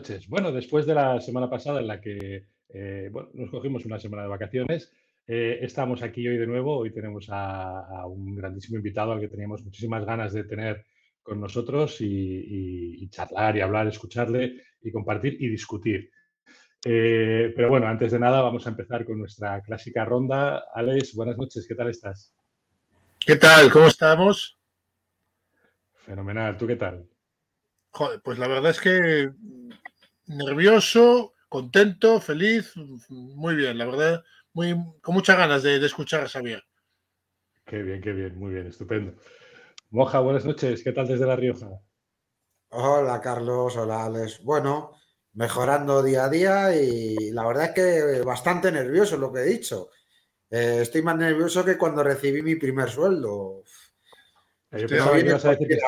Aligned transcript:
noches. 0.00 0.28
Bueno, 0.28 0.50
después 0.50 0.86
de 0.86 0.94
la 0.94 1.20
semana 1.20 1.50
pasada 1.50 1.80
en 1.80 1.86
la 1.86 2.00
que 2.00 2.46
eh, 2.70 3.10
nos 3.34 3.50
cogimos 3.50 3.84
una 3.84 3.98
semana 3.98 4.22
de 4.22 4.30
vacaciones, 4.30 4.90
eh, 5.26 5.58
estamos 5.60 6.02
aquí 6.02 6.26
hoy 6.26 6.38
de 6.38 6.46
nuevo. 6.46 6.78
Hoy 6.78 6.90
tenemos 6.90 7.26
a, 7.28 8.06
un 8.06 8.34
grandísimo 8.34 8.78
invitado 8.78 9.12
al 9.12 9.20
que 9.20 9.28
teníamos 9.28 9.62
muchísimas 9.62 10.06
ganas 10.06 10.32
de 10.32 10.44
tener 10.44 10.86
con 11.22 11.38
nosotros 11.38 11.98
y, 12.00 13.06
charlar 13.10 13.58
y 13.58 13.60
hablar, 13.60 13.88
escucharle 13.88 14.62
y 14.80 14.90
compartir 14.90 15.36
y 15.38 15.48
discutir. 15.48 16.10
Eh, 16.82 17.52
pero 17.54 17.68
bueno, 17.68 17.86
antes 17.86 18.12
de 18.12 18.18
nada 18.18 18.40
vamos 18.40 18.66
a 18.66 18.70
empezar 18.70 19.04
con 19.04 19.18
nuestra 19.18 19.60
clásica 19.60 20.06
ronda. 20.06 20.64
Alex, 20.72 21.14
buenas 21.14 21.36
noches, 21.36 21.66
¿qué 21.68 21.74
tal 21.74 21.90
estás? 21.90 22.34
¿Qué 23.18 23.36
tal? 23.36 23.70
¿Cómo 23.70 23.86
estamos? 23.86 24.58
Fenomenal, 26.06 26.56
¿tú 26.56 26.66
qué 26.66 26.76
tal? 26.76 27.06
Joder, 27.92 28.22
pues 28.22 28.38
la 28.38 28.48
verdad 28.48 28.70
es 28.70 28.80
que 28.80 29.30
nervioso, 30.30 31.34
contento, 31.48 32.20
feliz, 32.20 32.72
muy 33.08 33.54
bien, 33.56 33.76
la 33.76 33.86
verdad, 33.86 34.24
muy, 34.52 34.74
con 35.02 35.14
muchas 35.14 35.36
ganas 35.36 35.62
de, 35.62 35.84
escuchar 35.84 36.22
a 36.22 36.28
Xavier. 36.28 36.62
Qué 37.66 37.82
bien, 37.82 38.00
qué 38.00 38.12
bien, 38.12 38.38
muy 38.38 38.54
bien, 38.54 38.66
estupendo. 38.68 39.14
Moja, 39.90 40.20
buenas 40.20 40.44
noches, 40.44 40.82
¿qué 40.84 40.92
tal 40.92 41.08
desde 41.08 41.26
La 41.26 41.36
Rioja? 41.36 41.68
Hola 42.70 43.20
Carlos, 43.20 43.76
hola 43.76 44.04
Alex. 44.04 44.44
Bueno, 44.44 44.92
mejorando 45.32 46.02
día 46.02 46.26
a 46.26 46.28
día 46.28 46.76
y 46.76 47.32
la 47.32 47.44
verdad 47.44 47.64
es 47.64 47.70
que 47.72 48.22
bastante 48.22 48.70
nervioso 48.70 49.16
lo 49.16 49.32
que 49.32 49.40
he 49.40 49.44
dicho. 49.44 49.90
Eh, 50.48 50.78
estoy 50.82 51.02
más 51.02 51.16
nervioso 51.16 51.64
que 51.64 51.76
cuando 51.76 52.04
recibí 52.04 52.42
mi 52.42 52.54
primer 52.54 52.88
sueldo. 52.88 53.64
Pensaba 54.70 55.14
que 55.14 55.26
ibas 55.26 55.44
a 55.44 55.50
decir 55.50 55.66
que 55.66 55.78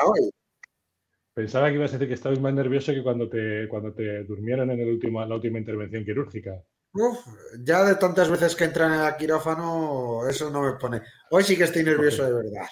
estabas 1.35 2.39
más 2.39 2.53
nervioso 2.53 2.93
que 2.93 3.03
cuando 3.03 3.29
te, 3.29 3.67
cuando 3.67 3.93
te 3.93 4.23
durmieron 4.23 4.69
en 4.71 4.79
el 4.79 4.89
último, 4.89 5.25
la 5.25 5.35
última 5.35 5.59
intervención 5.59 6.05
quirúrgica. 6.05 6.61
Uf, 6.93 7.25
ya 7.63 7.83
de 7.83 7.95
tantas 7.95 8.29
veces 8.29 8.55
que 8.55 8.65
entran 8.65 8.93
en 8.93 9.01
el 9.07 9.15
quirófano, 9.15 10.27
eso 10.29 10.51
no 10.51 10.61
me 10.61 10.73
pone. 10.73 11.01
Hoy 11.31 11.43
sí 11.43 11.57
que 11.57 11.63
estoy 11.63 11.83
nervioso 11.83 12.23
de 12.23 12.33
verdad. 12.33 12.67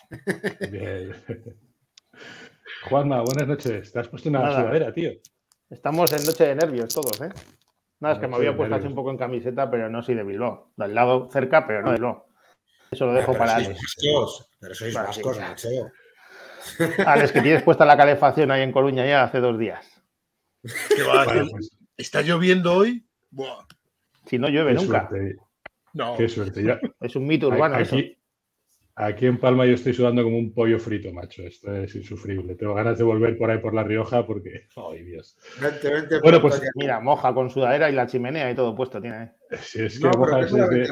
Bien. 0.72 1.16
Juanma, 2.90 3.22
buenas 3.22 3.48
noches. 3.48 3.92
Te 3.92 4.00
has 4.00 4.08
puesto 4.08 4.30
una 4.30 4.52
sudadera, 4.52 4.94
tío. 4.94 5.12
Estamos 5.70 6.12
en 6.14 6.25
noche 6.25 6.46
de 6.46 6.56
nervios 6.56 6.94
todos, 6.94 7.20
¿eh? 7.22 7.30
Nada, 8.00 8.16
es 8.16 8.20
que 8.20 8.28
me 8.28 8.36
había 8.36 8.56
puesto 8.56 8.75
así 8.75 8.88
un 8.88 8.96
poco 8.96 9.12
en 9.12 9.18
camiseta, 9.18 9.70
pero 9.70 9.90
no 9.90 10.03
soy 10.03 10.16
de 10.16 10.23
Bilbao. 10.23 10.72
Del 10.75 10.94
lado 10.94 11.30
cerca, 11.31 11.66
pero 11.66 11.81
no 11.81 11.90
de 11.90 11.98
Bilbao. 11.98 12.28
Eso 12.92 13.06
lo 13.06 13.14
dejo 13.14 13.34
para 13.34 13.56
Sois 13.56 13.70
vascos, 13.70 14.50
pero 14.59 14.75
sois 14.75 14.94
vascos, 14.94 15.40
macho. 15.40 15.70
Alex, 17.06 17.31
que 17.31 17.42
tienes 17.42 17.64
puesta 17.64 17.86
la 17.86 17.98
calefacción 17.98 18.52
ahí 18.52 18.62
en 18.62 18.72
Coruña 18.72 19.06
ya 19.06 19.23
hace 19.23 19.40
dos 19.40 19.58
días. 19.58 19.86
Pues, 20.62 21.72
¿Está 21.98 22.22
lloviendo 22.22 22.73
hoy? 22.73 23.06
Si 24.25 24.38
no 24.38 24.50
llueve 24.50 24.74
nunca. 24.74 25.09
No. 25.94 26.16
Qué 26.18 26.30
suerte. 26.30 26.80
Es 27.00 27.16
un 27.16 27.25
mito 27.25 27.47
urbano. 27.47 27.75
Aquí, 27.75 28.18
aquí, 28.96 29.25
en 29.25 29.40
Palma 29.40 29.66
yo 29.66 29.74
estoy 29.74 29.94
sudando 29.94 30.24
como 30.24 30.38
un 30.38 30.53
pollo 30.53 30.80
frito, 30.80 31.12
macho. 31.12 31.44
Esto 31.44 31.75
es 31.75 31.96
insufrible. 31.96 32.56
Tengo 32.56 32.74
ganas 32.74 32.97
de 32.97 33.03
volver 33.03 33.38
por 33.38 33.52
ahí 33.52 33.57
por 33.57 33.74
La 33.74 33.84
Rioja 33.84 34.25
porque. 34.25 34.68
¡Ay, 34.75 35.03
Dios! 35.03 35.38
bueno, 36.22 36.41
pues. 36.41 36.62
Mira, 36.75 37.00
moja 37.00 37.34
con 37.34 37.50
sudadera 37.50 37.90
y 37.90 37.94
la 37.94 38.07
chimenea 38.07 38.50
y 38.52 38.56
todo 38.56 38.75
puesto 38.75 39.02
tiene. 39.02 39.34
Sí, 39.62 39.84
es 39.84 40.00
que 40.00 40.07
moja 40.18 40.40
es, 40.41 40.52
de, 40.53 40.88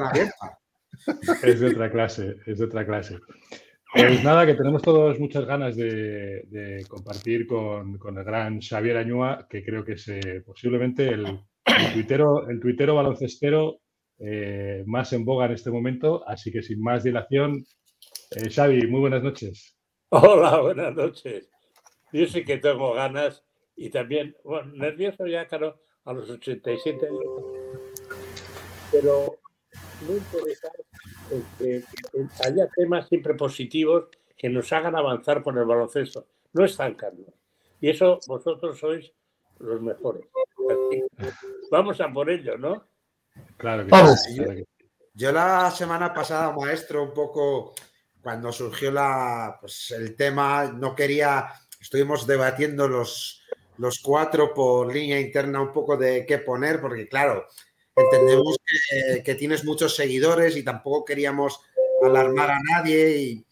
es 1.44 1.60
de 1.60 1.68
otra 1.68 1.92
clase. 1.92 2.36
Es 2.46 2.60
de 2.60 2.66
otra 2.66 2.86
clase. 2.86 3.20
Pues 3.92 4.24
nada, 4.24 4.46
que 4.46 4.54
tenemos 4.54 4.84
todos 4.84 5.20
muchas 5.20 5.46
ganas 5.46 5.76
de, 5.76 6.86
compartir 6.88 7.48
con, 7.48 8.00
el 8.18 8.24
gran 8.24 8.62
Xavier 8.62 8.98
Añúa, 8.98 9.48
que 9.50 9.64
creo 9.64 9.84
que 9.84 9.94
es 9.94 10.08
eh, 10.10 10.44
posiblemente 10.46 11.08
el, 11.08 11.40
tuitero, 11.94 12.48
el 12.48 12.60
tuitero 12.60 12.94
baloncestero 12.96 13.80
eh, 14.20 14.84
más 14.86 15.12
en 15.14 15.26
boga 15.26 15.48
en 15.48 15.54
este 15.54 15.72
momento. 15.72 16.24
Así 16.28 16.52
que 16.52 16.62
sin 16.62 16.82
más 16.82 17.04
dilación, 17.04 17.66
eh, 18.36 18.50
Xavi, 18.50 18.86
muy 18.86 19.00
buenas 19.00 19.24
noches. 19.24 19.76
Hola, 20.10 20.62
buenas 20.62 20.96
noches. 20.96 21.50
Yo 22.14 22.28
sí 22.28 22.46
que 22.46 22.58
tengo 22.58 22.94
ganas 22.94 23.44
y 23.76 23.90
también, 23.90 24.36
bueno, 24.44 24.72
nervioso 24.76 25.26
ya, 25.26 25.48
claro, 25.48 25.80
a 26.06 26.14
los 26.14 26.30
87 26.30 27.08
años. 27.08 27.24
Pero 28.92 29.39
muy 30.02 30.18
interesante 30.18 30.84
que 31.58 31.84
haya 32.46 32.68
temas 32.76 33.08
siempre 33.08 33.34
positivos 33.34 34.06
que 34.38 34.50
nos 34.50 34.72
hagan 34.72 34.96
avanzar 34.96 35.44
por 35.44 35.58
el 35.58 35.66
baloncesto, 35.66 36.26
no 36.54 36.66
estancarnos. 36.66 37.34
Y 37.82 37.90
eso 37.90 38.20
vosotros 38.28 38.80
sois 38.80 39.12
los 39.60 39.82
mejores. 39.82 40.26
vamos 41.70 42.00
a 42.02 42.12
por 42.12 42.30
ello, 42.30 42.58
¿no? 42.58 42.86
Claro 43.58 43.86
que 43.86 44.18
sí. 44.18 44.66
Yo, 45.14 45.32
la 45.34 45.70
semana 45.72 46.14
pasada, 46.14 46.54
maestro, 46.54 47.04
un 47.04 47.14
poco 47.14 47.74
cuando 48.22 48.52
surgió 48.52 48.92
la, 48.92 49.58
pues, 49.60 49.92
el 49.92 50.16
tema, 50.16 50.72
no 50.72 50.96
quería, 50.96 51.48
estuvimos 51.80 52.26
debatiendo 52.26 52.88
los, 52.88 53.44
los 53.78 54.00
cuatro 54.00 54.54
por 54.54 54.94
línea 54.94 55.20
interna 55.20 55.62
un 55.62 55.74
poco 55.74 55.98
de 55.98 56.26
qué 56.26 56.38
poner, 56.38 56.80
porque 56.80 57.08
claro, 57.08 57.48
entendemos 58.00 58.58
que, 59.24 59.36
tienes 59.36 59.64
muchos 59.64 59.96
seguidores 59.96 60.56
y 60.56 60.64
tampoco 60.64 61.06
queríamos 61.06 61.62
alarmar 62.04 62.52
a 62.52 62.60
nadie. 62.60 63.44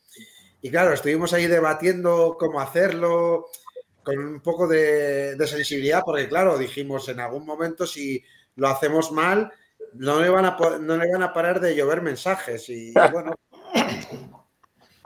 Y, 0.62 0.70
claro, 0.70 0.94
estuvimos 0.94 1.34
ahí 1.34 1.48
debatiendo 1.48 2.36
cómo 2.40 2.60
hacerlo 2.60 3.48
con 4.04 4.18
un 4.20 4.42
poco 4.42 4.68
de, 4.68 5.36
sensibilidad, 5.48 6.04
porque 6.06 6.30
claro, 6.30 6.58
dijimos 6.58 7.10
en 7.10 7.20
algún 7.20 7.46
momento 7.46 7.86
si 7.86 8.24
lo 8.56 8.68
hacemos 8.68 9.12
mal, 9.12 9.52
no 9.94 10.22
le 10.22 10.30
van 10.30 10.46
a, 10.46 10.58
no 10.80 10.98
le 10.98 11.12
van 11.12 11.24
a 11.24 11.34
parar 11.34 11.60
de 11.60 11.76
llover 11.76 12.02
mensajes. 12.02 12.70
Y 12.70 12.94
bueno. 13.12 13.36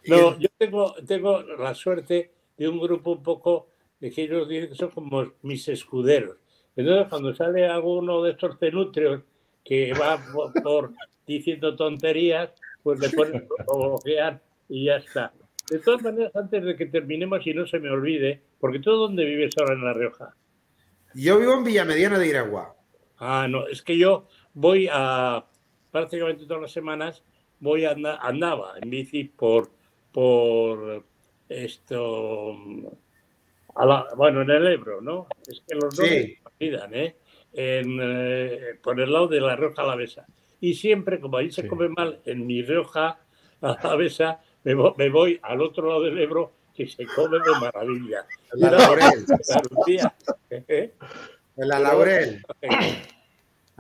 No, 0.06 0.40
yo 0.40 0.50
tengo, 0.58 0.94
tengo 1.06 1.42
la 1.42 1.76
suerte 1.76 2.32
de 2.58 2.68
un 2.68 2.80
grupo 2.80 3.12
un 3.12 3.24
poco 3.24 3.70
de 4.00 4.10
que 4.12 4.24
ellos 4.24 4.50
dicen 4.50 4.70
que 4.70 4.76
son 4.76 4.90
como 4.90 5.32
mis 5.44 5.68
escuderos. 5.68 6.38
Entonces, 6.76 7.08
cuando 7.10 7.36
sale 7.36 7.68
alguno 7.68 8.24
de 8.24 8.32
estos 8.32 8.58
cenutrios 8.58 9.22
que 9.64 9.94
va 9.94 10.22
por, 10.64 10.92
diciendo 11.26 11.76
tonterías, 11.76 12.52
pues 12.84 13.00
le 13.00 13.10
ponen 13.10 13.48
a 14.24 14.40
y 14.70 14.86
ya 14.86 14.98
está. 14.98 15.34
De 15.70 15.80
todas 15.80 16.02
maneras, 16.02 16.36
antes 16.36 16.64
de 16.64 16.76
que 16.76 16.86
terminemos 16.88 17.46
y 17.46 17.54
no 17.54 17.66
se 17.66 17.80
me 17.80 17.90
olvide, 17.90 18.42
porque 18.60 18.80
tú 18.80 18.92
dónde 18.92 19.26
vives 19.26 19.54
ahora 19.60 19.74
en 19.74 19.86
La 19.86 19.94
Rioja? 19.94 20.36
Yo 21.14 21.40
vivo 21.40 21.54
en 21.54 21.64
Villamediana 21.64 22.20
de 22.20 22.28
Iragua. 22.28 22.76
Ah, 23.18 23.48
no, 23.50 23.68
es 23.68 23.82
que 23.82 23.98
yo 23.98 24.28
voy 24.54 24.90
a 24.92 25.46
prácticamente 25.92 26.46
todas 26.46 26.62
las 26.62 26.72
semanas 26.72 27.24
voy 27.60 27.86
a 27.86 27.96
andaba 28.22 28.74
en 28.82 28.90
bici 28.90 29.26
por 29.26 29.72
por 30.12 31.06
esto 31.48 32.58
bueno 34.18 34.42
en 34.42 34.50
el 34.50 34.68
Ebro, 34.68 35.02
¿no? 35.02 35.28
Es 35.48 35.62
que 35.68 35.76
los 35.76 35.96
dos 35.96 36.08
sí. 36.08 36.38
¿eh? 36.60 37.16
En, 37.54 38.00
eh, 38.02 38.80
por 38.82 39.00
el 39.00 39.12
lado 39.12 39.28
de 39.28 39.42
la 39.42 39.56
Rioja 39.56 39.82
Alavesa. 39.84 40.26
Y 40.60 40.76
siempre, 40.76 41.20
como 41.20 41.38
ahí 41.38 41.52
se 41.52 41.68
come 41.68 41.90
mal 41.90 42.22
en 42.26 42.46
mi 42.46 42.62
Rioja 42.62 43.20
Alavesa, 43.62 44.42
me, 44.64 44.76
me 44.98 45.10
voy 45.10 45.40
al 45.42 45.62
otro 45.62 45.88
lado 45.88 46.04
del 46.04 46.18
Ebro 46.20 46.54
que 46.74 46.88
se 46.88 47.06
come 47.06 47.40
de 47.40 47.52
maravilla. 47.60 48.26
La 48.54 48.72
Laurel. 48.72 49.26
¿Eh? 50.50 50.94
En 51.58 51.68
la 51.68 51.80
Laurel. 51.80 52.44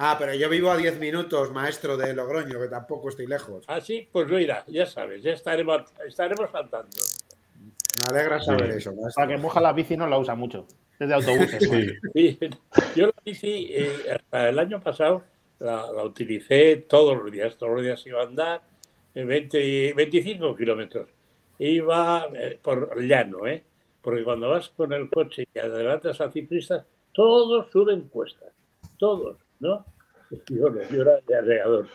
Ah, 0.04 0.16
pero 0.18 0.34
yo 0.34 0.50
vivo 0.50 0.72
a 0.72 0.78
10 0.78 1.00
minutos, 1.00 1.52
maestro 1.52 1.96
de 1.96 2.16
Logroño, 2.16 2.60
que 2.60 2.68
tampoco 2.70 3.10
estoy 3.10 3.28
lejos. 3.28 3.66
Ah, 3.68 3.80
sí, 3.82 4.10
pues 4.12 4.28
mira, 4.28 4.64
ya 4.66 4.88
sabes, 4.88 5.22
ya 5.22 5.34
estaremos, 5.34 5.84
estaremos 6.08 6.50
saltando. 6.50 6.98
Me 8.00 8.18
alegra 8.18 8.42
saber 8.42 8.72
eso. 8.72 8.94
Para 9.16 9.28
que 9.28 9.38
moja 9.38 9.60
la 9.62 9.74
bici 9.74 9.98
no 9.98 10.08
la 10.08 10.18
usa 10.18 10.36
mucho 10.36 10.66
de 11.08 11.14
autobuses. 11.14 11.70
Sí. 12.14 12.38
Yo 12.96 13.08
la 13.08 13.14
bici, 13.26 13.68
eh, 13.72 14.12
hasta 14.14 14.50
el 14.50 14.60
año 14.60 14.82
pasado, 14.82 15.24
la, 15.60 16.04
utilicé 16.04 16.86
todos 16.88 17.18
los 17.18 17.32
días. 17.32 17.58
Todos 17.58 17.74
los 17.74 17.84
días 17.84 18.06
iba 18.06 18.22
a 18.22 18.26
andar 18.26 18.62
20, 19.14 19.94
25 19.94 20.56
kilómetros. 20.56 21.10
Iba 21.60 22.28
eh, 22.36 22.60
por 22.62 23.02
llano, 23.02 23.48
¿eh? 23.48 23.64
Porque 24.02 24.24
cuando 24.24 24.50
vas 24.50 24.70
con 24.70 24.94
el 24.94 25.10
coche 25.10 25.48
y 25.54 25.60
adelantas 25.60 26.20
a 26.22 26.32
ciclistas, 26.32 26.86
todos 27.14 27.70
suben 27.72 28.02
cuestas. 28.10 28.52
Todos, 28.98 29.38
¿no? 29.60 29.86
Yo, 30.50 30.70
yo 30.90 31.02
era 31.02 31.20
de 31.28 31.36
alrededor. 31.36 31.88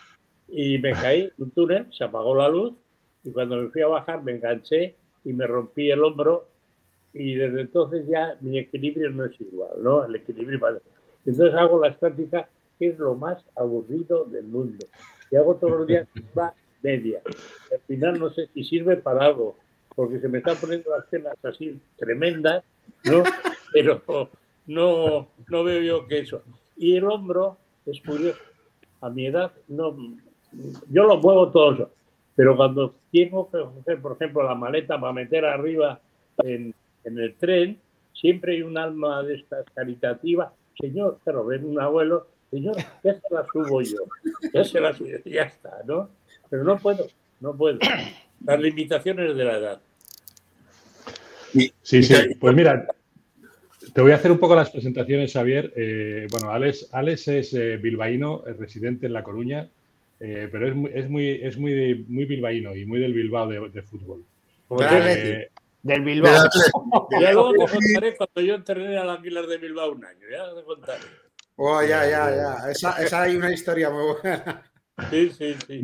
Y 0.48 0.78
me 0.78 0.92
caí 0.92 1.22
en 1.22 1.32
un 1.38 1.50
túnel, 1.52 1.86
se 1.90 2.04
apagó 2.04 2.34
la 2.34 2.48
luz 2.48 2.74
y 3.24 3.32
cuando 3.32 3.56
me 3.56 3.70
fui 3.70 3.82
a 3.82 3.88
bajar 3.88 4.22
me 4.22 4.32
enganché 4.32 4.94
y 5.26 5.32
me 5.32 5.46
rompí 5.46 5.90
el 5.90 6.04
hombro 6.04 6.46
y 7.12 7.34
desde 7.34 7.62
entonces 7.62 8.06
ya 8.06 8.38
mi 8.40 8.58
equilibrio 8.60 9.10
no 9.10 9.24
es 9.24 9.38
igual, 9.40 9.72
¿no? 9.82 10.04
El 10.04 10.14
equilibrio 10.14 10.60
Entonces 11.24 11.54
hago 11.54 11.80
la 11.80 11.88
estática, 11.88 12.48
que 12.78 12.88
es 12.88 12.98
lo 12.98 13.16
más 13.16 13.44
aburrido 13.56 14.24
del 14.24 14.44
mundo. 14.44 14.86
Y 15.30 15.36
hago 15.36 15.56
todos 15.56 15.80
los 15.80 15.86
días 15.88 16.06
va 16.38 16.54
media. 16.80 17.20
al 17.72 17.80
final 17.88 18.20
no 18.20 18.30
sé 18.30 18.48
si 18.54 18.62
sirve 18.62 18.98
para 18.98 19.26
algo, 19.26 19.56
porque 19.96 20.20
se 20.20 20.28
me 20.28 20.38
están 20.38 20.56
poniendo 20.58 20.90
las 20.90 21.08
cenas 21.10 21.34
así 21.42 21.80
tremendas, 21.96 22.62
¿no? 23.04 23.24
Pero, 23.72 24.02
no, 24.66 25.28
no 25.48 25.64
veo 25.64 25.82
yo 25.82 26.06
que 26.06 26.20
eso. 26.20 26.42
Y 26.76 26.96
el 26.96 27.04
hombro 27.04 27.58
es 27.84 28.00
curioso. 28.00 28.38
A 29.00 29.10
mi 29.10 29.26
edad, 29.26 29.52
no, 29.66 29.96
yo 30.88 31.04
lo 31.04 31.16
muevo 31.16 31.50
todo 31.50 31.72
eso. 31.74 31.90
Pero 32.36 32.56
cuando 32.56 32.94
tengo 33.10 33.50
que 33.50 33.58
hacer, 33.80 34.00
por 34.00 34.12
ejemplo, 34.12 34.42
la 34.42 34.54
maleta 34.54 35.00
para 35.00 35.12
meter 35.12 35.44
arriba 35.46 36.00
en, 36.38 36.74
en 37.04 37.18
el 37.18 37.34
tren, 37.34 37.78
siempre 38.12 38.52
hay 38.52 38.62
un 38.62 38.76
alma 38.76 39.22
de 39.22 39.36
estas 39.36 39.64
caritativas. 39.74 40.52
Señor, 40.78 41.18
pero 41.24 41.46
ven 41.46 41.64
un 41.64 41.80
abuelo, 41.80 42.28
señor, 42.50 42.76
ya 43.02 43.14
se 43.14 43.34
la 43.34 43.46
subo 43.50 43.80
yo. 43.80 44.04
Ya 44.52 44.62
se 44.64 44.80
la 44.80 44.92
subo, 44.92 45.08
ya 45.24 45.44
está, 45.44 45.82
¿no? 45.86 46.10
Pero 46.50 46.64
no 46.64 46.78
puedo, 46.78 47.06
no 47.40 47.56
puedo. 47.56 47.78
Las 48.44 48.60
limitaciones 48.60 49.34
de 49.34 49.44
la 49.44 49.56
edad. 49.56 49.80
Sí, 51.80 52.02
sí. 52.02 52.14
Pues 52.38 52.54
mira, 52.54 52.86
te 53.94 54.02
voy 54.02 54.12
a 54.12 54.16
hacer 54.16 54.30
un 54.30 54.38
poco 54.38 54.54
las 54.54 54.70
presentaciones, 54.70 55.32
Xavier. 55.32 55.72
Eh, 55.74 56.26
bueno, 56.30 56.50
Alex, 56.50 56.90
Alex 56.92 57.28
es 57.28 57.54
eh, 57.54 57.78
bilbaíno, 57.78 58.44
es 58.46 58.58
residente 58.58 59.06
en 59.06 59.14
La 59.14 59.22
Coruña, 59.22 59.70
eh, 60.20 60.48
pero 60.50 60.68
es 60.68 60.74
muy, 60.74 60.90
es 60.94 61.08
muy, 61.08 61.28
es 61.30 61.58
muy, 61.58 62.04
muy 62.08 62.24
bilbaíno 62.24 62.74
y 62.74 62.86
muy 62.86 63.00
del 63.00 63.12
Bilbao 63.12 63.48
de, 63.48 63.82
fútbol. 63.82 64.24
del 65.82 66.02
Bilbao. 66.02 66.48
Ya 67.20 67.32
luego 67.32 67.52
te 67.66 67.72
contaré 67.72 68.16
cuando 68.16 68.40
yo 68.40 68.54
entrené 68.54 68.96
al 68.96 69.10
Águilas 69.10 69.48
de 69.48 69.58
Bilbao 69.58 69.92
un 69.92 70.04
año, 70.04 70.26
ya 70.30 70.54
te 70.54 70.64
contaré. 70.64 71.02
Oh, 71.56 71.82
ya, 71.82 72.08
ya, 72.08 72.34
ya. 72.34 72.70
Esa, 72.70 73.02
esa 73.02 73.22
hay 73.22 73.36
una 73.36 73.52
historia 73.52 73.90
muy 73.90 74.14
buena. 74.22 74.62
Sí, 75.10 75.30
sí, 75.30 75.54
sí. 75.66 75.82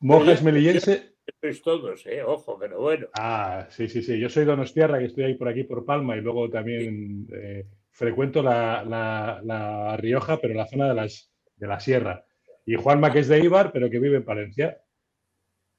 Monjes 0.00 0.42
melillense, 0.42 1.10
sois 1.40 1.62
todos, 1.62 2.06
¿eh? 2.06 2.22
Ojo, 2.22 2.58
pero 2.58 2.80
bueno. 2.80 3.06
Ah, 3.14 3.66
sí, 3.70 3.88
sí, 3.88 4.02
sí. 4.02 4.18
Yo 4.18 4.28
soy 4.28 4.44
Donostierra, 4.44 4.98
que 4.98 5.06
estoy 5.06 5.24
ahí 5.24 5.34
por 5.34 5.48
aquí 5.48 5.64
por 5.64 5.84
Palma 5.84 6.16
y 6.16 6.20
luego 6.20 6.48
también 6.48 7.26
eh, 7.32 7.66
frecuento 7.90 8.42
la, 8.42 8.84
la, 8.84 9.96
Rioja, 9.96 10.38
pero 10.40 10.54
la 10.54 10.66
zona 10.66 10.88
de, 10.88 10.94
las, 10.94 11.30
de 11.56 11.66
la 11.66 11.80
Sierra. 11.80 12.24
Y 12.66 12.76
Juanma, 12.76 13.12
que 13.12 13.20
es 13.20 13.28
de 13.28 13.40
Ibar, 13.40 13.72
pero 13.72 13.90
que 13.90 13.98
vive 13.98 14.16
en 14.16 14.24
Palencia. 14.24 14.80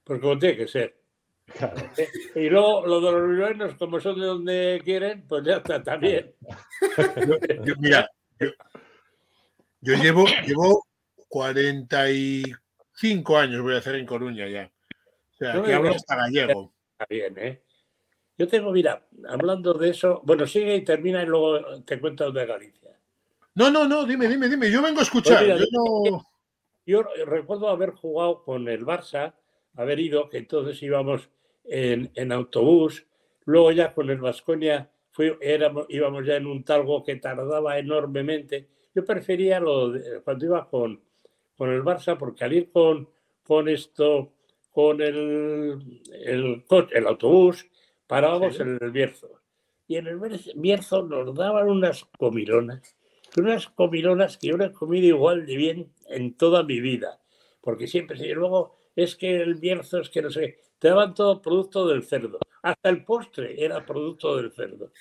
Pues 0.04 0.20
como 0.20 0.38
tiene 0.38 0.58
que 0.58 0.68
ser. 0.68 0.98
Eh, 1.98 2.08
y 2.36 2.50
luego 2.50 2.86
los 2.86 3.04
de 3.04 3.12
los 3.12 3.30
bilbaínos, 3.30 3.76
como 3.76 4.00
son 4.00 4.20
de 4.20 4.26
donde 4.26 4.82
quieren, 4.84 5.26
pues 5.28 5.44
ya 5.44 5.58
está 5.58 5.84
también. 5.84 6.34
mira, 7.80 8.10
yo, 9.82 9.96
llevo, 9.96 10.26
llevo 10.46 10.88
45 11.28 13.38
años, 13.38 13.62
voy 13.62 13.76
a 13.76 13.80
hacer 13.80 13.96
en 13.96 14.06
Coruña 14.06 14.48
ya 14.48 14.72
aquí 15.50 15.72
hablo 15.72 15.92
hasta 15.92 16.16
gallego. 16.16 16.74
Está 16.92 17.06
bien, 17.10 17.34
¿eh? 17.38 17.62
Yo 18.38 18.48
tengo, 18.48 18.72
mira, 18.72 19.06
hablando 19.28 19.74
de 19.74 19.90
eso, 19.90 20.22
bueno, 20.24 20.48
sigue 20.48 20.76
y 20.76 20.84
termina 20.84 21.22
y 21.22 21.26
luego 21.26 21.84
te 21.84 22.00
cuento 22.00 22.32
de 22.32 22.46
Galicia. 22.46 22.90
No, 23.56 23.70
no, 23.70 23.88
no, 23.88 24.06
dime, 24.06 24.28
dime, 24.28 24.48
dime, 24.48 24.72
yo 24.72 24.82
vengo 24.82 25.00
a 25.00 25.04
escuchar. 25.04 25.46
Pues 25.46 25.68
yo, 25.72 26.26
recuerdo 27.26 27.70
haber 27.70 27.92
jugado 27.92 28.44
con 28.44 28.68
el 28.68 28.86
Barça, 28.86 29.34
haber 29.76 30.00
ido, 30.00 30.30
que 30.30 30.40
entonces 30.40 30.82
íbamos 30.84 31.30
en, 31.64 32.32
autobús, 32.32 33.06
luego 33.46 33.72
ya 33.72 33.94
con 33.94 34.10
el 34.10 34.20
Vasconia 34.20 34.92
íbamos 35.90 36.26
ya 36.26 36.38
en 36.38 36.48
un 36.48 36.64
talgo 36.64 37.04
que 37.04 37.18
tardaba 37.18 37.78
enormemente. 37.78 38.68
Yo 38.96 39.06
prefería 39.06 39.60
lo 39.60 39.94
cuando 40.24 40.46
iba 40.46 40.70
con, 40.70 41.02
con 41.56 41.70
el 41.70 41.84
Barça, 41.84 42.18
porque 42.18 42.44
al 42.44 42.54
ir 42.54 42.72
con, 42.72 43.10
con 43.44 43.68
esto 43.70 44.34
con 44.72 45.02
el, 45.02 46.02
el, 46.14 46.64
el 46.92 47.08
autobús, 47.08 47.70
parábamos 48.08 48.60
en 48.60 48.80
el 48.82 48.92
Bierzo. 48.92 49.42
Y 49.88 49.98
en 49.98 50.08
el 50.08 50.20
Bierzo 50.56 51.04
nos 51.04 51.36
daban 51.36 51.70
unas 51.70 52.06
comilonas, 52.18 52.96
unas 53.38 53.68
comilonas 53.68 54.38
que 54.38 54.48
yo 54.48 54.58
no 54.58 54.66
he 54.66 54.72
comido 54.72 55.08
igual 55.08 55.46
de 55.46 55.56
bien 55.56 55.94
en 56.08 56.36
toda 56.36 56.64
mi 56.64 56.80
vida. 56.80 57.20
Porque 57.62 57.88
siempre, 57.88 58.18
y 58.26 58.34
luego 58.34 58.76
es 58.96 59.16
que 59.16 59.42
el 59.42 59.56
Bierzo 59.56 60.00
es 60.00 60.10
que 60.10 60.22
no 60.22 60.30
sé, 60.30 60.58
te 60.80 60.90
daban 60.90 61.14
todo 61.14 61.42
producto 61.42 61.88
del 61.88 62.04
cerdo. 62.04 62.40
Hasta 62.64 62.90
el 62.90 63.04
postre 63.04 63.64
era 63.64 63.86
producto 63.86 64.38
del 64.38 64.52
cerdo. 64.52 64.92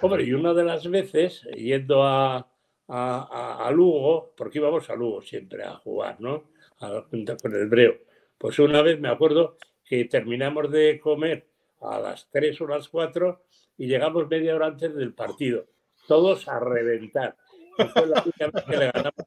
Hombre, 0.00 0.24
y 0.24 0.32
una 0.32 0.54
de 0.54 0.64
las 0.64 0.88
veces, 0.88 1.42
yendo 1.56 2.02
a, 2.04 2.48
a, 2.88 3.66
a, 3.66 3.70
Lugo, 3.70 4.34
porque 4.36 4.58
íbamos 4.58 4.88
a 4.90 4.94
Lugo 4.94 5.22
siempre 5.22 5.64
a 5.64 5.76
jugar, 5.76 6.20
¿no? 6.20 6.44
Con 6.78 7.54
el 7.54 7.68
Breo 7.68 7.94
pues 8.42 8.58
una 8.58 8.82
vez 8.82 8.98
me 8.98 9.08
acuerdo 9.08 9.56
que 9.84 10.04
terminamos 10.06 10.68
de 10.72 10.98
comer 10.98 11.46
a 11.80 12.00
las 12.00 12.28
3 12.32 12.60
o 12.62 12.66
las 12.66 12.88
4 12.88 13.40
y 13.78 13.86
llegamos 13.86 14.28
media 14.28 14.56
hora 14.56 14.66
antes 14.66 14.96
del 14.96 15.14
partido. 15.14 15.66
Todos 16.08 16.48
a 16.48 16.58
reventar. 16.58 17.36
Fue 17.76 18.06
la 18.06 18.22
única 18.22 18.50
vez 18.50 18.64
que 18.64 18.76
le 18.76 18.90
ganamos. 18.90 19.26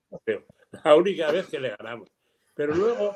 La 0.83 0.95
única 0.95 1.31
vez 1.31 1.47
que 1.47 1.59
le 1.59 1.69
ganamos. 1.69 2.09
Pero 2.56 2.75
luego, 2.75 3.15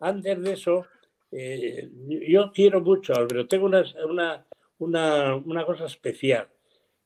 antes 0.00 0.42
de 0.42 0.52
eso, 0.52 0.86
eh, 1.32 1.88
yo 2.28 2.50
quiero 2.52 2.80
mucho, 2.80 3.14
Álvaro. 3.14 3.46
Tengo 3.46 3.66
una, 3.66 4.46
una, 4.78 5.64
cosa 5.64 5.86
especial, 5.86 6.48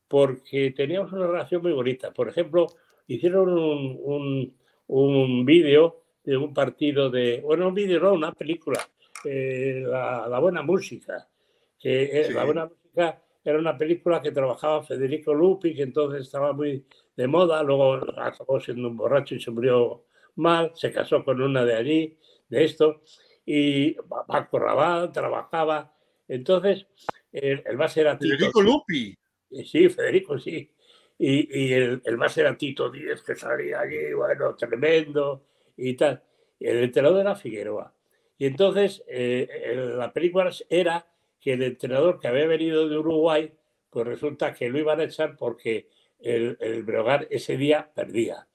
porque 0.09 0.73
teníamos 0.73 1.13
una 1.13 1.27
relación 1.27 1.63
muy 1.63 1.73
bonita. 1.73 2.13
Por 2.13 2.29
ejemplo, 2.29 2.67
hicieron 3.07 3.51
un, 3.51 3.99
un, 4.03 4.57
un 4.87 5.45
vídeo 5.45 6.05
de 6.25 6.37
un 6.37 6.55
partido 6.55 7.11
de, 7.11 7.41
bueno, 7.43 7.69
un 7.69 7.75
vídeo, 7.75 8.01
no, 8.01 8.15
una 8.15 8.33
película, 8.33 8.81
eh, 9.25 9.83
la, 9.87 10.39
Buena 10.39 10.63
Música, 10.63 11.29
que 11.79 12.21
eh, 12.21 12.33
La 12.33 12.45
Buena 12.45 12.67
Música 12.67 13.23
era 13.45 13.59
una 13.59 13.77
película 13.77 14.23
que 14.23 14.33
trabajaba 14.33 14.83
Federico 14.83 15.35
Lupi, 15.35 15.75
que 15.75 15.83
entonces 15.83 16.23
estaba 16.23 16.55
muy 16.55 16.87
de 17.17 17.27
moda, 17.27 17.63
luego 17.63 17.95
acabó 18.19 18.61
siendo 18.61 18.89
un 18.89 18.97
borracho 18.97 19.35
y 19.35 19.41
se 19.41 19.51
murió 19.51 20.05
mal, 20.37 20.73
se 20.75 20.93
casó 20.93 21.25
con 21.25 21.41
una 21.41 21.65
de 21.65 21.75
allí, 21.75 22.19
de 22.49 22.65
esto, 22.65 23.03
y 23.47 23.93
Paco 24.27 24.59
Rabanne 24.59 25.13
trabajaba, 25.13 25.95
entonces 26.29 26.87
el, 27.33 27.63
el 27.65 27.77
base 27.77 28.01
era 28.01 28.19
Tito. 28.19 28.37
Federico 28.37 28.63
Lupi. 28.63 29.17
Sí, 29.65 29.89
Federico, 29.89 30.39
sí. 30.39 30.71
Y, 31.19 31.65
y 31.65 31.73
el, 31.73 32.03
el 32.05 32.17
base 32.17 32.41
era 32.41 32.57
Tito 32.57 32.91
Díez, 32.91 33.23
que 33.23 33.37
salía 33.37 33.81
allí, 33.81 34.13
bueno, 34.13 34.55
tremendo, 34.57 35.45
y 35.77 35.95
tal. 35.95 36.23
El 36.59 36.79
entrenador 36.85 37.21
era 37.21 37.37
Figueroa. 37.37 37.95
Y 38.39 38.47
entonces 38.47 39.05
eh, 39.07 39.93
la 39.97 40.13
película 40.13 40.51
era 40.69 41.07
que 41.41 41.53
el 41.53 41.63
entrenador 41.63 42.19
que 42.19 42.29
había 42.29 42.47
venido 42.47 42.89
de 42.89 42.99
Uruguay, 42.99 43.53
pues 43.91 44.07
resulta 44.07 44.55
que 44.55 44.69
lo 44.69 44.79
iban 44.79 45.01
a 45.01 45.05
echar 45.05 45.37
porque 45.37 45.89
el, 46.25 46.57
el 46.61 46.83
Breogán 46.83 47.27
ese 47.31 47.57
día 47.57 47.91
perdía. 47.95 48.49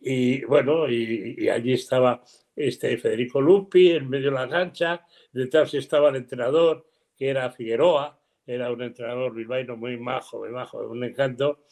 Y 0.00 0.44
bueno, 0.44 0.90
y, 0.90 1.48
allí 1.48 1.74
estaba 1.74 2.22
este 2.56 2.98
Federico 2.98 3.40
Lupi 3.40 3.92
en 3.92 4.10
medio 4.10 4.30
de 4.30 4.36
la 4.36 4.48
cancha, 4.48 5.06
detrás 5.32 5.72
estaba 5.74 6.10
el 6.10 6.16
entrenador 6.16 6.86
que 7.16 7.30
era 7.30 7.50
Figueroa, 7.50 8.20
era 8.44 8.72
un 8.72 8.82
entrenador 8.82 9.32
bilbaíno 9.32 9.76
muy 9.76 9.96
majo, 9.96 10.40
muy 10.40 10.50
majo, 10.50 10.78
un 10.88 11.04
encanto. 11.04 11.64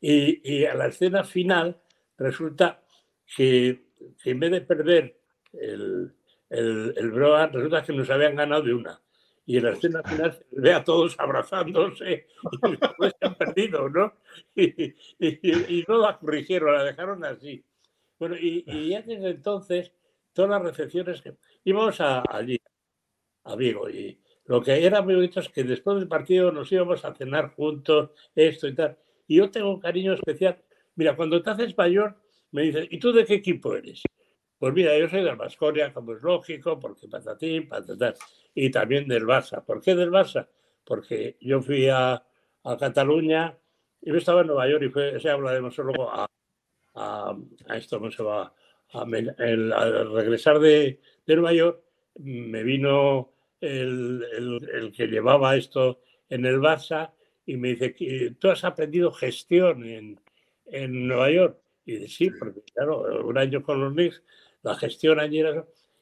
Y, 0.00 0.40
y 0.48 0.64
a 0.64 0.74
la 0.74 0.86
escena 0.86 1.24
final 1.24 1.80
resulta 2.16 2.82
que 3.36 3.86
en 4.24 4.40
vez 4.40 4.50
de 4.52 4.60
perder 4.60 5.18
el, 5.52 6.12
el, 6.48 6.94
el 6.96 7.12
resulta 7.52 7.82
que 7.82 7.92
nos 7.92 8.10
habían 8.10 8.36
ganado 8.36 8.62
de 8.62 8.74
una. 8.74 9.00
Y 9.52 9.58
en 9.58 9.64
la 9.64 9.72
escena 9.72 10.02
final 10.02 10.34
ve 10.52 10.72
a 10.72 10.82
todos 10.82 11.14
abrazándose 11.20 12.26
y 12.62 12.70
después 12.70 13.12
se 13.20 13.26
han 13.26 13.34
perdido, 13.34 13.86
¿no? 13.86 14.14
Y, 14.56 15.84
no 15.86 15.98
la 15.98 16.18
corrigieron, 16.18 16.72
la 16.72 16.84
dejaron 16.84 17.22
así. 17.22 17.62
Bueno, 18.18 18.34
y, 18.40 18.64
y 18.66 18.88
desde 18.88 19.28
entonces, 19.28 19.92
todas 20.32 20.52
las 20.52 20.62
recepciones 20.62 21.20
que 21.20 21.36
íbamos 21.64 22.00
a, 22.00 22.22
allí, 22.30 22.58
a 23.44 23.54
Vigo, 23.54 23.90
y 23.90 24.18
lo 24.46 24.62
que 24.62 24.86
era 24.86 25.02
muy 25.02 25.16
bonito 25.16 25.40
es 25.40 25.50
que 25.50 25.64
después 25.64 25.98
del 25.98 26.08
partido 26.08 26.50
nos 26.50 26.72
íbamos 26.72 27.04
a 27.04 27.14
cenar 27.14 27.50
juntos, 27.50 28.12
esto 28.34 28.66
y 28.68 28.74
tal. 28.74 28.96
Y 29.26 29.36
yo 29.36 29.50
tengo 29.50 29.68
un 29.68 29.80
cariño 29.80 30.14
especial. 30.14 30.62
Mira, 30.94 31.14
cuando 31.14 31.42
te 31.42 31.50
haces 31.50 31.76
mayor, 31.76 32.16
me 32.52 32.62
dice, 32.62 32.88
¿y 32.90 32.98
tú 32.98 33.12
de 33.12 33.26
qué 33.26 33.34
equipo 33.34 33.74
eres? 33.74 34.02
Pues 34.62 34.74
mira, 34.74 34.96
yo 34.96 35.08
soy 35.08 35.24
del 35.24 35.34
Vasconia, 35.34 35.92
como 35.92 36.12
es 36.12 36.22
lógico, 36.22 36.78
porque 36.78 37.08
patatín, 37.08 37.68
patatán, 37.68 38.14
y 38.54 38.70
también 38.70 39.08
del 39.08 39.24
Barça. 39.24 39.64
¿Por 39.64 39.82
qué 39.82 39.96
del 39.96 40.12
Barça? 40.12 40.46
Porque 40.84 41.36
yo 41.40 41.60
fui 41.60 41.88
a, 41.88 42.24
a 42.62 42.76
Cataluña, 42.76 43.58
yo 44.00 44.14
estaba 44.14 44.42
en 44.42 44.46
Nueva 44.46 44.68
York 44.68 44.84
y 44.84 44.88
fue, 44.90 45.18
se 45.18 45.30
hablaremos 45.30 45.76
luego 45.78 46.08
a, 46.08 46.30
a, 46.94 47.36
a, 47.66 47.76
esto, 47.76 47.98
¿cómo 47.98 48.12
se 48.12 48.22
va? 48.22 48.54
El, 49.38 49.72
al 49.72 50.12
regresar 50.12 50.60
de, 50.60 51.00
de, 51.26 51.34
Nueva 51.34 51.54
York, 51.54 51.82
me 52.20 52.62
vino 52.62 53.32
el, 53.60 54.24
el, 54.32 54.70
el, 54.72 54.92
que 54.92 55.08
llevaba 55.08 55.56
esto 55.56 56.02
en 56.28 56.46
el 56.46 56.60
Barça 56.60 57.10
y 57.46 57.56
me 57.56 57.74
dice, 57.74 58.36
¿tú 58.38 58.48
has 58.48 58.62
aprendido 58.62 59.10
gestión 59.10 59.84
en, 59.84 60.20
en 60.66 61.08
Nueva 61.08 61.32
York? 61.32 61.58
Y 61.84 62.06
sí, 62.06 62.30
porque 62.30 62.62
claro, 62.72 63.26
un 63.26 63.36
año 63.36 63.60
con 63.60 63.80
los 63.80 63.92
Knicks, 63.92 64.22
la 64.62 64.74
gestión 64.76 65.20
allí. 65.20 65.42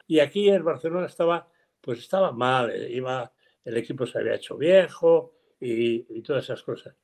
Y 0.07 0.21
aquí 0.21 0.49
en 0.49 0.64
Barcelona 0.64 1.07
estaba, 1.07 1.49
pues 1.81 1.99
estaba 1.99 2.33
mal, 2.33 2.71
eh, 2.71 2.90
iba, 2.90 3.33
el 3.64 3.76
equipo 3.76 4.07
se 4.07 4.19
había 4.19 4.35
hecho 4.35 4.57
viejo 4.57 5.35
y, 5.61 6.23
todas 6.23 6.45
esas 6.45 6.62
cosas. 6.62 6.97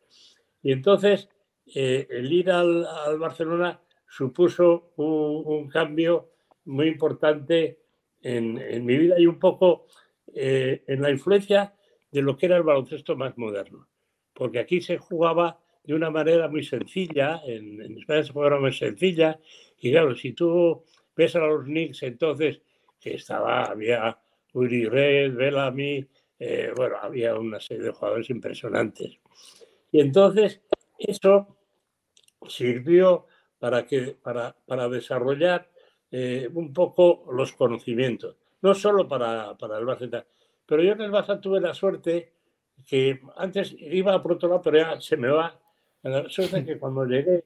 Y 0.63 0.73
entonces 0.73 1.29
eh, 1.75 2.07
el 2.11 2.33
ir 2.33 2.51
al, 2.51 2.87
Barcelona 3.19 3.81
supuso 4.09 4.93
un, 4.97 5.69
cambio 5.69 6.31
muy 6.65 6.89
importante 6.89 7.81
en, 8.23 8.85
mi 8.85 8.97
vida 8.97 9.19
y 9.19 9.27
un 9.27 9.39
poco 9.39 9.87
eh, 10.35 10.83
en 10.87 11.03
la 11.03 11.11
influencia 11.11 11.75
de 12.11 12.23
lo 12.23 12.37
que 12.37 12.47
era 12.47 12.57
el 12.57 12.63
baloncesto 12.63 13.17
más 13.17 13.37
moderno. 13.37 13.89
Porque 14.33 14.59
aquí 14.59 14.81
se 14.81 14.99
jugaba 14.99 15.61
de 15.85 15.95
una 15.95 16.11
manera 16.11 16.49
muy 16.49 16.65
sencilla, 16.65 17.41
en, 17.47 17.99
España 17.99 18.25
se 18.25 18.33
jugaba 18.33 18.61
muy 18.61 18.73
sencilla, 18.73 19.39
y 19.79 19.93
claro, 19.93 20.17
si 20.17 20.33
tú 20.33 20.83
ves 21.17 21.35
a 21.37 21.41
los 21.41 21.65
Knicks, 21.65 22.03
entonces, 22.03 22.61
que 23.01 23.15
estaba, 23.15 23.65
había 23.65 24.19
Uri 24.53 24.87
Red, 24.87 25.35
Bellamy, 25.35 26.07
eh, 26.39 26.73
bueno, 26.77 26.97
había 27.01 27.35
una 27.37 27.61
serie 27.61 27.85
de 27.85 27.93
jugadores 27.93 28.31
impresionantes. 28.31 29.19
Y 29.91 30.01
entonces, 30.01 30.61
eso 30.99 31.57
sirvió 32.49 33.27
para, 33.59 33.87
que, 33.87 34.17
para, 34.23 34.55
para 34.67 34.89
desarrollar 34.89 35.69
eh, 36.11 36.49
un 36.53 36.73
poco 36.73 37.27
los 37.33 37.53
conocimientos, 37.53 38.37
no 38.63 38.75
solo 38.75 39.09
para, 39.09 39.57
para 39.57 39.79
el 39.79 39.85
Barça, 39.85 40.25
pero 40.67 40.83
yo 40.83 40.93
en 40.93 41.01
el 41.01 41.11
Barça 41.11 41.41
tuve 41.41 41.61
la 41.61 41.75
suerte 41.75 42.33
que 42.87 43.21
antes 43.37 43.75
iba 43.79 44.23
por 44.23 44.33
otro 44.33 44.49
lado, 44.49 44.63
pero 44.63 44.79
ya 44.79 45.01
se 45.01 45.17
me 45.17 45.29
va. 45.29 45.59
La 46.03 46.29
suerte 46.29 46.65
que 46.65 46.79
cuando 46.79 47.05
llegué 47.05 47.45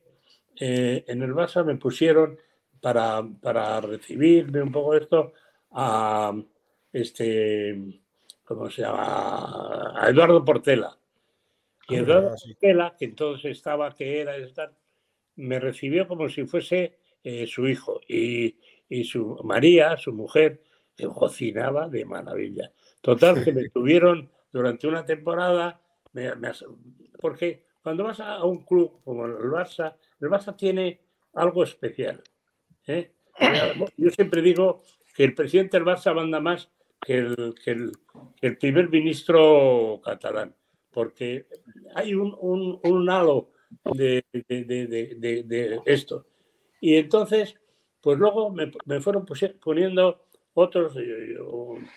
eh, 0.57 1.05
en 1.07 1.23
el 1.23 1.33
Barça 1.33 1.65
me 1.65 1.77
pusieron 1.77 2.39
para, 2.81 3.23
para 3.41 3.81
recibirme 3.81 4.63
un 4.63 4.73
poco 4.73 4.95
esto 4.95 5.33
a 5.73 6.33
este, 6.93 8.01
¿cómo 8.45 8.71
se 8.71 8.83
llama? 8.83 9.95
A 9.97 10.09
Eduardo 10.09 10.45
Portela. 10.45 10.97
Y 11.89 11.97
ah, 11.97 11.99
Eduardo 12.01 12.35
Portela, 12.45 12.97
que 12.99 13.05
entonces 13.05 13.53
estaba, 13.53 13.95
que 13.95 14.21
era, 14.21 14.33
me 15.37 15.59
recibió 15.59 16.09
como 16.09 16.29
si 16.29 16.45
fuese 16.47 16.99
eh, 17.23 17.47
su 17.47 17.69
hijo. 17.69 18.01
Y, 18.09 18.57
y, 18.89 19.05
su 19.05 19.39
María, 19.45 19.97
su 19.97 20.13
mujer, 20.13 20.63
que 20.97 21.07
cocinaba 21.07 21.89
de 21.89 22.05
maravilla. 22.05 22.73
Total, 23.01 23.45
que 23.45 23.53
me 23.53 23.69
tuvieron 23.71 24.31
durante 24.53 24.87
una 24.87 25.05
temporada, 25.05 25.81
porque 27.21 27.65
cuando 27.83 28.05
vas 28.05 28.21
a 28.21 28.45
un 28.45 28.65
club 28.65 29.01
como 29.05 29.27
el 29.27 29.35
Barça, 29.35 29.95
el 30.21 30.29
Barça 30.29 30.57
tiene 30.57 31.01
algo 31.35 31.63
especial. 31.63 32.23
¿Eh? 32.91 33.13
Yo 33.97 34.11
siempre 34.11 34.43
digo 34.43 34.83
que 35.15 35.25
el 35.25 35.35
presidente 35.35 35.77
del 35.77 35.87
Barça 35.87 36.15
manda 36.15 36.41
más 36.41 36.71
que 37.01 37.19
el, 37.19 37.55
que 37.65 37.91
el, 38.43 38.59
primer 38.59 38.91
ministro 38.91 40.01
catalán, 40.05 40.55
porque 40.91 41.47
hay 41.95 42.15
un, 42.15 42.37
un, 42.41 43.11
halo 43.11 43.51
de, 43.95 44.25
de, 44.33 45.81
esto. 45.87 46.27
Y 46.81 46.97
entonces, 46.97 47.57
pues 48.01 48.19
luego 48.19 48.51
me, 48.51 48.71
me 48.85 49.01
fueron 49.01 49.27
poniendo 49.63 50.27
otros, 50.55 50.97
eh, 50.97 51.37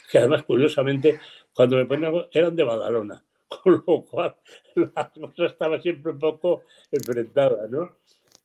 que 0.09 0.17
además 0.19 0.43
curiosamente 0.43 1.19
cuando 1.53 1.77
me 1.77 1.85
ponían 1.85 2.13
eran 2.31 2.55
de 2.55 2.63
Badalona, 2.63 3.23
con 3.63 3.83
lo 3.85 4.03
cual 4.05 4.35
la 4.75 5.11
cosa 5.11 5.45
estaba 5.45 5.81
siempre 5.81 6.13
un 6.13 6.19
poco 6.19 6.63
enfrentada, 6.91 7.67
¿no? 7.67 7.97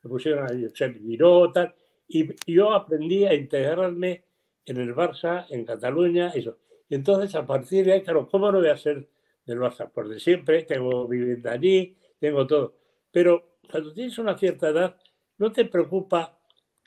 Me 0.03 0.11
pusieron 0.11 0.45
a 0.45 0.49
Josep 0.49 1.01
Miró, 1.01 1.51
tal, 1.53 1.75
y 2.09 2.53
yo 2.53 2.73
aprendí 2.73 3.27
a 3.27 3.35
integrarme 3.35 4.25
en 4.65 4.77
el 4.79 4.95
Barça, 4.95 5.47
en 5.51 5.65
Cataluña, 5.65 6.33
eso. 6.35 6.59
Y 6.89 6.95
entonces, 6.95 7.35
a 7.35 7.47
partir 7.47 7.85
de 7.85 7.93
ahí, 7.93 8.03
claro, 8.03 8.29
¿cómo 8.29 8.51
no 8.51 8.59
voy 8.59 8.69
a 8.69 8.77
ser 8.77 9.09
del 9.45 9.59
Barça? 9.59 9.91
Por 9.91 10.09
de 10.09 10.19
siempre, 10.19 10.63
tengo 10.63 11.07
vivienda 11.07 11.53
allí, 11.53 11.97
tengo 12.19 12.47
todo. 12.47 12.75
Pero 13.11 13.59
cuando 13.71 13.93
tienes 13.93 14.19
una 14.19 14.37
cierta 14.37 14.69
edad, 14.69 14.97
no 15.37 15.53
te 15.53 15.67
preocupa 15.67 16.39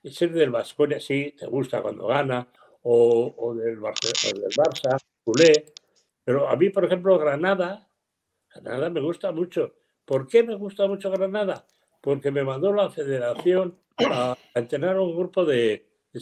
ser 0.04 0.32
del 0.32 0.50
Vasconia, 0.50 1.00
sí, 1.00 1.36
te 1.38 1.46
gusta 1.46 1.82
cuando 1.82 2.08
gana, 2.08 2.48
o, 2.84 3.54
del, 3.56 3.80
Barça, 3.80 4.34
del 4.34 4.44
Barça, 4.50 4.98
culé. 5.24 5.74
Pero 6.24 6.50
a 6.50 6.56
mí, 6.56 6.70
por 6.70 6.86
ejemplo, 6.86 7.18
Granada, 7.20 7.88
Granada 8.54 8.90
me 8.90 9.02
gusta 9.02 9.32
mucho. 9.32 9.76
¿Por 10.06 10.28
qué 10.28 10.44
me 10.44 10.56
gusta 10.56 10.88
mucho 10.88 11.12
Granada? 11.12 11.66
Porque 12.02 12.32
me 12.32 12.44
mandó 12.44 12.74
la 12.74 12.90
federación 12.90 13.78
a, 14.10 14.38
entrenar 14.56 15.00
un 15.00 15.16
grupo 15.16 15.46
de, 15.46 15.88
de 16.12 16.20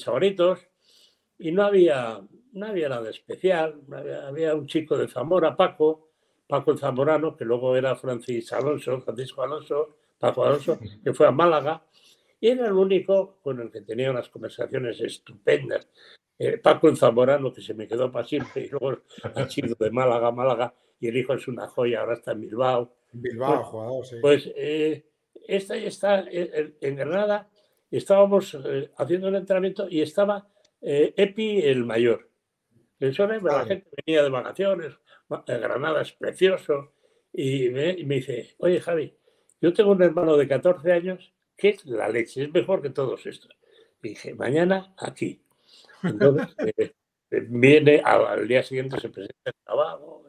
y 1.39 1.51
no 1.51 1.63
había, 1.63 2.19
no 2.53 2.65
había 2.65 2.89
nada 2.89 3.09
especial. 3.09 3.81
Había, 4.27 4.55
un 4.55 4.67
chico 4.67 4.97
de 4.97 5.07
Zamora, 5.07 5.55
Paco, 5.55 6.09
Paco 6.47 6.71
el 6.71 6.77
Zamorano, 6.77 7.35
que 7.35 7.45
luego 7.45 7.75
era 7.75 7.95
Francisco 7.95 8.55
Alonso, 8.55 8.99
Francisco 9.01 9.41
Alonso, 9.41 9.97
Paco 10.19 10.43
Alonso, 10.43 10.77
que 11.03 11.13
fue 11.13 11.27
a 11.27 11.31
Málaga, 11.31 11.83
y 12.41 12.49
era 12.49 12.67
el 12.67 12.73
único 12.73 13.37
con 13.41 13.59
el 13.61 13.71
que 13.71 13.81
tenía 13.81 14.11
unas 14.11 14.29
conversaciones 14.29 14.99
estupendas. 14.99 15.87
Eh, 16.37 16.57
Paco 16.57 16.87
el 16.87 16.97
Zamorano, 16.97 17.53
que 17.53 17.61
se 17.61 17.73
me 17.73 17.87
quedó 17.87 18.11
para 18.11 18.27
siempre, 18.27 18.63
y 18.63 18.69
luego 18.69 18.99
ha 19.35 19.49
sido 19.49 19.75
de 19.79 19.91
Málaga, 19.91 20.31
Málaga, 20.31 20.73
y 20.99 21.07
el 21.07 21.17
hijo 21.17 21.33
es 21.33 21.47
una 21.47 21.67
joya, 21.67 22.01
ahora 22.01 22.15
está 22.15 22.33
en 22.33 22.41
Bilbao. 22.41 22.93
Bilbao, 23.11 23.55
pues, 23.55 23.67
jugador, 23.67 24.05
sí. 24.05 24.15
Pues 24.21 24.51
eh, 24.55 25.05
esta 25.47 25.75
está 25.75 26.25
eh, 26.29 26.75
en 26.81 26.95
Granada, 26.95 27.49
estábamos 27.97 28.57
haciendo 28.97 29.27
un 29.27 29.35
entrenamiento 29.35 29.87
y 29.89 30.01
estaba 30.01 30.47
Epi 30.81 31.61
el 31.61 31.85
mayor. 31.85 32.29
El 32.99 33.15
la 33.43 33.65
gente 33.65 33.89
venía 34.05 34.23
de 34.23 34.29
vacaciones, 34.29 34.93
Granada 35.47 36.01
es 36.01 36.11
precioso, 36.11 36.91
y 37.31 37.69
me, 37.69 37.91
y 37.91 38.05
me 38.05 38.15
dice, 38.15 38.55
oye 38.57 38.81
Javi, 38.81 39.13
yo 39.61 39.73
tengo 39.73 39.91
un 39.91 40.03
hermano 40.03 40.35
de 40.37 40.47
14 40.47 40.91
años 40.91 41.33
que 41.55 41.69
es 41.69 41.85
la 41.85 42.07
leche, 42.09 42.43
es 42.43 42.53
mejor 42.53 42.81
que 42.81 42.89
todos 42.89 43.25
estos. 43.25 43.51
Y 44.01 44.09
dije, 44.09 44.33
mañana 44.33 44.93
aquí. 44.97 45.41
Entonces, 46.03 46.47
eh, 46.77 46.93
eh, 47.31 47.45
viene 47.49 48.01
al 48.03 48.47
día 48.47 48.63
siguiente, 48.63 48.99
se 48.99 49.09
presenta 49.09 49.49
el 49.49 49.53
trabajo 49.63 50.23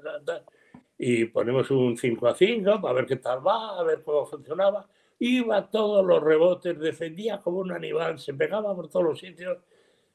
y 0.98 1.24
ponemos 1.26 1.70
un 1.70 1.96
5 1.96 2.28
a 2.28 2.34
5 2.34 2.80
para 2.80 2.94
ver 2.94 3.06
qué 3.06 3.16
tal 3.16 3.46
va, 3.46 3.78
a 3.78 3.82
ver 3.84 4.02
cómo 4.02 4.26
funcionaba. 4.26 4.86
Iba 5.22 5.68
todos 5.68 6.04
los 6.04 6.22
rebotes, 6.22 6.78
defendía 6.78 7.40
como 7.40 7.58
un 7.58 7.72
animal, 7.72 8.18
se 8.18 8.32
pegaba 8.32 8.74
por 8.74 8.88
todos 8.88 9.04
los 9.04 9.20
sitios. 9.20 9.58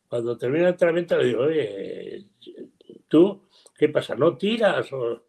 Cuando 0.09 0.35
termina 0.35 0.65
el 0.65 0.71
entrenamiento 0.71 1.17
le 1.17 1.25
digo, 1.25 1.43
oye, 1.43 2.25
¿tú 3.07 3.47
qué 3.77 3.89
pasa? 3.89 4.15
¿No 4.15 4.35
tiras? 4.35 4.91
O... 4.93 5.21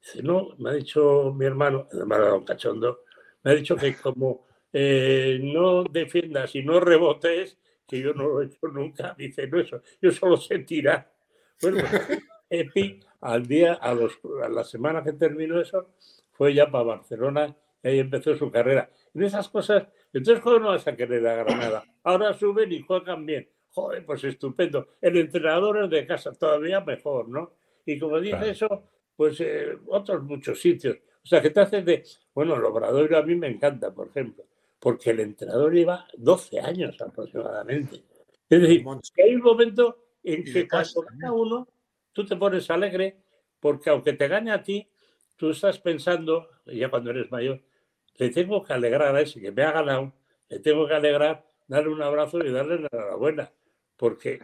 Dice, 0.00 0.22
no, 0.24 0.56
me 0.58 0.70
ha 0.70 0.72
dicho 0.72 1.32
mi 1.32 1.46
hermano, 1.46 1.86
el 1.92 2.00
hermano 2.00 2.44
Cachondo, 2.44 3.04
me 3.44 3.52
ha 3.52 3.54
dicho 3.54 3.76
que 3.76 3.94
como 4.02 4.46
eh, 4.72 5.38
no 5.40 5.84
defiendas 5.84 6.54
y 6.56 6.62
no 6.64 6.80
rebotes, 6.80 7.58
que 7.86 8.00
yo 8.00 8.14
no 8.14 8.26
lo 8.26 8.42
he 8.42 8.46
hecho 8.46 8.66
nunca, 8.68 9.14
dice, 9.16 9.46
no, 9.46 9.60
eso, 9.60 9.82
yo 10.00 10.10
solo 10.10 10.36
sé 10.36 10.58
tirar. 10.60 11.12
Bueno, 11.60 11.78
Epi, 12.50 12.98
al 13.20 13.46
día, 13.46 13.74
a, 13.74 13.94
los, 13.94 14.18
a 14.42 14.48
la 14.48 14.64
semana 14.64 15.04
que 15.04 15.12
terminó 15.12 15.60
eso, 15.60 15.90
fue 16.32 16.54
ya 16.54 16.70
para 16.70 16.84
Barcelona 16.84 17.54
y 17.82 17.88
ahí 17.88 17.98
empezó 18.00 18.36
su 18.36 18.50
carrera. 18.50 18.90
En 19.14 19.22
esas 19.22 19.48
cosas, 19.48 19.86
entonces, 20.12 20.42
¿cómo 20.42 20.58
no 20.58 20.68
vas 20.68 20.86
a 20.86 20.96
querer 20.96 21.26
a 21.26 21.44
Granada? 21.44 21.84
Ahora 22.04 22.32
suben 22.32 22.72
y 22.72 22.80
juegan 22.80 23.26
bien. 23.26 23.48
Joder, 23.70 24.04
pues 24.04 24.24
estupendo. 24.24 24.88
El 25.00 25.16
entrenador 25.16 25.84
es 25.84 25.90
de 25.90 26.06
casa, 26.06 26.32
todavía 26.32 26.80
mejor, 26.80 27.28
¿no? 27.28 27.52
Y 27.86 27.98
como 27.98 28.20
dice 28.20 28.50
eso, 28.50 28.88
pues 29.16 29.40
eh, 29.40 29.78
otros 29.88 30.22
muchos 30.22 30.60
sitios. 30.60 30.96
O 30.96 31.26
sea, 31.26 31.40
que 31.40 31.50
te 31.50 31.60
haces 31.60 31.84
de, 31.84 32.04
bueno, 32.34 32.56
el 32.56 32.64
Obrador 32.64 33.14
a 33.14 33.22
mí 33.22 33.34
me 33.34 33.48
encanta, 33.48 33.92
por 33.94 34.08
ejemplo 34.08 34.44
porque 34.82 35.10
el 35.10 35.20
entrenador 35.20 35.72
lleva 35.72 36.08
12 36.18 36.58
años 36.58 37.00
aproximadamente. 37.00 38.02
Es 38.48 38.60
decir, 38.60 38.84
que 39.14 39.22
hay 39.22 39.36
un 39.36 39.42
momento 39.42 39.96
en 40.24 40.42
que 40.42 40.66
cuando 40.66 41.02
gana 41.02 41.32
uno, 41.32 41.68
tú 42.12 42.26
te 42.26 42.34
pones 42.34 42.68
alegre, 42.68 43.22
porque 43.60 43.90
aunque 43.90 44.14
te 44.14 44.26
gane 44.26 44.50
a 44.50 44.60
ti, 44.60 44.90
tú 45.36 45.50
estás 45.50 45.78
pensando, 45.78 46.48
ya 46.66 46.90
cuando 46.90 47.10
eres 47.10 47.30
mayor, 47.30 47.62
le 48.16 48.30
tengo 48.30 48.62
que 48.62 48.72
alegrar 48.72 49.14
a 49.14 49.20
ese 49.20 49.40
que 49.40 49.52
me 49.52 49.62
ha 49.62 49.72
ganado, 49.72 50.12
le 50.48 50.58
tengo 50.60 50.86
que 50.86 50.94
alegrar, 50.94 51.44
darle 51.66 51.90
un 51.90 52.02
abrazo 52.02 52.44
y 52.44 52.50
darle 52.50 52.80
la 52.80 52.88
enhorabuena, 52.92 53.52
porque, 53.96 54.40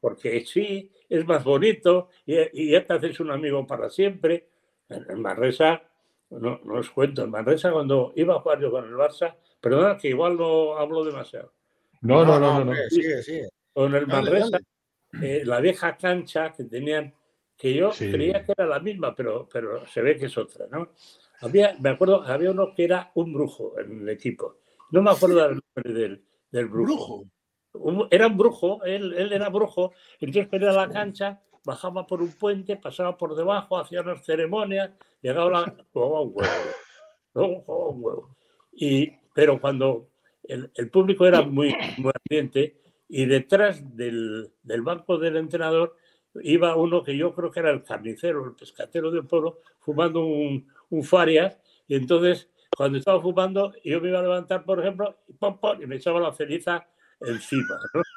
porque 0.00 0.44
sí, 0.46 0.92
es 1.08 1.26
más 1.26 1.44
bonito 1.44 2.08
y, 2.26 2.70
ya 2.70 2.84
te 2.84 2.94
haces 2.94 3.20
un 3.20 3.30
amigo 3.30 3.66
para 3.66 3.90
siempre. 3.90 4.48
En 4.88 5.20
Manresa, 5.20 5.82
no, 6.30 6.60
no 6.62 6.74
os 6.74 6.90
cuento, 6.90 7.24
en 7.24 7.30
Manresa 7.30 7.72
cuando 7.72 8.12
iba 8.16 8.34
a 8.34 8.40
jugar 8.40 8.60
yo 8.60 8.70
con 8.70 8.84
el 8.84 8.94
Barça, 8.94 9.34
Perdona 9.64 9.96
que 9.96 10.08
igual 10.08 10.36
no 10.36 10.76
hablo 10.76 11.02
demasiado. 11.04 11.54
No, 12.02 12.22
no, 12.22 12.38
no, 12.38 12.62
no. 12.62 12.74
Sigue, 12.90 13.22
sigue. 13.22 13.48
Con 13.72 13.94
el 13.94 14.06
Manresa, 14.06 14.58
eh, 15.22 15.40
la 15.42 15.58
vieja 15.58 15.96
cancha 15.96 16.52
que 16.52 16.64
tenían, 16.64 17.14
que 17.56 17.72
yo 17.72 17.90
creía 17.92 18.44
que 18.44 18.52
era 18.52 18.66
la 18.66 18.78
misma, 18.80 19.14
pero, 19.14 19.48
pero 19.50 19.86
se 19.86 20.02
ve 20.02 20.18
que 20.18 20.26
es 20.26 20.36
otra, 20.36 20.66
¿no? 20.70 20.90
Había, 21.40 21.76
me 21.80 21.90
acuerdo, 21.90 22.22
había 22.22 22.50
uno 22.50 22.74
que 22.74 22.84
era 22.84 23.10
un 23.14 23.32
brujo 23.32 23.78
en 23.78 24.02
el 24.02 24.08
equipo. 24.08 24.56
No 24.90 25.02
me 25.02 25.10
acuerdo 25.10 25.36
del 25.48 25.60
nombre 25.60 26.00
del, 26.00 26.24
del 26.50 26.66
brujo. 26.66 27.24
era 28.10 28.26
un 28.26 28.38
brujo, 28.38 28.82
él, 28.84 29.12
él 29.14 29.32
era 29.32 29.48
brujo, 29.48 29.92
entonces 30.20 30.50
venía 30.50 30.70
a 30.70 30.86
la 30.86 30.88
cancha, 30.88 31.42
bajaba 31.64 32.06
por 32.06 32.22
un 32.22 32.32
puente, 32.32 32.76
pasaba 32.76 33.16
por 33.16 33.34
debajo, 33.34 33.78
hacía 33.78 34.02
unas 34.02 34.24
ceremonias, 34.24 34.90
llegaba 35.20 35.50
la... 35.50 35.76
jugaba 35.92 36.20
un 36.20 36.32
huevo. 36.34 36.52
Jugaba 37.32 37.88
un 37.88 38.04
huevo. 38.04 38.36
Y, 38.72 39.10
pero 39.34 39.60
cuando 39.60 40.08
el, 40.44 40.90
público 40.90 41.26
era 41.26 41.42
muy, 41.42 41.74
muy 41.98 42.12
ardiente 42.14 42.76
y 43.08 43.26
detrás 43.26 43.96
del, 43.96 44.50
del, 44.62 44.82
banco 44.82 45.18
del 45.18 45.36
entrenador 45.36 45.96
iba 46.42 46.76
uno 46.76 47.02
que 47.02 47.16
yo 47.16 47.34
creo 47.34 47.50
que 47.50 47.60
era 47.60 47.70
el 47.70 47.82
carnicero, 47.82 48.44
el 48.44 48.54
pescatero 48.54 49.10
del 49.10 49.26
pueblo, 49.26 49.60
fumando 49.78 50.24
un, 50.24 50.66
un 50.90 51.02
Farias. 51.04 51.58
Y 51.86 51.96
entonces, 51.96 52.48
cuando 52.76 52.98
estaba 52.98 53.20
fumando, 53.20 53.72
yo 53.84 54.00
me 54.00 54.08
iba 54.08 54.18
a 54.18 54.22
levantar, 54.22 54.64
por 54.64 54.80
ejemplo, 54.80 55.18
y, 55.28 55.32
pom, 55.34 55.58
pom, 55.58 55.82
y 55.82 55.86
me 55.86 55.96
echaba 55.96 56.20
la 56.20 56.32
ceniza 56.32 56.86
encima. 57.20 57.78
¿no? 57.94 58.02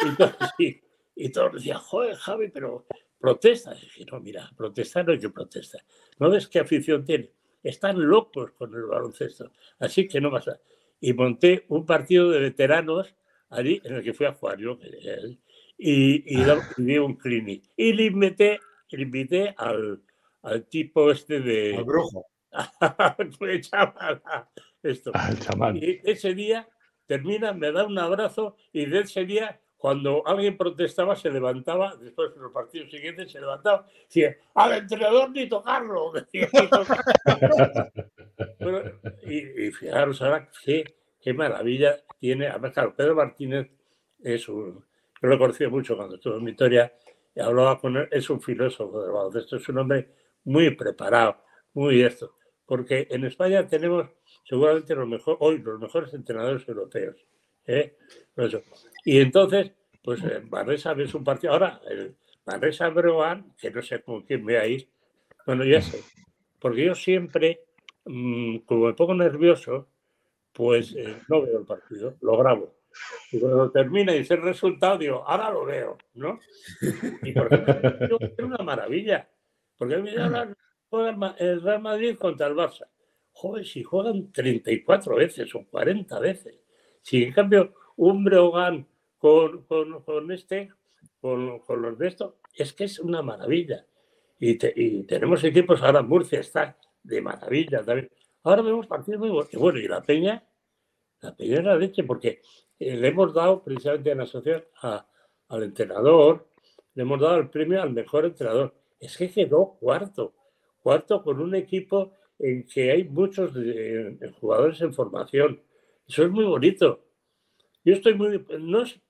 Y, 0.00 0.14
todos, 0.14 0.36
y, 0.60 0.80
y 1.16 1.32
todos 1.32 1.54
decían, 1.54 1.78
joder, 1.78 2.14
Javi, 2.14 2.50
pero 2.50 2.86
protesta. 3.18 3.74
Y 3.74 3.80
dije, 3.80 4.04
no, 4.10 4.20
mira, 4.20 4.50
protestar 4.56 5.04
no 5.04 5.12
hay 5.12 5.18
que 5.18 5.30
protestar. 5.30 5.82
¿No 6.18 6.30
ves 6.30 6.48
qué 6.48 6.60
afición 6.60 7.04
tiene? 7.04 7.32
Están 7.62 8.00
locos 8.00 8.52
con 8.52 8.74
el 8.74 8.84
baloncesto. 8.84 9.50
Así 9.80 10.06
que 10.06 10.20
no 10.20 10.30
pasa. 10.30 10.60
Y 11.00 11.12
monté 11.12 11.64
un 11.68 11.84
partido 11.84 12.30
de 12.30 12.40
veteranos 12.40 13.14
allí 13.50 13.80
en 13.84 13.96
el 13.96 14.02
que 14.02 14.14
fui 14.14 14.26
a 14.26 14.34
jugar 14.34 14.58
yo. 14.58 14.78
Y, 15.76 16.38
y, 16.38 16.44
di 16.78 16.98
un 16.98 17.16
clinic. 17.16 17.64
Y 17.76 17.92
le 17.92 18.04
invité, 18.04 18.60
le 18.90 19.02
invité 19.02 19.54
al, 19.56 20.00
al 20.42 20.66
tipo 20.66 21.10
este 21.10 21.40
de... 21.40 21.76
Al 21.76 21.84
brujo. 21.84 22.26
esto. 24.82 25.12
Y 25.74 26.10
ese 26.10 26.34
día 26.34 26.68
termina, 27.06 27.52
me 27.52 27.72
da 27.72 27.84
un 27.84 27.98
abrazo 27.98 28.56
y 28.72 28.86
de 28.86 29.00
ese 29.00 29.24
día 29.24 29.60
cuando 29.78 30.26
alguien 30.26 30.56
protestaba 30.56 31.14
se 31.14 31.30
levantaba, 31.30 31.94
después 31.96 32.34
de 32.34 32.40
los 32.40 32.52
partidos 32.52 32.90
siguientes 32.90 33.30
se 33.30 33.40
levantaba, 33.40 33.86
decía, 34.02 34.36
al 34.54 34.72
entrenador 34.72 35.30
ni 35.30 35.48
tocarlo. 35.48 36.12
y, 39.22 39.70
fijaros 39.70 40.20
ahora 40.20 40.50
qué, 40.64 40.96
qué, 41.20 41.32
maravilla 41.32 41.96
tiene, 42.18 42.48
además 42.48 42.72
claro, 42.72 42.94
Pedro 42.96 43.14
Martínez 43.14 43.70
es 44.20 44.48
un, 44.48 44.84
yo 45.22 45.28
lo 45.28 45.38
conocí 45.38 45.64
mucho 45.68 45.96
cuando 45.96 46.16
estuve 46.16 46.38
en 46.38 46.44
Vitoria 46.44 46.92
y 47.32 47.40
hablaba 47.40 47.80
con 47.80 47.96
él, 47.96 48.08
es 48.10 48.28
un 48.30 48.40
filósofo 48.40 49.00
del 49.00 49.12
baloncesto, 49.12 49.56
es 49.56 49.68
un 49.68 49.78
hombre 49.78 50.08
muy 50.44 50.70
preparado, 50.74 51.42
muy 51.74 52.02
esto, 52.02 52.34
porque 52.66 53.06
en 53.10 53.24
España 53.24 53.66
tenemos 53.66 54.08
seguramente 54.44 54.94
los 54.94 55.08
mejor, 55.08 55.36
hoy 55.40 55.58
los 55.58 55.80
mejores 55.80 56.12
entrenadores 56.14 56.66
europeos. 56.68 57.16
¿eh? 57.66 57.96
Y 59.04 59.20
entonces, 59.20 59.72
pues 60.02 60.22
eh, 60.24 60.40
Manresa 60.48 60.94
ves 60.94 61.14
un 61.14 61.24
partido. 61.24 61.52
Ahora, 61.52 61.80
el 61.88 62.16
Manresa 62.46 62.88
Brogan, 62.88 63.54
que 63.58 63.70
no 63.70 63.82
sé 63.82 64.02
con 64.02 64.22
quién 64.22 64.44
veáis, 64.44 64.88
bueno, 65.46 65.64
ya 65.64 65.80
sé, 65.80 66.02
porque 66.58 66.84
yo 66.84 66.94
siempre, 66.94 67.64
mm, 68.04 68.58
como 68.58 68.86
me 68.86 68.94
pongo 68.94 69.14
nervioso, 69.14 69.88
pues 70.52 70.94
eh, 70.96 71.16
no 71.28 71.42
veo 71.42 71.60
el 71.60 71.66
partido, 71.66 72.16
lo 72.20 72.36
grabo. 72.36 72.74
Y 73.30 73.38
cuando 73.38 73.70
termina 73.70 74.14
y 74.14 74.18
dice 74.18 74.34
el 74.34 74.42
resultado, 74.42 74.98
digo, 74.98 75.24
ahora 75.26 75.50
lo 75.50 75.64
veo, 75.64 75.98
¿no? 76.14 76.40
Y 77.22 77.32
por 77.32 77.52
ejemplo, 77.52 78.18
es 78.20 78.44
una 78.44 78.58
maravilla, 78.58 79.28
porque 79.78 79.94
a 79.94 79.98
mí 79.98 80.10
juega 80.90 81.34
el 81.38 81.62
Real 81.62 81.80
Madrid 81.80 82.16
contra 82.18 82.48
el 82.48 82.54
Barça. 82.54 82.86
Joder, 83.32 83.64
si 83.64 83.84
juegan 83.84 84.32
34 84.32 85.14
veces 85.14 85.54
o 85.54 85.64
40 85.64 86.18
veces. 86.18 86.58
Si 87.02 87.22
en 87.22 87.32
cambio 87.32 87.72
un 87.96 88.24
Breogán 88.24 88.86
con, 89.16 89.64
con, 89.64 90.32
este, 90.32 90.72
con, 91.20 91.60
con, 91.60 91.82
los 91.82 91.98
de 91.98 92.08
esto, 92.08 92.38
es 92.54 92.72
que 92.72 92.84
es 92.84 92.98
una 92.98 93.22
maravilla. 93.22 93.86
Y, 94.40 94.56
tenemos 95.04 95.42
equipos, 95.44 95.82
ahora 95.82 96.02
Murcia 96.02 96.40
está 96.40 96.76
de 97.02 97.20
maravilla 97.20 97.84
también. 97.84 98.10
Ahora 98.44 98.62
vemos 98.62 98.86
partidos 98.86 99.20
muy 99.20 99.30
buenos. 99.30 99.52
Bueno, 99.52 99.78
y 99.78 99.88
la 99.88 100.02
Peña, 100.02 100.44
la 101.20 101.34
Peña 101.34 101.58
es 101.58 101.64
la 101.64 101.76
leche, 101.76 102.04
porque 102.04 102.40
eh, 102.78 102.96
le 102.96 103.08
hemos 103.08 103.34
dado 103.34 103.62
precisamente 103.62 104.12
en 104.12 104.18
la 104.18 104.24
asociación 104.24 104.64
al 104.82 105.62
entrenador, 105.62 106.48
le 106.94 107.02
hemos 107.02 107.20
dado 107.20 107.36
el 107.38 107.50
premio 107.50 107.82
al 107.82 107.90
mejor 107.90 108.26
entrenador. 108.26 108.74
Es 109.00 109.16
que 109.16 109.30
quedó 109.30 109.76
cuarto, 109.80 110.34
cuarto 110.80 111.22
con 111.22 111.40
un 111.40 111.54
equipo 111.54 112.12
en 112.38 112.66
que 112.66 112.90
hay 112.90 113.04
muchos 113.04 113.52
jugadores 114.40 114.80
en 114.80 114.94
formación. 114.94 115.62
Eso 116.06 116.24
es 116.24 116.30
muy 116.30 116.44
bonito. 116.44 117.04
Yo 117.84 117.94
estoy 117.94 118.14
muy, 118.14 118.44
no 118.58 118.82
es 118.82 119.00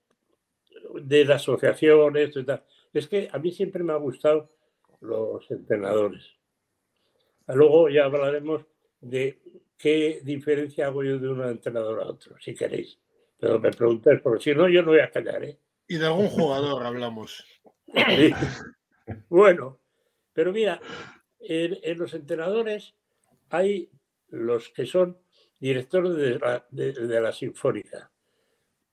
de 1.01 1.25
la 1.25 1.35
asociación, 1.35 2.17
esto 2.17 2.39
y 2.39 2.45
tal, 2.45 2.63
es 2.93 3.07
que 3.07 3.29
a 3.31 3.37
mí 3.37 3.51
siempre 3.51 3.83
me 3.83 3.93
ha 3.93 3.97
gustado 3.97 4.49
los 5.01 5.49
entrenadores. 5.51 6.35
Luego 7.47 7.89
ya 7.89 8.05
hablaremos 8.05 8.65
de 9.01 9.39
qué 9.77 10.21
diferencia 10.23 10.87
hago 10.87 11.03
yo 11.03 11.17
de 11.19 11.29
un 11.29 11.41
entrenador 11.43 12.01
a 12.01 12.07
otro, 12.07 12.35
si 12.39 12.53
queréis. 12.53 12.99
Pero 13.39 13.59
me 13.59 13.71
preguntáis, 13.71 14.21
porque 14.21 14.43
si 14.43 14.53
no, 14.53 14.67
yo 14.67 14.81
no 14.81 14.89
voy 14.89 14.99
a 14.99 15.09
callar. 15.09 15.43
¿eh? 15.43 15.57
Y 15.87 15.97
de 15.97 16.05
algún 16.05 16.27
jugador 16.27 16.83
hablamos. 16.83 17.43
Bueno, 19.29 19.79
pero 20.33 20.51
mira, 20.51 20.79
en, 21.39 21.97
los 21.97 22.13
entrenadores 22.13 22.95
hay 23.49 23.89
los 24.29 24.69
que 24.69 24.85
son 24.85 25.17
directores 25.59 26.15
de 26.71 27.21
la 27.21 27.31
Sinfónica. 27.31 28.11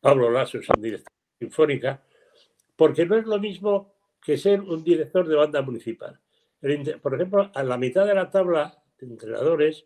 Pablo 0.07 0.31
Lasso 0.31 0.59
es 0.59 0.69
un 0.69 0.81
director 0.81 1.13
de 1.13 1.47
sinfónica, 1.47 2.01
porque 2.77 3.05
no 3.07 3.17
es 3.17 3.27
lo 3.27 3.41
mismo 3.41 3.95
que 4.23 4.37
ser 4.37 4.61
un 4.61 4.85
director 4.85 5.27
de 5.27 5.35
banda 5.35 5.63
municipal. 5.63 6.21
Por 7.03 7.15
ejemplo, 7.15 7.51
a 7.53 7.63
la 7.65 7.77
mitad 7.77 8.07
de 8.07 8.15
la 8.15 8.31
tabla 8.31 8.81
de 9.01 9.07
entrenadores 9.09 9.85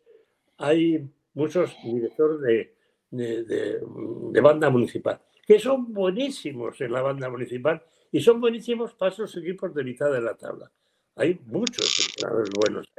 hay 0.58 1.08
muchos 1.32 1.74
directores 1.82 2.40
de, 2.42 2.74
de, 3.10 4.40
banda 4.42 4.68
municipal, 4.68 5.22
que 5.46 5.58
son 5.58 5.90
buenísimos 5.90 6.78
en 6.82 6.92
la 6.92 7.00
banda 7.00 7.30
municipal 7.30 7.82
y 8.12 8.20
son 8.20 8.40
buenísimos 8.40 8.94
para 8.94 9.12
esos 9.12 9.36
equipos 9.36 9.74
de 9.74 9.84
mitad 9.84 10.10
de 10.10 10.20
la 10.20 10.36
tabla. 10.36 10.70
Hay 11.16 11.38
muchos 11.46 12.08
entrenadores 12.08 12.50
buenos 12.54 12.92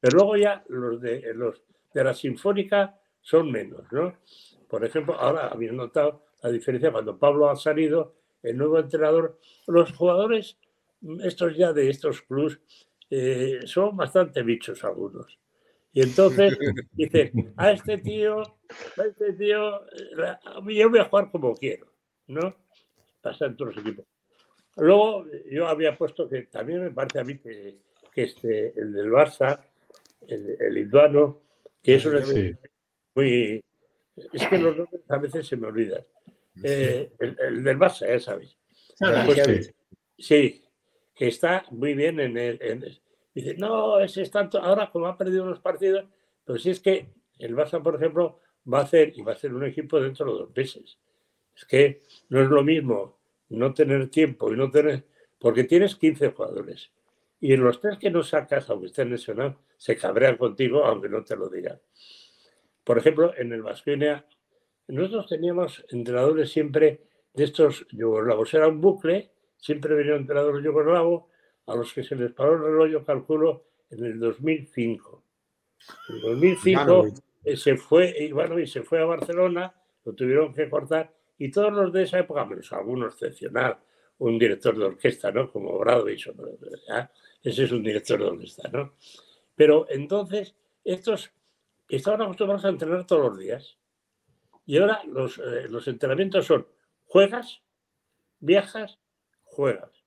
Pero 0.00 0.18
luego 0.18 0.36
ya 0.36 0.64
los 0.68 1.00
de, 1.00 1.32
los 1.34 1.62
de 1.92 2.04
la 2.04 2.14
sinfónica 2.14 2.98
son 3.20 3.50
menos, 3.50 3.90
¿no? 3.90 4.16
Por 4.68 4.84
ejemplo, 4.84 5.14
ahora 5.14 5.48
habéis 5.48 5.72
notado 5.72 6.26
la 6.42 6.50
diferencia 6.50 6.92
cuando 6.92 7.18
Pablo 7.18 7.48
ha 7.48 7.56
salido, 7.56 8.16
el 8.42 8.58
nuevo 8.58 8.78
entrenador, 8.78 9.40
los 9.66 9.92
jugadores, 9.92 10.58
estos 11.22 11.56
ya 11.56 11.72
de 11.72 11.88
estos 11.88 12.20
clubs, 12.22 12.60
eh, 13.10 13.60
son 13.64 13.96
bastante 13.96 14.42
bichos 14.42 14.84
algunos. 14.84 15.38
Y 15.92 16.02
entonces 16.02 16.58
dice, 16.92 17.32
a 17.56 17.72
este 17.72 17.98
tío, 17.98 18.42
a 18.42 19.04
este 19.06 19.32
tío, 19.34 19.80
yo 20.66 20.90
voy 20.90 20.98
a 20.98 21.04
jugar 21.04 21.30
como 21.30 21.54
quiero, 21.54 21.86
¿no? 22.26 22.54
Pasa 23.22 23.46
en 23.46 23.56
todos 23.56 23.74
los 23.74 23.86
equipos. 23.86 24.04
Luego 24.76 25.26
yo 25.50 25.68
había 25.68 25.96
puesto 25.96 26.28
que 26.28 26.42
también 26.42 26.82
me 26.82 26.90
parece 26.90 27.20
a 27.20 27.24
mí 27.24 27.38
que, 27.38 27.78
este, 28.14 28.78
el 28.78 28.92
del 28.92 29.10
Barça, 29.10 29.60
el, 30.26 30.56
el 30.58 30.74
lituano, 30.74 31.40
que 31.82 31.96
es 31.96 32.06
un 32.06 32.58
muy... 33.14 33.62
Es 34.32 34.46
que 34.46 34.58
los 34.58 34.76
nombres 34.76 35.02
a 35.08 35.18
veces 35.18 35.46
se 35.46 35.56
me 35.56 35.66
olvidan. 35.66 36.04
Eh, 36.62 37.10
el, 37.18 37.64
del 37.64 37.78
Barça, 37.78 38.06
ya 38.06 38.20
sabéis. 38.20 38.56
Pues, 39.26 39.74
sí, 40.18 40.64
que 41.14 41.28
está 41.28 41.64
muy 41.70 41.94
bien 41.94 42.20
en 42.20 42.36
el. 42.38 43.00
dice, 43.34 43.54
no, 43.54 43.98
ese 44.00 44.22
es 44.22 44.30
tanto. 44.30 44.60
Ahora, 44.60 44.90
como 44.90 45.06
ha 45.06 45.18
perdido 45.18 45.42
unos 45.42 45.60
partidos, 45.60 46.04
pero 46.44 46.58
si 46.58 46.70
es 46.70 46.80
que 46.80 47.08
el 47.38 47.56
Barça, 47.56 47.82
por 47.82 47.96
ejemplo, 47.96 48.40
va 48.72 48.80
a 48.80 48.82
hacer 48.82 49.12
y 49.16 49.22
va 49.22 49.32
a 49.32 49.36
ser 49.36 49.52
un 49.52 49.64
equipo 49.64 50.00
dentro 50.00 50.26
de 50.26 50.38
dos 50.40 50.56
meses. 50.56 50.98
Es 51.56 51.64
que 51.64 52.02
no 52.28 52.40
es 52.40 52.48
lo 52.48 52.62
mismo 52.62 53.18
no 53.48 53.74
tener 53.74 54.08
tiempo 54.10 54.52
y 54.52 54.56
no 54.56 54.70
tener. 54.70 55.04
Porque 55.38 55.64
tienes 55.64 55.96
15 55.96 56.30
jugadores. 56.30 56.90
Y 57.40 57.52
en 57.52 57.62
los 57.62 57.80
tres 57.80 57.98
que 57.98 58.10
no 58.10 58.22
sacas, 58.22 58.70
aunque 58.70 58.86
estén 58.86 59.10
lesionados, 59.10 59.56
se 59.76 59.96
cabrean 59.96 60.36
contigo, 60.36 60.84
aunque 60.84 61.08
no 61.08 61.24
te 61.24 61.36
lo 61.36 61.48
digan. 61.48 61.78
Por 62.82 62.98
ejemplo, 62.98 63.34
en 63.36 63.52
el 63.52 63.62
Vasconia 63.62 64.24
nosotros 64.88 65.26
teníamos 65.28 65.84
entrenadores 65.90 66.50
siempre 66.50 67.00
de 67.32 67.44
estos 67.44 67.86
yugoslavos. 67.90 68.52
Era 68.54 68.68
un 68.68 68.80
bucle, 68.80 69.30
siempre 69.56 69.94
venía 69.94 70.14
un 70.14 70.20
entrenador 70.20 70.62
yugoslavo 70.62 71.28
a 71.66 71.74
los 71.74 71.92
que 71.92 72.04
se 72.04 72.14
les 72.16 72.32
paró 72.32 72.54
el 72.54 72.62
reloj, 72.62 72.88
yo 72.88 73.04
calculo, 73.04 73.64
en 73.90 74.04
el 74.04 74.18
2005. 74.18 75.22
En 76.08 76.14
el 76.16 76.22
2005 76.22 77.06
eh, 77.44 77.56
se 77.56 77.76
fue, 77.76 78.30
se 78.66 78.82
fue 78.82 79.00
a 79.00 79.06
Barcelona, 79.06 79.74
lo 80.04 80.12
tuvieron 80.12 80.52
que 80.52 80.68
cortar, 80.68 81.12
y 81.38 81.50
todos 81.50 81.72
los 81.72 81.92
de 81.92 82.04
esa 82.04 82.18
época, 82.18 82.44
menos 82.44 82.72
alguno 82.72 83.06
excepcional, 83.06 83.78
un 84.18 84.38
director 84.38 84.76
de 84.76 84.84
orquesta, 84.84 85.30
¿no? 85.32 85.50
Como 85.50 85.78
Bradovich, 85.78 86.30
ese 87.42 87.64
es 87.64 87.72
un 87.72 87.82
director 87.82 88.18
de 88.18 88.26
orquesta, 88.26 88.68
¿no? 88.68 88.94
Pero 89.54 89.86
entonces, 89.88 90.54
estos 90.84 91.32
estaban 91.88 92.22
acostumbrados 92.22 92.64
a 92.64 92.68
entrenar 92.68 93.06
todos 93.06 93.30
los 93.30 93.38
días. 93.38 93.78
Y 94.66 94.78
ahora 94.78 95.02
los, 95.06 95.38
eh, 95.38 95.68
los 95.68 95.86
entrenamientos 95.88 96.46
son 96.46 96.66
juegas, 97.04 97.62
viajas, 98.40 98.98
juegas. 99.44 100.04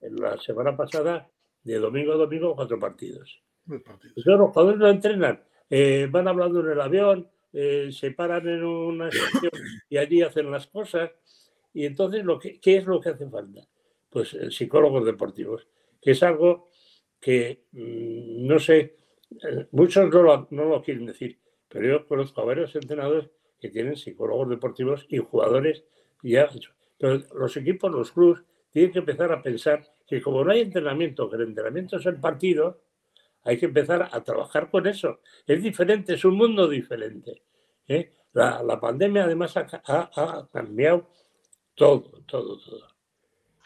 En 0.00 0.16
la 0.16 0.38
semana 0.38 0.76
pasada, 0.76 1.30
de 1.62 1.78
domingo 1.78 2.12
a 2.12 2.16
domingo, 2.16 2.54
cuatro 2.54 2.78
partidos. 2.78 3.42
Entonces, 3.68 4.12
los 4.24 4.50
jugadores 4.50 4.78
no 4.78 4.88
entrenan, 4.88 5.42
eh, 5.70 6.08
van 6.10 6.28
hablando 6.28 6.60
en 6.60 6.70
el 6.70 6.80
avión, 6.80 7.30
eh, 7.52 7.90
se 7.92 8.12
paran 8.12 8.48
en 8.48 8.64
una 8.64 9.08
estación 9.08 9.52
y 9.88 9.96
allí 9.96 10.22
hacen 10.22 10.50
las 10.50 10.66
cosas. 10.66 11.10
Y 11.74 11.84
entonces, 11.84 12.24
lo 12.24 12.38
que, 12.38 12.60
¿qué 12.60 12.78
es 12.78 12.86
lo 12.86 13.00
que 13.00 13.10
hace 13.10 13.28
falta? 13.28 13.60
Pues 14.10 14.34
el 14.34 14.52
psicólogos 14.52 15.04
deportivos, 15.04 15.66
que 16.00 16.12
es 16.12 16.22
algo 16.22 16.68
que, 17.20 17.64
mm, 17.72 18.46
no 18.46 18.58
sé, 18.58 18.96
eh, 19.30 19.66
muchos 19.70 20.10
no 20.10 20.22
lo, 20.22 20.48
no 20.50 20.64
lo 20.64 20.82
quieren 20.82 21.06
decir, 21.06 21.38
pero 21.68 21.86
yo 21.86 22.06
conozco 22.06 22.42
a 22.42 22.44
varios 22.44 22.74
entrenadores 22.74 23.30
que 23.60 23.70
tienen 23.70 23.96
psicólogos 23.96 24.50
deportivos 24.50 25.06
y 25.08 25.18
jugadores 25.18 25.84
ya. 26.22 26.48
Los 26.98 27.56
equipos, 27.56 27.90
los 27.90 28.12
clubes, 28.12 28.42
tienen 28.70 28.92
que 28.92 29.00
empezar 29.00 29.32
a 29.32 29.42
pensar 29.42 29.84
que 30.06 30.20
como 30.20 30.44
no 30.44 30.52
hay 30.52 30.60
entrenamiento, 30.60 31.28
que 31.28 31.36
el 31.36 31.42
entrenamiento 31.42 31.96
es 31.96 32.06
el 32.06 32.20
partido, 32.20 32.80
hay 33.44 33.58
que 33.58 33.66
empezar 33.66 34.08
a 34.10 34.22
trabajar 34.22 34.70
con 34.70 34.86
eso. 34.86 35.20
Es 35.46 35.62
diferente, 35.62 36.14
es 36.14 36.24
un 36.24 36.36
mundo 36.36 36.68
diferente. 36.68 37.42
¿eh? 37.88 38.10
La, 38.32 38.78
pandemia 38.80 39.24
además 39.24 39.56
ha, 39.56 40.48
cambiado 40.52 41.08
todo, 41.74 42.22
todo, 42.26 42.58
todo. 42.58 42.88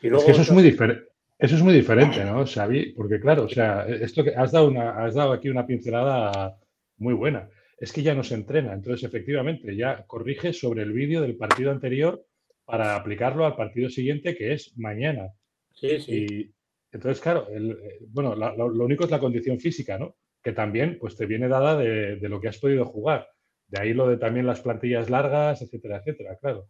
Y 0.00 0.08
luego, 0.08 0.28
eso 0.28 0.42
es 0.42 0.50
muy 0.50 0.62
diferente. 0.62 1.08
Eso 1.38 1.56
es 1.56 1.62
muy 1.62 1.74
diferente, 1.74 2.24
¿no, 2.24 2.46
Xavi? 2.46 2.92
Porque 2.92 3.20
claro, 3.20 3.44
o 3.44 3.48
sea, 3.48 3.86
esto 3.86 4.24
que 4.24 4.34
has 4.34 4.52
dado, 4.52 4.68
una, 4.68 5.04
has 5.04 5.14
dado 5.14 5.32
aquí 5.32 5.50
una 5.50 5.66
pincelada 5.66 6.58
muy 6.96 7.12
buena. 7.12 7.50
Es 7.78 7.92
que 7.92 8.02
ya 8.02 8.14
no 8.14 8.24
se 8.24 8.34
entrena. 8.34 8.72
Entonces, 8.72 9.04
efectivamente, 9.04 9.76
ya 9.76 10.06
corrige 10.06 10.54
sobre 10.54 10.82
el 10.82 10.92
vídeo 10.92 11.20
del 11.20 11.36
partido 11.36 11.70
anterior 11.70 12.24
para 12.64 12.96
aplicarlo 12.96 13.44
al 13.44 13.54
partido 13.54 13.90
siguiente, 13.90 14.34
que 14.34 14.54
es 14.54 14.76
mañana. 14.78 15.34
Sí, 15.74 16.00
sí. 16.00 16.26
Y 16.30 16.55
entonces, 16.92 17.20
claro, 17.20 17.46
eh, 17.50 17.98
bueno, 18.08 18.34
lo, 18.34 18.84
único 18.84 19.04
es 19.04 19.10
la 19.10 19.20
condición 19.20 19.58
física, 19.58 19.98
¿no? 19.98 20.16
Que 20.42 20.52
también 20.52 20.98
pues, 21.00 21.16
te 21.16 21.26
viene 21.26 21.48
dada 21.48 21.76
de, 21.76 22.18
lo 22.28 22.40
que 22.40 22.48
has 22.48 22.58
podido 22.58 22.84
jugar. 22.84 23.28
De 23.68 23.80
ahí 23.80 23.94
lo 23.94 24.08
de 24.08 24.16
también 24.16 24.46
las 24.46 24.60
plantillas 24.60 25.10
largas, 25.10 25.62
etcétera, 25.62 25.98
etcétera, 25.98 26.36
claro. 26.40 26.68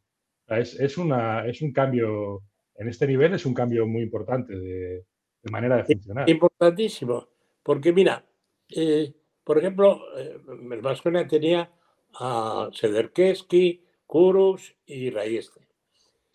Es, 0.48 0.96
una, 0.96 1.46
es 1.46 1.61
un 1.61 1.72
cambio 1.72 2.42
en 2.79 2.88
este 2.88 3.07
nivel 3.07 3.35
es 3.35 3.46
un 3.46 3.55
cambio 3.55 3.87
muy 3.87 4.02
importante 4.02 4.55
de, 4.55 5.05
manera 5.50 5.76
de 5.76 5.85
funcionar. 5.85 6.29
Importantísimo, 6.29 7.29
porque 7.62 7.92
mira, 7.92 8.24
eh, 8.68 9.14
por 9.44 9.59
ejemplo, 9.59 10.00
eh, 10.16 10.38
el 10.72 10.81
Vasconia 10.81 11.26
tenía 11.26 11.70
a 12.14 12.68
Sederkeski, 12.72 13.85
Kurus 14.07 14.74
y 14.87 15.11
Rayeste. 15.11 15.61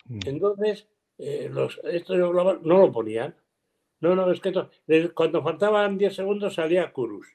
Mm. 0.06 0.20
Entonces, 0.26 0.88
eh, 1.18 1.48
los, 1.50 1.80
estos 1.84 2.16
no 2.16 2.78
lo 2.78 2.92
ponían. 2.92 3.36
No, 4.02 4.16
no, 4.16 4.28
es 4.32 4.40
que 4.40 4.52
cuando 5.14 5.44
faltaban 5.44 5.96
10 5.96 6.16
segundos 6.16 6.54
salía 6.54 6.92
Kurus. 6.92 7.28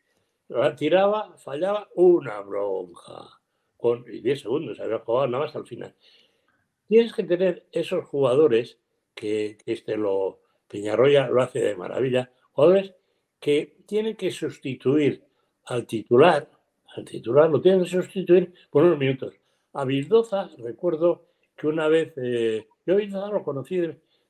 La 0.50 0.76
tiraba, 0.76 1.38
fallaba 1.38 1.88
una 1.96 2.42
bronca. 2.42 3.40
Con 3.78 4.04
10 4.04 4.42
segundos, 4.42 4.78
había 4.82 5.00
jugado 5.00 5.28
nada 5.28 5.46
más 5.46 5.56
al 5.56 5.66
final. 5.66 5.96
Tienes 6.86 7.14
que 7.14 7.24
tener 7.24 7.66
esos 7.72 8.06
jugadores 8.06 8.80
que, 9.16 9.58
este 9.66 9.96
lo 9.96 10.42
Peñarroya 10.68 11.30
lo 11.30 11.42
hace 11.42 11.60
de 11.60 11.78
maravilla, 11.78 12.34
jugadores 12.52 12.94
que 13.40 13.78
tienen 13.86 14.18
que 14.18 14.30
sustituir 14.32 15.24
al 15.68 15.88
titular, 15.88 16.50
al 16.98 17.06
titular 17.06 17.50
lo 17.50 17.62
tienen 17.62 17.84
que 17.84 17.90
sustituir 17.90 18.54
por 18.70 18.84
unos 18.84 19.00
minutos. 19.00 19.36
A 19.72 19.86
Vildoza, 19.86 20.50
recuerdo 20.58 21.28
que 21.56 21.68
una 21.68 21.88
vez, 21.88 22.14
eh, 22.18 22.68
yo 22.86 22.98
Vildoza 22.98 23.30
lo 23.30 23.42
conocí, 23.42 23.82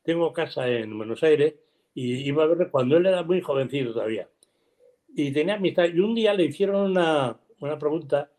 tengo 0.03 0.31
casa 0.31 0.67
en 0.67 0.95
Buenos 0.95 1.23
Aires 1.23 1.55
y 1.99 2.27
iba 2.27 2.43
a 2.43 2.45
verle 2.45 2.69
cuando 2.69 2.95
él 2.95 3.07
era 3.07 3.23
muy 3.23 3.41
jovencito 3.41 3.91
todavía. 3.91 4.29
Y 5.15 5.31
tenía 5.31 5.55
amistad, 5.55 5.85
y 5.85 5.99
un 5.99 6.13
día 6.13 6.31
le 6.35 6.43
hicieron 6.45 6.91
una, 6.91 7.39
una 7.59 7.79
pregunta 7.79 8.31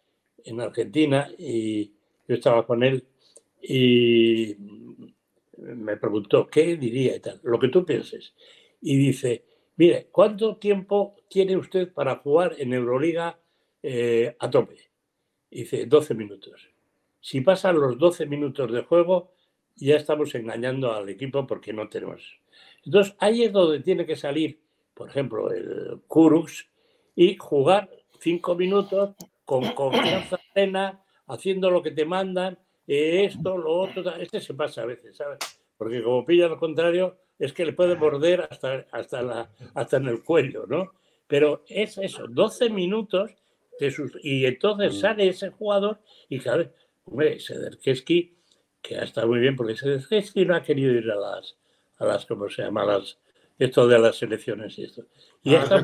en 0.44 0.60
Argentina 0.60 1.28
y 1.36 1.86
yo 2.28 2.36
estaba 2.36 2.64
con 2.64 2.84
él 2.84 3.04
y 3.60 4.54
me 5.56 5.96
preguntó 5.96 6.46
qué 6.46 6.76
diría 6.76 7.16
y 7.16 7.18
tal, 7.18 7.40
lo 7.42 7.58
que 7.58 7.66
tú 7.66 7.84
pienses. 7.84 8.32
Y 8.80 8.96
dice, 8.96 9.44
mire, 9.74 10.06
¿cuánto 10.12 10.58
tiempo 10.58 11.16
tiene 11.28 11.56
usted 11.56 11.92
para 11.92 12.14
jugar 12.14 12.54
en 12.58 12.72
Euroliga 12.74 13.40
eh, 13.82 14.36
a 14.38 14.48
tope? 14.48 14.88
Dice, 15.50 15.86
12 15.86 16.14
minutos. 16.14 16.70
Si 17.20 17.40
pasan 17.40 17.80
los 17.80 17.98
12 17.98 18.24
minutos 18.26 18.70
de 18.70 18.84
juego, 18.84 19.32
ya 19.74 19.96
estamos 19.96 20.32
engañando 20.36 20.92
al 20.92 21.08
equipo 21.08 21.44
porque 21.44 21.72
no 21.72 21.88
tenemos. 21.88 22.38
Entonces, 22.84 23.14
ahí 23.18 23.44
es 23.44 23.52
donde 23.52 23.80
tiene 23.80 24.06
que 24.06 24.16
salir, 24.16 24.60
por 24.94 25.08
ejemplo, 25.08 25.50
el 25.50 26.00
Kurux 26.06 26.68
y 27.14 27.36
jugar 27.36 27.90
5 28.20 28.54
minutos 28.54 29.14
con 29.44 29.64
confianza 29.72 30.38
plena, 30.52 31.02
haciendo 31.26 31.70
lo 31.70 31.82
que 31.82 31.90
te 31.90 32.04
mandan 32.04 32.58
esto, 32.88 33.58
lo 33.58 33.80
otro, 33.80 34.14
este 34.16 34.40
se 34.40 34.54
pasa 34.54 34.82
a 34.82 34.86
veces, 34.86 35.16
¿sabes? 35.16 35.38
Porque 35.76 36.02
como 36.02 36.24
pilla 36.24 36.46
al 36.46 36.58
contrario, 36.58 37.18
es 37.38 37.52
que 37.52 37.66
le 37.66 37.72
puede 37.72 37.96
morder 37.96 38.48
hasta, 38.50 38.86
hasta, 38.90 39.22
la, 39.22 39.50
hasta 39.74 39.98
en 39.98 40.08
el 40.08 40.24
cuello, 40.24 40.66
¿no? 40.66 40.92
Pero 41.26 41.64
es 41.68 41.98
eso, 41.98 42.26
12 42.28 42.70
minutos 42.70 43.30
de 43.78 43.90
sus, 43.90 44.12
y 44.22 44.46
entonces 44.46 44.96
mm. 44.96 45.00
sale 45.00 45.28
ese 45.28 45.50
jugador 45.50 46.00
y 46.28 46.40
cada 46.40 46.58
vez, 46.58 46.70
hombre, 47.04 47.38
Sederkeski, 47.38 48.38
que 48.80 48.96
ha 48.96 49.04
estado 49.04 49.28
muy 49.28 49.38
bien, 49.38 49.54
porque 49.54 49.76
Sederkeski 49.76 50.46
no 50.46 50.56
ha 50.56 50.62
querido 50.62 50.92
ir 50.92 51.10
a 51.10 51.16
las, 51.16 51.56
a 51.98 52.06
las, 52.06 52.26
¿cómo 52.26 52.48
se 52.48 52.62
llama? 52.62 52.84
las, 52.84 53.18
esto 53.58 53.86
de 53.86 53.98
las 53.98 54.16
selecciones 54.16 54.78
y 54.78 54.84
esto. 54.84 55.06
Y 55.42 55.52
ya, 55.52 55.62
está, 55.62 55.82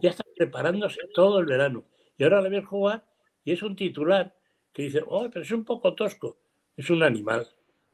ya 0.00 0.10
está 0.10 0.24
preparándose 0.36 1.00
todo 1.14 1.38
el 1.40 1.46
verano. 1.46 1.84
Y 2.16 2.24
ahora 2.24 2.40
le 2.40 2.58
a 2.58 2.64
jugar 2.64 3.04
y 3.44 3.52
es 3.52 3.62
un 3.62 3.76
titular 3.76 4.34
que 4.72 4.82
dice, 4.82 5.02
oh, 5.06 5.28
pero 5.30 5.44
es 5.44 5.50
un 5.50 5.64
poco 5.64 5.94
tosco, 5.94 6.38
es 6.76 6.90
un 6.90 7.02
animal, 7.02 7.46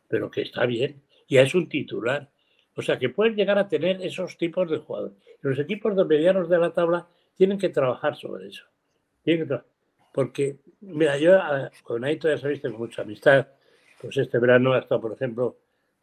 pero 0.09 0.31
que 0.31 0.43
está 0.43 0.65
bien, 0.67 1.03
ya 1.29 1.43
es 1.43 1.55
un 1.55 1.69
titular. 1.69 2.31
O 2.77 2.83
sea, 2.83 2.99
que 2.99 3.09
pueden 3.09 3.35
llegar 3.35 3.59
a 3.59 3.69
tener 3.69 4.01
esos 4.01 4.39
tipos 4.39 4.71
de 4.71 4.79
jugadores. 4.79 5.17
Los 5.43 5.59
equipos 5.59 5.97
de 5.97 6.05
medianos 6.05 6.49
de 6.49 6.59
la 6.59 6.73
tabla 6.73 7.09
tienen 7.37 7.59
que 7.59 7.69
trabajar 7.69 8.17
sobre 8.17 8.49
eso. 8.49 8.65
Porque, 10.13 10.57
mira, 10.81 11.19
yo 11.19 11.37
ah, 11.37 11.71
con 11.83 12.05
Aito 12.05 12.29
ya 12.29 12.39
sabéis, 12.39 12.63
tengo 12.63 12.79
mucha 12.79 13.03
amistad. 13.03 13.49
Pues 14.01 14.17
este 14.17 14.39
verano 14.39 14.75
he 14.75 14.79
estado, 14.79 15.01
por 15.01 15.13
ejemplo, 15.13 15.57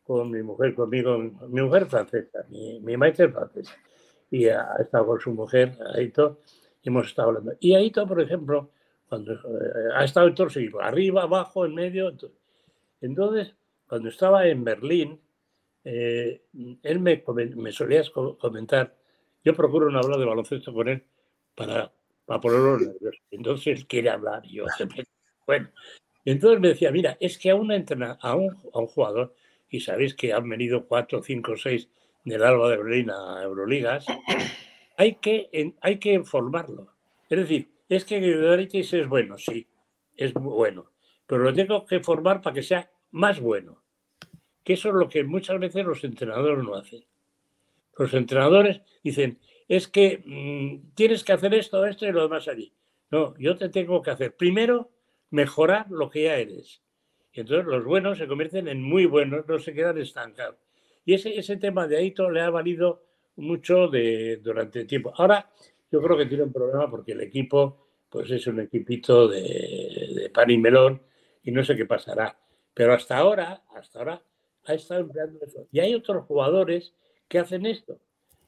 con 0.08 0.32
mi 0.32 0.42
mujer, 0.42 0.74
conmigo, 0.74 1.18
mi 1.18 1.62
mujer 1.62 1.86
francesa, 1.86 2.46
mi, 2.50 2.80
mi 2.80 2.96
maestra 2.96 3.26
es 3.26 3.34
francesa. 3.34 3.76
Y 4.32 4.48
ha 4.48 4.76
estado 4.80 5.06
con 5.06 5.20
su 5.20 5.32
mujer, 5.32 5.78
Aito, 5.96 6.40
y 6.82 6.90
hemos 6.90 7.08
estado 7.08 7.30
hablando. 7.30 7.54
Y 7.60 7.76
Aito, 7.76 8.08
por 8.08 8.22
ejemplo, 8.22 8.72
cuando 9.08 9.34
eh, 9.34 9.38
ha 9.94 10.04
estado 10.04 10.28
en 10.28 10.34
equipos, 10.34 10.82
arriba, 10.82 11.24
abajo, 11.24 11.66
en 11.66 11.76
medio. 11.76 12.14
Entonces, 13.02 13.54
cuando 13.88 14.10
estaba 14.10 14.48
en 14.48 14.64
Berlín, 14.64 15.20
eh, 15.84 16.42
él 16.84 17.00
me, 17.00 17.24
me 17.56 17.72
solía 17.72 18.04
comentar, 18.12 18.96
yo 19.44 19.54
procuro 19.54 19.90
no 19.90 20.00
hablar 20.00 20.20
de 20.20 20.26
baloncesto 20.26 20.74
con 20.74 20.90
él 20.90 21.04
para, 21.56 21.92
para 22.26 22.42
ponerlo 22.42 22.78
nervioso. 22.80 23.20
Entonces 23.32 23.68
él 23.68 23.88
quiere 23.88 24.10
hablar, 24.10 24.44
yo 24.44 24.66
bueno. 25.48 25.70
Entonces 26.26 26.60
me 26.60 26.68
decía, 26.70 26.92
mira, 26.92 27.16
es 27.22 27.38
que 27.38 27.52
a, 27.52 27.56
una 27.56 27.76
a, 28.20 28.36
un, 28.36 28.58
a 28.74 28.80
un 28.80 28.88
jugador, 28.88 29.34
y 29.70 29.80
sabéis 29.80 30.14
que 30.14 30.34
han 30.34 30.48
venido 30.48 30.86
cuatro, 30.86 31.22
cinco, 31.22 31.56
seis 31.58 31.90
del 32.24 32.44
Alba 32.44 32.70
de 32.70 32.78
Berlín 32.78 33.10
a 33.10 33.42
Euroligas, 33.44 34.06
hay 34.98 35.16
que, 35.16 35.74
hay 35.82 36.00
que 36.00 36.24
formarlo. 36.24 36.94
Es 37.30 37.40
decir, 37.40 37.70
es 37.90 38.06
que 38.06 38.20
Grigorittis 38.20 38.94
es 38.94 39.08
bueno, 39.08 39.38
sí, 39.38 39.68
es 40.16 40.34
bueno, 40.34 40.92
pero 41.26 41.44
lo 41.44 41.54
tengo 41.54 41.86
que 41.86 42.00
formar 42.00 42.42
para 42.42 42.54
que 42.54 42.64
sea 42.64 42.90
más 43.12 43.40
bueno. 43.40 43.82
Que 44.64 44.74
eso 44.74 44.90
es 44.90 44.96
lo 44.96 45.08
que 45.08 45.24
muchas 45.24 45.60
veces 45.60 45.86
los 45.86 46.04
entrenadores 46.04 46.64
no 46.64 46.76
hacen. 46.76 47.06
Los 47.98 48.14
entrenadores 48.14 48.82
dicen, 49.04 49.40
es 49.68 49.88
que 49.88 50.22
mm, 50.26 50.94
tienes 50.96 51.24
que 51.24 51.34
hacer 51.34 51.54
esto, 51.54 51.86
esto 51.86 52.06
y 52.06 52.12
lo 52.12 52.24
demás 52.24 52.48
allí. 52.48 52.74
No, 53.10 53.38
yo 53.38 53.58
te 53.58 53.70
tengo 53.70 54.02
que 54.02 54.12
hacer 54.12 54.36
primero 54.36 54.92
mejorar 55.30 55.90
lo 55.90 56.10
que 56.10 56.24
ya 56.24 56.36
eres. 56.36 56.82
Entonces 57.42 57.66
los 57.66 57.84
buenos 57.86 58.18
se 58.18 58.28
convierten 58.28 58.68
en 58.68 58.82
muy 58.82 59.06
buenos, 59.06 59.48
no 59.48 59.60
se 59.60 59.74
quedan 59.74 59.98
estancados. 59.98 60.58
Y 61.06 61.14
ese, 61.14 61.38
ese 61.38 61.58
tema 61.58 61.88
de 61.88 61.98
Aito 61.98 62.30
le 62.30 62.42
ha 62.42 62.50
valido 62.50 63.04
mucho 63.38 63.88
de, 63.88 64.38
durante 64.38 64.82
el 64.82 64.88
tiempo. 64.88 65.14
Ahora, 65.16 65.50
yo 65.92 66.02
creo 66.02 66.18
que 66.18 66.26
tiene 66.26 66.44
un 66.44 66.52
problema 66.52 66.90
porque 66.90 67.14
el 67.14 67.22
equipo 67.22 67.88
pues 68.10 68.32
es 68.32 68.48
un 68.48 68.60
equipito 68.60 69.28
de, 69.28 70.32
pan 70.34 70.50
y 70.50 70.58
melón 70.58 71.02
y 71.44 71.52
no 71.52 71.64
sé 71.64 71.76
qué 71.76 71.86
pasará. 71.86 72.38
Pero 72.74 72.94
hasta 72.94 73.18
ahora, 73.18 73.64
hasta 73.76 74.00
ahora 74.00 74.22
ha 74.66 74.74
estado 74.74 75.02
empleando 75.02 75.40
eso. 75.42 75.68
Y 75.72 75.80
hay 75.80 75.94
otros 75.96 76.26
jugadores 76.26 76.94
que 77.28 77.40
hacen 77.40 77.66
esto. 77.66 78.00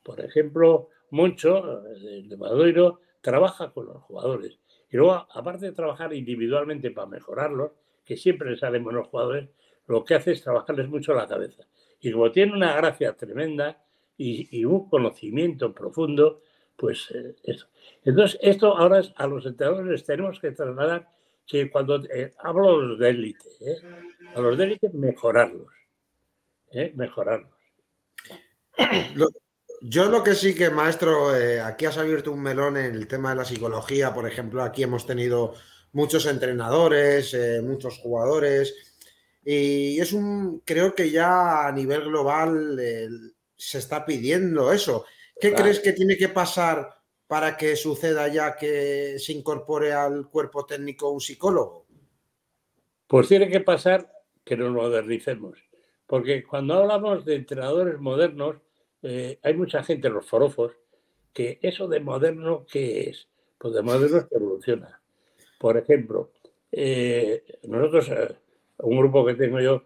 Por 0.04 0.20
ejemplo, 0.22 0.90
Moncho, 1.12 1.82
de 1.82 2.38
Madoiro, 2.38 3.02
trabaja 3.22 3.72
con 3.72 3.88
los 3.88 4.02
jugadores. 4.04 4.60
Y 4.92 4.98
luego, 4.98 5.28
aparte 5.32 5.68
de 5.68 5.72
trabajar 5.72 6.14
individualmente 6.14 6.92
para 6.92 7.08
mejorarlos, 7.08 7.72
que 8.10 8.18
siempre 8.18 8.50
les 8.50 8.60
salen 8.60 8.84
buenos 8.84 9.08
jugadores, 9.08 9.50
lo 9.86 10.04
que 10.04 10.16
hace 10.16 10.32
es 10.32 10.42
trabajarles 10.42 10.90
mucho 10.90 11.14
la 11.14 11.28
cabeza. 11.28 11.64
Y 12.02 12.12
como 12.12 12.32
tiene 12.32 12.54
una 12.54 12.76
gracia 12.76 13.14
tremenda 13.14 13.86
y 14.18 14.66
un 14.66 14.90
conocimiento 14.90 15.74
profundo, 15.74 16.42
pues 16.80 17.12
eh, 17.14 17.36
eso. 17.44 17.68
Entonces, 18.04 18.40
esto 18.42 18.76
ahora 18.76 19.04
a 19.16 19.28
los 19.28 19.46
entrenadores 19.46 19.92
les 19.92 20.04
tenemos 20.04 20.40
que 20.40 20.52
trasladar 20.52 21.08
que 21.46 21.70
cuando 21.70 22.04
eh, 22.06 22.34
hablo 22.40 22.82
los 22.82 23.00
de 23.00 23.10
élite, 23.10 23.50
¿eh? 23.60 23.78
a 24.34 24.40
los 24.40 24.58
de 24.58 24.80
mejorarlos, 24.94 25.68
mejorarlos. 26.96 27.52
yo 29.82 30.10
lo 30.10 30.24
que 30.24 30.34
sí 30.34 30.56
que, 30.56 30.70
maestro, 30.70 31.30
aquí 31.64 31.86
has 31.86 31.98
abierto 31.98 32.32
un 32.32 32.42
melón 32.42 32.78
en 32.78 32.96
el 32.96 33.08
tema 33.08 33.32
de 33.32 33.36
la 33.36 33.46
psicología, 33.46 34.14
por 34.14 34.28
ejemplo, 34.28 34.64
aquí 34.64 34.84
hemos 34.84 35.06
tenido 35.06 35.54
muchos 35.94 36.26
entrenadores, 36.26 37.36
muchos 37.64 37.98
jugadores, 38.00 38.76
y 39.44 40.00
es 40.00 40.14
un, 40.14 40.60
creo 40.66 40.94
que 40.94 41.10
ya 41.10 41.68
a 41.68 41.72
nivel 41.72 42.06
global 42.06 42.80
se 43.56 43.78
está 43.78 44.06
pidiendo 44.06 44.72
eso. 44.72 45.06
¿Qué 45.40 45.54
crees 45.54 45.80
que 45.80 45.94
tiene 45.94 46.18
que 46.18 46.30
pasar 46.30 46.90
para 47.28 47.56
que 47.56 47.76
suceda 47.76 48.28
ya 48.28 48.56
que 48.56 49.18
se 49.20 49.34
incorpore 49.34 49.94
al 49.94 50.30
cuerpo 50.30 50.66
técnico 50.66 51.10
un 51.10 51.22
psicólogo? 51.22 51.86
Pues 53.08 53.28
tiene 53.28 53.50
que 53.50 53.62
pasar 53.62 54.12
que 54.44 54.58
nos 54.58 54.72
modernicemos. 54.72 55.58
Porque 56.06 56.44
cuando 56.44 56.76
hablamos 56.76 57.24
de 57.24 57.36
entrenadores 57.36 58.00
modernos, 58.00 58.58
eh, 59.02 59.40
hay 59.44 59.54
mucha 59.54 59.84
gente, 59.84 60.10
los 60.10 60.28
forofos, 60.28 60.74
que 61.32 61.60
eso 61.62 61.88
de 61.88 62.00
moderno, 62.00 62.66
¿qué 62.70 63.10
es? 63.10 63.30
Pues 63.58 63.74
de 63.74 63.82
moderno 63.82 64.28
que 64.28 64.36
evoluciona. 64.36 64.99
Por 65.60 65.78
ejemplo, 65.78 66.32
eh, 66.72 67.44
nosotros, 67.68 68.10
eh, 68.10 68.36
un 68.80 68.98
grupo 68.98 69.26
que 69.26 69.36
tengo 69.36 69.60
yo, 69.60 69.84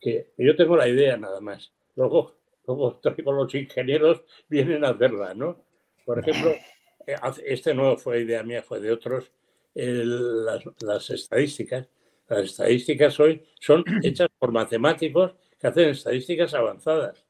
que 0.00 0.32
yo 0.36 0.56
tengo 0.56 0.76
la 0.76 0.88
idea 0.88 1.16
nada 1.16 1.40
más. 1.40 1.72
Luego 1.94 2.34
como 2.64 3.32
los 3.32 3.54
ingenieros 3.54 4.22
vienen 4.48 4.84
a 4.84 4.90
hacerla, 4.90 5.34
¿no? 5.34 5.64
Por 6.04 6.18
ejemplo, 6.18 6.50
eh, 7.06 7.16
este 7.46 7.74
no 7.74 7.96
fue 7.96 8.22
idea 8.22 8.42
mía, 8.42 8.62
fue 8.62 8.80
de 8.80 8.90
otros, 8.90 9.30
las, 9.74 11.10
estadísticas. 11.10 11.88
Las 12.28 12.44
estadísticas 12.44 13.18
hoy 13.20 13.44
son 13.60 13.84
hechas 14.02 14.28
por 14.36 14.50
matemáticos 14.50 15.34
que 15.60 15.66
hacen 15.68 15.90
estadísticas 15.90 16.54
avanzadas, 16.54 17.24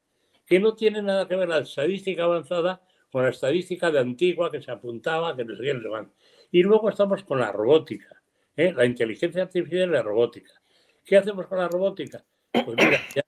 que 0.45 0.59
no 0.59 0.75
tienen 0.75 1.05
nada 1.05 1.27
que 1.27 1.35
ver 1.35 1.49
la 1.49 1.59
estadística 1.59 2.23
avanzada 2.23 2.81
con 3.11 3.23
la 3.23 3.29
estadística 3.29 3.91
de 3.91 3.99
antigua 3.99 4.49
que 4.51 4.59
se 4.59 4.71
apuntaba, 4.71 5.35
que 5.35 5.45
no 5.45 5.55
sé 5.55 5.61
qué, 5.61 5.73
Y 6.53 6.61
luego 6.61 6.87
estamos 6.87 7.23
con 7.23 7.39
la 7.39 7.51
robótica, 7.51 8.21
¿eh? 8.55 8.71
la 8.71 8.85
inteligencia 8.85 9.41
artificial 9.41 9.89
y 9.89 9.91
la 9.91 10.03
robótica. 10.03 10.51
¿Qué 11.03 11.17
hacemos 11.17 11.47
con 11.47 11.57
la 11.57 11.67
robótica? 11.67 12.23
Pues 12.51 12.77
mira, 12.77 12.99
ya 13.15 13.23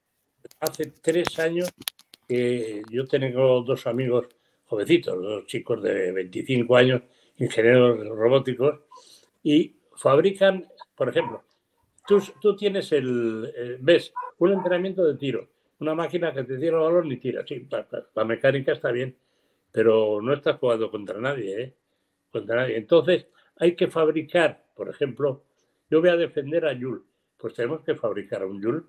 hace 0.60 0.94
tres 1.02 1.40
años 1.40 1.74
que 2.28 2.84
yo 2.88 3.08
tengo 3.08 3.64
dos 3.64 3.88
amigos 3.88 4.28
jovencitos, 4.66 5.20
dos 5.20 5.48
chicos 5.48 5.82
de 5.82 6.12
25 6.12 6.76
años, 6.78 7.02
ingenieros 7.40 8.08
robóticos, 8.10 8.82
y 9.42 9.76
fabrican, 9.96 10.68
por 10.94 11.10
ejemplo, 11.10 11.44
tú, 12.08 12.22
tú 12.40 12.56
tienes 12.56 12.92
el, 12.92 13.52
eh, 13.58 13.78
ves, 13.80 14.14
un 14.38 14.54
entrenamiento 14.54 15.04
de 15.04 15.16
tiro, 15.16 15.50
una 15.80 15.96
máquina 15.96 16.32
que 16.32 16.44
te 16.44 16.60
tira 16.60 16.78
el 16.78 16.84
balón 16.84 17.12
y 17.12 17.18
tira, 17.18 17.44
sí, 17.44 17.68
la, 18.14 18.24
mecánica 18.24 18.74
está 18.74 18.92
bien, 18.92 19.18
pero 19.72 20.22
no 20.22 20.32
estás 20.32 20.60
jugando 20.60 20.92
contra 20.92 21.20
nadie, 21.20 21.60
¿eh? 21.60 21.74
Entonces, 22.38 23.28
hay 23.58 23.76
que 23.76 23.88
fabricar, 23.88 24.63
por 24.76 24.89
ejemplo, 24.89 25.43
yo 25.89 26.02
voy 26.02 26.10
a 26.10 26.17
defender 26.17 26.65
a 26.65 26.74
Yul, 26.74 27.04
pues 27.38 27.54
tenemos 27.54 27.82
que 27.82 27.95
fabricar 27.95 28.45
un 28.45 28.62
Yul 28.62 28.86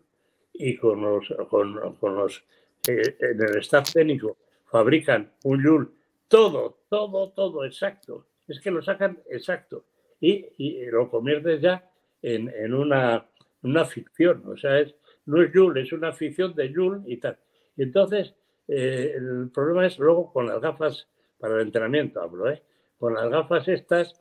y 0.53 0.77
con 0.77 1.01
los, 1.01 1.33
con, 1.49 1.75
los 1.75 2.45
en 2.87 3.43
el 3.43 3.59
staff 3.59 3.93
técnico 3.93 4.37
fabrican 4.67 5.33
un 5.45 5.63
Joule, 5.63 5.89
todo, 6.29 6.81
todo, 6.89 7.31
todo 7.31 7.65
exacto. 7.65 8.27
Es 8.49 8.61
que 8.61 8.71
lo 8.71 8.83
sacan 8.83 9.19
exacto 9.31 9.85
y, 10.21 10.85
lo 10.87 11.11
conviertes 11.11 11.61
ya 11.61 11.89
en, 12.23 12.75
una, 12.75 13.27
una, 13.63 13.85
ficción. 13.85 14.43
O 14.47 14.57
sea, 14.57 14.79
es, 14.79 14.95
no 15.27 15.43
es 15.43 15.51
Joule, 15.53 15.83
es 15.83 15.93
una 15.93 16.13
ficción 16.13 16.55
de 16.55 16.73
Joule 16.73 17.03
y 17.07 17.17
tal. 17.19 17.39
Y 17.77 17.83
entonces, 17.83 18.35
eh, 18.69 19.15
el 19.17 19.51
problema 19.53 19.87
es 19.87 19.99
luego 19.99 20.33
con 20.33 20.47
las 20.47 20.61
gafas 20.61 21.09
para 21.39 21.57
el 21.57 21.63
entrenamiento, 21.63 22.21
hablo, 22.21 22.51
¿eh? 22.51 22.63
Con 22.99 23.15
las 23.15 23.29
gafas 23.29 23.69
estas, 23.69 24.21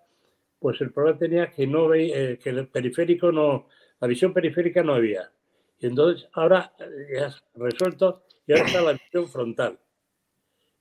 pues 0.59 0.81
el 0.81 0.91
problema 0.91 1.17
tenía 1.17 1.51
que 1.51 1.67
no 1.67 1.87
veía, 1.87 2.15
eh, 2.17 2.39
que 2.39 2.49
el 2.49 2.67
periférico 2.67 3.31
no, 3.31 3.67
la 3.99 4.07
visión 4.07 4.33
periférica 4.33 4.83
no 4.83 4.93
había. 4.93 5.31
Y 5.79 5.87
entonces 5.87 6.27
ahora 6.33 6.73
ya 7.13 7.27
has 7.27 7.43
resuelto 7.53 8.23
y 8.47 8.53
ahora 8.53 8.65
está 8.65 8.81
la 8.81 8.93
visión 8.93 9.27
frontal. 9.27 9.79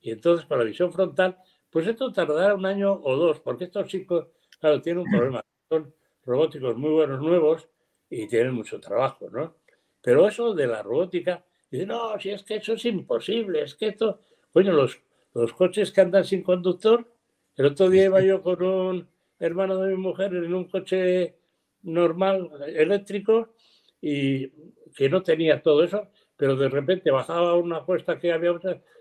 Y 0.01 0.11
entonces, 0.11 0.45
para 0.45 0.61
la 0.61 0.67
visión 0.67 0.93
frontal, 0.93 1.37
pues 1.71 1.87
esto 1.87 2.13
tardará 2.13 2.53
un 2.53 2.65
año 2.65 2.93
o 2.93 3.15
dos, 3.15 3.39
porque 3.39 3.63
estos 3.63 3.87
chicos, 3.87 4.27
claro, 4.59 4.81
tienen 4.81 5.03
un 5.03 5.11
problema. 5.11 5.43
Son 5.67 5.93
robóticos 6.23 6.77
muy 6.77 6.91
buenos 6.91 7.19
nuevos 7.19 7.67
y 8.09 8.27
tienen 8.27 8.53
mucho 8.53 8.79
trabajo, 8.79 9.29
¿no? 9.31 9.55
Pero 10.01 10.27
eso 10.27 10.53
de 10.53 10.67
la 10.67 10.83
robótica, 10.83 11.43
dice, 11.71 11.87
no, 11.87 12.19
si 12.19 12.29
es 12.29 12.43
que 12.43 12.57
eso 12.57 12.73
es 12.73 12.85
imposible, 12.85 13.63
es 13.63 13.73
que 13.73 13.87
esto, 13.87 14.19
bueno, 14.53 14.73
los, 14.73 15.01
los 15.33 15.53
coches 15.53 15.91
que 15.91 16.01
andan 16.01 16.23
sin 16.23 16.43
conductor, 16.43 17.11
el 17.57 17.65
otro 17.65 17.89
día 17.89 18.05
iba 18.05 18.21
yo 18.21 18.41
con 18.41 18.63
un 18.63 19.07
hermano 19.39 19.77
de 19.77 19.91
mi 19.91 19.97
mujer 19.97 20.33
en 20.33 20.53
un 20.53 20.65
coche 20.65 21.35
normal, 21.83 22.49
eléctrico, 22.67 23.53
y 24.01 24.49
que 24.95 25.09
no 25.09 25.23
tenía 25.23 25.61
todo 25.61 25.83
eso, 25.83 26.09
pero 26.37 26.55
de 26.55 26.69
repente 26.69 27.11
bajaba 27.11 27.55
una 27.55 27.81
cuesta 27.81 28.19
que 28.19 28.31
había, 28.31 28.53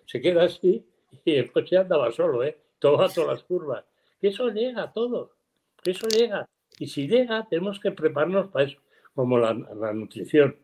se 0.06 0.20
queda 0.20 0.44
así 0.44 0.86
y 1.24 1.34
el 1.34 1.52
coche 1.52 1.78
andaba 1.78 2.10
solo, 2.12 2.42
¿eh? 2.44 2.58
Todo 2.78 2.96
todas 3.08 3.16
las 3.16 3.42
curvas. 3.44 3.84
Que 4.20 4.28
eso 4.28 4.48
llega 4.48 4.92
todo, 4.92 5.36
que 5.82 5.92
eso 5.92 6.06
llega. 6.08 6.48
Y 6.78 6.88
si 6.88 7.06
llega, 7.08 7.46
tenemos 7.48 7.80
que 7.80 7.92
prepararnos 7.92 8.48
para 8.48 8.66
eso, 8.66 8.78
como 9.14 9.38
la, 9.38 9.54
nutrición. 9.54 10.56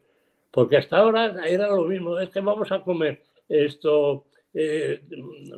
Porque 0.51 0.77
hasta 0.77 0.99
ahora 0.99 1.47
era 1.47 1.69
lo 1.69 1.85
mismo, 1.85 2.19
es 2.19 2.31
que 2.31 2.41
vamos 2.41 2.73
a 2.73 2.83
comer 2.83 3.23
esto, 3.49 4.27
eh, 4.53 5.03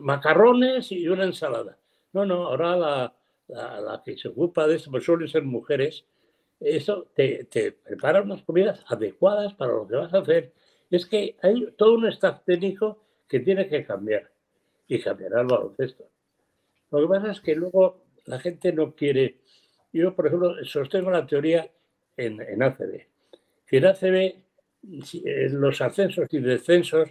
macarrones 0.00 0.92
y 0.92 1.08
una 1.08 1.24
ensalada. 1.24 1.78
No, 2.12 2.26
no, 2.26 2.46
ahora 2.46 2.76
la, 3.48 4.02
que 4.04 4.16
se 4.16 4.28
ocupa 4.28 4.66
de 4.66 4.76
esto, 4.76 4.90
pues 4.90 5.04
suelen 5.04 5.28
ser 5.28 5.42
mujeres, 5.42 6.04
eso 6.60 7.08
te, 7.14 7.46
prepara 7.84 8.22
unas 8.22 8.42
comidas 8.42 8.84
adecuadas 8.86 9.54
para 9.54 9.72
lo 9.72 9.86
que 9.86 9.96
vas 9.96 10.14
a 10.14 10.18
hacer 10.18 10.52
es 10.90 11.06
que 11.06 11.36
hay 11.42 11.72
todo 11.76 11.94
un 11.94 12.06
staff 12.08 12.44
técnico 12.44 13.02
que 13.26 13.40
tiene 13.40 13.66
que 13.66 13.84
cambiar 13.84 14.30
y 14.86 15.00
cambiará 15.00 15.40
el 15.40 15.46
baloncesto. 15.46 16.04
Lo 16.90 17.00
que 17.00 17.08
pasa 17.08 17.32
es 17.32 17.40
que 17.40 17.54
luego 17.54 18.04
la 18.26 18.38
gente 18.38 18.72
no 18.74 18.94
quiere. 18.94 19.38
Yo, 19.90 20.14
por 20.14 20.26
ejemplo, 20.26 20.54
sostengo 20.64 21.10
la 21.10 21.26
teoría 21.26 21.70
en, 22.16 22.42
en 22.42 22.62
ACB. 22.62 23.06
Que 23.66 23.78
en 23.78 23.86
ACB 23.86 24.34
los 25.52 25.80
ascensos 25.80 26.26
y 26.30 26.40
descensos 26.40 27.08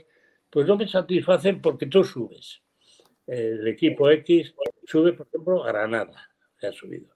pues 0.52 0.68
no 0.68 0.78
me 0.78 0.88
satisfacen 0.88 1.62
porque 1.62 1.88
tú 1.88 2.04
subes. 2.04 2.62
El 3.26 3.68
equipo 3.68 4.12
X 4.12 4.54
sube, 4.91 5.13
por 5.13 5.27
ejemplo, 5.27 5.63
Granada, 5.63 6.30
que 6.60 6.67
ha 6.67 6.73
subido. 6.73 7.15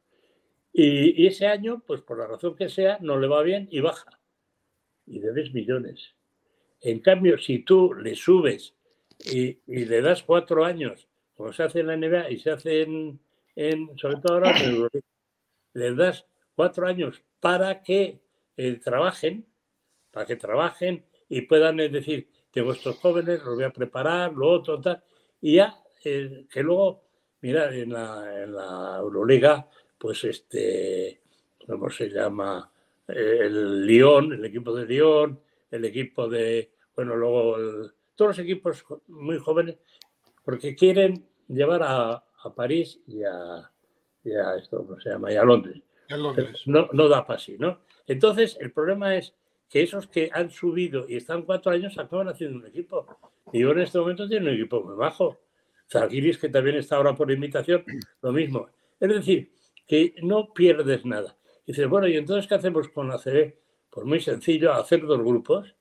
Y, 0.72 1.28
ese 1.28 1.48
año, 1.48 1.84
pues 1.86 2.02
por 2.02 2.18
la 2.18 2.28
razón 2.28 2.56
que 2.56 2.70
sea, 2.70 2.98
no 3.02 3.20
le 3.20 3.28
va 3.28 3.42
bien 3.44 3.68
y 3.70 3.82
baja. 3.82 4.20
Y 5.06 5.20
debes 5.20 5.54
millones. 5.54 6.16
En 6.82 7.00
cambio, 7.00 7.38
si 7.38 7.60
tú 7.60 7.94
le 7.94 8.16
subes 8.16 8.76
y, 9.20 9.60
le 9.68 10.02
das 10.02 10.24
cuatro 10.24 10.64
años, 10.66 11.08
como 11.36 11.52
se 11.52 11.64
hace 11.64 11.82
en 11.82 11.88
la 11.88 11.98
NBA 11.98 12.32
y 12.32 12.40
se 12.40 12.52
hace 12.52 12.82
en, 12.82 13.98
sobre 13.98 14.18
todo 14.22 14.34
ahora, 14.34 14.54
le 15.74 15.96
das 15.96 16.26
cuatro 16.56 16.88
años 16.88 17.22
para 17.40 17.82
que 17.82 18.22
eh, 18.58 18.80
trabajen, 18.84 19.46
para 20.12 20.26
que 20.26 20.36
trabajen 20.38 21.06
y 21.28 21.42
puedan 21.42 21.78
decir, 21.78 22.30
tengo 22.52 22.72
estos 22.72 22.98
jóvenes, 22.98 23.44
los 23.44 23.56
voy 23.56 23.66
a 23.66 23.70
preparar, 23.70 24.34
lo 24.34 24.50
otro, 24.50 24.80
tal, 24.80 25.04
y 25.42 25.56
ya, 25.56 25.78
eh, 26.04 26.46
que 26.50 26.64
luego, 26.64 27.05
mira, 27.46 27.72
en 27.72 27.94
la, 27.94 28.44
en 28.44 28.56
la 28.56 28.98
Euroliga, 28.98 29.70
pues 30.00 30.24
este, 30.24 31.22
¿cómo 31.68 31.92
se 31.92 32.10
llama? 32.10 32.72
El 33.08 33.86
Lyon, 33.86 34.34
el 34.34 34.46
equipo 34.46 34.74
de 34.74 34.88
Lyon, 34.88 35.40
el 35.70 35.86
equipo 35.86 36.28
de, 36.28 36.72
bueno, 36.96 37.16
luego 37.16 37.56
todos 38.16 38.30
los 38.30 38.40
equipos 38.40 38.84
muy 39.10 39.38
jóvenes, 39.38 39.78
porque 40.44 40.76
quieren 40.76 41.24
llevar 41.48 41.82
a, 41.84 42.24
París 42.56 43.00
y 43.08 43.24
a, 43.24 43.72
esto, 44.58 44.86
¿cómo 44.86 45.00
se 45.00 45.10
llama? 45.10 45.32
Y 45.32 45.36
a 45.36 45.44
Londres. 45.44 45.84
No, 46.66 46.90
no 46.94 47.08
da 47.08 47.28
para 47.28 47.38
así, 47.38 47.58
¿no? 47.60 47.80
Entonces, 48.08 48.58
el 48.60 48.72
problema 48.72 49.16
es 49.18 49.36
que 49.70 49.84
esos 49.84 50.08
que 50.08 50.32
han 50.34 50.50
subido 50.50 51.06
y 51.08 51.18
están 51.18 51.44
cuatro 51.44 51.72
años 51.72 51.98
acaban 52.00 52.28
haciendo 52.28 52.58
un 52.58 52.66
equipo. 52.66 53.06
Y 53.52 53.60
yo 53.60 53.72
en 53.72 53.82
este 53.82 54.00
momento 54.00 54.28
tiene 54.28 54.50
un 54.50 54.56
equipo 54.56 54.82
muy 54.82 54.96
bajo. 54.96 55.38
Zagiris, 55.90 56.38
que 56.38 56.50
también 56.50 56.78
está 56.78 56.98
ahora 56.98 57.16
por 57.16 57.32
invitación, 57.32 57.84
lo 58.22 58.32
mismo. 58.32 58.68
Es 59.00 59.10
decir, 59.10 59.52
que 59.88 60.16
no 60.22 60.54
pierdes 60.54 61.06
nada. 61.06 61.38
Y 61.66 61.72
dices, 61.72 61.88
bueno, 61.88 62.08
¿y 62.08 62.18
entonces 62.18 62.48
qué 62.48 62.56
hacemos 62.56 62.90
con 62.90 63.08
la 63.08 63.18
CB? 63.18 63.56
Pues 63.90 64.06
muy 64.06 64.20
sencillo, 64.20 64.74
hacer 64.74 65.02
dos 65.06 65.20
grupos 65.20 65.76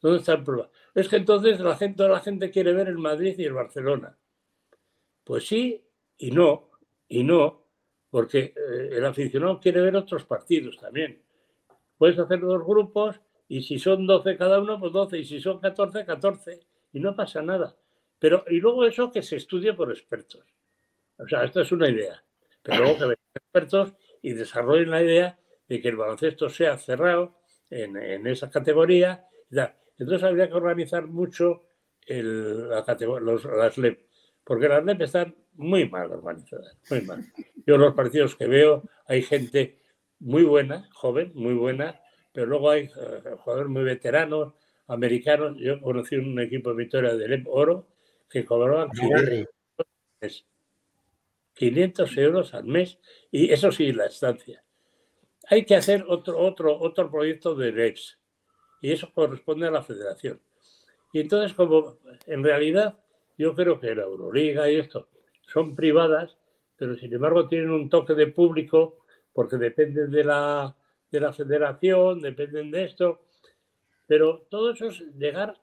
¿Dónde 0.00 0.18
está 0.18 0.32
el 0.32 0.44
problema? 0.44 0.70
Es 0.94 1.08
que 1.08 1.16
entonces 1.16 1.60
la 1.60 1.76
gente, 1.76 1.98
toda 1.98 2.08
la 2.08 2.20
gente 2.20 2.50
quiere 2.50 2.72
ver 2.72 2.88
el 2.88 2.98
Madrid 2.98 3.34
y 3.38 3.44
el 3.44 3.52
Barcelona. 3.52 4.16
Pues 5.24 5.46
sí 5.46 5.84
y 6.16 6.30
no, 6.30 6.70
y 7.08 7.22
no, 7.22 7.66
porque 8.08 8.54
eh, 8.56 8.88
el 8.92 9.04
aficionado 9.04 9.60
quiere 9.60 9.80
ver 9.80 9.96
otros 9.96 10.24
partidos 10.24 10.78
también. 10.78 11.22
Puedes 11.98 12.18
hacer 12.18 12.40
dos 12.40 12.64
grupos 12.64 13.20
y 13.46 13.62
si 13.62 13.78
son 13.78 14.06
12 14.06 14.36
cada 14.36 14.60
uno, 14.60 14.78
pues 14.78 14.92
12, 14.92 15.18
y 15.18 15.24
si 15.24 15.40
son 15.40 15.58
14, 15.60 16.04
14, 16.04 16.60
y 16.92 17.00
no 17.00 17.14
pasa 17.14 17.42
nada. 17.42 17.76
Pero, 18.20 18.44
y 18.48 18.60
luego 18.60 18.84
eso 18.84 19.10
que 19.10 19.22
se 19.22 19.36
estudie 19.36 19.72
por 19.72 19.90
expertos. 19.90 20.44
O 21.18 21.26
sea, 21.26 21.42
esto 21.42 21.62
es 21.62 21.72
una 21.72 21.88
idea. 21.88 22.22
Pero 22.62 22.78
luego 22.78 22.94
que 22.94 23.04
vengan 23.04 23.16
expertos 23.34 23.94
y 24.22 24.34
desarrollen 24.34 24.90
la 24.90 25.02
idea 25.02 25.38
de 25.66 25.80
que 25.80 25.88
el 25.88 25.96
baloncesto 25.96 26.48
sea 26.50 26.76
cerrado 26.76 27.40
en, 27.70 27.96
en 27.96 28.26
esa 28.26 28.50
categoría. 28.50 29.26
Entonces 29.98 30.22
habría 30.22 30.48
que 30.48 30.54
organizar 30.54 31.06
mucho 31.06 31.62
el, 32.06 32.68
la 32.68 32.84
los, 33.20 33.44
las 33.44 33.78
LEP, 33.78 34.00
porque 34.44 34.68
las 34.68 34.84
LEP 34.84 35.00
están 35.02 35.34
muy 35.54 35.88
mal 35.88 36.10
organizadas, 36.12 36.76
muy 36.90 37.00
mal. 37.02 37.24
Yo 37.66 37.78
los 37.78 37.94
partidos 37.94 38.36
que 38.36 38.46
veo, 38.46 38.82
hay 39.06 39.22
gente 39.22 39.78
muy 40.18 40.42
buena, 40.42 40.88
joven, 40.92 41.32
muy 41.34 41.54
buena, 41.54 42.00
pero 42.32 42.46
luego 42.46 42.70
hay 42.70 42.84
eh, 42.84 43.30
jugadores 43.38 43.70
muy 43.70 43.84
veteranos, 43.84 44.54
americanos. 44.88 45.56
Yo 45.58 45.80
conocí 45.80 46.16
un 46.16 46.38
equipo 46.40 46.70
de 46.70 46.76
Victoria 46.76 47.14
de 47.14 47.28
LEP 47.28 47.46
Oro 47.48 47.88
que 48.30 48.44
cobraban 48.44 48.90
500 51.54 52.16
euros 52.16 52.54
al 52.54 52.64
mes 52.64 52.98
y 53.30 53.52
eso 53.52 53.70
sí, 53.72 53.92
la 53.92 54.06
estancia. 54.06 54.64
Hay 55.48 55.64
que 55.64 55.74
hacer 55.74 56.04
otro, 56.08 56.38
otro, 56.38 56.78
otro 56.80 57.10
proyecto 57.10 57.54
de 57.54 57.72
LEPS 57.72 58.18
y 58.80 58.92
eso 58.92 59.12
corresponde 59.12 59.66
a 59.66 59.70
la 59.70 59.82
federación. 59.82 60.40
Y 61.12 61.20
entonces, 61.20 61.54
como 61.54 61.98
en 62.26 62.44
realidad 62.44 62.98
yo 63.36 63.54
creo 63.54 63.80
que 63.80 63.94
la 63.94 64.02
Euroliga 64.02 64.70
y 64.70 64.76
esto 64.76 65.08
son 65.46 65.74
privadas, 65.74 66.36
pero 66.76 66.94
sin 66.96 67.12
embargo 67.12 67.48
tienen 67.48 67.70
un 67.70 67.88
toque 67.88 68.14
de 68.14 68.28
público 68.28 68.98
porque 69.32 69.56
dependen 69.56 70.10
de 70.10 70.24
la, 70.24 70.76
de 71.10 71.20
la 71.20 71.32
federación, 71.32 72.20
dependen 72.20 72.70
de 72.70 72.84
esto, 72.84 73.22
pero 74.06 74.46
todo 74.50 74.72
eso 74.72 74.86
es 74.88 75.00
llegar 75.16 75.56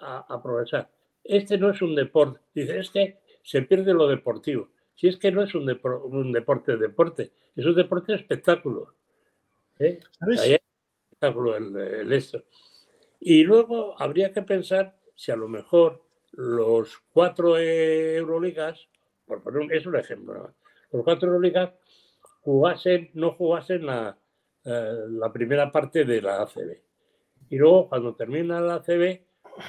a, 0.00 0.32
aprovechar. 0.32 0.90
Este 1.24 1.58
no 1.58 1.70
es 1.70 1.80
un 1.82 1.94
deporte, 1.94 2.40
dice, 2.54 2.78
es 2.78 2.90
que 2.90 3.18
se 3.42 3.62
pierde 3.62 3.94
lo 3.94 4.06
deportivo. 4.06 4.68
Si 4.94 5.08
es 5.08 5.16
que 5.16 5.32
no 5.32 5.42
es 5.42 5.54
un, 5.54 5.68
un 6.04 6.32
deporte 6.32 6.76
deporte, 6.76 7.32
es 7.56 7.64
un 7.64 7.74
deporte 7.74 8.14
espectáculo. 8.14 8.94
¿eh? 9.78 10.00
espectáculo 11.10 11.56
el, 11.56 11.76
el 11.76 12.12
esto. 12.12 12.44
Y 13.20 13.42
luego 13.42 14.00
habría 14.00 14.32
que 14.32 14.42
pensar 14.42 14.96
si 15.16 15.32
a 15.32 15.36
lo 15.36 15.48
mejor 15.48 16.04
los 16.32 16.98
cuatro 17.12 17.58
Euroligas, 17.58 18.88
por 19.24 19.42
poner 19.42 19.72
es 19.72 19.86
un 19.86 19.96
ejemplo, 19.96 20.54
los 20.92 21.04
cuatro 21.04 21.28
Euroligas 21.28 21.72
jugasen, 22.42 23.10
no 23.14 23.32
jugasen 23.32 23.86
la, 23.86 24.18
eh, 24.64 24.94
la 25.08 25.32
primera 25.32 25.72
parte 25.72 26.04
de 26.04 26.20
la 26.20 26.42
ACB. 26.42 26.82
Y 27.50 27.56
luego, 27.56 27.88
cuando 27.88 28.14
termina 28.14 28.60
la 28.60 28.76
ACB, 28.76 29.20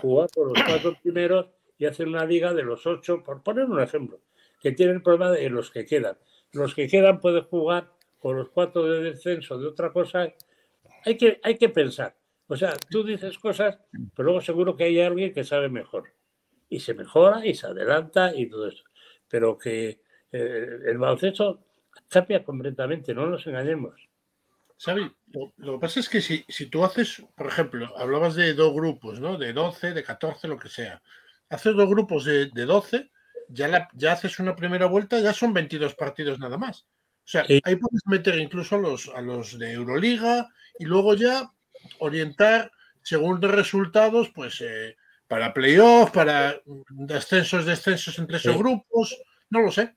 jugar 0.02 0.30
con 0.34 0.50
los 0.50 0.63
cuatro 0.63 0.95
primeros 1.02 1.48
y 1.78 1.86
hacer 1.86 2.08
una 2.08 2.26
liga 2.26 2.54
de 2.54 2.63
los 2.63 2.86
ocho, 2.86 3.24
por 3.24 3.43
poner 3.43 3.65
un 3.65 3.82
ejemplo, 3.82 4.19
que 4.62 4.71
tiene 4.71 4.93
el 4.93 5.02
problema 5.02 5.32
de 5.32 5.50
los 5.50 5.71
que 5.71 5.86
quedan. 5.86 6.17
Los 6.54 6.74
que 6.74 6.88
quedan 6.88 7.19
pueden 7.19 7.43
jugar 7.43 7.91
con 8.19 8.38
los 8.38 8.50
cuatro 8.50 8.86
de 8.86 9.04
descenso 9.04 9.58
de 9.58 9.67
otra 9.67 9.91
cosa. 9.91 10.34
Hay 11.06 11.17
que, 11.17 11.39
hay 11.43 11.58
que 11.58 11.69
pensar. 11.69 12.15
O 12.48 12.56
sea, 12.56 12.74
tú 12.89 13.04
dices 13.04 13.38
cosas, 13.39 13.80
pero 14.15 14.26
luego 14.26 14.41
seguro 14.41 14.76
que 14.76 14.86
hay 14.86 15.00
alguien 15.00 15.34
que 15.34 15.43
sabe 15.43 15.69
mejor. 15.69 16.13
Y 16.69 16.80
se 16.80 16.93
mejora 16.93 17.45
y 17.45 17.54
se 17.54 17.67
adelanta 17.67 18.36
y 18.36 18.48
todo 18.48 18.67
eso. 18.67 18.84
Pero 19.28 19.58
que 19.58 20.00
eh, 20.32 20.80
el 20.86 20.98
baloncesto 20.98 21.63
cambia 22.08 22.43
completamente, 22.43 23.13
no 23.13 23.28
nos 23.28 23.45
engañemos. 23.48 24.10
Xavi, 24.77 25.11
lo, 25.57 25.73
que 25.73 25.79
pasa 25.79 25.99
es 25.99 26.09
que 26.09 26.21
si, 26.21 26.45
si, 26.47 26.67
tú 26.67 26.83
haces, 26.83 27.23
por 27.35 27.47
ejemplo, 27.47 27.97
hablabas 27.97 28.35
de 28.35 28.53
dos 28.53 28.73
grupos, 28.73 29.19
¿no? 29.19 29.38
De 29.38 29.53
12, 29.53 29.93
de 29.93 30.03
14, 30.03 30.47
lo 30.47 30.57
que 30.57 30.69
sea. 30.69 31.01
Haces 31.49 31.75
dos 31.75 31.89
grupos 31.89 32.25
de, 32.25 32.47
de 32.47 32.65
12, 32.65 33.09
ya, 33.49 33.88
ya 33.93 34.13
haces 34.13 34.39
una 34.39 34.55
primera 34.55 34.88
vuelta, 34.88 35.19
ya 35.19 35.33
son 35.33 35.53
22 35.53 35.95
partidos 35.95 36.39
nada 36.39 36.57
más. 36.57 36.88
O 37.25 37.27
sea, 37.27 37.41
ahí 37.41 37.75
puedes 37.75 38.05
meter 38.05 38.38
incluso 38.38 38.75
a 38.75 38.79
los, 38.79 39.09
a 39.09 39.21
los 39.21 39.57
de 39.57 39.71
Euroliga 39.71 40.47
y 40.77 40.85
luego 40.85 41.15
ya 41.15 41.51
orientar 41.99 42.71
según 43.01 43.39
los 43.41 43.51
resultados, 43.51 44.29
pues 44.29 44.61
eh, 44.61 44.95
para 45.27 45.53
playoffs, 45.53 46.11
para 46.11 46.61
descensos, 46.89 47.65
descensos 47.65 48.17
entre 48.19 48.38
esos 48.38 48.57
grupos, 48.57 49.17
no 49.49 49.61
lo 49.61 49.71
sé. 49.71 49.95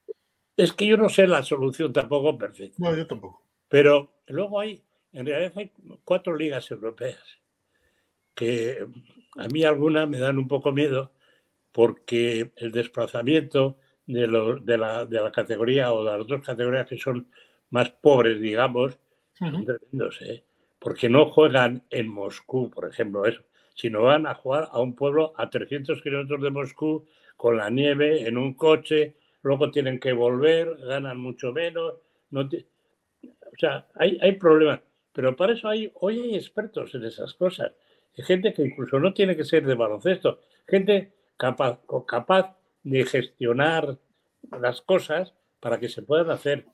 Es 0.56 0.72
que 0.72 0.86
yo 0.86 0.96
no 0.96 1.08
sé 1.08 1.26
la 1.26 1.42
solución 1.42 1.92
tampoco 1.92 2.36
perfecta. 2.36 2.76
No, 2.78 2.94
yo 2.96 3.06
tampoco. 3.06 3.47
Pero 3.68 4.10
luego 4.26 4.60
hay, 4.60 4.82
en 5.12 5.26
realidad 5.26 5.52
hay 5.56 5.72
cuatro 6.04 6.36
ligas 6.36 6.70
europeas 6.70 7.22
que 8.34 8.86
a 9.36 9.48
mí 9.48 9.64
algunas 9.64 10.08
me 10.08 10.18
dan 10.18 10.38
un 10.38 10.48
poco 10.48 10.72
miedo 10.72 11.12
porque 11.72 12.52
el 12.56 12.72
desplazamiento 12.72 13.78
de, 14.06 14.20
de, 14.62 14.78
la, 14.78 15.04
de, 15.04 15.20
la, 15.20 15.32
categoría 15.32 15.92
o 15.92 16.04
de 16.04 16.12
las 16.12 16.20
otras 16.20 16.42
categorías 16.42 16.86
que 16.86 16.98
son 16.98 17.28
más 17.70 17.90
pobres, 17.90 18.40
digamos, 18.40 18.98
son 19.34 19.64
tremendos. 19.64 20.20
¿eh? 20.22 20.44
porque 20.78 21.08
no 21.08 21.26
juegan 21.26 21.82
en 21.90 22.08
Moscú, 22.08 22.70
por 22.70 22.88
ejemplo, 22.88 23.26
eso, 23.26 23.42
sino 23.74 24.02
van 24.02 24.26
a 24.26 24.34
jugar 24.34 24.68
a 24.70 24.80
un 24.80 24.94
pueblo 24.94 25.32
a 25.36 25.50
300 25.50 26.02
kilómetros 26.02 26.42
de 26.42 26.50
Moscú 26.50 27.06
con 27.36 27.56
la 27.56 27.70
nieve 27.70 28.26
en 28.26 28.38
un 28.38 28.54
coche, 28.54 29.16
luego 29.42 29.70
tienen 29.70 30.00
que 30.00 30.12
volver, 30.12 30.76
ganan 30.78 31.18
mucho 31.18 31.52
menos. 31.52 31.94
No 32.30 32.48
O 33.52 33.58
sea, 33.58 33.86
hay, 33.94 34.18
hay 34.20 34.32
problemas, 34.32 34.80
pero 35.12 35.34
para 35.36 35.52
eso 35.52 35.68
hay, 35.68 35.90
hoy 35.94 36.20
hay 36.20 36.34
expertos 36.36 36.94
en 36.94 37.04
esas 37.04 37.34
cosas. 37.34 37.72
Hay 38.16 38.24
gente 38.24 38.52
que 38.52 38.62
incluso 38.62 38.98
no 38.98 39.12
tiene 39.12 39.36
que 39.36 39.44
ser 39.44 39.64
de 39.66 39.74
baloncesto, 39.74 40.40
gente 40.66 41.12
capaz, 41.36 41.80
capaz 42.06 42.56
de 42.82 43.04
gestionar 43.04 43.98
las 44.60 44.82
cosas 44.82 45.34
para 45.60 45.78
que 45.78 45.88
se 45.88 46.02
puedan 46.02 46.30
hacer. 46.30 46.66